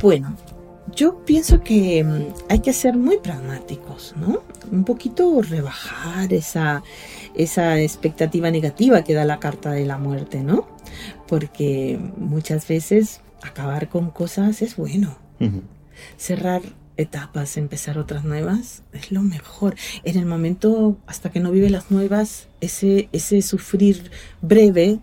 Bueno, 0.00 0.36
yo 0.94 1.24
pienso 1.24 1.62
que 1.62 2.02
mm, 2.04 2.50
hay 2.50 2.60
que 2.60 2.72
ser 2.72 2.96
muy 2.96 3.18
pragmáticos, 3.18 4.14
¿no? 4.16 4.42
Un 4.70 4.84
poquito 4.84 5.42
rebajar 5.42 6.32
esa, 6.32 6.82
esa 7.34 7.80
expectativa 7.80 8.50
negativa 8.50 9.02
que 9.02 9.14
da 9.14 9.24
la 9.24 9.40
carta 9.40 9.72
de 9.72 9.86
la 9.86 9.98
muerte, 9.98 10.42
¿no? 10.42 10.66
Porque 11.26 11.98
muchas 12.16 12.66
veces 12.68 13.20
acabar 13.42 13.88
con 13.88 14.10
cosas 14.10 14.62
es 14.62 14.76
bueno. 14.76 15.16
Cerrar 16.16 16.62
etapas, 16.96 17.56
empezar 17.56 17.98
otras 17.98 18.24
nuevas, 18.24 18.82
es 18.92 19.12
lo 19.12 19.22
mejor. 19.22 19.74
En 20.02 20.16
el 20.16 20.26
momento, 20.26 20.96
hasta 21.06 21.30
que 21.30 21.40
no 21.40 21.50
vive 21.50 21.68
las 21.68 21.90
nuevas, 21.90 22.48
ese, 22.60 23.08
ese 23.12 23.42
sufrir 23.42 24.10
breve, 24.40 25.00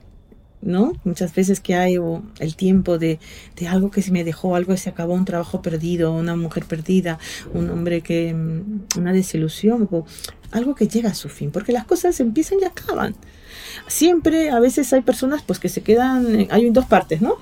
¿no? 0.66 0.94
Muchas 1.04 1.34
veces 1.34 1.60
que 1.60 1.76
hay 1.76 1.98
el 2.40 2.56
tiempo 2.56 2.98
de, 2.98 3.20
de, 3.56 3.68
algo 3.68 3.92
que 3.92 4.02
se 4.02 4.12
me 4.12 4.24
dejó, 4.24 4.56
algo 4.56 4.74
que 4.74 4.80
se 4.80 4.90
acabó, 4.90 5.14
un 5.14 5.26
trabajo 5.26 5.62
perdido, 5.62 6.14
una 6.14 6.36
mujer 6.36 6.66
perdida, 6.66 7.20
un 7.54 7.70
hombre 7.70 8.02
que, 8.02 8.34
mm, 8.34 9.00
una 9.00 9.14
desilusión, 9.14 9.90
algo 10.52 10.76
que 10.76 10.88
llega 10.88 11.10
a 11.10 11.16
su 11.16 11.30
fin, 11.30 11.52
porque 11.52 11.72
las 11.72 11.86
cosas 11.86 12.20
empiezan 12.20 12.60
y 12.62 12.66
acaban. 12.66 13.16
Siempre, 13.88 14.50
a 14.50 14.60
veces 14.60 14.92
hay 14.94 15.02
personas 15.02 15.42
pues 15.44 15.60
que 15.60 15.70
se 15.70 15.82
quedan, 15.82 16.48
hay 16.50 16.70
dos 16.70 16.86
partes, 16.86 17.22
¿no? 17.22 17.38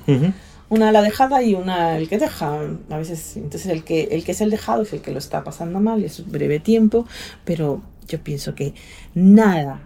una 0.69 0.93
la 0.93 1.01
dejada 1.01 1.43
y 1.43 1.53
una 1.53 1.97
el 1.97 2.07
que 2.07 2.17
deja. 2.17 2.61
A 2.89 2.97
veces, 2.97 3.35
entonces 3.35 3.69
el 3.69 3.83
que, 3.83 4.03
el 4.03 4.23
que 4.23 4.31
es 4.31 4.39
el 4.39 4.49
dejado 4.49 4.83
es 4.83 4.93
el 4.93 5.01
que 5.01 5.11
lo 5.11 5.19
está 5.19 5.43
pasando 5.43 5.81
mal, 5.81 6.01
es 6.03 6.19
un 6.19 6.31
breve 6.31 6.61
tiempo, 6.61 7.05
pero 7.43 7.81
yo 8.07 8.23
pienso 8.23 8.55
que 8.55 8.73
nada 9.13 9.81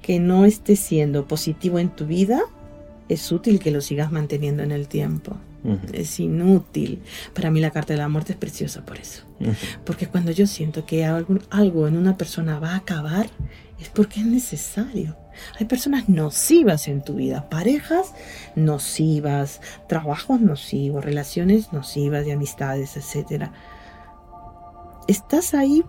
que 0.00 0.18
no 0.18 0.46
esté 0.46 0.74
siendo 0.74 1.28
positivo 1.28 1.78
en 1.78 1.90
tu 1.90 2.06
vida 2.06 2.42
es 3.12 3.30
útil 3.32 3.58
que 3.58 3.70
lo 3.70 3.80
sigas 3.80 4.10
manteniendo 4.12 4.62
en 4.62 4.72
el 4.72 4.88
tiempo. 4.88 5.36
Es 5.92 6.18
inútil. 6.18 7.02
Para 7.34 7.50
mí 7.50 7.60
la 7.60 7.70
carta 7.70 7.92
de 7.92 7.98
la 7.98 8.08
muerte 8.08 8.32
es 8.32 8.38
preciosa 8.38 8.84
por 8.84 8.98
eso. 8.98 9.22
Porque 9.84 10.08
cuando 10.08 10.32
yo 10.32 10.46
siento 10.46 10.86
que 10.86 11.04
algo, 11.04 11.38
algo 11.50 11.86
en 11.86 11.96
una 11.96 12.16
persona 12.16 12.58
va 12.58 12.72
a 12.72 12.76
acabar, 12.76 13.28
es 13.80 13.88
porque 13.88 14.20
es 14.20 14.26
necesario. 14.26 15.16
Hay 15.58 15.66
personas 15.66 16.08
nocivas 16.08 16.88
en 16.88 17.02
tu 17.02 17.14
vida, 17.14 17.48
parejas 17.48 18.12
nocivas, 18.54 19.60
trabajos 19.88 20.40
nocivos, 20.40 21.04
relaciones 21.04 21.72
nocivas 21.72 22.24
de 22.24 22.32
amistades, 22.32 22.96
etc. 22.96 23.50
Estás 25.08 25.54
ahí 25.54 25.84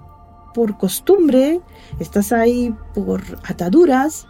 por 0.53 0.77
costumbre, 0.77 1.61
estás 1.99 2.31
ahí 2.31 2.73
por 2.93 3.21
ataduras. 3.43 4.27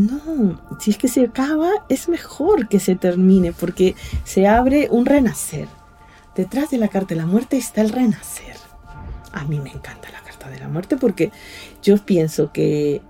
No, 0.00 0.58
si 0.80 0.92
es 0.92 0.96
que 0.96 1.08
se 1.08 1.24
acaba, 1.24 1.68
es 1.90 2.08
mejor 2.08 2.68
que 2.68 2.80
se 2.80 2.96
termine 2.96 3.52
porque 3.52 3.94
se 4.24 4.46
abre 4.46 4.88
un 4.90 5.04
renacer. 5.04 5.68
Detrás 6.34 6.70
de 6.70 6.78
la 6.78 6.88
carta 6.88 7.14
de 7.14 7.20
la 7.20 7.26
muerte 7.26 7.58
está 7.58 7.82
el 7.82 7.90
renacer. 7.90 8.56
A 9.32 9.44
mí 9.44 9.60
me 9.60 9.68
encanta 9.68 10.10
la 10.10 10.22
carta 10.22 10.48
de 10.48 10.58
la 10.58 10.68
muerte 10.68 10.96
porque 10.96 11.32
yo 11.82 11.98
pienso 11.98 12.50
que 12.50 13.02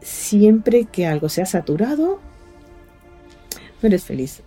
siempre 0.00 0.86
que 0.86 1.06
algo 1.06 1.28
sea 1.28 1.44
saturado, 1.44 2.20
no 3.82 3.86
eres 3.86 4.04
feliz. 4.04 4.42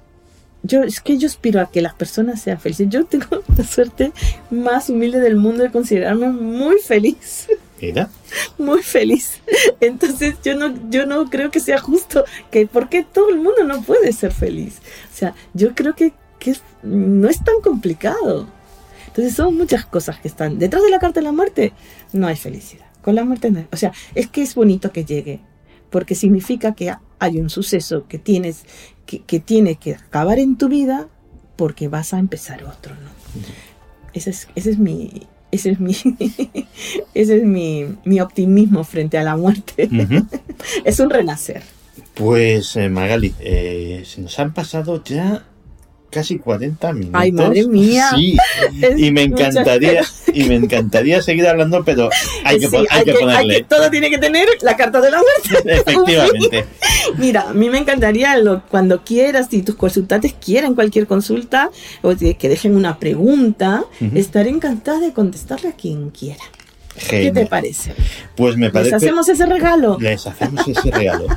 Yo, 0.63 0.83
es 0.83 0.99
que 0.99 1.17
yo 1.17 1.27
aspiro 1.27 1.61
a 1.61 1.71
que 1.71 1.81
las 1.81 1.93
personas 1.93 2.41
sean 2.41 2.59
felices. 2.59 2.87
Yo 2.89 3.05
tengo 3.05 3.43
la 3.57 3.63
suerte 3.63 4.11
más 4.51 4.89
humilde 4.89 5.19
del 5.19 5.35
mundo 5.35 5.63
de 5.63 5.71
considerarme 5.71 6.29
muy 6.29 6.77
feliz. 6.79 7.47
Mira. 7.81 8.09
Muy 8.57 8.83
feliz. 8.83 9.39
Entonces 9.79 10.35
yo 10.43 10.53
no, 10.53 10.73
yo 10.89 11.05
no 11.05 11.29
creo 11.29 11.49
que 11.49 11.61
sea 11.61 11.79
justo 11.79 12.25
que 12.51 12.67
porque 12.67 13.05
todo 13.05 13.29
el 13.29 13.37
mundo 13.37 13.63
no 13.63 13.81
puede 13.83 14.11
ser 14.11 14.33
feliz. 14.33 14.79
O 15.13 15.17
sea, 15.17 15.33
yo 15.53 15.73
creo 15.75 15.95
que, 15.95 16.11
que 16.39 16.57
no 16.83 17.29
es 17.29 17.41
tan 17.41 17.61
complicado. 17.61 18.49
Entonces 19.07 19.33
son 19.33 19.55
muchas 19.55 19.85
cosas 19.85 20.19
que 20.19 20.27
están 20.27 20.59
detrás 20.59 20.83
de 20.83 20.89
la 20.89 20.99
carta 20.99 21.21
de 21.21 21.25
la 21.25 21.31
muerte. 21.31 21.71
No 22.11 22.27
hay 22.27 22.35
felicidad. 22.35 22.85
Con 23.01 23.15
la 23.15 23.23
muerte 23.23 23.49
no. 23.49 23.65
O 23.71 23.77
sea, 23.77 23.93
es 24.13 24.27
que 24.27 24.41
es 24.41 24.55
bonito 24.55 24.91
que 24.91 25.05
llegue 25.05 25.39
porque 25.89 26.15
significa 26.15 26.73
que 26.73 26.93
hay 27.19 27.39
un 27.39 27.49
suceso 27.49 28.05
que 28.07 28.19
tienes 28.19 28.63
que, 29.17 29.39
tiene 29.39 29.75
que 29.75 29.95
acabar 29.95 30.39
en 30.39 30.57
tu 30.57 30.69
vida 30.69 31.07
porque 31.55 31.87
vas 31.87 32.13
a 32.13 32.19
empezar 32.19 32.63
otro, 32.63 32.93
¿no? 32.95 33.09
Ese 34.13 34.29
es, 34.29 34.47
ese 34.55 34.71
es 34.71 34.79
mi 34.79 35.27
ese 35.51 35.71
es 35.71 35.79
mi 35.79 35.93
ese 37.13 37.37
es 37.37 37.43
mi, 37.43 38.19
optimismo 38.21 38.83
frente 38.83 39.17
a 39.17 39.23
la 39.23 39.35
muerte. 39.35 39.89
es 40.85 40.99
un 40.99 41.09
renacer. 41.09 41.63
Pues 42.13 42.75
eh, 42.75 42.89
Magali, 42.89 43.33
eh, 43.39 44.03
se 44.05 44.21
nos 44.21 44.37
han 44.39 44.53
pasado 44.53 45.03
ya 45.03 45.45
casi 46.09 46.39
40 46.39 46.93
minutos. 46.93 47.21
Ay, 47.21 47.31
madre 47.31 47.65
mía. 47.67 48.11
Sí, 48.15 48.37
y 48.97 49.11
me 49.11 49.23
encantaría 49.23 50.03
y 50.33 50.43
me 50.43 50.55
encantaría 50.55 51.21
seguir 51.21 51.47
hablando, 51.47 51.83
pero 51.83 52.09
hay 52.43 52.59
que, 52.59 52.67
ponerle. 52.67 53.65
todo 53.67 53.89
tiene 53.89 54.09
que 54.09 54.17
tener 54.17 54.47
la 54.61 54.75
carta 54.75 55.01
de 55.01 55.11
la 55.11 55.17
muerte. 55.19 55.73
Efectivamente. 55.75 56.65
Mira, 57.17 57.49
a 57.49 57.53
mí 57.53 57.69
me 57.69 57.77
encantaría 57.77 58.35
cuando 58.69 59.03
quieras, 59.03 59.47
si 59.49 59.61
tus 59.61 59.75
consultantes 59.75 60.33
quieren 60.33 60.75
cualquier 60.75 61.07
consulta 61.07 61.71
o 62.01 62.15
que 62.15 62.49
dejen 62.49 62.75
una 62.75 62.99
pregunta, 62.99 63.85
estaré 64.13 64.49
encantada 64.49 64.99
de 64.99 65.13
contestarle 65.13 65.69
a 65.69 65.73
quien 65.73 66.09
quiera. 66.09 66.43
¿Qué 67.09 67.31
te 67.31 67.45
parece? 67.45 67.93
Pues 68.35 68.57
me 68.57 68.69
parece. 68.69 68.91
¿Les 68.91 69.03
hacemos 69.03 69.29
ese 69.29 69.45
regalo? 69.45 69.97
Les 69.99 70.25
hacemos 70.25 70.67
ese 70.67 70.91
regalo. 70.91 71.27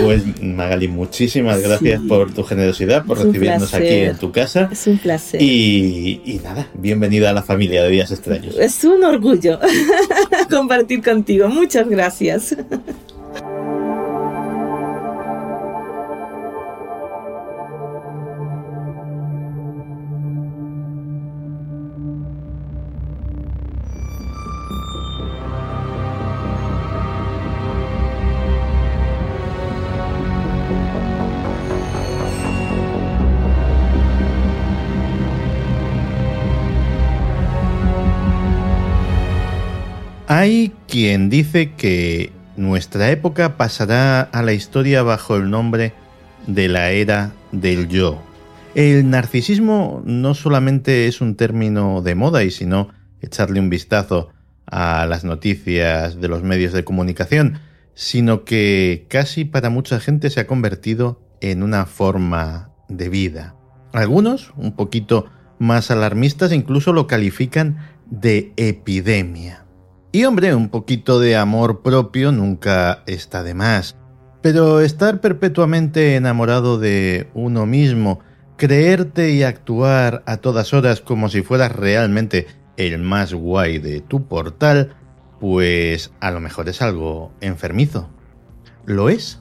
Pues 0.00 0.22
Magali, 0.42 0.88
muchísimas 0.88 1.60
gracias 1.60 2.00
por 2.08 2.32
tu 2.32 2.42
generosidad, 2.42 3.04
por 3.04 3.18
recibirnos 3.22 3.72
aquí 3.74 3.86
en 3.86 4.16
tu 4.16 4.32
casa. 4.32 4.68
Es 4.72 4.86
un 4.86 4.98
placer. 4.98 5.40
Y, 5.40 6.20
y, 6.24 6.40
nada, 6.42 6.68
bienvenida 6.74 7.30
a 7.30 7.32
la 7.32 7.42
familia 7.42 7.82
de 7.84 7.90
Días 7.90 8.10
Extraños. 8.10 8.56
Es 8.58 8.82
un 8.84 9.04
orgullo 9.04 9.58
compartir 10.50 11.02
contigo. 11.02 11.48
Muchas 11.48 11.88
gracias. 11.88 12.56
Quien 41.12 41.28
dice 41.28 41.72
que 41.72 42.32
nuestra 42.56 43.10
época 43.10 43.58
pasará 43.58 44.22
a 44.22 44.40
la 44.40 44.54
historia 44.54 45.02
bajo 45.02 45.36
el 45.36 45.50
nombre 45.50 45.92
de 46.46 46.68
la 46.68 46.90
era 46.90 47.32
del 47.50 47.88
yo. 47.88 48.22
El 48.74 49.10
narcisismo 49.10 50.02
no 50.06 50.32
solamente 50.32 51.08
es 51.08 51.20
un 51.20 51.34
término 51.34 52.00
de 52.00 52.14
moda 52.14 52.44
y 52.44 52.50
sino 52.50 52.88
echarle 53.20 53.60
un 53.60 53.68
vistazo 53.68 54.30
a 54.64 55.04
las 55.04 55.22
noticias 55.22 56.18
de 56.18 56.28
los 56.28 56.42
medios 56.42 56.72
de 56.72 56.82
comunicación, 56.82 57.58
sino 57.92 58.44
que 58.46 59.04
casi 59.10 59.44
para 59.44 59.68
mucha 59.68 60.00
gente 60.00 60.30
se 60.30 60.40
ha 60.40 60.46
convertido 60.46 61.20
en 61.42 61.62
una 61.62 61.84
forma 61.84 62.70
de 62.88 63.10
vida. 63.10 63.54
Algunos, 63.92 64.54
un 64.56 64.72
poquito 64.72 65.26
más 65.58 65.90
alarmistas, 65.90 66.52
incluso 66.52 66.94
lo 66.94 67.06
califican 67.06 67.76
de 68.06 68.54
epidemia. 68.56 69.61
Y 70.14 70.26
hombre, 70.26 70.54
un 70.54 70.68
poquito 70.68 71.20
de 71.20 71.36
amor 71.36 71.80
propio 71.80 72.32
nunca 72.32 73.02
está 73.06 73.42
de 73.42 73.54
más. 73.54 73.96
Pero 74.42 74.80
estar 74.80 75.22
perpetuamente 75.22 76.16
enamorado 76.16 76.78
de 76.78 77.30
uno 77.32 77.64
mismo, 77.64 78.20
creerte 78.58 79.30
y 79.30 79.42
actuar 79.42 80.22
a 80.26 80.36
todas 80.36 80.74
horas 80.74 81.00
como 81.00 81.30
si 81.30 81.40
fueras 81.40 81.72
realmente 81.72 82.46
el 82.76 82.98
más 82.98 83.32
guay 83.32 83.78
de 83.78 84.02
tu 84.02 84.26
portal, 84.26 84.94
pues 85.40 86.12
a 86.20 86.30
lo 86.30 86.40
mejor 86.40 86.68
es 86.68 86.82
algo 86.82 87.32
enfermizo. 87.40 88.10
¿Lo 88.84 89.08
es? 89.08 89.40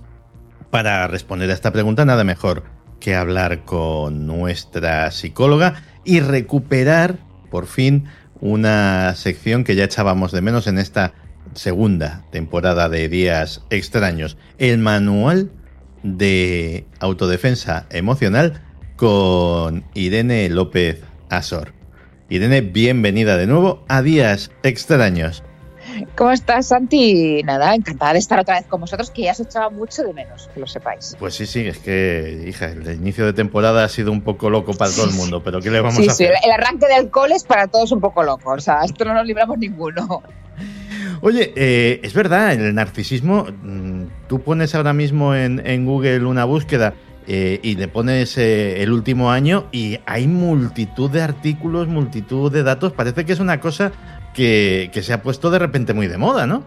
Para 0.70 1.06
responder 1.08 1.52
a 1.52 1.54
esta 1.54 1.74
pregunta 1.74 2.06
nada 2.06 2.24
mejor 2.24 2.64
que 3.02 3.14
hablar 3.14 3.66
con 3.66 4.26
nuestra 4.26 5.12
psicóloga 5.12 5.84
y 6.06 6.22
recuperar, 6.22 7.18
por 7.50 7.66
fin, 7.66 8.06
una 8.42 9.16
sección 9.16 9.64
que 9.64 9.76
ya 9.76 9.86
echábamos 9.86 10.32
de 10.32 10.42
menos 10.42 10.68
en 10.68 10.80
esta 10.80 11.14
segunda 11.54 12.26
temporada 12.32 12.90
de 12.90 13.08
Días 13.08 13.62
Extraños, 13.70 14.38
el 14.58 14.80
manual 14.80 15.52
de 16.04 16.86
autodefensa 17.00 17.86
emocional 17.92 18.62
con 18.96 19.86
Irene 19.94 20.50
López 20.50 21.02
Asor. 21.30 21.74
Irene, 22.30 22.62
bienvenida 22.62 23.38
de 23.38 23.46
nuevo 23.46 23.86
a 23.88 24.02
Días 24.02 24.52
Extraños. 24.64 25.44
¿Cómo 26.16 26.32
estás, 26.32 26.68
Santi? 26.68 27.42
Nada, 27.44 27.74
encantada 27.76 28.14
de 28.14 28.20
estar 28.20 28.40
otra 28.40 28.56
vez 28.56 28.66
con 28.68 28.82
vosotros, 28.82 29.12
que 29.12 29.24
ya 29.24 29.32
os 29.32 29.40
echaba 29.40 29.70
mucho 29.70 30.04
de 30.04 30.14
menos, 30.14 30.50
que 30.54 30.60
lo 30.60 30.68
sepáis. 30.68 31.16
Pues 31.20 31.36
sí, 31.36 31.46
sí, 31.46 31.68
es 31.68 31.78
que, 31.80 32.46
hija, 32.48 32.68
el 32.68 32.96
inicio 32.96 33.26
de 33.26 33.34
temporada 33.34 33.84
ha 33.84 33.90
sido 33.90 34.12
un 34.12 34.22
poco 34.22 34.50
loco 34.50 34.74
para 34.74 34.92
todo 34.92 35.06
el 35.06 35.14
mundo, 35.14 35.42
pero 35.44 35.60
¿qué 35.60 35.70
le 35.70 35.82
vamos 35.82 35.96
sí, 35.96 36.08
a 36.08 36.12
hacer? 36.12 36.34
Sí, 36.34 36.34
el 36.44 36.52
arranque 36.52 36.88
del 36.88 37.10
cole 37.10 37.36
es 37.36 37.44
para 37.44 37.68
todos 37.68 37.92
un 37.92 38.02
poco 38.02 38.24
loco, 38.24 38.52
o 38.52 38.60
sea, 38.60 38.82
esto 38.84 39.06
no 39.06 39.14
nos 39.14 39.26
libramos 39.26 39.58
ninguno. 39.58 40.24
Oye, 41.22 41.54
eh, 41.56 42.00
es 42.04 42.14
verdad, 42.14 42.54
el 42.54 42.74
narcisismo, 42.74 43.46
mm, 43.46 44.04
tú 44.28 44.42
pones 44.42 44.74
ahora 44.74 44.94
mismo 44.94 45.36
en, 45.36 45.66
en 45.66 45.86
Google 45.86 46.26
una 46.26 46.46
búsqueda 46.46 46.96
eh, 47.28 47.60
y 47.62 47.76
le 47.76 47.88
pones 47.88 48.38
eh, 48.38 48.82
el 48.82 48.92
último 48.92 49.32
año 49.32 49.68
y 49.72 50.00
hay 50.06 50.28
multitud 50.28 51.10
de 51.12 51.22
artículos, 51.22 51.88
multitud 51.88 52.52
de 52.52 52.64
datos. 52.64 52.94
Parece 52.94 53.26
que 53.26 53.34
es 53.34 53.40
una 53.40 53.60
cosa 53.60 53.92
que, 54.34 54.90
se 55.02 55.14
ha 55.14 55.22
puesto 55.22 55.50
de 55.52 55.60
repente 55.60 55.94
muy 55.94 56.08
de 56.08 56.18
moda, 56.18 56.48
¿no? 56.48 56.64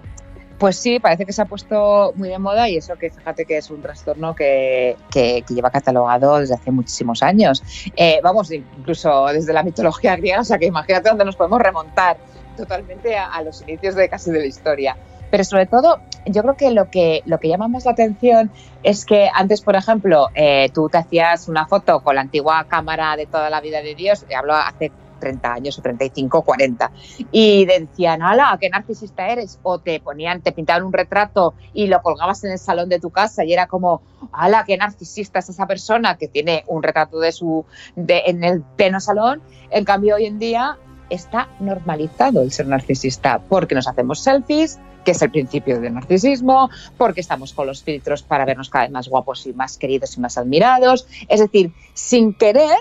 Pues 0.58 0.76
sí, 0.76 1.00
parece 1.00 1.26
que 1.26 1.32
se 1.32 1.42
ha 1.42 1.46
puesto 1.46 2.12
muy 2.14 2.28
de 2.28 2.38
moda 2.38 2.68
y 2.68 2.76
eso 2.76 2.96
que 2.96 3.10
fíjate 3.10 3.44
que 3.44 3.58
es 3.58 3.70
un 3.70 3.82
trastorno 3.82 4.34
que, 4.34 4.96
que, 5.10 5.44
lleva 5.48 5.70
catalogado 5.70 6.38
desde 6.38 6.54
hace 6.54 6.70
muchísimos 6.70 7.22
años. 7.22 7.62
Eh, 7.96 8.20
vamos, 8.22 8.50
incluso 8.52 9.26
desde 9.26 9.52
la 9.52 9.62
mitología 9.62 10.16
griega, 10.16 10.40
o 10.40 10.44
sea 10.44 10.58
que 10.58 10.66
imagínate 10.66 11.08
dónde 11.08 11.24
nos 11.24 11.36
podemos 11.36 11.60
remontar 11.60 12.16
totalmente 12.56 13.16
a, 13.16 13.26
a 13.26 13.42
los 13.42 13.62
inicios 13.62 13.96
de 13.96 14.08
casi 14.08 14.30
de 14.30 14.38
la 14.38 14.46
historia. 14.46 14.96
Pero 15.34 15.42
sobre 15.42 15.66
todo, 15.66 15.98
yo 16.26 16.42
creo 16.42 16.56
que 16.56 16.70
lo 16.70 16.90
que, 16.90 17.22
lo 17.26 17.40
que 17.40 17.48
llama 17.48 17.66
más 17.66 17.84
la 17.84 17.90
atención 17.90 18.52
es 18.84 19.04
que 19.04 19.28
antes, 19.34 19.62
por 19.62 19.74
ejemplo, 19.74 20.28
eh, 20.34 20.70
tú 20.72 20.88
te 20.88 20.98
hacías 20.98 21.48
una 21.48 21.66
foto 21.66 22.00
con 22.04 22.14
la 22.14 22.20
antigua 22.20 22.64
cámara 22.68 23.16
de 23.16 23.26
toda 23.26 23.50
la 23.50 23.60
vida 23.60 23.82
de 23.82 23.96
Dios, 23.96 24.24
hablo 24.36 24.54
hace 24.54 24.92
30 25.24 25.52
años 25.52 25.78
o 25.78 25.82
35 25.82 26.38
o 26.38 26.42
40, 26.42 26.90
y 27.32 27.64
decían, 27.64 28.22
¡hala, 28.22 28.56
qué 28.60 28.68
narcisista 28.68 29.28
eres! 29.28 29.58
O 29.62 29.78
te 29.78 30.00
ponían, 30.00 30.42
te 30.42 30.52
pintaban 30.52 30.84
un 30.84 30.92
retrato 30.92 31.54
y 31.72 31.86
lo 31.86 32.02
colgabas 32.02 32.44
en 32.44 32.52
el 32.52 32.58
salón 32.58 32.88
de 32.88 33.00
tu 33.00 33.10
casa 33.10 33.44
y 33.44 33.52
era 33.52 33.66
como, 33.66 34.02
¡hala, 34.32 34.64
qué 34.66 34.76
narcisista 34.76 35.38
es 35.38 35.48
esa 35.48 35.66
persona 35.66 36.16
que 36.16 36.28
tiene 36.28 36.64
un 36.66 36.82
retrato 36.82 37.18
de 37.18 37.32
su, 37.32 37.64
de, 37.96 38.22
en 38.26 38.44
el 38.44 38.62
pleno 38.62 39.00
salón! 39.00 39.42
En 39.70 39.84
cambio, 39.84 40.16
hoy 40.16 40.26
en 40.26 40.38
día 40.38 40.78
está 41.10 41.48
normalizado 41.60 42.42
el 42.42 42.52
ser 42.52 42.66
narcisista 42.66 43.38
porque 43.38 43.74
nos 43.74 43.88
hacemos 43.88 44.20
selfies, 44.20 44.78
que 45.04 45.12
es 45.12 45.22
el 45.22 45.30
principio 45.30 45.80
del 45.80 45.94
narcisismo, 45.94 46.70
porque 46.96 47.20
estamos 47.20 47.52
con 47.52 47.66
los 47.66 47.82
filtros 47.82 48.22
para 48.22 48.44
vernos 48.44 48.70
cada 48.70 48.84
vez 48.84 48.92
más 48.92 49.08
guapos 49.08 49.46
y 49.46 49.52
más 49.52 49.76
queridos 49.76 50.16
y 50.16 50.20
más 50.20 50.38
admirados. 50.38 51.06
Es 51.28 51.40
decir, 51.40 51.72
sin 51.92 52.34
querer 52.34 52.76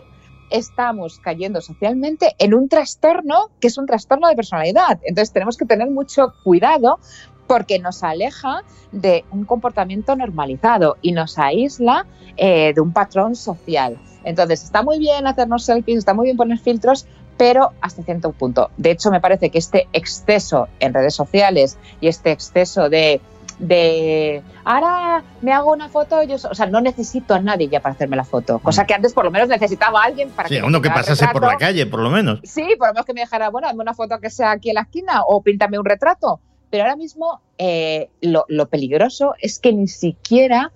estamos 0.53 1.19
cayendo 1.19 1.59
socialmente 1.61 2.35
en 2.37 2.53
un 2.53 2.69
trastorno 2.69 3.49
que 3.59 3.67
es 3.67 3.77
un 3.77 3.87
trastorno 3.87 4.29
de 4.29 4.35
personalidad. 4.35 4.99
Entonces 5.03 5.33
tenemos 5.33 5.57
que 5.57 5.65
tener 5.65 5.89
mucho 5.89 6.33
cuidado 6.43 6.99
porque 7.47 7.79
nos 7.79 8.03
aleja 8.03 8.63
de 8.91 9.25
un 9.31 9.45
comportamiento 9.45 10.15
normalizado 10.15 10.95
y 11.01 11.11
nos 11.11 11.37
aísla 11.39 12.05
eh, 12.37 12.71
de 12.73 12.81
un 12.81 12.93
patrón 12.93 13.35
social. 13.35 13.99
Entonces 14.23 14.63
está 14.63 14.83
muy 14.83 14.99
bien 14.99 15.27
hacernos 15.27 15.65
selfies, 15.65 15.97
está 15.97 16.13
muy 16.13 16.25
bien 16.25 16.37
poner 16.37 16.59
filtros, 16.59 17.07
pero 17.35 17.71
hasta 17.81 18.03
cierto 18.03 18.31
punto. 18.31 18.69
De 18.77 18.91
hecho, 18.91 19.11
me 19.11 19.19
parece 19.19 19.49
que 19.49 19.57
este 19.57 19.87
exceso 19.91 20.67
en 20.79 20.93
redes 20.93 21.15
sociales 21.15 21.77
y 21.99 22.07
este 22.07 22.31
exceso 22.31 22.89
de, 22.89 23.21
de 23.59 24.43
ahora 24.63 25.23
me 25.41 25.51
hago 25.51 25.71
una 25.71 25.89
foto, 25.89 26.23
yo, 26.23 26.35
o 26.35 26.55
sea, 26.55 26.65
no 26.65 26.81
necesito 26.81 27.33
a 27.33 27.39
nadie 27.39 27.67
ya 27.67 27.81
para 27.81 27.95
hacerme 27.95 28.15
la 28.15 28.23
foto, 28.23 28.59
cosa 28.59 28.85
que 28.85 28.93
antes 28.93 29.13
por 29.13 29.25
lo 29.25 29.31
menos 29.31 29.47
necesitaba 29.49 30.01
a 30.01 30.05
alguien 30.05 30.29
para 30.29 30.49
sí, 30.49 30.55
que 30.55 30.63
uno 30.63 30.81
que 30.81 30.89
pasase 30.89 31.27
por 31.27 31.43
la 31.43 31.57
calle, 31.57 31.85
por 31.85 31.99
lo 31.99 32.09
menos. 32.09 32.39
Sí, 32.43 32.75
por 32.77 32.87
lo 32.87 32.93
menos 32.93 33.05
que 33.05 33.13
me 33.13 33.21
dijera, 33.21 33.49
bueno, 33.49 33.67
hazme 33.67 33.81
una 33.81 33.93
foto 33.93 34.19
que 34.19 34.29
sea 34.29 34.51
aquí 34.51 34.69
en 34.69 34.75
la 34.75 34.81
esquina 34.81 35.21
o 35.27 35.41
píntame 35.41 35.79
un 35.79 35.85
retrato. 35.85 36.39
Pero 36.69 36.85
ahora 36.85 36.95
mismo 36.95 37.39
eh, 37.59 38.09
lo, 38.21 38.45
lo 38.47 38.67
peligroso 38.67 39.35
es 39.39 39.59
que 39.59 39.71
ni 39.73 39.87
siquiera 39.87 40.71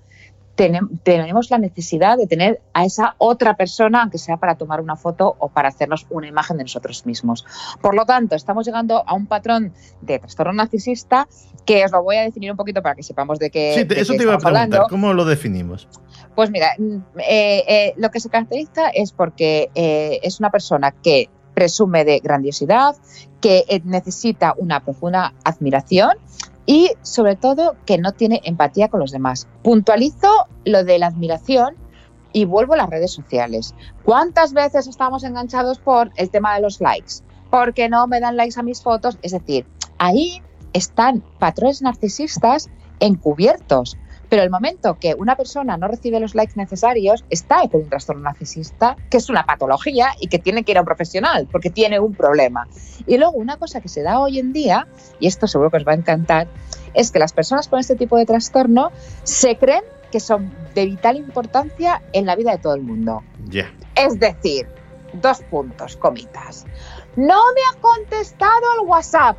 tenemos 0.57 1.51
la 1.51 1.59
necesidad 1.59 2.17
de 2.17 2.25
tener 2.25 2.61
a 2.73 2.83
esa 2.83 3.15
otra 3.19 3.55
persona, 3.55 4.01
aunque 4.01 4.17
sea 4.17 4.37
para 4.37 4.55
tomar 4.55 4.81
una 4.81 4.95
foto 4.95 5.35
o 5.37 5.49
para 5.49 5.69
hacernos 5.69 6.07
una 6.09 6.27
imagen 6.27 6.57
de 6.57 6.63
nosotros 6.63 7.05
mismos. 7.05 7.45
Por 7.79 7.95
lo 7.95 8.05
tanto, 8.05 8.35
estamos 8.35 8.65
llegando 8.65 9.03
a 9.07 9.13
un 9.13 9.27
patrón 9.27 9.71
de 10.01 10.17
trastorno 10.17 10.53
narcisista 10.53 11.27
que 11.65 11.85
os 11.85 11.91
lo 11.91 12.01
voy 12.01 12.15
a 12.15 12.21
definir 12.21 12.49
un 12.49 12.57
poquito 12.57 12.81
para 12.81 12.95
que 12.95 13.03
sepamos 13.03 13.37
de 13.37 13.51
qué. 13.51 13.73
Sí, 13.75 13.83
de 13.83 13.99
eso 13.99 14.13
qué 14.13 14.17
te 14.17 14.23
iba 14.23 14.33
a 14.33 14.37
preguntar, 14.37 14.63
hablando. 14.63 14.87
¿cómo 14.89 15.13
lo 15.13 15.25
definimos? 15.25 15.87
Pues 16.35 16.49
mira, 16.49 16.75
eh, 16.79 17.63
eh, 17.67 17.93
lo 17.97 18.09
que 18.09 18.19
se 18.19 18.29
caracteriza 18.29 18.89
es 18.89 19.11
porque 19.11 19.69
eh, 19.75 20.19
es 20.23 20.39
una 20.39 20.49
persona 20.49 20.91
que 20.91 21.29
presume 21.53 22.05
de 22.05 22.19
grandiosidad, 22.19 22.95
que 23.41 23.63
necesita 23.83 24.53
una 24.57 24.79
profunda 24.83 25.33
admiración 25.43 26.11
y 26.67 26.91
sobre 27.01 27.35
todo 27.35 27.75
que 27.85 27.97
no 27.97 28.11
tiene 28.11 28.41
empatía 28.43 28.89
con 28.89 28.99
los 28.99 29.11
demás. 29.11 29.47
Puntualizo 29.63 30.29
lo 30.65 30.83
de 30.83 30.99
la 30.99 31.07
admiración 31.07 31.75
y 32.33 32.45
vuelvo 32.45 32.73
a 32.73 32.77
las 32.77 32.89
redes 32.89 33.11
sociales. 33.11 33.73
¿Cuántas 34.03 34.53
veces 34.53 34.85
estamos 34.85 35.23
enganchados 35.23 35.79
por 35.79 36.11
el 36.17 36.29
tema 36.29 36.53
de 36.55 36.61
los 36.61 36.81
likes? 36.81 37.23
Porque 37.49 37.89
no 37.89 38.05
me 38.05 38.19
dan 38.19 38.35
likes 38.35 38.59
a 38.59 38.63
mis 38.63 38.83
fotos. 38.83 39.17
Es 39.21 39.31
decir, 39.31 39.65
ahí 39.97 40.43
están 40.73 41.23
patrones 41.39 41.81
narcisistas 41.81 42.69
encubiertos. 42.99 43.97
Pero 44.29 44.43
el 44.43 44.49
momento 44.49 44.97
que 44.99 45.15
una 45.15 45.35
persona 45.35 45.77
no 45.77 45.87
recibe 45.87 46.19
los 46.19 46.35
likes 46.35 46.53
necesarios, 46.55 47.23
está 47.29 47.67
con 47.69 47.81
un 47.81 47.89
trastorno 47.89 48.23
narcisista, 48.23 48.97
que 49.09 49.17
es 49.17 49.29
una 49.29 49.45
patología 49.45 50.09
y 50.19 50.27
que 50.27 50.39
tiene 50.39 50.63
que 50.63 50.71
ir 50.71 50.77
a 50.77 50.81
un 50.81 50.85
profesional 50.85 51.47
porque 51.51 51.69
tiene 51.69 51.99
un 51.99 52.13
problema. 52.13 52.67
Y 53.05 53.17
luego 53.17 53.33
una 53.33 53.57
cosa 53.57 53.81
que 53.81 53.89
se 53.89 54.01
da 54.03 54.19
hoy 54.19 54.39
en 54.39 54.53
día, 54.53 54.87
y 55.19 55.27
esto 55.27 55.47
seguro 55.47 55.71
que 55.71 55.77
os 55.77 55.87
va 55.87 55.93
a 55.93 55.95
encantar, 55.95 56.47
es 56.93 57.11
que 57.11 57.19
las 57.19 57.33
personas 57.33 57.67
con 57.67 57.79
este 57.79 57.95
tipo 57.95 58.17
de 58.17 58.25
trastorno 58.25 58.91
se 59.23 59.57
creen 59.57 59.83
que 60.11 60.19
son 60.19 60.51
de 60.73 60.85
vital 60.85 61.17
importancia 61.17 62.01
en 62.13 62.25
la 62.25 62.35
vida 62.35 62.51
de 62.51 62.57
todo 62.57 62.73
el 62.75 62.81
mundo. 62.81 63.23
Ya. 63.49 63.71
Es 63.95 64.19
decir, 64.19 64.67
dos 65.13 65.41
puntos, 65.49 65.97
comitas. 65.97 66.65
No 67.15 67.39
me 67.53 67.61
ha 67.71 67.81
contestado 67.81 68.61
el 68.79 68.87
WhatsApp, 68.87 69.37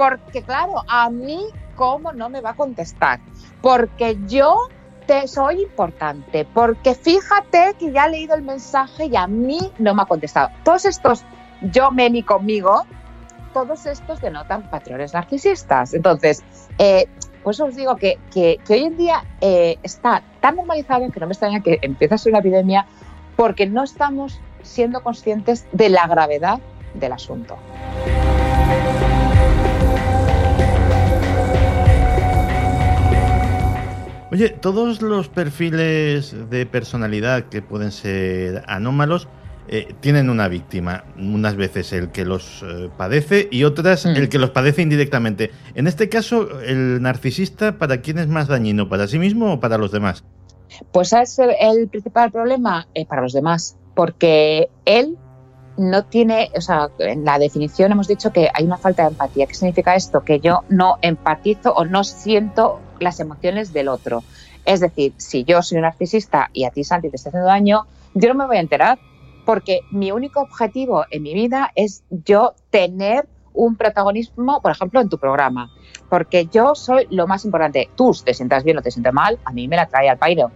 porque 0.00 0.42
claro, 0.42 0.82
a 0.88 1.10
mí, 1.10 1.44
¿cómo 1.76 2.10
no 2.14 2.30
me 2.30 2.40
va 2.40 2.50
a 2.50 2.54
contestar? 2.54 3.20
Porque 3.60 4.16
yo 4.26 4.68
te 5.06 5.28
soy 5.28 5.60
importante, 5.60 6.46
porque 6.54 6.94
fíjate 6.94 7.74
que 7.78 7.92
ya 7.92 8.06
he 8.06 8.10
leído 8.10 8.34
el 8.34 8.40
mensaje 8.40 9.06
y 9.06 9.16
a 9.16 9.26
mí 9.26 9.58
no 9.78 9.94
me 9.94 10.00
ha 10.00 10.06
contestado. 10.06 10.48
Todos 10.64 10.86
estos 10.86 11.22
yo, 11.60 11.90
me 11.90 12.08
ni 12.08 12.22
conmigo, 12.22 12.86
todos 13.52 13.84
estos 13.84 14.22
denotan 14.22 14.70
patrones 14.70 15.12
narcisistas. 15.12 15.92
Entonces, 15.92 16.42
eh, 16.78 17.06
pues 17.44 17.60
os 17.60 17.76
digo 17.76 17.96
que, 17.96 18.18
que, 18.32 18.58
hoy 18.70 18.84
en 18.84 18.96
día 18.96 19.24
eh, 19.42 19.76
está 19.82 20.22
tan 20.40 20.56
normalizado 20.56 21.10
que 21.10 21.20
no 21.20 21.26
me 21.26 21.32
extraña 21.32 21.60
que 21.60 21.78
empiece 21.82 22.14
a 22.14 22.16
ser 22.16 22.32
una 22.32 22.38
epidemia 22.38 22.86
porque 23.36 23.66
no 23.66 23.84
estamos 23.84 24.40
siendo 24.62 25.02
conscientes 25.02 25.66
de 25.72 25.90
la 25.90 26.06
gravedad 26.06 26.58
del 26.94 27.12
asunto. 27.12 27.58
Oye, 34.32 34.50
todos 34.50 35.02
los 35.02 35.28
perfiles 35.28 36.34
de 36.50 36.64
personalidad 36.66 37.44
que 37.44 37.62
pueden 37.62 37.90
ser 37.90 38.62
anómalos 38.68 39.26
eh, 39.68 39.94
tienen 40.00 40.30
una 40.30 40.48
víctima. 40.48 41.04
Unas 41.16 41.56
veces 41.56 41.92
el 41.92 42.10
que 42.10 42.24
los 42.24 42.62
eh, 42.62 42.90
padece 42.96 43.48
y 43.50 43.64
otras 43.64 44.06
Mm. 44.06 44.10
el 44.16 44.28
que 44.28 44.38
los 44.38 44.50
padece 44.50 44.82
indirectamente. 44.82 45.50
En 45.74 45.86
este 45.86 46.08
caso, 46.08 46.60
el 46.60 47.02
narcisista, 47.02 47.78
¿para 47.78 48.00
quién 48.00 48.18
es 48.18 48.28
más 48.28 48.48
dañino? 48.48 48.88
¿Para 48.88 49.08
sí 49.08 49.18
mismo 49.18 49.54
o 49.54 49.60
para 49.60 49.78
los 49.78 49.90
demás? 49.90 50.24
Pues 50.92 51.12
es 51.12 51.38
el, 51.40 51.50
el 51.60 51.88
principal 51.88 52.30
problema 52.30 52.86
eh, 52.94 53.06
para 53.06 53.22
los 53.22 53.32
demás, 53.32 53.76
porque 53.94 54.68
él 54.84 55.18
no 55.76 56.04
tiene, 56.04 56.50
o 56.56 56.60
sea, 56.60 56.88
en 56.98 57.24
la 57.24 57.38
definición 57.38 57.90
hemos 57.90 58.06
dicho 58.06 58.32
que 58.32 58.48
hay 58.54 58.64
una 58.64 58.76
falta 58.76 59.02
de 59.02 59.08
empatía. 59.08 59.46
¿Qué 59.46 59.54
significa 59.54 59.94
esto? 59.94 60.24
Que 60.24 60.38
yo 60.40 60.62
no 60.68 60.98
empatizo 61.02 61.72
o 61.72 61.84
no 61.84 62.04
siento 62.04 62.80
las 63.00 63.18
emociones 63.18 63.72
del 63.72 63.88
otro. 63.88 64.22
Es 64.64 64.80
decir, 64.80 65.14
si 65.16 65.44
yo 65.44 65.62
soy 65.62 65.76
un 65.76 65.82
narcisista 65.82 66.50
y 66.52 66.64
a 66.64 66.70
ti, 66.70 66.84
Santi, 66.84 67.10
te 67.10 67.16
está 67.16 67.30
haciendo 67.30 67.48
daño, 67.48 67.86
yo 68.14 68.28
no 68.28 68.34
me 68.34 68.46
voy 68.46 68.58
a 68.58 68.60
enterar, 68.60 68.98
porque 69.44 69.80
mi 69.90 70.12
único 70.12 70.40
objetivo 70.40 71.04
en 71.10 71.22
mi 71.22 71.34
vida 71.34 71.72
es 71.74 72.04
yo 72.10 72.54
tener 72.70 73.26
un 73.52 73.74
protagonismo, 73.76 74.60
por 74.60 74.70
ejemplo, 74.70 75.00
en 75.00 75.08
tu 75.08 75.18
programa. 75.18 75.70
Porque 76.08 76.46
yo 76.46 76.74
soy 76.74 77.06
lo 77.10 77.26
más 77.26 77.44
importante. 77.44 77.88
Tú 77.96 78.12
te 78.24 78.34
sientas 78.34 78.62
bien 78.64 78.78
o 78.78 78.82
te 78.82 78.90
sientas 78.90 79.12
mal, 79.12 79.38
a 79.44 79.52
mí 79.52 79.66
me 79.66 79.76
la 79.76 79.86
trae 79.86 80.08
al 80.08 80.18
pairo. 80.18 80.50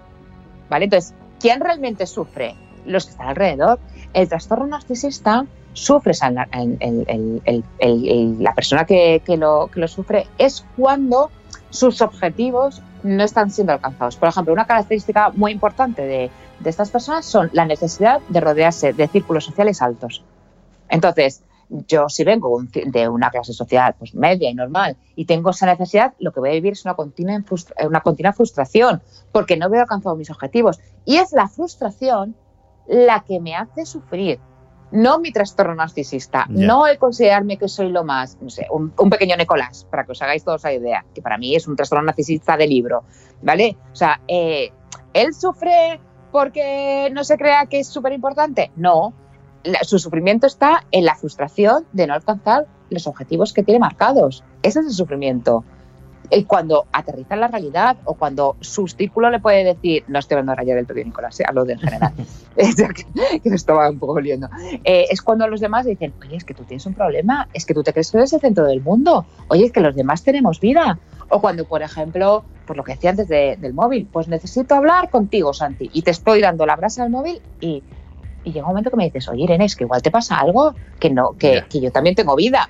¿Vale? 0.69 0.85
Entonces, 0.85 1.15
¿quién 1.41 1.61
realmente 1.61 2.07
sufre? 2.07 2.55
Los 2.87 3.07
que 3.07 3.13
están 3.13 3.29
alrededor. 3.29 3.81
El 4.13 4.29
trastorno 4.29 4.67
narcisista 4.67 5.47
sufre, 5.73 6.13
el- 6.53 7.43
el- 7.79 8.43
la 8.43 8.55
persona 8.55 8.85
que 8.85 9.23
lo 9.37 9.89
sufre 9.89 10.27
es 10.39 10.65
cuando 10.77 11.31
sus 11.75 12.01
objetivos 12.03 12.83
no 13.03 13.25
están 13.25 13.51
siendo 13.51 13.73
alcanzados. 13.73 14.17
Por 14.17 14.29
ejemplo, 14.29 14.53
una 14.53 14.65
característica 14.65 15.31
muy 15.31 15.51
importante 15.51 16.03
de, 16.03 16.31
estas 16.65 16.91
personas 16.91 17.27
son 17.27 17.51
la 17.53 17.65
necesidad 17.65 18.21
de 18.29 18.41
rodearse 18.41 18.93
de 18.93 19.09
círculos 19.09 19.45
sociales 19.45 19.83
altos. 19.83 20.23
Entonces, 20.89 21.43
yo 21.69 22.09
si 22.09 22.23
vengo 22.23 22.63
de 22.73 23.09
una 23.09 23.31
clase 23.31 23.53
social 23.53 23.97
pues 23.99 24.15
media 24.15 24.49
y 24.49 24.55
normal 24.55 24.97
y 25.17 25.25
tengo 25.25 25.51
esa 25.51 25.67
necesidad, 25.67 26.15
lo 26.21 26.33
que 26.33 26.39
voy 26.39 26.51
a 26.51 26.53
vivir 26.53 26.75
es 26.75 26.85
una 26.85 26.95
continua, 26.95 27.43
una 27.85 28.01
continua 28.03 28.33
frustración 28.33 29.03
porque 29.33 29.57
no 29.57 29.69
veo 29.69 29.81
alcanzado 29.81 30.15
mis 30.15 30.31
objetivos. 30.31 30.79
Y 31.05 31.17
es 31.17 31.33
la 31.33 31.49
frustración 31.49 32.37
la 32.87 33.25
que 33.25 33.41
me 33.41 33.57
hace 33.57 33.85
sufrir, 33.85 34.39
no 34.95 35.19
mi 35.19 35.33
trastorno 35.33 35.75
narcisista, 35.75 36.47
no 36.49 36.87
el 36.87 36.99
considerarme 36.99 37.59
que 37.59 37.69
soy 37.69 37.91
lo 37.91 38.05
más, 38.05 38.39
no 38.41 38.49
sé, 38.49 38.69
un, 38.71 38.91
pequeño 39.11 39.37
Nicolás, 39.37 39.87
para 39.91 40.05
que 40.05 40.13
os 40.13 40.23
hagáis 40.23 40.45
todos 40.45 40.63
la 40.63 40.73
idea, 40.73 41.05
que 41.13 41.21
para 41.21 41.37
mí 41.37 41.57
es 41.57 41.67
un 41.67 41.75
trastorno 41.75 42.05
narcisista 42.05 42.57
de 42.57 42.69
libro, 42.69 43.03
¿vale? 43.43 43.77
O 43.93 43.97
sea, 43.97 44.21
eh, 44.29 44.73
¿él 45.13 45.35
sufre 45.35 46.01
porque 46.31 47.11
no 47.13 47.25
se 47.25 47.37
crea 47.37 47.67
que 47.67 47.81
es 47.81 47.89
súper 47.89 48.13
importante? 48.13 48.71
No, 48.77 49.13
su 49.83 49.99
sufrimiento 49.99 50.47
está 50.47 50.85
en 50.93 51.05
la 51.05 51.17
frustración 51.17 51.87
de 51.93 52.07
no 52.07 52.15
alcanzar 52.15 52.67
los 52.89 53.09
objetivos 53.09 53.53
que 53.53 53.65
tiene 53.65 53.81
marcados. 53.81 54.45
Ese 54.63 54.79
es 54.79 54.87
el 54.87 54.93
sufrimiento. 54.93 55.65
Y 56.31 56.45
cuando 56.45 56.87
aterriza 56.93 57.35
en 57.35 57.41
la 57.41 57.49
realidad 57.49 57.97
o 58.05 58.15
cuando 58.15 58.57
su 58.61 58.89
círculo 58.89 59.31
le 59.31 59.41
puede 59.41 59.65
decir, 59.65 60.05
no 60.09 60.19
estoy 60.19 60.37
hablando 60.37 60.53
a 60.53 60.55
rayar 60.57 60.77
del 60.77 60.87
todo 60.87 60.97
Nicolás, 60.97 61.39
¿eh? 61.41 61.45
hablo 61.47 61.65
de 61.65 61.75
en 61.75 61.79
general, 61.81 62.13
que 63.43 63.51
me 63.51 63.57
estaba 63.57 63.91
un 63.91 63.99
poco 63.99 64.15
oliendo, 64.15 64.49
eh, 64.85 65.07
es 65.11 65.23
cuando 65.23 65.47
los 65.49 65.61
demás 65.61 65.87
dicen, 65.87 66.15
oye, 66.23 66.37
es 66.37 66.45
que 66.45 66.55
tú 66.55 66.65
tienes 66.65 66.87
un 66.87 66.95
problema, 66.95 67.49
es 67.53 67.67
que 67.67 67.75
tú 67.75 67.83
te 67.83 67.93
crees 67.93 68.11
que 68.11 68.19
eres 68.19 68.33
el 68.33 68.41
centro 68.41 68.65
del 68.67 68.81
mundo, 68.81 69.27
oye, 69.49 69.67
es 69.67 69.73
que 69.73 69.81
los 69.81 69.95
demás 69.95 70.23
tenemos 70.23 70.61
vida. 70.61 70.99
O 71.31 71.41
cuando, 71.41 71.65
por 71.65 71.83
ejemplo, 71.83 72.45
por 72.67 72.77
lo 72.77 72.85
que 72.85 72.93
decía 72.93 73.11
antes 73.11 73.29
del 73.29 73.73
móvil, 73.73 74.07
pues 74.13 74.29
necesito 74.29 74.75
hablar 74.75 75.09
contigo, 75.09 75.55
Santi, 75.55 75.91
y 75.93 76.03
te 76.03 76.11
estoy 76.11 76.43
dando 76.43 76.67
la 76.67 76.77
brasa 76.77 77.03
al 77.03 77.11
móvil 77.11 77.41
y 77.61 77.83
y 78.45 78.53
llega 78.53 78.67
un 78.67 78.73
momento 78.73 78.91
que 78.91 78.97
me 78.97 79.05
dices, 79.05 79.29
oye, 79.29 79.45
Irene, 79.45 79.65
es 79.65 79.75
que 79.75 79.85
igual 79.85 80.03
te 80.03 80.11
pasa 80.11 80.37
algo, 80.37 80.75
que 81.01 81.11
no, 81.11 81.33
que, 81.39 81.65
que 81.69 81.81
yo 81.81 81.91
también 81.91 82.15
tengo 82.15 82.37
vida. 82.37 82.69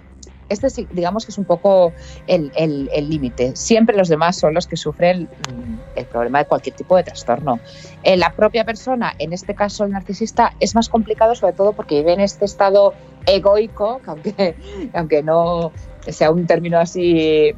Este 0.48 0.86
digamos 0.92 1.24
que 1.24 1.32
es 1.32 1.38
un 1.38 1.44
poco 1.44 1.92
el 2.26 3.08
límite. 3.08 3.56
Siempre 3.56 3.96
los 3.96 4.08
demás 4.08 4.36
son 4.38 4.54
los 4.54 4.66
que 4.66 4.76
sufren 4.76 5.22
mm, 5.22 5.98
el 5.98 6.06
problema 6.06 6.38
de 6.38 6.46
cualquier 6.46 6.74
tipo 6.74 6.96
de 6.96 7.02
trastorno. 7.02 7.60
En 8.02 8.20
la 8.20 8.30
propia 8.34 8.64
persona, 8.64 9.14
en 9.18 9.32
este 9.32 9.54
caso 9.54 9.84
el 9.84 9.90
narcisista, 9.90 10.54
es 10.60 10.74
más 10.74 10.88
complicado 10.88 11.34
sobre 11.34 11.52
todo 11.52 11.72
porque 11.72 11.96
vive 11.96 12.12
en 12.12 12.20
este 12.20 12.44
estado 12.44 12.94
egoico, 13.26 14.00
que 14.02 14.10
aunque, 14.10 14.54
aunque 14.94 15.22
no 15.22 15.72
sea 16.06 16.30
un 16.30 16.46
término 16.46 16.78
así 16.78 17.54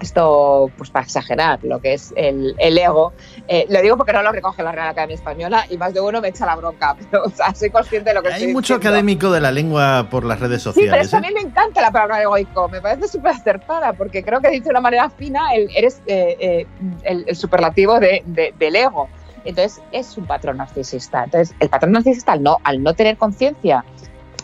esto, 0.00 0.70
pues 0.76 0.90
para 0.90 1.04
exagerar 1.04 1.60
lo 1.62 1.80
que 1.80 1.94
es 1.94 2.12
el, 2.16 2.54
ego, 2.58 3.12
eh, 3.48 3.66
lo 3.68 3.80
digo 3.82 3.96
porque 3.96 4.12
no 4.12 4.22
lo 4.22 4.32
recoge 4.32 4.62
la 4.62 4.72
Real 4.72 4.88
Academia 4.88 5.14
Española 5.14 5.66
y 5.68 5.76
más 5.76 5.94
de 5.94 6.00
uno 6.00 6.20
me 6.20 6.28
echa 6.28 6.46
la 6.46 6.56
bronca, 6.56 6.96
pero 7.10 7.24
o 7.24 7.30
sea, 7.30 7.54
soy 7.54 7.70
consciente 7.70 8.10
de 8.10 8.14
lo 8.14 8.22
que 8.22 8.32
Hay 8.32 8.52
mucho 8.52 8.74
académico 8.74 9.30
de 9.30 9.40
la 9.40 9.50
lengua 9.50 10.08
por 10.10 10.24
las 10.24 10.40
redes 10.40 10.62
sociales. 10.62 11.08
Sí, 11.08 11.10
pero 11.10 11.18
a 11.18 11.28
mí 11.28 11.28
¿eh? 11.28 11.42
me 11.42 11.48
encanta 11.48 11.80
la 11.80 11.90
palabra 11.90 12.22
egoico, 12.22 12.68
me 12.68 12.80
parece 12.80 13.08
súper 13.08 13.32
acertada 13.32 13.92
porque 13.92 14.22
creo 14.22 14.40
que 14.40 14.50
dice 14.50 14.64
de 14.64 14.70
una 14.70 14.80
manera 14.80 15.10
fina, 15.10 15.52
eres 15.54 16.00
eh, 16.06 16.66
el, 17.02 17.36
superlativo 17.36 18.00
de, 18.00 18.22
del 18.58 18.76
ego. 18.76 19.08
Entonces 19.44 19.82
es 19.92 20.16
un 20.18 20.26
patrón 20.26 20.58
narcisista. 20.58 21.24
Entonces 21.24 21.54
el 21.60 21.68
patrón 21.68 21.92
narcisista 21.92 22.32
al 22.32 22.42
no, 22.42 22.58
al 22.62 22.82
no 22.82 22.94
tener 22.94 23.16
conciencia 23.16 23.84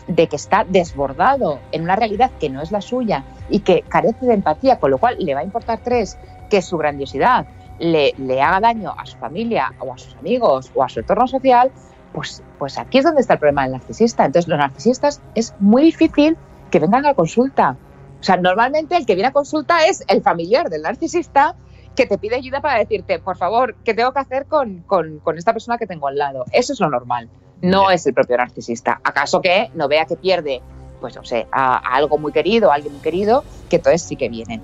de 0.07 0.27
que 0.27 0.35
está 0.35 0.65
desbordado 0.67 1.59
en 1.71 1.83
una 1.83 1.95
realidad 1.95 2.31
que 2.39 2.49
no 2.49 2.61
es 2.61 2.71
la 2.71 2.81
suya 2.81 3.23
y 3.49 3.59
que 3.59 3.81
carece 3.81 4.25
de 4.25 4.33
empatía, 4.33 4.79
con 4.79 4.91
lo 4.91 4.97
cual 4.97 5.17
le 5.19 5.33
va 5.33 5.41
a 5.41 5.43
importar 5.43 5.79
tres 5.83 6.17
que 6.49 6.61
su 6.61 6.77
grandiosidad 6.77 7.45
le, 7.79 8.13
le 8.17 8.41
haga 8.41 8.59
daño 8.59 8.93
a 8.97 9.05
su 9.05 9.17
familia 9.17 9.73
o 9.79 9.93
a 9.93 9.97
sus 9.97 10.15
amigos 10.15 10.71
o 10.73 10.83
a 10.83 10.89
su 10.89 10.99
entorno 10.99 11.27
social, 11.27 11.71
pues, 12.13 12.41
pues 12.57 12.77
aquí 12.77 12.99
es 12.99 13.03
donde 13.03 13.21
está 13.21 13.33
el 13.33 13.39
problema 13.39 13.63
del 13.63 13.73
narcisista. 13.73 14.25
Entonces, 14.25 14.47
los 14.47 14.57
narcisistas 14.57 15.21
es 15.35 15.53
muy 15.59 15.83
difícil 15.83 16.37
que 16.71 16.79
vengan 16.79 17.05
a 17.05 17.13
consulta. 17.13 17.77
O 18.19 18.23
sea, 18.23 18.37
normalmente 18.37 18.97
el 18.97 19.05
que 19.05 19.13
viene 19.13 19.27
a 19.27 19.33
consulta 19.33 19.85
es 19.85 20.03
el 20.07 20.21
familiar 20.21 20.69
del 20.69 20.81
narcisista 20.81 21.55
que 21.95 22.05
te 22.05 22.17
pide 22.17 22.35
ayuda 22.35 22.61
para 22.61 22.79
decirte, 22.79 23.19
por 23.19 23.37
favor, 23.37 23.75
¿qué 23.83 23.93
tengo 23.93 24.11
que 24.13 24.19
hacer 24.19 24.45
con, 24.45 24.81
con, 24.83 25.19
con 25.19 25.37
esta 25.37 25.53
persona 25.53 25.77
que 25.77 25.87
tengo 25.87 26.07
al 26.07 26.17
lado? 26.17 26.45
Eso 26.51 26.73
es 26.73 26.79
lo 26.79 26.89
normal 26.89 27.29
no 27.61 27.91
es 27.91 28.05
el 28.05 28.13
propio 28.13 28.37
narcisista. 28.37 28.99
¿Acaso 29.03 29.41
que 29.41 29.69
no 29.73 29.87
vea 29.87 30.05
que 30.05 30.15
pierde, 30.15 30.61
pues 30.99 31.15
no 31.15 31.23
sé, 31.23 31.47
a, 31.51 31.77
algo 31.77 32.17
muy 32.17 32.31
querido, 32.31 32.71
a 32.71 32.75
alguien 32.75 32.93
muy 32.93 33.01
querido, 33.01 33.43
que 33.69 33.77
entonces 33.77 34.01
sí 34.01 34.15
que 34.15 34.29
vienen? 34.29 34.61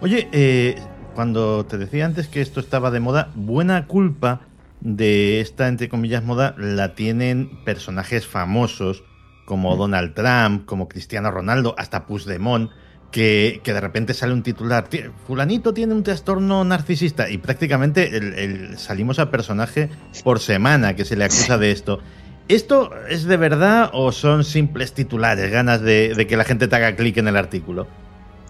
Oye, 0.00 0.28
eh, 0.32 0.76
cuando 1.14 1.64
te 1.66 1.78
decía 1.78 2.04
antes 2.04 2.28
que 2.28 2.40
esto 2.40 2.60
estaba 2.60 2.90
de 2.90 3.00
moda, 3.00 3.30
buena 3.34 3.86
culpa 3.86 4.42
de 4.80 5.40
esta, 5.40 5.68
entre 5.68 5.88
comillas, 5.88 6.22
moda 6.22 6.54
la 6.58 6.94
tienen 6.94 7.64
personajes 7.64 8.26
famosos 8.26 9.02
como 9.46 9.74
mm. 9.74 9.78
Donald 9.78 10.14
Trump, 10.14 10.66
como 10.66 10.88
Cristiano 10.88 11.30
Ronaldo, 11.30 11.74
hasta 11.78 12.06
Puigdemont, 12.06 12.70
que, 13.16 13.62
que, 13.64 13.72
de 13.72 13.80
repente 13.80 14.12
sale 14.12 14.34
un 14.34 14.42
titular, 14.42 14.90
fulanito 15.26 15.72
tiene 15.72 15.94
un 15.94 16.02
trastorno 16.02 16.62
narcisista 16.64 17.30
y 17.30 17.38
prácticamente 17.38 18.14
el, 18.14 18.76
salimos 18.76 19.18
a 19.18 19.30
personaje 19.30 19.88
por 20.22 20.38
semana 20.38 20.94
que 20.94 21.06
se 21.06 21.16
le 21.16 21.24
acusa 21.24 21.56
de 21.56 21.70
esto. 21.70 22.00
¿Esto 22.48 22.90
es 23.08 23.24
de 23.24 23.38
verdad 23.38 23.88
o 23.94 24.12
son 24.12 24.44
simples 24.44 24.92
titulares, 24.92 25.50
ganas 25.50 25.80
de, 25.80 26.26
que 26.28 26.36
la 26.36 26.44
gente 26.44 26.68
te 26.68 26.76
haga 26.76 26.94
clic 26.94 27.16
en 27.16 27.28
el 27.28 27.38
artículo? 27.38 27.86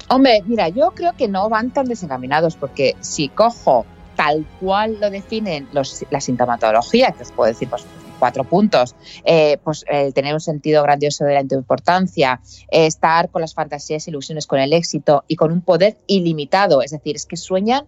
Hombre, 0.09 0.43
mira, 0.47 0.69
yo 0.69 0.91
creo 0.97 1.13
que 1.13 1.29
no 1.29 1.49
van 1.49 1.71
tan 1.71 1.87
desencaminados 1.87 2.57
porque 2.57 2.97
si 2.99 3.29
cojo 3.29 3.87
tal 4.17 4.45
cual 4.59 4.99
lo 5.01 5.11
definen 5.11 5.69
los, 5.73 6.05
la 6.11 6.21
sintomatología, 6.21 7.13
que 7.13 7.23
os 7.23 7.31
puedo 7.31 7.53
decir, 7.53 7.69
pues 7.69 7.85
cuatro 8.19 8.45
puntos, 8.45 8.95
eh, 9.25 9.59
pues 9.63 9.85
el 9.89 10.13
tener 10.15 10.35
un 10.35 10.41
sentido 10.41 10.83
grandioso 10.83 11.25
de 11.25 11.35
la 11.35 11.41
importancia, 11.41 12.41
eh, 12.71 12.87
estar 12.87 13.31
con 13.31 13.41
las 13.41 13.55
fantasías 13.55 14.07
e 14.07 14.11
ilusiones 14.11 14.47
con 14.47 14.59
el 14.59 14.73
éxito 14.73 15.25
y 15.29 15.37
con 15.37 15.53
un 15.53 15.63
poder 15.63 15.97
ilimitado, 16.07 16.83
es 16.83 16.91
decir, 16.91 17.17
es 17.17 17.27
que 17.27 17.37
sueñan 17.37 17.87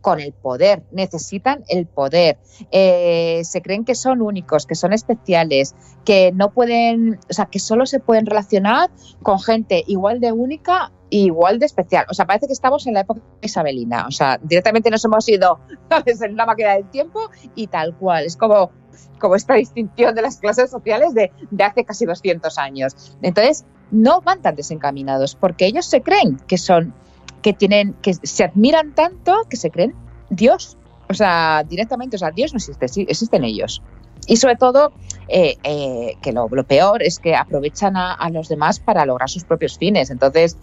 con 0.00 0.20
el 0.20 0.32
poder, 0.32 0.82
necesitan 0.90 1.64
el 1.68 1.86
poder, 1.86 2.36
eh, 2.72 3.40
se 3.44 3.62
creen 3.62 3.84
que 3.84 3.94
son 3.94 4.20
únicos, 4.20 4.66
que 4.66 4.74
son 4.74 4.92
especiales, 4.92 5.74
que 6.04 6.32
no 6.32 6.50
pueden, 6.50 7.20
o 7.30 7.32
sea, 7.32 7.46
que 7.46 7.60
solo 7.60 7.86
se 7.86 8.00
pueden 8.00 8.26
relacionar 8.26 8.90
con 9.22 9.38
gente 9.38 9.84
igual 9.86 10.20
de 10.20 10.32
única 10.32 10.90
igual 11.18 11.58
de 11.58 11.66
especial. 11.66 12.06
O 12.08 12.14
sea, 12.14 12.26
parece 12.26 12.46
que 12.46 12.52
estamos 12.52 12.86
en 12.86 12.94
la 12.94 13.00
época 13.00 13.20
isabelina. 13.42 14.06
O 14.06 14.10
sea, 14.10 14.38
directamente 14.42 14.90
nos 14.90 15.04
hemos 15.04 15.28
ido 15.28 15.60
en 16.06 16.32
una 16.32 16.46
máquina 16.46 16.74
del 16.74 16.88
tiempo 16.90 17.30
y 17.54 17.66
tal 17.66 17.94
cual. 17.96 18.24
Es 18.24 18.36
como 18.36 18.70
como 19.18 19.36
esta 19.36 19.54
distinción 19.54 20.14
de 20.14 20.22
las 20.22 20.38
clases 20.38 20.70
sociales 20.70 21.14
de, 21.14 21.32
hace 21.64 21.84
casi 21.84 22.04
200 22.04 22.58
años. 22.58 23.16
Entonces, 23.22 23.64
no 23.90 24.20
van 24.20 24.42
tan 24.42 24.56
desencaminados 24.56 25.34
porque 25.36 25.66
ellos 25.66 25.86
se 25.86 26.02
creen 26.02 26.38
que 26.46 26.58
son, 26.58 26.92
que 27.40 27.52
tienen, 27.52 27.94
que 28.02 28.14
se 28.14 28.44
admiran 28.44 28.94
tanto 28.94 29.44
que 29.48 29.56
se 29.56 29.70
creen 29.70 29.94
Dios. 30.28 30.76
O 31.08 31.14
sea, 31.14 31.64
directamente, 31.68 32.16
o 32.16 32.18
sea, 32.18 32.30
Dios 32.32 32.52
no 32.52 32.56
existe, 32.56 32.88
sí, 32.88 33.06
existen 33.08 33.44
ellos. 33.44 33.82
Y 34.26 34.36
sobre 34.36 34.56
todo, 34.56 34.92
eh, 35.28 35.56
eh, 35.62 36.16
que 36.22 36.32
lo, 36.32 36.48
peor 36.64 37.02
es 37.02 37.18
que 37.18 37.34
aprovechan 37.34 37.96
a, 37.96 38.28
los 38.30 38.48
demás 38.48 38.80
para 38.80 39.04
lograr 39.04 39.28
sus 39.28 39.44
propios 39.44 39.78
fines. 39.78 40.10
Entonces, 40.10 40.56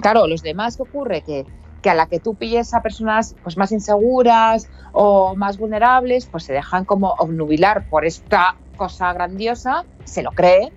claro, 0.00 0.26
los 0.26 0.42
demás, 0.42 0.76
¿qué 0.76 0.82
ocurre? 0.82 1.22
Que 1.22 1.46
a 1.88 1.94
la 1.94 2.06
que 2.06 2.20
tú 2.20 2.34
pilles 2.34 2.74
a 2.74 2.82
personas 2.82 3.36
pues, 3.42 3.56
más 3.56 3.72
inseguras 3.72 4.68
o 4.92 5.34
más 5.36 5.58
vulnerables, 5.58 6.26
pues 6.26 6.44
se 6.44 6.52
dejan 6.52 6.84
como 6.84 7.14
obnubilar 7.18 7.88
por 7.88 8.04
esta 8.04 8.56
cosa 8.76 9.12
grandiosa, 9.12 9.84
se 10.04 10.22
lo 10.22 10.32
creen 10.32 10.70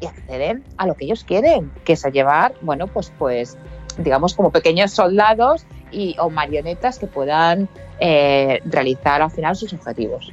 y 0.00 0.06
acceden 0.06 0.64
a 0.76 0.86
lo 0.86 0.94
que 0.94 1.04
ellos 1.04 1.24
quieren, 1.24 1.72
que 1.84 1.94
es 1.94 2.04
llevar, 2.12 2.54
bueno, 2.62 2.86
pues, 2.86 3.12
pues 3.18 3.56
digamos 3.98 4.34
como 4.34 4.50
pequeños 4.50 4.92
soldados 4.92 5.66
y, 5.90 6.16
o 6.18 6.28
marionetas 6.28 6.98
que 6.98 7.06
puedan 7.06 7.68
eh, 7.98 8.60
realizar 8.66 9.22
al 9.22 9.30
final 9.30 9.56
sus 9.56 9.72
objetivos. 9.72 10.32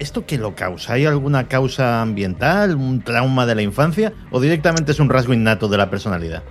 ¿Esto 0.00 0.24
qué 0.24 0.38
lo 0.38 0.54
causa? 0.54 0.94
¿Hay 0.94 1.04
alguna 1.04 1.46
causa 1.46 2.00
ambiental, 2.00 2.74
un 2.74 3.02
trauma 3.02 3.44
de 3.44 3.54
la 3.54 3.60
infancia 3.60 4.14
o 4.30 4.40
directamente 4.40 4.92
es 4.92 4.98
un 4.98 5.10
rasgo 5.10 5.34
innato 5.34 5.68
de 5.68 5.76
la 5.76 5.90
personalidad? 5.90 6.42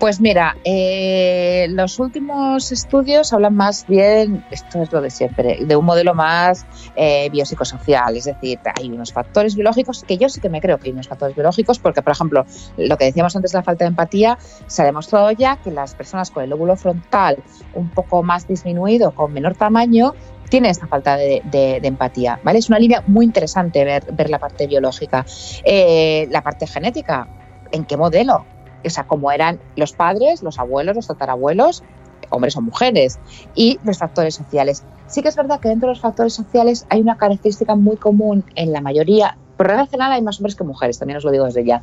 Pues 0.00 0.20
mira, 0.20 0.56
eh, 0.64 1.68
los 1.70 2.00
últimos 2.00 2.72
estudios 2.72 3.32
hablan 3.32 3.54
más 3.54 3.86
bien, 3.86 4.44
esto 4.50 4.82
es 4.82 4.90
lo 4.90 5.00
de 5.00 5.10
siempre, 5.10 5.64
de 5.64 5.76
un 5.76 5.84
modelo 5.84 6.12
más 6.12 6.66
eh, 6.96 7.30
biopsicosocial, 7.30 8.16
es 8.16 8.24
decir, 8.24 8.58
hay 8.76 8.90
unos 8.90 9.12
factores 9.12 9.54
biológicos 9.54 10.02
que 10.02 10.18
yo 10.18 10.28
sí 10.28 10.40
que 10.40 10.48
me 10.48 10.60
creo 10.60 10.78
que 10.78 10.88
hay 10.88 10.92
unos 10.92 11.06
factores 11.06 11.36
biológicos, 11.36 11.78
porque 11.78 12.02
por 12.02 12.10
ejemplo, 12.10 12.44
lo 12.76 12.98
que 12.98 13.04
decíamos 13.04 13.36
antes 13.36 13.54
la 13.54 13.62
falta 13.62 13.84
de 13.84 13.90
empatía, 13.90 14.38
se 14.66 14.82
ha 14.82 14.86
demostrado 14.86 15.30
ya 15.30 15.54
que 15.58 15.70
las 15.70 15.94
personas 15.94 16.32
con 16.32 16.42
el 16.42 16.50
lóbulo 16.50 16.74
frontal 16.74 17.36
un 17.74 17.88
poco 17.88 18.24
más 18.24 18.48
disminuido, 18.48 19.12
con 19.12 19.32
menor 19.32 19.54
tamaño, 19.54 20.14
tiene 20.52 20.68
esta 20.68 20.86
falta 20.86 21.16
de, 21.16 21.80
empatía. 21.82 22.38
¿vale? 22.44 22.58
Es 22.58 22.68
una 22.68 22.78
línea 22.78 23.02
muy 23.06 23.24
interesante 23.24 23.86
ver, 23.86 24.28
la 24.28 24.38
parte 24.38 24.66
biológica. 24.66 25.24
Eh, 25.64 26.28
la 26.30 26.42
parte 26.42 26.66
genética, 26.66 27.26
en 27.70 27.86
qué 27.86 27.96
modelo. 27.96 28.44
O 28.84 28.90
sea, 28.90 29.04
cómo 29.04 29.32
eran 29.32 29.60
los 29.76 29.94
padres, 29.94 30.42
los 30.42 30.58
abuelos, 30.58 30.94
los 30.94 31.06
tatarabuelos, 31.06 31.82
hombres 32.28 32.54
o 32.58 32.60
mujeres, 32.60 33.18
y 33.54 33.80
los 33.82 33.96
factores 33.96 34.34
sociales. 34.34 34.84
Sí 35.06 35.22
que 35.22 35.28
es 35.28 35.36
verdad 35.36 35.58
que 35.58 35.70
dentro 35.70 35.88
de 35.88 35.94
los 35.94 36.02
factores 36.02 36.34
sociales 36.34 36.84
hay 36.90 37.00
una 37.00 37.16
característica 37.16 37.74
muy 37.74 37.96
común 37.96 38.44
en 38.54 38.72
la 38.72 38.82
mayoría, 38.82 39.38
pero 39.56 39.72
en 39.72 39.86
general 39.86 40.12
hay 40.12 40.20
más 40.20 40.38
hombres 40.38 40.54
que 40.54 40.64
mujeres, 40.64 40.98
también 40.98 41.16
os 41.16 41.24
lo 41.24 41.30
digo 41.30 41.46
desde 41.46 41.64
ya. 41.64 41.82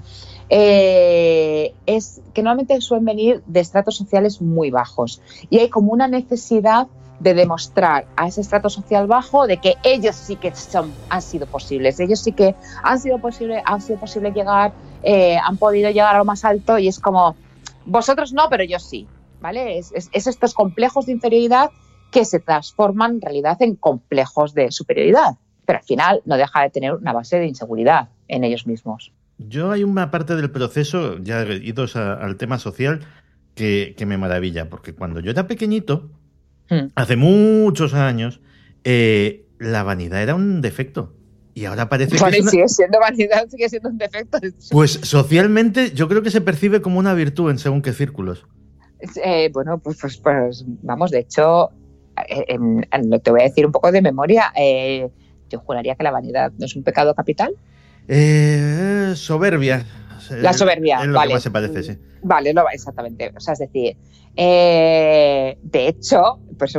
Eh, 0.49 1.73
es 1.87 2.21
que 2.35 2.43
normalmente 2.43 2.79
suelen 2.81 3.05
venir 3.05 3.41
de 3.47 3.61
estratos 3.61 3.97
sociales 3.97 4.43
muy 4.43 4.69
bajos 4.69 5.23
y 5.49 5.57
hay 5.57 5.69
como 5.69 5.91
una 5.91 6.07
necesidad 6.07 6.87
de 7.19 7.33
demostrar 7.33 8.05
a 8.15 8.27
ese 8.27 8.41
estrato 8.41 8.69
social 8.69 9.07
bajo 9.07 9.47
de 9.47 9.57
que 9.57 9.75
ellos 9.83 10.15
sí 10.15 10.35
que 10.35 10.53
son, 10.55 10.93
han 11.09 11.21
sido 11.21 11.45
posibles, 11.47 11.99
ellos 11.99 12.19
sí 12.19 12.31
que 12.31 12.55
han 12.83 12.99
sido 12.99 13.19
posible, 13.19 13.61
han 13.65 13.81
sido 13.81 13.99
posible 13.99 14.31
llegar, 14.31 14.71
eh, 15.03 15.37
han 15.37 15.57
podido 15.57 15.89
llegar 15.89 16.15
a 16.15 16.19
lo 16.19 16.25
más 16.25 16.45
alto 16.45 16.77
y 16.77 16.87
es 16.87 16.99
como 16.99 17.35
vosotros 17.85 18.33
no, 18.33 18.49
pero 18.49 18.63
yo 18.63 18.79
sí, 18.79 19.07
¿vale? 19.41 19.77
Es, 19.77 19.91
es 19.93 20.27
estos 20.27 20.53
complejos 20.53 21.05
de 21.05 21.13
inferioridad 21.13 21.71
que 22.11 22.25
se 22.25 22.39
transforman 22.39 23.15
en 23.15 23.21
realidad 23.21 23.61
en 23.61 23.75
complejos 23.75 24.53
de 24.53 24.71
superioridad, 24.71 25.37
pero 25.65 25.79
al 25.79 25.85
final 25.85 26.21
no 26.25 26.37
deja 26.37 26.63
de 26.63 26.69
tener 26.69 26.93
una 26.93 27.13
base 27.13 27.37
de 27.37 27.47
inseguridad 27.47 28.09
en 28.27 28.43
ellos 28.43 28.65
mismos. 28.65 29.11
Yo 29.37 29.71
hay 29.71 29.83
una 29.83 30.11
parte 30.11 30.35
del 30.35 30.51
proceso, 30.51 31.17
ya 31.19 31.43
idos 31.43 31.95
al 31.95 32.35
tema 32.35 32.59
social, 32.59 33.01
que, 33.55 34.05
me 34.05 34.17
maravilla, 34.17 34.69
porque 34.69 34.93
cuando 34.93 35.19
yo 35.19 35.31
era 35.31 35.47
pequeñito, 35.47 36.09
hmm. 36.69 36.91
hace 36.95 37.15
muchos 37.15 37.93
años, 37.93 38.41
eh, 38.83 39.45
la 39.57 39.83
vanidad 39.83 40.21
era 40.21 40.35
un 40.35 40.61
defecto. 40.61 41.13
Y 41.53 41.65
ahora 41.65 41.89
parece 41.89 42.15
que. 42.17 42.43
sigue 42.43 42.67
siendo 42.67 42.99
vanidad, 42.99 43.47
sigue 43.49 43.67
siendo 43.67 43.89
un 43.89 43.97
defecto. 43.97 44.37
Pues 44.71 44.91
socialmente 44.91 45.91
yo 45.91 46.07
creo 46.07 46.21
que 46.21 46.31
se 46.31 46.41
percibe 46.41 46.81
como 46.81 46.99
una 46.99 47.13
virtud 47.13 47.51
en 47.51 47.57
según 47.57 47.81
qué 47.81 47.91
círculos. 47.93 48.45
Eh, 49.23 49.49
bueno, 49.53 49.77
pues, 49.79 49.97
pues, 49.99 50.17
pues, 50.17 50.65
vamos, 50.83 51.11
de 51.11 51.19
hecho, 51.19 51.69
eh, 52.27 52.57
te 53.23 53.31
voy 53.31 53.41
a 53.41 53.43
decir 53.45 53.65
un 53.65 53.71
poco 53.71 53.91
de 53.91 54.01
memoria. 54.01 54.53
yo 55.49 55.59
juraría 55.59 55.95
que 55.95 56.03
la 56.03 56.11
vanidad 56.11 56.51
no 56.57 56.65
es 56.65 56.75
un 56.75 56.83
pecado 56.83 57.13
capital. 57.15 57.55
Eh, 58.11 59.13
soberbia. 59.15 59.85
La 60.29 60.53
soberbia, 60.53 60.99
es 61.01 61.07
lo 61.07 61.13
vale. 61.13 61.29
Que 61.29 61.33
más 61.35 61.43
se 61.43 61.51
parece, 61.51 61.83
sí. 61.83 61.97
Vale, 62.21 62.53
no, 62.53 62.65
exactamente. 62.71 63.31
O 63.35 63.39
sea, 63.39 63.53
es 63.53 63.59
decir, 63.59 63.97
eh, 64.35 65.57
de 65.61 65.87
hecho, 65.87 66.39
pues 66.57 66.77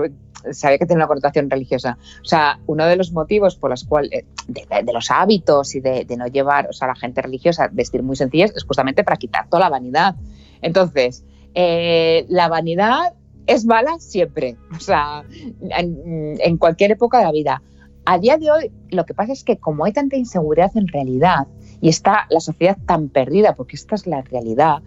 sabe 0.52 0.78
que 0.78 0.86
tiene 0.86 1.00
una 1.00 1.06
connotación 1.06 1.50
religiosa. 1.50 1.98
O 2.22 2.24
sea, 2.24 2.60
uno 2.66 2.86
de 2.86 2.96
los 2.96 3.12
motivos 3.12 3.56
por 3.56 3.70
los 3.70 3.84
cuales, 3.84 4.10
eh, 4.12 4.24
de, 4.48 4.92
los 4.92 5.10
hábitos 5.10 5.74
y 5.74 5.80
de, 5.80 6.06
no 6.16 6.26
llevar, 6.26 6.68
o 6.68 6.72
sea, 6.72 6.88
la 6.88 6.94
gente 6.94 7.22
religiosa 7.22 7.68
vestir 7.72 8.02
muy 8.02 8.16
sencillas 8.16 8.52
es 8.56 8.64
justamente 8.64 9.04
para 9.04 9.16
quitar 9.16 9.48
toda 9.48 9.60
la 9.60 9.68
vanidad. 9.68 10.16
Entonces, 10.62 11.24
eh, 11.54 12.26
la 12.28 12.48
vanidad 12.48 13.14
es 13.46 13.64
mala 13.64 13.98
siempre, 13.98 14.56
o 14.76 14.80
sea, 14.80 15.24
en 15.70 16.56
cualquier 16.56 16.92
época 16.92 17.18
de 17.18 17.24
la 17.24 17.32
vida. 17.32 17.62
A 18.04 18.18
día 18.18 18.38
de 18.38 18.50
hoy, 18.50 18.72
lo 18.90 19.04
que 19.04 19.14
pasa 19.14 19.32
es 19.32 19.44
que 19.44 19.58
como 19.58 19.84
hay 19.84 19.92
tanta 19.92 20.16
inseguridad 20.16 20.70
en 20.76 20.88
realidad 20.88 21.46
y 21.80 21.88
está 21.88 22.26
la 22.30 22.40
sociedad 22.40 22.76
tan 22.86 23.08
perdida, 23.08 23.54
porque 23.54 23.76
esta 23.76 23.94
es 23.94 24.06
la 24.06 24.22
realidad, 24.22 24.82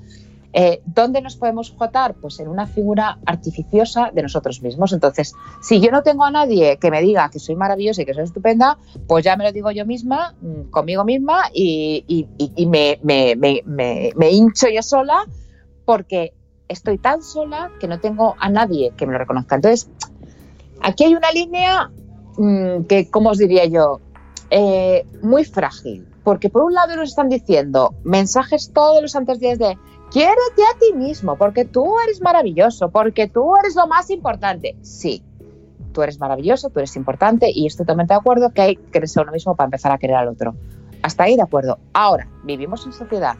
eh, 0.56 0.82
¿dónde 0.86 1.22
nos 1.22 1.36
podemos 1.36 1.72
jotar? 1.72 2.14
Pues 2.14 2.40
en 2.40 2.48
una 2.48 2.68
figura 2.68 3.18
artificiosa 3.26 4.11
de 4.14 4.22
nosotros 4.22 4.61
mismos. 4.61 4.94
Entonces, 4.94 5.34
si 5.61 5.80
yo 5.80 5.90
no 5.90 6.03
tengo 6.03 6.26
a 6.26 6.32
nadie 6.32 6.78
que 6.78 6.91
me 6.91 7.02
diga 7.02 7.30
que 7.32 7.40
soy 7.40 7.56
maravillosa 7.56 8.03
y 8.03 8.06
que 8.06 8.14
soy 8.14 8.26
estupenda, 8.26 8.78
pues 9.07 9.26
ya 9.26 9.36
me 9.36 9.45
lo 9.45 9.52
digo 9.52 9.72
yo 9.72 9.86
misma, 9.86 10.36
mm, 10.41 10.70
conmigo 10.70 11.03
misma, 11.06 11.45
y, 11.52 12.28
me, 12.68 14.32
hincho 14.32 14.68
yo 14.70 14.84
sola 14.84 15.26
porque 15.86 16.34
estoy 16.68 16.99
tan 16.99 17.24
sola 17.24 17.72
que 17.80 17.88
no 17.88 17.99
tengo 17.99 18.36
a 18.40 18.49
nadie 18.49 18.94
que 18.95 19.07
me 19.07 19.14
lo 19.14 19.20
reconozca. 19.20 19.56
Entonces, 19.56 19.90
aquí 20.82 21.06
hay 21.06 21.15
una 21.15 21.32
línea 21.32 21.90
Mm, 22.38 22.84
que, 22.84 23.10
¿cómo 23.10 23.30
os 23.30 23.38
diría 23.38 23.65
yo? 23.65 23.99
Eh, 24.49 25.06
muy 25.22 25.45
frágil. 25.45 26.07
Porque 26.24 26.50
por 26.50 26.64
un 26.64 26.74
lado 26.74 26.95
nos 26.95 27.10
están 27.10 27.30
diciendo 27.30 27.95
mensajes 28.04 28.72
todos 28.74 29.02
los 29.02 29.12
santos 29.12 29.40
días 29.40 29.60
de 29.60 29.78
quiérete 30.12 30.64
a 30.74 30.78
ti 30.80 30.94
mismo, 30.94 31.38
porque 31.38 31.66
tú 31.66 32.00
eres 32.06 32.22
maravilloso, 32.22 32.90
porque 32.90 33.28
tú 33.28 33.56
eres 33.58 33.76
lo 33.76 33.88
más 33.88 34.10
importante. 34.10 34.76
Sí, 34.82 35.24
tú 35.91 36.02
eres 36.02 36.20
maravilloso, 36.20 36.70
tú 36.70 36.80
eres 36.80 36.95
importante 36.95 37.52
y 37.54 37.68
estoy 37.68 37.86
totalmente 37.86 38.14
de 38.14 38.20
acuerdo 38.20 38.52
que 38.52 38.62
hay 38.62 38.76
que 38.76 39.00
a 39.00 39.22
uno 39.22 39.32
mismo 39.32 39.56
para 39.56 39.66
empezar 39.66 39.91
a 39.91 39.98
querer 39.98 40.16
al 40.16 40.28
otro. 40.30 40.56
Hasta 41.02 41.24
ahí 41.24 41.36
de 41.36 41.41
acuerdo. 41.41 41.80
Ahora, 41.94 42.30
vivimos 42.44 42.86
en 42.86 42.94
sociedad 42.94 43.36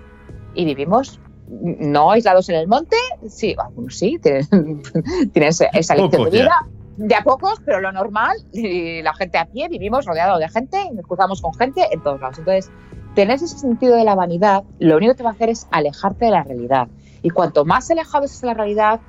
y 0.54 0.66
vivimos 0.66 1.20
no 1.48 2.12
aislados 2.12 2.50
en 2.50 2.56
el 2.56 2.68
monte, 2.68 2.96
sí, 3.28 3.56
algunos 3.58 3.98
sí, 3.98 4.18
tienen, 4.22 4.48
esa 5.34 5.96
lección 5.96 6.24
de 6.24 6.30
vida 6.30 6.68
de 6.98 7.16
a 7.16 7.24
pocos, 7.24 7.60
pero 7.66 7.82
lo 7.82 7.92
normal, 7.92 8.38
y 8.52 9.02
la 9.02 9.14
gente 9.14 9.38
a 9.38 9.46
pie, 9.46 9.68
vivimos 9.70 10.06
rodeados 10.06 10.40
de 10.40 10.50
gente, 10.50 10.90
nos 10.94 11.06
cruzamos 11.06 11.42
con 11.42 11.54
gente 11.54 11.88
en 11.92 12.02
todos 12.04 12.22
lados. 12.22 12.40
Entonces, 12.40 12.72
tener 13.16 13.36
ese 13.36 13.48
sentido 13.48 13.96
de 13.96 14.04
la 14.04 14.16
vanidad, 14.16 14.64
lo 14.80 14.98
único 14.98 15.16
que 15.16 15.24
va 15.24 15.32
a 15.32 15.34
hacer 15.34 15.50
es 15.50 15.68
alejarte 15.72 16.26
de 16.26 16.32
la 16.32 16.44
realidad. 16.44 16.88
Y 17.22 17.30
cuanto 17.30 17.66
más 17.66 17.90
alejado 17.90 18.26
estés 18.26 18.42
de 18.42 18.48
la 18.48 18.54
realidad, 18.54 19.00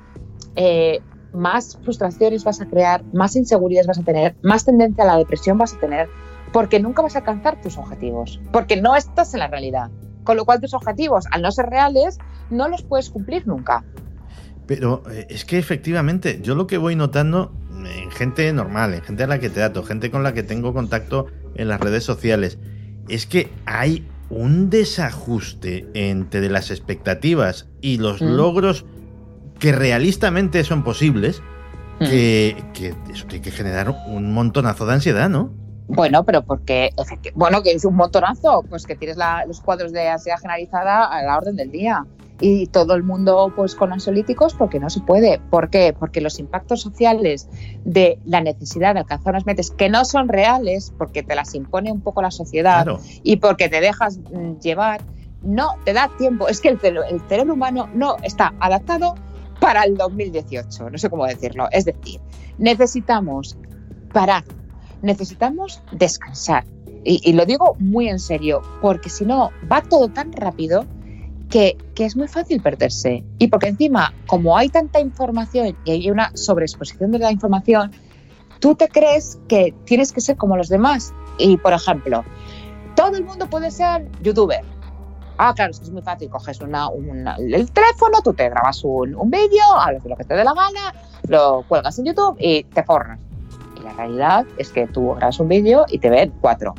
eh, 0.55 1.01
más 1.33 1.77
frustraciones 1.83 2.43
vas 2.43 2.61
a 2.61 2.65
crear, 2.65 3.03
más 3.13 3.35
inseguridades 3.35 3.87
vas 3.87 3.99
a 3.99 4.03
tener, 4.03 4.35
más 4.41 4.65
tendencia 4.65 5.03
a 5.03 5.07
la 5.07 5.17
depresión 5.17 5.57
vas 5.57 5.73
a 5.73 5.79
tener, 5.79 6.07
porque 6.53 6.79
nunca 6.79 7.01
vas 7.01 7.15
a 7.15 7.19
alcanzar 7.19 7.61
tus 7.61 7.77
objetivos, 7.77 8.39
porque 8.51 8.81
no 8.81 8.95
estás 8.95 9.33
en 9.33 9.41
la 9.41 9.47
realidad. 9.47 9.91
Con 10.23 10.37
lo 10.37 10.45
cual 10.45 10.59
tus 10.59 10.73
objetivos, 10.73 11.25
al 11.31 11.41
no 11.41 11.51
ser 11.51 11.67
reales, 11.67 12.17
no 12.49 12.67
los 12.67 12.81
puedes 12.81 13.09
cumplir 13.09 13.45
nunca. 13.45 13.83
Pero 14.65 15.03
eh, 15.11 15.27
es 15.29 15.45
que 15.45 15.59
efectivamente, 15.59 16.39
yo 16.41 16.55
lo 16.55 16.65
que 16.65 16.77
voy 16.77 16.95
notando 16.95 17.51
en 17.85 18.11
gente 18.11 18.51
normal, 18.53 18.93
en 18.93 19.01
gente 19.01 19.23
a 19.23 19.27
la 19.27 19.39
que 19.39 19.49
trato, 19.49 19.83
gente 19.83 20.11
con 20.11 20.23
la 20.23 20.33
que 20.33 20.43
tengo 20.43 20.73
contacto 20.73 21.27
en 21.55 21.67
las 21.67 21.79
redes 21.79 22.03
sociales, 22.03 22.57
es 23.07 23.25
que 23.25 23.51
hay 23.65 24.07
un 24.29 24.69
desajuste 24.69 25.87
entre 25.93 26.49
las 26.49 26.71
expectativas 26.71 27.67
y 27.81 27.97
los 27.97 28.21
mm. 28.21 28.25
logros 28.25 28.85
que 29.59 29.71
realistamente 29.71 30.63
son 30.63 30.83
posibles, 30.83 31.41
mm. 31.99 32.05
que, 32.05 32.95
eso 33.11 33.25
tiene 33.27 33.43
que 33.43 33.51
generar 33.51 33.95
un 34.07 34.33
montonazo 34.33 34.85
de 34.85 34.93
ansiedad, 34.93 35.29
¿no? 35.29 35.53
Bueno, 35.87 36.23
pero 36.25 36.43
porque, 36.43 36.89
bueno, 37.35 37.61
que 37.61 37.71
es 37.71 37.85
un 37.85 37.95
montonazo, 37.95 38.63
pues 38.67 38.87
que 38.87 38.95
tienes 38.95 39.17
los 39.47 39.61
cuadros 39.61 39.91
de 39.91 40.09
ansiedad 40.09 40.39
generalizada 40.39 41.05
a 41.05 41.21
la 41.21 41.37
orden 41.37 41.55
del 41.55 41.71
día 41.71 42.05
y 42.39 42.67
todo 42.67 42.95
el 42.95 43.03
mundo 43.03 43.53
pues 43.55 43.75
con 43.75 43.93
ansiolíticos 43.93 44.53
porque 44.53 44.79
no 44.79 44.89
se 44.89 45.01
puede. 45.01 45.39
¿Por 45.49 45.69
qué? 45.69 45.95
Porque 45.97 46.21
los 46.21 46.39
impactos 46.39 46.81
sociales 46.81 47.47
de 47.85 48.19
la 48.25 48.41
necesidad 48.41 48.93
de 48.93 49.01
alcanzar 49.01 49.33
unas 49.33 49.45
metas 49.45 49.71
que 49.71 49.89
no 49.89 50.05
son 50.05 50.27
reales, 50.27 50.93
porque 50.97 51.23
te 51.23 51.35
las 51.35 51.55
impone 51.55 51.91
un 51.91 52.01
poco 52.01 52.21
la 52.21 52.31
sociedad 52.31 52.85
y 53.23 53.37
porque 53.37 53.69
te 53.69 53.79
dejas 53.79 54.17
mm, 54.17 54.59
llevar, 54.59 55.01
no 55.43 55.69
te 55.85 55.93
da 55.93 56.09
tiempo. 56.17 56.47
Es 56.47 56.59
que 56.59 56.69
el, 56.69 56.79
el 56.83 57.21
cerebro 57.29 57.53
humano 57.53 57.89
no 57.93 58.17
está 58.23 58.53
adaptado 58.59 59.15
para 59.61 59.83
el 59.83 59.95
2018, 59.95 60.89
no 60.89 60.97
sé 60.97 61.09
cómo 61.09 61.25
decirlo. 61.25 61.67
Es 61.71 61.85
decir, 61.85 62.19
necesitamos 62.57 63.57
parar, 64.11 64.43
necesitamos 65.01 65.81
descansar. 65.91 66.65
y 67.07 67.33
lo 67.33 67.45
digo 67.45 67.75
muy 67.79 68.09
en 68.09 68.19
serio, 68.19 68.61
porque 68.81 69.09
si 69.09 69.25
no, 69.25 69.51
va 69.71 69.83
todo 69.83 70.09
tan 70.09 70.33
rápido 70.33 70.85
que, 71.49 71.77
es 71.97 72.15
muy 72.15 72.27
fácil 72.27 72.61
perderse. 72.61 73.23
Y 73.37 73.47
porque 73.47 73.67
encima, 73.67 74.13
como 74.27 74.57
hay 74.57 74.69
tanta 74.69 74.99
información 74.99 75.75
y 75.85 75.91
hay 75.91 76.11
una 76.11 76.31
sobreexposición 76.35 77.11
de 77.11 77.19
la 77.19 77.31
información, 77.31 77.91
tú 78.59 78.75
te 78.75 78.87
crees 78.87 79.39
que 79.47 79.73
tienes 79.85 80.11
que 80.11 80.21
ser 80.21 80.37
como 80.37 80.57
los 80.57 80.69
demás. 80.69 81.13
Y, 81.37 81.57
por 81.57 81.73
ejemplo, 81.73 82.23
todo 82.95 83.15
el 83.15 83.23
mundo 83.23 83.49
puede 83.49 83.71
ser 83.71 84.09
youtuber. 84.21 84.61
Ah, 85.37 85.53
claro, 85.53 85.71
es 85.71 85.79
que 85.79 85.91
muy 85.91 86.01
fácil. 86.01 86.29
Coges 86.29 86.61
una, 86.61 86.89
el 87.37 87.71
teléfono, 87.71 88.21
tú 88.23 88.33
te 88.33 88.49
grabas 88.49 88.83
un, 88.83 89.15
un 89.15 89.29
vídeo, 89.29 89.63
hablas 89.77 90.03
de 90.03 90.09
lo 90.09 90.15
que 90.15 90.23
te 90.23 90.33
dé 90.33 90.43
la 90.43 90.53
gana, 90.53 90.93
lo 91.27 91.65
cuelgas 91.67 91.99
en 91.99 92.05
YouTube 92.05 92.37
y 92.39 92.63
te 92.63 92.83
forras. 92.83 93.19
Y 93.77 93.83
la 93.83 93.93
realidad 93.93 94.45
es 94.57 94.69
que 94.69 94.87
tú 94.87 95.13
grabas 95.15 95.39
un 95.39 95.49
vídeo 95.49 95.85
y 95.89 95.99
te 95.99 96.09
ven 96.09 96.33
cuatro. 96.39 96.73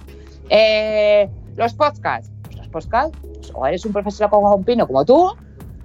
Eh, 0.49 1.29
los 1.57 1.75
podcasts. 1.75 2.31
Pues 2.71 2.87
los 2.87 2.93
podcasts 2.93 3.53
o 3.55 3.67
eres 3.67 3.85
un 3.85 3.93
profesor 3.93 4.31
como 4.31 4.55
un 4.55 4.65
pino 4.65 4.87
como 4.87 5.05
tú 5.05 5.33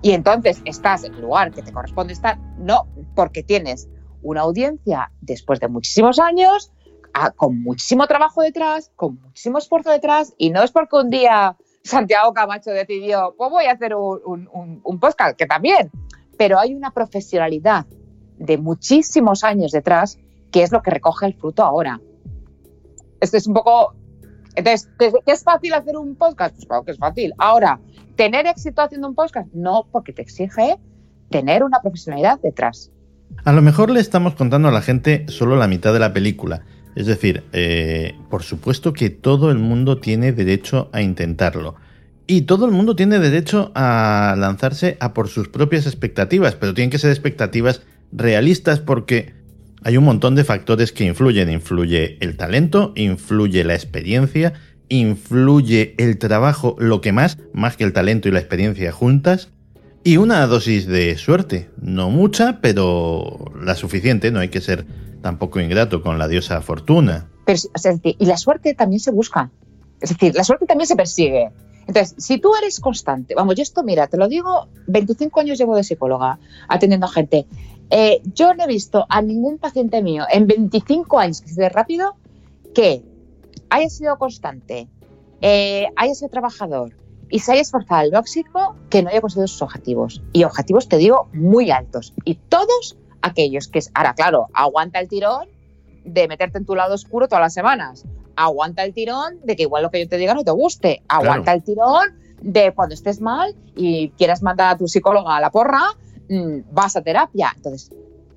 y 0.02 0.12
entonces 0.12 0.62
estás 0.66 1.04
en 1.04 1.14
el 1.14 1.22
lugar 1.22 1.52
que 1.52 1.62
te 1.62 1.72
corresponde 1.72 2.14
estar, 2.14 2.38
no, 2.58 2.88
porque 3.16 3.44
tienes 3.44 3.88
una 4.24 4.42
audiencia 4.42 5.12
después 5.22 5.60
de 5.60 5.68
muchísimos 5.68 6.20
años, 6.20 6.72
con 7.36 7.62
muchísimo 7.62 8.08
trabajo 8.08 8.42
detrás, 8.42 8.92
con 8.96 9.20
muchísimo 9.22 9.60
esfuerzo 9.60 9.92
detrás, 9.92 10.34
y 10.38 10.50
no 10.50 10.64
es 10.64 10.72
porque 10.72 10.96
un 10.96 11.10
día 11.10 11.56
Santiago 11.84 12.34
Camacho 12.34 12.72
decidió, 12.72 13.36
pues 13.38 13.52
voy 13.52 13.66
a 13.66 13.74
hacer 13.74 13.96
un, 13.96 14.50
un 14.52 15.00
que 15.38 15.46
también, 15.46 15.92
pero 16.38 16.58
hay 16.58 16.74
una 16.74 16.92
profesionalidad 16.92 17.86
de 18.38 18.58
muchísimos 18.58 19.44
años 19.44 19.72
detrás 19.72 20.18
que 20.52 20.64
es 20.64 20.72
lo 20.72 20.82
que 20.82 20.92
recoge 20.92 21.28
el 21.28 21.36
fruto 21.36 21.64
ahora. 21.64 22.02
Esto 23.20 23.38
es 23.38 23.46
un 23.46 23.54
poco 23.54 23.94
Entonces, 24.56 24.90
¿qué 24.98 25.32
es 25.32 25.44
fácil 25.44 25.74
hacer 25.74 25.98
un 25.98 26.16
podcast? 26.16 26.56
Pues 26.56 26.66
claro 26.66 26.84
que 26.84 26.92
es 26.92 26.98
fácil. 26.98 27.34
Ahora, 27.38 27.80
¿tener 28.16 28.46
éxito 28.48 28.82
haciendo 28.82 29.08
un 29.08 29.16
podcast? 29.16 29.48
No, 29.54 29.88
porque 29.92 30.14
te 30.14 30.22
exige 30.22 30.78
tener 31.30 31.64
una 31.64 31.82
profesionalidad 31.82 32.40
detrás. 32.42 32.92
A 33.46 33.54
lo 33.54 33.62
mejor 33.62 33.90
le 33.90 34.00
estamos 34.00 34.36
contando 34.36 34.68
a 34.68 34.72
la 34.72 34.82
gente 34.82 35.26
solo 35.30 35.56
la 35.56 35.68
mitad 35.68 35.94
de 35.94 36.00
la 36.00 36.14
película. 36.14 36.64
Es 36.96 37.06
decir, 37.06 37.44
eh, 37.54 38.16
por 38.30 38.44
supuesto 38.44 38.92
que 38.94 39.10
todo 39.10 39.50
el 39.50 39.58
mundo 39.58 40.00
tiene 40.00 40.34
derecho 40.34 40.90
a 40.92 41.02
intentarlo. 41.02 41.76
Y 42.28 42.42
todo 42.44 42.66
el 42.66 42.72
mundo 42.72 42.96
tiene 42.96 43.20
derecho 43.20 43.72
a 43.76 44.36
lanzarse 44.38 44.98
a 45.00 45.14
por 45.14 45.28
sus 45.28 45.48
propias 45.48 45.86
expectativas, 45.86 46.56
pero 46.56 46.74
tienen 46.74 46.90
que 46.90 47.00
ser 47.00 47.10
expectativas 47.10 47.82
realistas 48.12 48.80
porque 48.80 49.34
hay 49.84 49.98
un 49.98 50.04
montón 50.04 50.36
de 50.36 50.44
factores 50.44 50.92
que 50.92 51.06
influyen. 51.06 51.50
Influye 51.50 52.18
el 52.22 52.38
talento, 52.38 52.94
influye 52.96 53.64
la 53.64 53.74
experiencia, 53.74 54.54
influye 54.90 55.96
el 55.98 56.18
trabajo, 56.18 56.76
lo 56.80 57.02
que 57.02 57.12
más, 57.12 57.38
más 57.54 57.78
que 57.78 57.84
el 57.84 57.94
talento 57.94 58.28
y 58.28 58.32
la 58.32 58.40
experiencia 58.40 58.92
juntas, 58.92 59.50
y 60.04 60.18
una 60.18 60.46
dosis 60.48 60.88
de 60.88 61.18
suerte. 61.18 61.70
No 61.82 62.10
mucha, 62.10 62.60
pero 62.62 63.52
la 63.60 63.76
suficiente, 63.76 64.32
no 64.32 64.40
hay 64.40 64.50
que 64.50 64.62
ser 64.62 64.86
tampoco 65.22 65.60
ingrato 65.60 66.02
con 66.02 66.18
la 66.18 66.28
diosa 66.28 66.62
fortuna. 66.62 67.28
Pero, 67.46 67.60
y 68.04 68.26
la 68.26 68.38
suerte 68.38 68.74
también 68.74 69.00
se 69.00 69.12
busca. 69.12 69.52
Es 70.00 70.10
decir, 70.10 70.36
la 70.36 70.44
suerte 70.44 70.66
también 70.66 70.88
se 70.88 70.96
persigue. 70.96 71.52
Entonces, 71.88 72.16
si 72.18 72.40
tú 72.40 72.56
eres 72.56 72.80
constante, 72.80 73.36
vamos, 73.36 73.56
yo 73.56 73.64
esto, 73.64 73.84
mira, 73.84 74.08
te 74.08 74.18
lo 74.18 74.28
digo, 74.28 74.68
25 74.88 75.40
años 75.40 75.58
llevo 75.58 75.76
de 75.76 75.84
psicóloga 75.84 76.40
atendiendo 76.68 77.08
a 77.08 77.10
gente. 77.10 77.46
Eh, 77.92 78.22
yo 78.34 78.54
no 78.54 78.64
he 78.64 78.68
visto 78.68 79.06
a 79.10 79.22
ningún 79.22 79.58
paciente 79.58 80.02
mío 80.02 80.24
en 80.32 80.48
25 80.48 81.20
años 81.20 81.42
que 81.42 81.50
se 81.50 81.68
rápido 81.68 82.16
que 82.74 83.04
haya 83.70 83.90
sido 83.90 84.18
constante, 84.18 84.88
eh, 85.42 85.88
haya 85.98 86.16
sido 86.16 86.30
trabajador 86.30 86.96
y 87.30 87.40
se 87.40 87.52
haya 87.52 87.62
esforzado 87.62 88.02
al 88.02 88.12
máximo 88.12 88.76
que 88.90 89.04
no 89.04 89.10
haya 89.10 89.20
conseguido 89.20 89.48
sus 89.48 89.62
objetivos. 89.62 90.22
Y 90.32 90.46
objetivos, 90.46 90.88
te 90.88 90.98
digo, 90.98 91.28
muy 91.34 91.70
altos. 91.70 92.14
Y 92.24 92.36
todos 92.36 92.98
aquellos 93.22 93.68
que, 93.68 93.80
es, 93.80 93.92
ahora 93.94 94.14
claro, 94.14 94.48
aguanta 94.54 95.00
el 95.00 95.10
tirón 95.10 95.48
de 96.06 96.28
meterte 96.28 96.58
en 96.58 96.66
tu 96.66 96.76
lado 96.76 96.96
oscuro 96.96 97.28
todas 97.28 97.42
las 97.42 97.54
semanas. 97.54 98.06
Aguanta 98.36 98.84
el 98.84 98.94
tirón 98.94 99.40
de 99.44 99.56
que 99.56 99.64
igual 99.64 99.84
lo 99.84 99.92
que 99.92 100.00
yo 100.00 100.08
te 100.08 100.18
diga 100.18 100.34
no 100.34 100.44
te 100.44 100.52
guste. 100.52 101.04
Aguanta 101.10 101.54
el 101.54 101.64
tirón 101.64 102.20
de 102.42 102.74
cuando 102.74 102.96
estés 102.96 103.22
mal 103.22 103.56
y 103.76 104.10
quieras 104.12 104.42
mandar 104.42 104.76
a 104.76 104.78
tu 104.78 104.88
psicóloga 104.88 105.36
a 105.36 105.42
la 105.42 105.52
porra, 105.52 105.82
vas 106.72 106.96
a 106.96 107.02
terapia. 107.02 107.54
Entonces, 107.56 107.92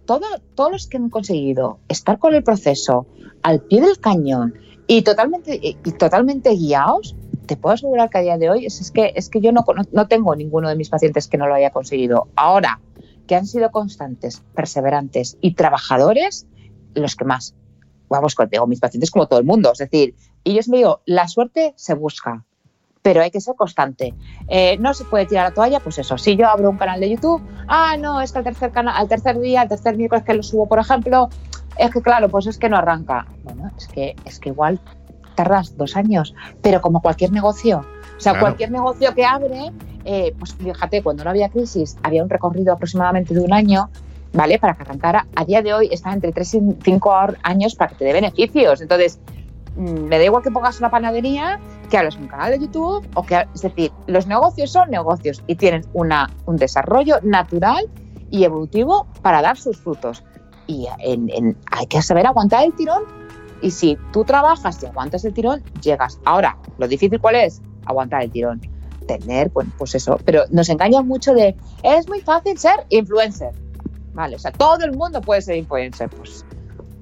todo, 0.05 0.27
todos 0.55 0.73
los 0.73 0.87
que 0.87 0.97
han 0.97 1.11
conseguido 1.11 1.79
estar 1.89 2.19
con 2.19 2.35
el 2.35 2.43
proceso 2.43 3.07
al 3.43 3.61
pie 3.61 3.81
del 3.81 3.99
cañón 3.99 4.55
y 4.87 5.03
totalmente, 5.03 5.59
y, 5.62 5.75
totalmente 5.93 6.51
guiados, 6.51 7.16
te 7.47 7.57
puedo 7.57 7.75
asegurar 7.75 8.11
que 8.11 8.19
a 8.19 8.23
día 8.23 8.39
de 8.39 8.51
hoy 8.51 8.66
es, 8.66 8.91
que, 8.91 9.12
es 9.15 9.29
que 9.29 9.41
yo 9.41 9.53
no, 9.53 9.65
no 9.93 10.09
tengo 10.09 10.35
ninguno 10.35 10.69
de 10.69 10.77
mis 10.77 10.89
pacientes 10.89 11.29
que 11.29 11.39
no 11.39 11.47
lo 11.47 11.55
haya 11.55 11.71
conseguido. 11.71 12.29
Ahora, 12.37 12.81
que 13.27 13.35
han 13.35 13.47
sido 13.47 13.71
constantes, 13.71 14.43
perseverantes 14.55 15.39
y 15.41 15.55
trabajadores, 15.55 16.47
los 16.95 17.16
que 17.16 17.25
más. 17.25 17.55
Vamos, 18.09 18.35
tengo 18.51 18.66
mis 18.66 18.81
pacientes 18.81 19.11
como 19.11 19.27
todo 19.27 19.39
el 19.39 19.47
mundo. 19.47 19.73
Es 19.73 19.79
decir, 19.79 20.15
y 20.43 20.55
yo 20.55 20.61
me 20.69 20.79
digo, 20.79 21.01
la 21.07 21.27
suerte 21.29 21.75
se 21.77 21.95
busca, 21.95 22.45
pero 23.05 23.21
hay 23.21 23.31
que 23.31 23.41
ser 23.43 23.55
constante. 23.55 24.15
Eh, 24.49 24.79
no 24.79 24.95
se 24.95 25.05
puede 25.05 25.27
tirar 25.27 25.51
la 25.51 25.55
toalla, 25.55 25.79
pues 25.79 25.99
eso. 25.99 26.17
Si 26.17 26.37
yo 26.37 26.49
abro 26.49 26.71
un 26.71 26.79
canal 26.79 27.01
de 27.01 27.11
YouTube, 27.11 27.43
ah, 27.69 27.99
no, 27.99 28.23
es 28.23 28.33
que 28.33 28.39
al 28.39 28.45
tercer, 28.45 28.71
canal, 28.71 28.95
al 28.97 29.09
tercer 29.09 29.39
día, 29.39 29.61
al 29.61 29.69
tercer 29.69 29.95
miércoles 29.99 30.25
que 30.25 30.33
lo 30.33 30.43
subo, 30.43 30.67
por 30.67 30.79
ejemplo, 30.79 31.29
es 31.77 31.91
que 31.91 32.01
claro, 32.01 32.31
pues 32.31 32.47
es 32.47 32.57
que 32.57 32.71
no 32.71 32.79
arranca. 32.79 33.27
Bueno, 33.43 33.71
es 33.77 33.89
que, 33.89 34.17
es 34.25 34.39
que 34.39 34.49
igual 34.49 34.81
tardas 35.35 35.77
dos 35.77 35.97
años, 35.97 36.35
pero 36.63 36.81
como 36.81 37.03
cualquier 37.03 37.31
negocio. 37.31 37.85
O 38.17 38.21
sea, 38.21 38.41
cualquier 38.41 38.71
negocio 38.71 39.15
que 39.15 39.27
abre 39.27 39.71
eh, 40.07 40.35
pues 40.39 40.55
fíjate, 40.55 41.03
cuando 41.03 41.25
no 41.25 41.31
había 41.31 41.51
crisis, 41.51 41.99
había 42.03 42.23
un 42.23 42.31
recorrido 42.31 42.73
aproximadamente 42.73 43.35
de 43.35 43.41
un 43.41 43.53
año, 43.53 43.91
¿vale? 44.33 44.59
Para 44.59 44.75
que 44.75 44.83
arrancara. 44.83 45.27
A 45.37 45.45
día 45.45 45.61
de 45.61 45.75
hoy 45.75 45.89
está 45.91 46.13
entre 46.13 46.33
3 46.33 46.55
y 46.55 46.61
5 46.83 47.15
años 47.43 47.75
para 47.75 47.91
que 47.91 47.97
te 47.97 48.05
dé 48.07 48.13
beneficios. 48.15 48.81
Entonces, 48.81 49.19
me 49.77 50.19
da 50.19 50.25
igual 50.25 50.43
que 50.43 50.51
pongas 50.51 50.79
una 50.79 50.91
panadería, 50.91 51.61
que 51.91 51.99
hagas 51.99 52.17
un 52.17 52.29
canal 52.29 52.53
de 52.53 52.59
YouTube, 52.61 53.07
o 53.15 53.23
que, 53.25 53.47
es 53.55 53.63
decir, 53.63 53.93
los 54.07 54.27
negocios 54.27 54.71
son 54.71 54.91
negocios 54.91 55.43
y 55.47 55.57
tienen 55.57 55.85
una, 55.93 56.31
un 56.47 56.57
desarrollo 56.57 57.17
natural 57.23 57.89
y 58.31 58.45
evolutivo 58.45 59.07
para 59.23 59.43
dar 59.43 59.57
sus 59.57 59.79
frutos. 59.79 60.25
Y 60.67 60.87
hay 60.99 61.87
que 61.89 62.03
saber 62.03 62.27
aguantar 62.27 62.65
el 62.65 62.75
tirón. 62.75 63.03
Y 63.61 63.71
si 63.71 63.99
tú 64.13 64.25
trabajas 64.25 64.83
y 64.83 64.87
aguantas 64.87 65.25
el 65.25 65.35
tirón, 65.35 65.63
llegas. 65.83 66.19
Ahora, 66.25 66.57
lo 66.79 66.89
difícil 66.89 67.21
cuál 67.21 67.37
es? 67.37 67.63
Aguantar 67.87 68.23
el 68.23 68.31
tirón 68.31 68.61
tener, 69.05 69.51
bueno, 69.51 69.71
pues 69.79 69.95
eso, 69.95 70.19
pero 70.25 70.45
nos 70.51 70.69
engañan 70.69 71.07
mucho 71.07 71.35
de, 71.35 71.55
es 71.83 72.09
muy 72.09 72.21
fácil 72.21 72.59
ser 72.59 72.87
influencer, 72.89 73.53
¿vale? 74.13 74.37
O 74.37 74.39
sea, 74.39 74.53
todo 74.53 74.85
el 74.85 74.97
mundo 74.97 75.21
puede 75.21 75.43
ser 75.43 75.57
influencer, 75.57 76.09
pues, 76.11 76.45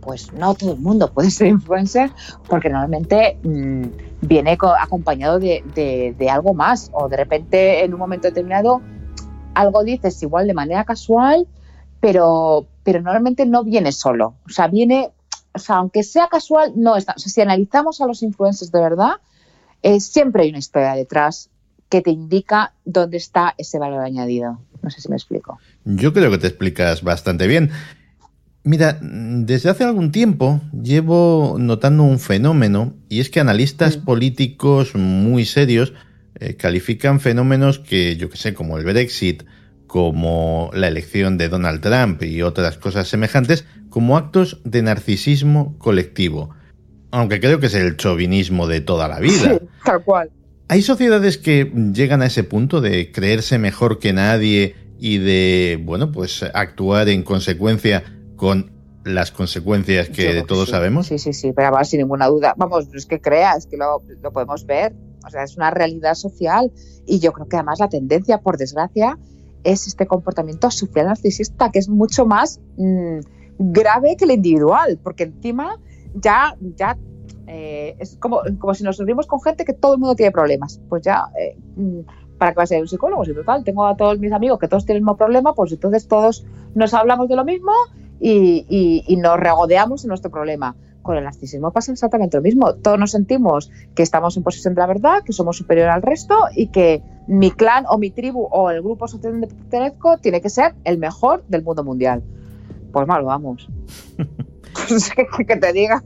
pues 0.03 0.33
no 0.33 0.55
todo 0.55 0.73
el 0.73 0.81
mundo 0.81 1.11
puede 1.13 1.31
ser 1.31 1.47
influencer 1.47 2.11
porque 2.49 2.69
normalmente 2.69 3.39
mm, 3.43 3.85
viene 4.21 4.59
acompañado 4.79 5.39
de, 5.39 6.29
algo 6.31 6.53
más 6.53 6.91
o 6.93 7.09
de 7.09 7.17
repente 7.17 7.85
en 7.85 7.95
un 7.95 8.01
momento 8.01 8.29
determinado 8.29 8.83
algo 9.55 9.85
dices 9.85 10.23
igual 10.23 10.47
de 10.47 10.55
manera 10.55 10.85
casual, 10.85 11.47
pero, 12.01 12.67
pero 12.83 13.01
normalmente 13.01 13.47
no 13.47 13.65
viene 13.65 13.93
solo, 13.93 14.35
o 14.47 14.49
sea, 14.51 14.67
viene, 14.67 15.11
o 15.55 15.59
sea, 15.59 15.77
aunque 15.77 16.03
sea 16.03 16.29
casual, 16.29 16.73
no 16.75 16.97
está, 16.97 17.15
o 17.17 17.19
sea, 17.19 17.31
si 17.31 17.41
analizamos 17.41 18.01
a 18.01 18.07
los 18.07 18.23
influencers 18.23 18.73
de 18.73 18.81
verdad, 18.81 19.13
eh, 19.83 20.01
siempre 20.01 20.45
hay 20.45 20.51
una 20.51 20.59
historia 20.59 20.95
detrás 20.95 21.51
que 21.89 22.01
te 22.01 22.11
indica 22.11 22.73
dónde 22.87 23.19
está 23.19 23.55
ese 23.59 23.79
valor 23.79 24.01
añadido. 24.01 24.59
No 24.81 24.89
sé 24.89 25.03
si 25.03 25.11
me 25.11 25.17
explico. 25.17 25.59
Yo 25.85 26.15
creo 26.15 26.31
que 26.31 26.39
te 26.39 26.47
explicas 26.47 27.03
bastante 27.03 27.47
bien. 27.47 27.71
Mira, 28.65 28.97
desde 29.01 29.71
hace 29.71 29.83
algún 29.83 30.13
tiempo 30.13 30.61
llevo 30.73 31.57
notando 31.59 32.05
un 32.05 32.21
fenómeno 32.21 32.95
y 33.09 33.19
es 33.19 33.29
que 33.29 33.41
analistas 33.41 33.99
mm. 33.99 34.05
políticos 34.05 34.95
muy 34.95 35.45
serios 35.45 35.93
eh, 36.39 36.55
califican 36.55 37.19
fenómenos 37.19 37.81
que, 37.81 38.17
yo 38.17 38.31
que 38.31 38.37
sé, 38.37 38.55
como 38.55 38.79
el 38.79 38.85
Brexit, 38.85 39.43
como 39.89 40.71
la 40.75 40.87
elección 40.89 41.39
de 41.39 41.49
Donald 41.49 41.81
Trump 41.81 42.23
y 42.23 42.43
otras 42.43 42.79
cosas 42.79 43.09
semejantes, 43.09 43.67
como 43.91 44.17
actos 44.17 44.61
de 44.65 44.83
narcisismo 44.83 45.77
colectivo. 45.79 46.51
Aunque 47.11 47.41
creo 47.41 47.59
que 47.59 47.67
es 47.67 47.75
el 47.75 47.97
chauvinismo 47.97 48.69
de 48.69 48.81
toda 48.81 49.09
la 49.09 49.19
vida. 49.19 49.59
tal 49.85 50.03
cual. 50.05 50.31
¿Hay 50.69 50.83
sociedades 50.83 51.37
que 51.37 51.71
llegan 51.93 52.23
a 52.23 52.27
ese 52.27 52.45
punto 52.45 52.81
de 52.81 53.13
creerse 53.13 53.59
mejor 53.59 53.99
que 53.99 54.13
nadie 54.13 54.77
y 54.99 55.19
de, 55.19 55.79
bueno, 55.83 56.13
pues 56.13 56.43
actuar 56.55 57.09
en 57.09 57.25
consecuencia 57.25 58.05
con 58.43 58.73
las 59.05 59.31
consecuencias 59.31 60.09
que 60.09 60.43
todos 60.43 60.71
sabemos? 60.71 61.07
Sí, 61.07 61.17
sí, 61.19 61.33
sí, 61.33 61.53
pero 61.53 61.73
sin 61.85 62.01
ninguna 62.01 62.27
duda. 62.27 62.55
Vamos, 62.57 62.89
no 62.89 62.99
es 62.99 63.07
que 63.07 63.21
creas, 63.21 63.59
es 63.59 63.67
que 63.67 63.77
lo, 63.77 64.03
podemos 64.33 64.67
ver. 64.67 64.97
O 65.25 65.31
sea, 65.31 65.45
es 65.45 65.57
una 65.57 65.71
realidad 65.71 66.15
social 66.15 66.73
y 67.07 67.21
yo 67.21 67.33
creo 67.33 67.47
que 67.47 67.55
además 67.55 67.79
la 67.79 67.89
tendencia, 67.89 68.39
por 68.39 68.57
desgracia, 68.57 69.17
es 69.63 69.87
este 69.87 70.09
comportamiento 70.09 70.73
social 70.73 71.07
narcisista 71.07 71.71
que 71.71 71.79
es 71.79 71.89
mucho 71.89 72.27
más 72.27 72.61
mm, 72.79 73.21
grave 73.59 74.17
que 74.17 74.25
el 74.25 74.33
individual, 74.33 74.99
porque 75.01 75.23
encima 75.23 75.79
ya, 76.17 76.57
ya 76.77 76.99
eh, 77.47 77.95
es 78.01 78.17
como, 78.17 78.41
como 78.59 78.75
si 78.75 78.83
nos 78.83 78.99
reunimos 78.99 79.29
con 79.29 79.41
gente 79.41 79.65
que 79.65 79.73
todo 79.73 79.95
el 79.95 80.01
mundo 80.01 80.17
tiene 80.17 80.33
problemas. 80.33 80.81
Pues 80.89 81.05
ya, 81.05 81.27
eh, 81.39 81.57
mm, 81.77 82.01
¿para 82.39 82.51
qué 82.51 82.57
va 82.57 82.65
a 82.65 82.67
ser 82.67 82.81
un 82.81 82.89
psicólogo? 82.89 83.25
Si 83.25 83.35
total, 83.35 83.63
tengo 83.63 83.87
a 83.87 83.97
todos 83.97 84.19
mis 84.19 84.33
amigos 84.33 84.59
que 84.59 84.67
todos 84.67 84.85
tienen 84.85 84.97
el 84.97 85.03
mismo 85.03 85.17
problema, 85.17 85.55
pues 85.55 85.71
entonces 85.71 86.09
todos 86.09 86.45
nos 86.75 86.93
hablamos 86.93 87.29
de 87.29 87.37
lo 87.37 87.45
mismo 87.45 87.71
y, 88.23 89.05
y, 89.07 89.17
nos 89.17 89.39
regodeamos 89.39 90.05
en 90.05 90.09
nuestro 90.09 90.31
problema. 90.31 90.77
Con 91.03 91.17
el 91.17 91.25
narcisismo 91.25 91.73
pasa 91.73 91.91
exactamente 91.91 92.37
lo 92.37 92.43
mismo. 92.43 92.77
Todos 92.77 92.97
nos 92.97 93.11
sentimos 93.11 93.73
que 93.97 94.05
estamos 94.05 94.37
en 94.37 94.45
posesión 94.45 94.75
de 94.75 94.81
la 94.81 94.87
verdad, 94.87 95.25
que 95.25 95.33
somos 95.33 95.57
superior 95.57 95.89
al 95.89 96.03
resto 96.03 96.37
y 96.55 96.69
que 96.69 97.03
mi 97.27 97.51
clan 97.51 97.85
o 97.89 97.99
mi 97.99 98.11
tribu 98.11 98.47
o 98.49 98.71
el 98.71 98.81
grupo 98.83 99.09
social 99.09 99.33
donde 99.33 99.49
pertenezco 99.49 100.19
tiene 100.19 100.41
que 100.41 100.49
ser 100.49 100.75
el 100.85 100.99
mejor 100.99 101.45
del 101.49 101.65
mundo 101.65 101.83
mundial. 101.83 102.23
Pues 102.93 103.09
mal 103.09 103.25
vamos. 103.25 103.69
qué 105.47 105.57
te 105.57 105.73
diga, 105.73 106.03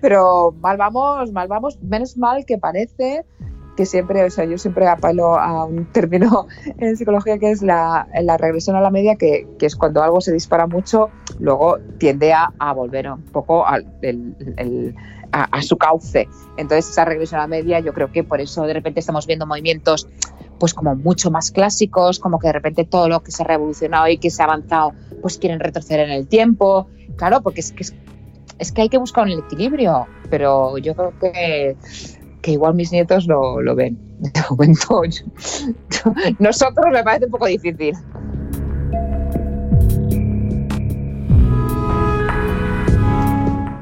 pero 0.00 0.52
mal 0.60 0.76
vamos, 0.76 1.30
mal 1.30 1.46
vamos, 1.46 1.80
menos 1.80 2.16
mal 2.16 2.44
que 2.44 2.58
parece 2.58 3.24
que 3.76 3.86
siempre, 3.86 4.24
o 4.24 4.30
sea, 4.30 4.44
yo 4.44 4.58
siempre 4.58 4.86
apelo 4.86 5.38
a 5.38 5.64
un 5.64 5.86
término 5.92 6.46
en 6.78 6.96
psicología 6.96 7.38
que 7.38 7.50
es 7.50 7.62
la, 7.62 8.08
la 8.22 8.36
regresión 8.36 8.76
a 8.76 8.80
la 8.80 8.90
media, 8.90 9.16
que, 9.16 9.46
que, 9.58 9.66
es 9.66 9.76
cuando 9.76 10.02
algo 10.02 10.20
se 10.20 10.32
dispara 10.32 10.66
mucho, 10.66 11.10
luego 11.38 11.78
tiende 11.98 12.32
a, 12.32 12.52
a 12.58 12.72
volver 12.72 13.10
un 13.10 13.22
poco 13.22 13.66
al, 13.66 13.86
el, 14.02 14.94
a, 15.32 15.44
a, 15.44 15.62
su 15.62 15.76
cauce. 15.76 16.28
Entonces, 16.56 16.90
esa 16.90 17.04
regresión 17.04 17.40
a 17.40 17.44
la 17.44 17.48
media, 17.48 17.80
yo 17.80 17.92
creo 17.92 18.12
que 18.12 18.24
por 18.24 18.40
eso 18.40 18.64
de 18.64 18.74
repente 18.74 19.00
estamos 19.00 19.26
viendo 19.26 19.46
movimientos 19.46 20.08
pues 20.62 20.74
como 20.74 20.94
mucho 20.94 21.32
más 21.32 21.50
clásicos, 21.50 22.20
como 22.20 22.38
que 22.38 22.46
de 22.46 22.52
repente 22.52 22.84
todo 22.84 23.08
lo 23.08 23.20
que 23.24 23.32
se 23.32 23.42
ha 23.42 23.46
revolucionado 23.46 24.06
y 24.06 24.18
que 24.18 24.30
se 24.30 24.42
ha 24.42 24.44
avanzado, 24.44 24.92
pues 25.20 25.36
quieren 25.36 25.58
retroceder 25.58 26.08
en 26.08 26.12
el 26.12 26.28
tiempo. 26.28 26.86
Claro, 27.16 27.42
porque 27.42 27.62
es 27.62 27.72
que, 27.72 27.84
es, 28.58 28.70
que 28.70 28.82
hay 28.82 28.88
que 28.88 28.98
buscar 28.98 29.24
un 29.24 29.32
equilibrio, 29.32 30.06
pero 30.30 30.78
yo 30.78 30.94
creo 30.94 31.18
que 31.18 31.76
que 32.42 32.52
igual 32.52 32.74
mis 32.74 32.92
nietos 32.92 33.26
lo, 33.26 33.62
lo 33.62 33.74
ven. 33.74 33.98
De 34.20 34.30
nosotros 36.38 36.86
me 36.92 37.02
parece 37.02 37.24
un 37.24 37.30
poco 37.30 37.46
difícil. 37.46 37.94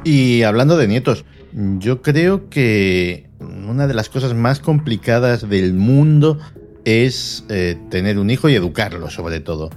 Y 0.05 0.45
hablando 0.45 0.77
de 0.77 0.89
nietos, 0.89 1.25
yo 1.53 2.01
creo 2.01 2.49
que 2.49 3.29
una 3.69 3.87
de 3.87 3.95
las 3.95 4.09
cosas 4.09 4.35
más 4.35 4.61
complicadas 4.61 5.49
del 5.49 5.75
mundo 5.75 6.39
es 6.85 7.45
eh, 7.49 7.77
tener 7.91 8.19
un 8.19 8.31
hijo 8.31 8.49
y 8.49 8.55
educarlo 8.55 9.11
sobre 9.11 9.41
todo. 9.41 9.71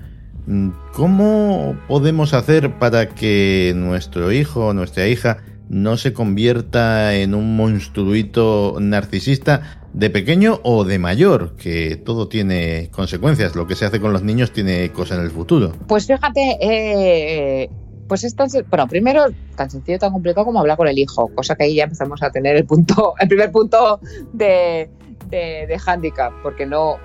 ¿Cómo 0.94 1.78
podemos 1.88 2.34
hacer 2.34 2.78
para 2.80 3.10
que 3.10 3.74
nuestro 3.76 4.32
hijo 4.32 4.68
o 4.68 4.74
nuestra 4.74 5.08
hija 5.08 5.38
no 5.69 5.98
se 5.98 6.14
convierta 6.14 7.15
en 7.15 7.34
un 7.34 7.56
monstruito 7.56 8.77
narcisista 8.80 9.80
de 9.94 10.10
pequeño 10.10 10.60
o 10.64 10.84
de 10.84 10.99
mayor, 10.99 11.56
que 11.56 11.95
todo 11.95 12.27
tiene 12.27 12.90
consecuencias. 12.91 13.56
Lo 13.56 13.68
que 13.68 13.76
se 13.76 13.85
hace 13.85 13.99
con 13.99 14.11
los 14.11 14.23
niños 14.23 14.52
tiene 14.52 14.91
cosas 14.91 15.19
en 15.19 15.26
el 15.26 15.31
futuro. 15.31 15.73
Pues 15.88 16.07
fíjate, 16.07 16.57
eh, 16.61 17.69
pues 18.07 18.23
es 18.23 18.35
tan, 18.35 18.49
bueno, 18.69 18.88
primero 18.88 19.26
tan 19.56 19.69
sencillo, 19.69 19.99
tan 19.99 20.11
complicado 20.11 20.45
como 20.45 20.60
hablar 20.60 20.77
con 20.77 20.88
el 20.88 20.98
hijo, 20.98 21.30
cosa 21.35 21.56
que 21.56 21.65
ahí 21.65 21.76
ya 21.76 21.84
empezamos 21.84 22.22
a 22.23 22.31
tener 22.31 22.56
el 22.56 22.65
punto, 22.65 23.14
el 23.19 23.27
primer 23.27 23.52
punto 23.52 23.99
de, 24.34 24.90
de, 25.30 25.68
de 25.68 25.80
handicap, 25.85 26.34
porque 26.41 26.65
no 26.65 26.98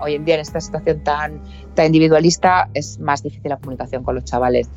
hoy 0.00 0.14
en 0.14 0.24
día 0.24 0.34
en 0.36 0.40
esta 0.40 0.60
situación 0.60 1.02
tan, 1.02 1.40
individualista 1.82 2.68
es 2.74 2.98
más 3.00 3.22
difícil 3.22 3.48
la 3.48 3.56
comunicación 3.56 4.04
con 4.04 4.14
los 4.14 4.24
chavales. 4.24 4.68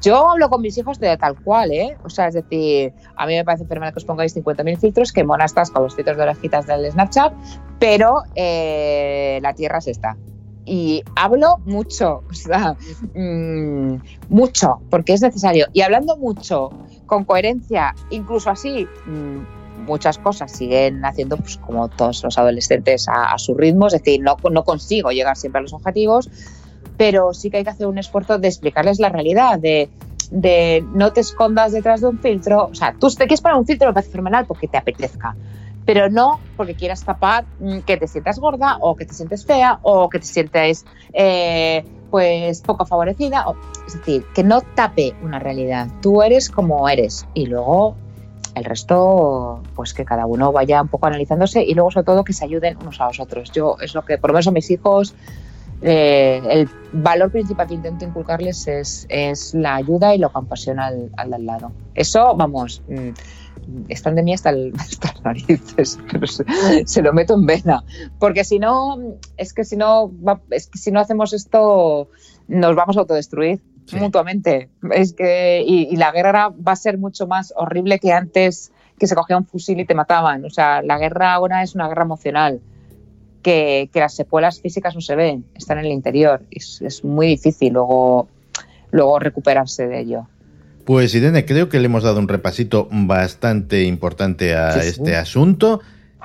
Yo 0.00 0.30
hablo 0.30 0.48
con 0.50 0.62
mis 0.62 0.76
hijos 0.78 1.00
de 1.00 1.16
tal 1.16 1.40
cual, 1.42 1.72
¿eh? 1.72 1.96
O 2.04 2.10
sea, 2.10 2.28
es 2.28 2.34
decir, 2.34 2.92
a 3.16 3.26
mí 3.26 3.34
me 3.34 3.44
parece 3.44 3.64
fenomenal 3.64 3.92
que 3.92 3.98
os 3.98 4.04
pongáis 4.04 4.36
50.000 4.36 4.78
filtros, 4.78 5.12
que 5.12 5.24
mona 5.24 5.46
con 5.72 5.82
los 5.82 5.94
filtros 5.94 6.16
de 6.16 6.22
orejitas 6.22 6.66
del 6.66 6.90
Snapchat, 6.90 7.32
pero 7.78 8.22
eh, 8.34 9.38
la 9.42 9.54
tierra 9.54 9.78
es 9.78 9.88
esta 9.88 10.16
y 10.64 11.02
hablo 11.16 11.58
mucho, 11.64 12.22
o 12.30 12.34
sea, 12.34 12.76
mmm, 13.14 13.96
mucho, 14.28 14.80
porque 14.90 15.12
es 15.12 15.22
necesario. 15.22 15.66
Y 15.72 15.82
hablando 15.82 16.16
mucho, 16.16 16.70
con 17.06 17.24
coherencia, 17.24 17.94
incluso 18.10 18.50
así, 18.50 18.86
mmm, 19.06 19.42
muchas 19.86 20.18
cosas 20.18 20.52
siguen 20.52 21.04
haciendo, 21.04 21.36
pues 21.36 21.56
como 21.58 21.88
todos 21.88 22.22
los 22.22 22.38
adolescentes, 22.38 23.06
a, 23.08 23.36
su 23.38 23.54
ritmo, 23.54 23.86
es 23.86 23.94
decir, 23.94 24.20
no, 24.20 24.36
no 24.50 24.64
consigo 24.64 25.10
llegar 25.10 25.36
siempre 25.36 25.60
a 25.60 25.62
los 25.62 25.72
objetivos, 25.72 26.30
pero 26.96 27.34
sí 27.34 27.50
que 27.50 27.58
hay 27.58 27.64
que 27.64 27.70
hacer 27.70 27.86
un 27.86 27.98
esfuerzo 27.98 28.38
de 28.38 28.48
explicarles 28.48 28.98
la 29.00 29.08
realidad, 29.08 29.58
de, 29.58 29.88
de 30.30 30.84
no 30.94 31.12
te 31.12 31.20
escondas 31.20 31.72
detrás 31.72 32.00
de 32.00 32.08
un 32.08 32.18
filtro, 32.18 32.66
o 32.66 32.74
sea, 32.74 32.94
tú 32.98 33.08
te 33.10 33.26
quieres 33.26 33.40
poner 33.40 33.58
un 33.58 33.66
filtro, 33.66 33.88
me 33.88 33.94
parece 33.94 34.12
fenomenal 34.12 34.46
porque 34.46 34.68
te 34.68 34.76
apetezca, 34.76 35.36
pero 35.84 36.08
no 36.08 36.40
porque 36.56 36.74
quieras 36.74 37.04
tapar 37.04 37.44
que 37.86 37.96
te 37.96 38.06
sientas 38.06 38.38
gorda 38.38 38.78
o 38.80 38.96
que 38.96 39.04
te 39.04 39.14
sientes 39.14 39.44
fea 39.44 39.80
o 39.82 40.08
que 40.08 40.18
te 40.18 40.26
sientes 40.26 40.84
eh, 41.12 41.84
pues 42.10 42.60
poco 42.62 42.86
favorecida. 42.86 43.48
O, 43.48 43.56
es 43.86 43.94
decir, 43.94 44.24
que 44.34 44.44
no 44.44 44.60
tape 44.60 45.14
una 45.22 45.38
realidad. 45.38 45.88
Tú 46.00 46.22
eres 46.22 46.48
como 46.48 46.88
eres 46.88 47.26
y 47.34 47.46
luego 47.46 47.96
el 48.54 48.64
resto, 48.64 49.62
pues 49.74 49.94
que 49.94 50.04
cada 50.04 50.26
uno 50.26 50.52
vaya 50.52 50.82
un 50.82 50.88
poco 50.88 51.06
analizándose 51.06 51.62
y 51.62 51.74
luego 51.74 51.90
sobre 51.90 52.04
todo 52.04 52.24
que 52.24 52.32
se 52.32 52.44
ayuden 52.44 52.76
unos 52.80 53.00
a 53.00 53.06
los 53.06 53.20
otros. 53.20 53.50
Yo 53.52 53.76
es 53.80 53.94
lo 53.94 54.04
que, 54.04 54.18
por 54.18 54.30
lo 54.30 54.34
menos 54.34 54.48
a 54.48 54.50
mis 54.52 54.70
hijos, 54.70 55.14
eh, 55.82 56.40
el 56.48 56.68
valor 56.92 57.30
principal 57.30 57.66
que 57.66 57.74
intento 57.74 58.04
inculcarles 58.04 58.66
es, 58.68 59.06
es 59.08 59.54
la 59.54 59.74
ayuda 59.74 60.14
y 60.14 60.18
la 60.18 60.28
compasión 60.28 60.78
al, 60.78 61.10
al, 61.16 61.34
al 61.34 61.46
lado. 61.46 61.72
Eso, 61.94 62.34
vamos, 62.36 62.82
están 63.88 64.14
de 64.14 64.22
mí 64.22 64.32
hasta, 64.32 64.50
el, 64.50 64.72
las 65.02 65.24
narices, 65.24 65.98
pero 66.10 66.26
se, 66.26 66.44
se, 66.86 67.02
lo 67.02 67.12
meto 67.12 67.34
en 67.34 67.46
vena. 67.46 67.84
Porque 68.18 68.44
si 68.44 68.58
no, 68.58 68.98
es 69.36 69.52
que 69.52 69.64
si 69.64 69.76
no, 69.76 70.12
es 70.50 70.68
que 70.68 70.78
si 70.78 70.90
no 70.90 71.00
hacemos 71.00 71.32
esto, 71.32 72.08
nos 72.48 72.76
vamos 72.76 72.96
a 72.96 73.00
autodestruir 73.00 73.60
sí. 73.86 73.96
mutuamente. 73.96 74.68
Es 74.92 75.12
que, 75.12 75.62
y, 75.66 75.88
y, 75.90 75.96
la 75.96 76.12
guerra 76.12 76.48
va 76.48 76.72
a 76.72 76.76
ser 76.76 76.98
mucho 76.98 77.26
más 77.26 77.52
horrible 77.56 77.98
que 77.98 78.12
antes 78.12 78.72
que 78.98 79.06
se 79.06 79.14
cogía 79.14 79.36
un 79.36 79.46
fusil 79.46 79.80
y 79.80 79.84
te 79.84 79.94
mataban. 79.94 80.44
O 80.44 80.50
sea, 80.50 80.82
la 80.82 80.98
guerra 80.98 81.34
ahora 81.34 81.62
es 81.62 81.74
una 81.74 81.88
guerra 81.88 82.04
emocional. 82.04 82.60
Que, 83.42 83.90
que 83.92 84.00
las 84.00 84.14
secuelas 84.14 84.62
físicas 84.62 84.94
no 84.94 85.02
se 85.02 85.16
ven, 85.16 85.44
están 85.54 85.78
en 85.78 85.84
el 85.84 85.92
interior. 85.92 86.40
Es, 86.50 86.80
es 86.80 87.04
muy 87.04 87.26
difícil 87.26 87.74
luego, 87.74 88.26
luego 88.90 89.18
recuperarse 89.18 89.86
de 89.86 90.00
ello. 90.00 90.26
Pues 90.86 91.14
Irene, 91.14 91.44
creo 91.44 91.68
que 91.68 91.78
le 91.78 91.86
hemos 91.86 92.04
dado 92.04 92.20
un 92.20 92.28
repasito 92.28 92.88
bastante 92.90 93.84
importante 93.84 94.54
a 94.54 94.72
sí, 94.72 94.88
este 94.88 95.16
asunto 95.16 95.80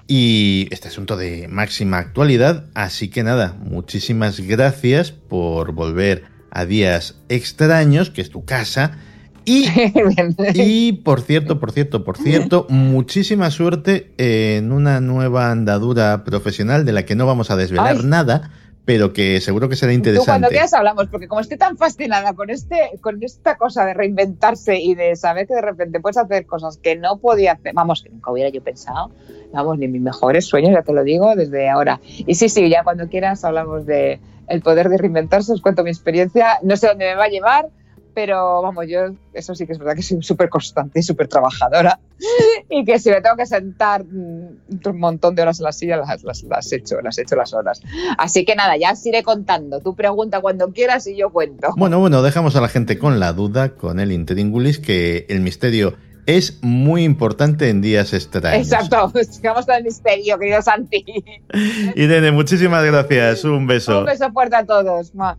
y 0.07 0.67
este 0.71 0.87
asunto 0.87 1.17
de 1.17 1.49
máxima 1.49 1.97
actualidad. 1.97 2.65
Así 2.73 3.09
que 3.09 3.23
nada, 3.23 3.57
muchísimas 3.59 4.39
gracias 4.39 5.11
por 5.11 5.73
volver 5.73 6.23
a 6.51 6.65
Días 6.65 7.19
Extraños, 7.29 8.09
que 8.09 8.21
es 8.21 8.29
tu 8.29 8.45
casa. 8.45 8.97
Y, 9.45 9.67
y 10.53 10.93
por 10.93 11.21
cierto, 11.21 11.59
por 11.59 11.71
cierto, 11.71 12.03
por 12.03 12.17
cierto, 12.17 12.67
muchísima 12.69 13.51
suerte 13.51 14.11
en 14.17 14.71
una 14.71 15.01
nueva 15.01 15.51
andadura 15.51 16.23
profesional 16.23 16.85
de 16.85 16.93
la 16.93 17.05
que 17.05 17.15
no 17.15 17.25
vamos 17.25 17.49
a 17.51 17.55
desvelar 17.55 17.97
Ay. 17.99 18.05
nada, 18.05 18.51
pero 18.89 19.13
que 19.13 19.39
seguro 19.39 19.69
que 19.69 19.75
será 19.75 19.93
interesante. 19.93 20.25
Tú 20.25 20.31
cuando 20.31 20.47
quieras 20.49 20.73
hablamos, 20.73 21.07
porque 21.09 21.27
como 21.27 21.41
estoy 21.41 21.57
tan 21.57 21.77
fascinada 21.77 22.33
con, 22.33 22.49
este, 22.49 22.89
con 23.01 23.21
esta 23.21 23.55
cosa 23.55 23.85
de 23.85 23.93
reinventarse 23.93 24.79
y 24.79 24.95
de 24.95 25.15
saber 25.15 25.45
que 25.45 25.53
de 25.53 25.61
repente 25.61 25.99
puedes 25.99 26.17
hacer 26.17 26.47
cosas 26.47 26.77
que 26.77 26.95
no 26.95 27.17
podía 27.19 27.51
hacer, 27.51 27.73
vamos, 27.75 28.01
que 28.01 28.09
nunca 28.09 28.31
hubiera 28.31 28.49
yo 28.49 28.63
pensado, 28.63 29.11
vamos, 29.53 29.77
ni 29.77 29.87
mis 29.87 30.01
mejores 30.01 30.45
sueños, 30.45 30.71
ya 30.73 30.81
te 30.81 30.93
lo 30.93 31.03
digo 31.03 31.35
desde 31.35 31.69
ahora. 31.69 32.01
Y 32.03 32.33
sí, 32.33 32.49
sí, 32.49 32.67
ya 32.67 32.83
cuando 32.83 33.07
quieras 33.09 33.43
hablamos 33.45 33.85
de 33.85 34.19
el 34.49 34.61
poder 34.61 34.89
de 34.89 34.97
reinventarse, 34.97 35.53
os 35.53 35.61
cuento 35.61 35.83
mi 35.83 35.89
experiencia, 35.89 36.59
no 36.63 36.75
sé 36.75 36.87
dónde 36.87 37.05
me 37.05 37.15
va 37.15 37.25
a 37.25 37.29
llevar, 37.29 37.69
pero 38.13 38.61
vamos, 38.61 38.85
yo 38.87 39.13
eso 39.33 39.55
sí 39.55 39.65
que 39.65 39.73
es 39.73 39.79
verdad 39.79 39.95
que 39.95 40.01
soy 40.01 40.21
súper 40.21 40.49
constante 40.49 40.99
y 40.99 41.03
súper 41.03 41.27
trabajadora 41.27 41.99
y 42.69 42.83
que 42.83 42.99
si 42.99 43.09
me 43.09 43.21
tengo 43.21 43.37
que 43.37 43.45
sentar 43.45 44.01
un 44.01 44.99
montón 44.99 45.35
de 45.35 45.41
horas 45.41 45.59
en 45.59 45.65
la 45.65 45.71
silla, 45.71 45.97
las, 45.97 46.23
las, 46.23 46.43
las, 46.43 46.71
hecho, 46.73 46.99
las 47.01 47.17
he 47.17 47.21
hecho 47.21 47.35
las 47.35 47.53
horas. 47.53 47.81
Así 48.17 48.43
que 48.45 48.55
nada, 48.55 48.75
ya 48.77 48.91
os 48.91 49.05
iré 49.05 49.23
contando. 49.23 49.79
Tú 49.79 49.95
pregunta 49.95 50.41
cuando 50.41 50.71
quieras 50.73 51.07
y 51.07 51.15
yo 51.15 51.29
cuento. 51.29 51.69
Bueno, 51.77 51.99
bueno, 51.99 52.21
dejamos 52.21 52.55
a 52.55 52.61
la 52.61 52.67
gente 52.67 52.99
con 52.99 53.19
la 53.19 53.31
duda, 53.33 53.75
con 53.75 53.99
el 53.99 54.11
interingulis, 54.11 54.79
que 54.79 55.25
el 55.29 55.39
misterio 55.39 55.95
es 56.37 56.59
muy 56.61 57.03
importante 57.03 57.69
en 57.69 57.81
días 57.81 58.13
extraños. 58.13 58.71
Exacto, 58.71 59.11
con 59.65 59.75
el 59.75 59.83
misterio, 59.83 60.37
querido 60.37 60.61
Santi. 60.61 61.03
Irene, 61.95 62.31
muchísimas 62.31 62.85
gracias. 62.85 63.43
Un 63.43 63.65
beso. 63.65 63.99
Un 63.99 64.05
beso 64.05 64.31
fuerte 64.31 64.55
a 64.55 64.65
todos. 64.65 65.15
Ma. 65.15 65.37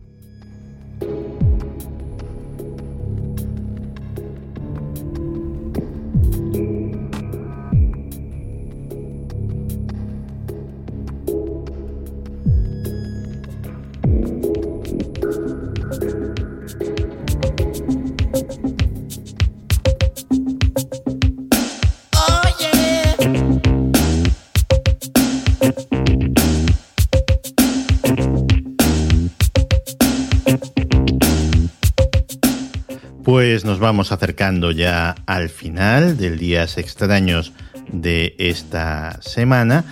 Pues 33.31 33.63
nos 33.63 33.79
vamos 33.79 34.11
acercando 34.11 34.71
ya 34.71 35.15
al 35.25 35.47
final 35.47 36.17
del 36.17 36.37
Días 36.37 36.77
Extraños 36.77 37.53
de 37.87 38.35
esta 38.37 39.21
semana 39.21 39.85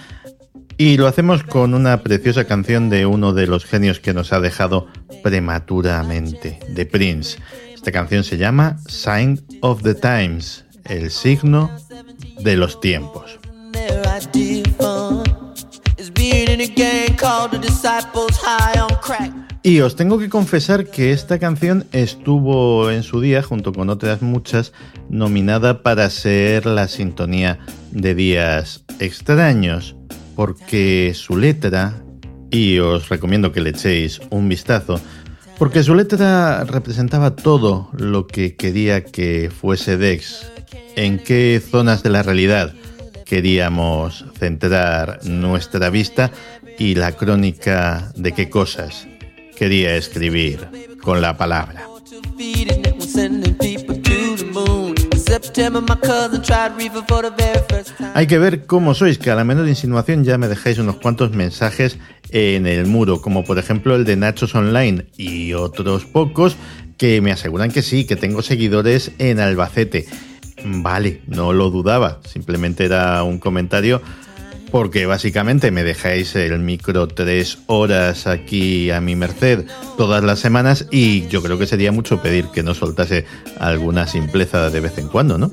y 0.78 0.98
lo 0.98 1.08
hacemos 1.08 1.44
con 1.44 1.74
una 1.74 2.04
preciosa 2.04 2.44
canción 2.44 2.90
de 2.90 3.06
uno 3.06 3.32
de 3.32 3.48
los 3.48 3.64
genios 3.64 4.02
que 4.02 4.14
nos 4.14 4.34
ha 4.34 4.42
dejado 4.42 4.88
prematuramente, 5.24 6.60
de 6.68 6.86
Prince. 6.86 7.40
Esta 7.74 7.94
canción 7.94 8.26
se 8.26 8.36
llama 8.36 8.78
Sign 8.90 9.42
of 9.62 9.84
the 9.84 9.96
Times, 9.96 10.66
el 10.84 11.10
signo 11.10 11.72
de 12.42 12.58
los 12.58 12.82
tiempos. 12.82 13.40
Y 19.62 19.82
os 19.82 19.98
tengo 19.98 20.18
que 20.20 20.30
confesar 20.30 20.86
que 20.86 21.12
esta 21.12 21.38
canción 21.38 21.86
estuvo 21.92 22.90
en 22.92 23.04
su 23.04 23.20
día, 23.20 23.44
junto 23.44 23.74
con 23.74 23.90
otras 23.90 24.22
muchas, 24.22 24.72
nominada 25.10 25.84
para 25.84 26.10
ser 26.10 26.66
la 26.66 26.88
sintonía 26.88 27.60
de 27.92 28.16
días 28.16 28.86
extraños, 29.00 29.98
porque 30.38 31.12
su 31.14 31.36
letra, 31.36 32.02
y 32.50 32.80
os 32.80 33.10
recomiendo 33.10 33.52
que 33.52 33.60
le 33.60 33.72
echéis 33.72 34.22
un 34.30 34.48
vistazo, 34.48 35.02
porque 35.58 35.84
su 35.84 35.94
letra 35.94 36.64
representaba 36.64 37.36
todo 37.36 37.90
lo 37.92 38.28
que 38.28 38.56
quería 38.56 39.04
que 39.04 39.52
fuese 39.52 39.98
Dex, 39.98 40.50
en 40.96 41.20
qué 41.20 41.62
zonas 41.62 42.02
de 42.02 42.12
la 42.12 42.24
realidad 42.24 42.74
queríamos 43.26 44.24
centrar 44.40 45.20
nuestra 45.26 45.90
vista 45.90 46.32
y 46.78 46.96
la 46.96 47.12
crónica 47.12 48.14
de 48.16 48.32
qué 48.32 48.50
cosas 48.50 49.06
quería 49.60 49.98
escribir 49.98 50.70
con 51.02 51.22
la 51.22 51.36
palabra. 51.36 51.86
Hay 58.14 58.28
que 58.28 58.38
ver 58.40 58.66
cómo 58.66 58.94
sois, 58.94 59.18
que 59.18 59.32
a 59.32 59.36
la 59.36 59.44
menor 59.44 59.68
insinuación 59.68 60.24
ya 60.24 60.38
me 60.38 60.48
dejáis 60.48 60.78
unos 60.78 60.96
cuantos 60.96 61.32
mensajes 61.32 61.98
en 62.30 62.68
el 62.68 62.86
muro, 62.86 63.22
como 63.22 63.44
por 63.44 63.60
ejemplo 63.60 63.98
el 63.98 64.06
de 64.06 64.16
Nachos 64.16 64.56
Online 64.56 65.08
y 65.18 65.52
otros 65.52 66.06
pocos 66.06 66.56
que 66.98 67.20
me 67.20 67.34
aseguran 67.34 67.70
que 67.70 67.82
sí, 67.82 68.06
que 68.06 68.16
tengo 68.16 68.42
seguidores 68.42 69.12
en 69.18 69.42
Albacete. 69.42 70.08
Vale, 70.64 71.22
no 71.28 71.52
lo 71.52 71.70
dudaba, 71.70 72.22
simplemente 72.26 72.86
era 72.86 73.24
un 73.24 73.40
comentario 73.40 74.02
porque 74.72 75.06
básicamente 75.06 75.72
me 75.72 75.84
dejáis 75.84 76.36
el 76.36 76.60
micro 76.60 77.08
tres 77.08 77.60
horas 77.68 78.28
aquí 78.28 78.92
a 78.92 79.02
mi 79.02 79.16
merced 79.16 79.66
todas 79.98 80.24
las 80.24 80.40
semanas 80.40 80.86
y 80.92 81.28
yo 81.28 81.42
creo 81.42 81.58
que 81.58 81.68
sería 81.68 81.92
mucho 81.92 82.22
pedir 82.22 82.46
que 82.48 82.64
no 82.64 82.74
soltase 82.74 83.26
alguna 83.60 84.08
simpleza 84.08 84.70
de 84.70 84.80
vez 84.80 84.98
en 84.98 85.08
cuando, 85.08 85.38
¿no? 85.38 85.52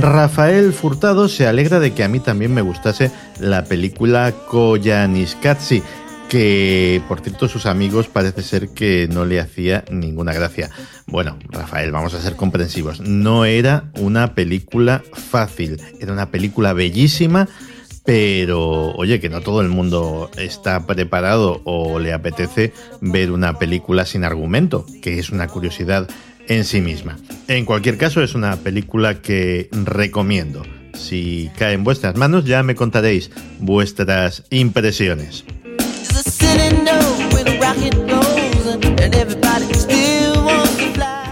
Rafael 0.00 0.72
Furtado 0.72 1.28
se 1.28 1.46
alegra 1.46 1.80
de 1.80 1.92
que 1.92 2.04
a 2.04 2.08
mí 2.08 2.20
también 2.20 2.54
me 2.54 2.62
gustase 2.62 3.10
la 3.40 3.64
película 3.64 4.32
Koyaanisqatsi 4.48 5.82
que 6.28 7.00
por 7.08 7.20
cierto 7.20 7.48
sus 7.48 7.66
amigos 7.66 8.08
parece 8.08 8.42
ser 8.42 8.68
que 8.70 9.08
no 9.10 9.24
le 9.24 9.40
hacía 9.40 9.84
ninguna 9.90 10.32
gracia. 10.32 10.70
Bueno, 11.06 11.38
Rafael, 11.50 11.92
vamos 11.92 12.14
a 12.14 12.20
ser 12.20 12.36
comprensivos. 12.36 13.00
No 13.00 13.44
era 13.44 13.90
una 13.98 14.34
película 14.34 15.02
fácil, 15.12 15.80
era 16.00 16.12
una 16.12 16.30
película 16.30 16.72
bellísima, 16.72 17.48
pero 18.04 18.92
oye, 18.92 19.20
que 19.20 19.28
no 19.28 19.40
todo 19.40 19.60
el 19.60 19.68
mundo 19.68 20.30
está 20.38 20.86
preparado 20.86 21.60
o 21.64 21.98
le 21.98 22.12
apetece 22.12 22.72
ver 23.00 23.30
una 23.30 23.58
película 23.58 24.06
sin 24.06 24.24
argumento, 24.24 24.86
que 25.02 25.18
es 25.18 25.30
una 25.30 25.48
curiosidad 25.48 26.08
en 26.48 26.64
sí 26.64 26.80
misma. 26.80 27.18
En 27.48 27.64
cualquier 27.64 27.98
caso, 27.98 28.22
es 28.22 28.34
una 28.34 28.56
película 28.56 29.20
que 29.20 29.68
recomiendo. 29.72 30.62
Si 30.94 31.50
cae 31.58 31.74
en 31.74 31.84
vuestras 31.84 32.16
manos, 32.16 32.44
ya 32.44 32.62
me 32.62 32.74
contaréis 32.74 33.30
vuestras 33.58 34.44
impresiones. 34.50 35.44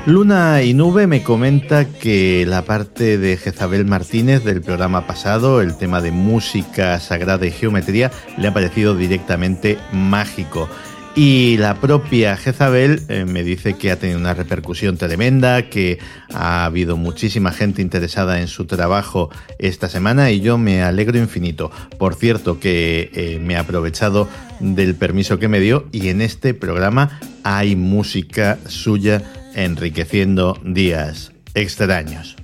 Luna 0.06 0.62
y 0.62 0.74
Nube 0.74 1.06
me 1.06 1.22
comenta 1.22 1.86
que 1.86 2.44
la 2.46 2.62
parte 2.62 3.16
de 3.16 3.38
Jezabel 3.38 3.86
Martínez 3.86 4.44
del 4.44 4.60
programa 4.60 5.06
pasado, 5.06 5.62
el 5.62 5.78
tema 5.78 6.02
de 6.02 6.10
música 6.10 7.00
sagrada 7.00 7.46
y 7.46 7.50
geometría, 7.50 8.10
le 8.36 8.48
ha 8.48 8.52
parecido 8.52 8.94
directamente 8.94 9.78
mágico. 9.92 10.68
Y 11.16 11.58
la 11.58 11.80
propia 11.80 12.36
Jezabel 12.36 13.02
eh, 13.08 13.24
me 13.24 13.44
dice 13.44 13.74
que 13.74 13.92
ha 13.92 13.98
tenido 13.98 14.18
una 14.18 14.34
repercusión 14.34 14.96
tremenda, 14.96 15.70
que 15.70 16.00
ha 16.32 16.64
habido 16.64 16.96
muchísima 16.96 17.52
gente 17.52 17.82
interesada 17.82 18.40
en 18.40 18.48
su 18.48 18.64
trabajo 18.64 19.30
esta 19.60 19.88
semana 19.88 20.32
y 20.32 20.40
yo 20.40 20.58
me 20.58 20.82
alegro 20.82 21.16
infinito. 21.18 21.70
Por 21.98 22.16
cierto, 22.16 22.58
que 22.58 23.10
eh, 23.14 23.38
me 23.40 23.54
he 23.54 23.56
aprovechado 23.56 24.28
del 24.58 24.96
permiso 24.96 25.38
que 25.38 25.46
me 25.46 25.60
dio 25.60 25.86
y 25.92 26.08
en 26.08 26.20
este 26.20 26.52
programa 26.52 27.20
hay 27.44 27.76
música 27.76 28.58
suya 28.66 29.22
enriqueciendo 29.54 30.58
días 30.64 31.30
extraños. 31.54 32.36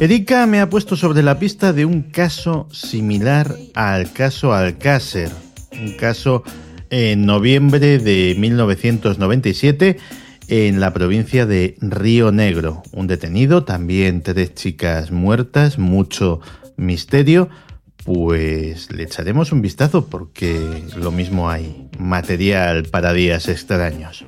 Erika 0.00 0.46
me 0.46 0.62
ha 0.62 0.70
puesto 0.70 0.96
sobre 0.96 1.22
la 1.22 1.38
pista 1.38 1.74
de 1.74 1.84
un 1.84 2.00
caso 2.04 2.66
similar 2.72 3.54
al 3.74 4.10
caso 4.14 4.54
Alcácer, 4.54 5.30
un 5.78 5.92
caso 5.92 6.42
en 6.88 7.26
noviembre 7.26 7.98
de 7.98 8.34
1997 8.38 9.98
en 10.48 10.80
la 10.80 10.94
provincia 10.94 11.44
de 11.44 11.76
Río 11.82 12.32
Negro. 12.32 12.82
Un 12.92 13.08
detenido, 13.08 13.64
también 13.64 14.22
tres 14.22 14.54
chicas 14.54 15.10
muertas, 15.10 15.78
mucho 15.78 16.40
misterio. 16.78 17.50
Pues 18.02 18.90
le 18.90 19.02
echaremos 19.02 19.52
un 19.52 19.60
vistazo 19.60 20.06
porque 20.06 20.82
lo 20.96 21.10
mismo 21.10 21.50
hay 21.50 21.90
material 21.98 22.84
para 22.84 23.12
días 23.12 23.48
extraños. 23.48 24.24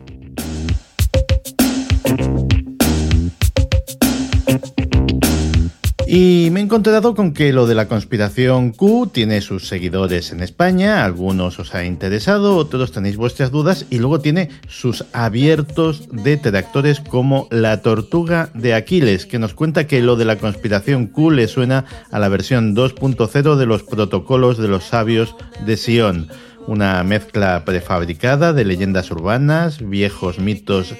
Y 6.15 6.51
me 6.53 6.61
he 6.61 6.63
encontrado 6.63 7.15
con 7.15 7.33
que 7.33 7.55
lo 7.55 7.67
de 7.67 7.75
la 7.75 7.89
conspiración 7.89 8.73
Q 8.73 9.09
tiene 9.11 9.41
sus 9.41 9.67
seguidores 9.67 10.31
en 10.31 10.43
España, 10.43 11.07
algunos 11.07 11.59
os 11.59 11.75
ha 11.75 11.87
interesado, 11.87 12.57
otros 12.57 12.93
tenéis 12.93 13.17
vuestras 13.17 13.51
dudas 13.51 13.87
y 13.89 13.99
luego 13.99 14.21
tiene 14.21 14.51
sus 14.69 15.07
abiertos 15.15 16.11
detractores 16.13 17.01
como 17.01 17.49
la 17.51 17.81
tortuga 17.81 18.51
de 18.53 18.75
Aquiles, 18.75 19.25
que 19.25 19.39
nos 19.39 19.55
cuenta 19.55 19.87
que 19.87 20.03
lo 20.03 20.17
de 20.17 20.27
la 20.27 20.37
conspiración 20.37 21.07
Q 21.07 21.31
le 21.31 21.49
suena 21.49 21.87
a 22.11 22.19
la 22.19 22.29
versión 22.29 22.77
2.0 22.77 23.57
de 23.57 23.65
los 23.65 23.83
protocolos 23.83 24.59
de 24.59 24.69
los 24.69 24.85
sabios 24.85 25.35
de 25.65 25.79
Sion 25.79 26.29
una 26.67 27.03
mezcla 27.03 27.65
prefabricada 27.65 28.53
de 28.53 28.65
leyendas 28.65 29.11
urbanas, 29.11 29.79
viejos 29.87 30.39
mitos 30.39 30.95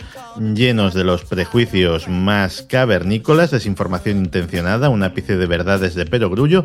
llenos 0.55 0.95
de 0.95 1.05
los 1.05 1.25
prejuicios 1.25 2.09
más 2.09 2.63
cavernícolas, 2.63 3.51
desinformación 3.51 4.19
intencionada, 4.19 4.89
un 4.89 5.03
ápice 5.03 5.37
de 5.37 5.47
verdades 5.47 5.95
de 5.95 6.07
perogrullo, 6.07 6.65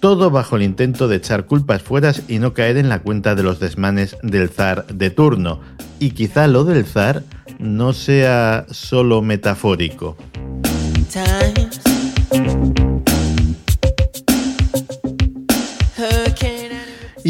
todo 0.00 0.30
bajo 0.30 0.56
el 0.56 0.62
intento 0.62 1.08
de 1.08 1.16
echar 1.16 1.46
culpas 1.46 1.82
fuera 1.82 2.12
y 2.28 2.38
no 2.38 2.54
caer 2.54 2.76
en 2.76 2.88
la 2.88 3.00
cuenta 3.00 3.34
de 3.34 3.42
los 3.42 3.58
desmanes 3.58 4.16
del 4.22 4.48
zar 4.48 4.86
de 4.86 5.10
turno. 5.10 5.60
Y 5.98 6.10
quizá 6.10 6.46
lo 6.46 6.64
del 6.64 6.84
zar 6.84 7.24
no 7.58 7.92
sea 7.92 8.66
solo 8.70 9.22
metafórico. 9.22 10.16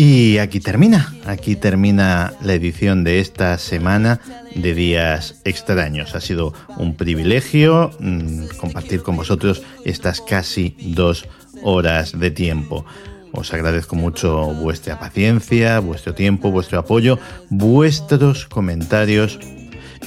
Y 0.00 0.38
aquí 0.38 0.60
termina, 0.60 1.12
aquí 1.26 1.56
termina 1.56 2.32
la 2.40 2.54
edición 2.54 3.02
de 3.02 3.18
esta 3.18 3.58
semana 3.58 4.20
de 4.54 4.72
Días 4.72 5.40
Extraños. 5.44 6.14
Ha 6.14 6.20
sido 6.20 6.54
un 6.76 6.94
privilegio 6.94 7.90
mm, 7.98 8.44
compartir 8.60 9.02
con 9.02 9.16
vosotros 9.16 9.60
estas 9.84 10.20
casi 10.20 10.76
dos 10.94 11.26
horas 11.64 12.16
de 12.16 12.30
tiempo. 12.30 12.86
Os 13.32 13.52
agradezco 13.52 13.96
mucho 13.96 14.54
vuestra 14.54 15.00
paciencia, 15.00 15.80
vuestro 15.80 16.14
tiempo, 16.14 16.52
vuestro 16.52 16.78
apoyo, 16.78 17.18
vuestros 17.50 18.46
comentarios 18.46 19.40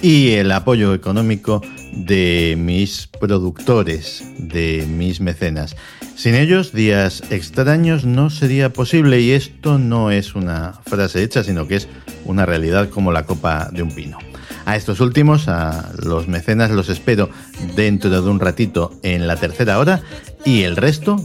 y 0.02 0.30
el 0.36 0.54
apoyo 0.54 0.94
económico 0.94 1.62
de 1.92 2.56
mis 2.58 3.08
productores, 3.08 4.24
de 4.38 4.86
mis 4.88 5.20
mecenas. 5.20 5.76
Sin 6.22 6.36
ellos, 6.36 6.72
días 6.72 7.24
extraños 7.32 8.06
no 8.06 8.30
sería 8.30 8.72
posible 8.72 9.22
y 9.22 9.32
esto 9.32 9.80
no 9.80 10.12
es 10.12 10.36
una 10.36 10.74
frase 10.86 11.24
hecha, 11.24 11.44
sino 11.44 11.68
que 11.68 11.78
es 11.78 11.88
una 12.26 12.46
realidad 12.46 12.90
como 12.90 13.12
la 13.12 13.26
copa 13.26 13.70
de 13.72 13.82
un 13.82 13.90
pino. 13.90 14.20
A 14.66 14.76
estos 14.76 15.00
últimos, 15.00 15.48
a 15.48 15.92
los 15.98 16.28
mecenas, 16.28 16.70
los 16.70 16.90
espero 16.90 17.32
dentro 17.76 18.12
de 18.12 18.30
un 18.30 18.40
ratito 18.40 18.94
en 19.02 19.26
la 19.26 19.36
tercera 19.36 19.80
hora 19.80 20.04
y 20.46 20.62
el 20.62 20.76
resto 20.76 21.16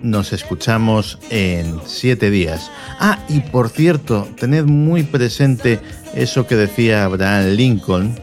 nos 0.00 0.32
escuchamos 0.32 1.18
en 1.28 1.78
siete 1.84 2.30
días. 2.30 2.70
Ah, 2.98 3.18
y 3.28 3.40
por 3.40 3.68
cierto, 3.68 4.26
tened 4.40 4.64
muy 4.64 5.02
presente 5.02 5.80
eso 6.14 6.46
que 6.46 6.56
decía 6.56 7.04
Abraham 7.04 7.56
Lincoln, 7.56 8.18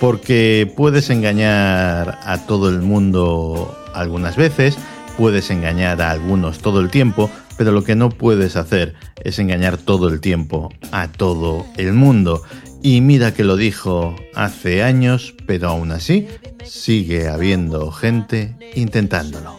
porque 0.00 0.68
puedes 0.76 1.10
engañar 1.10 2.18
a 2.24 2.44
todo 2.44 2.70
el 2.70 2.82
mundo 2.82 3.72
algunas 3.94 4.34
veces, 4.34 4.76
Puedes 5.16 5.50
engañar 5.50 6.02
a 6.02 6.10
algunos 6.10 6.58
todo 6.58 6.80
el 6.80 6.90
tiempo, 6.90 7.30
pero 7.56 7.72
lo 7.72 7.84
que 7.84 7.96
no 7.96 8.10
puedes 8.10 8.56
hacer 8.56 8.94
es 9.24 9.38
engañar 9.38 9.78
todo 9.78 10.08
el 10.08 10.20
tiempo 10.20 10.72
a 10.92 11.08
todo 11.08 11.64
el 11.76 11.92
mundo. 11.92 12.42
Y 12.82 13.00
mira 13.00 13.32
que 13.32 13.44
lo 13.44 13.56
dijo 13.56 14.14
hace 14.34 14.82
años, 14.82 15.34
pero 15.46 15.68
aún 15.68 15.90
así 15.92 16.28
sigue 16.64 17.28
habiendo 17.28 17.90
gente 17.90 18.54
intentándolo. 18.74 19.58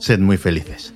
Sed 0.00 0.18
muy 0.18 0.36
felices. 0.36 0.92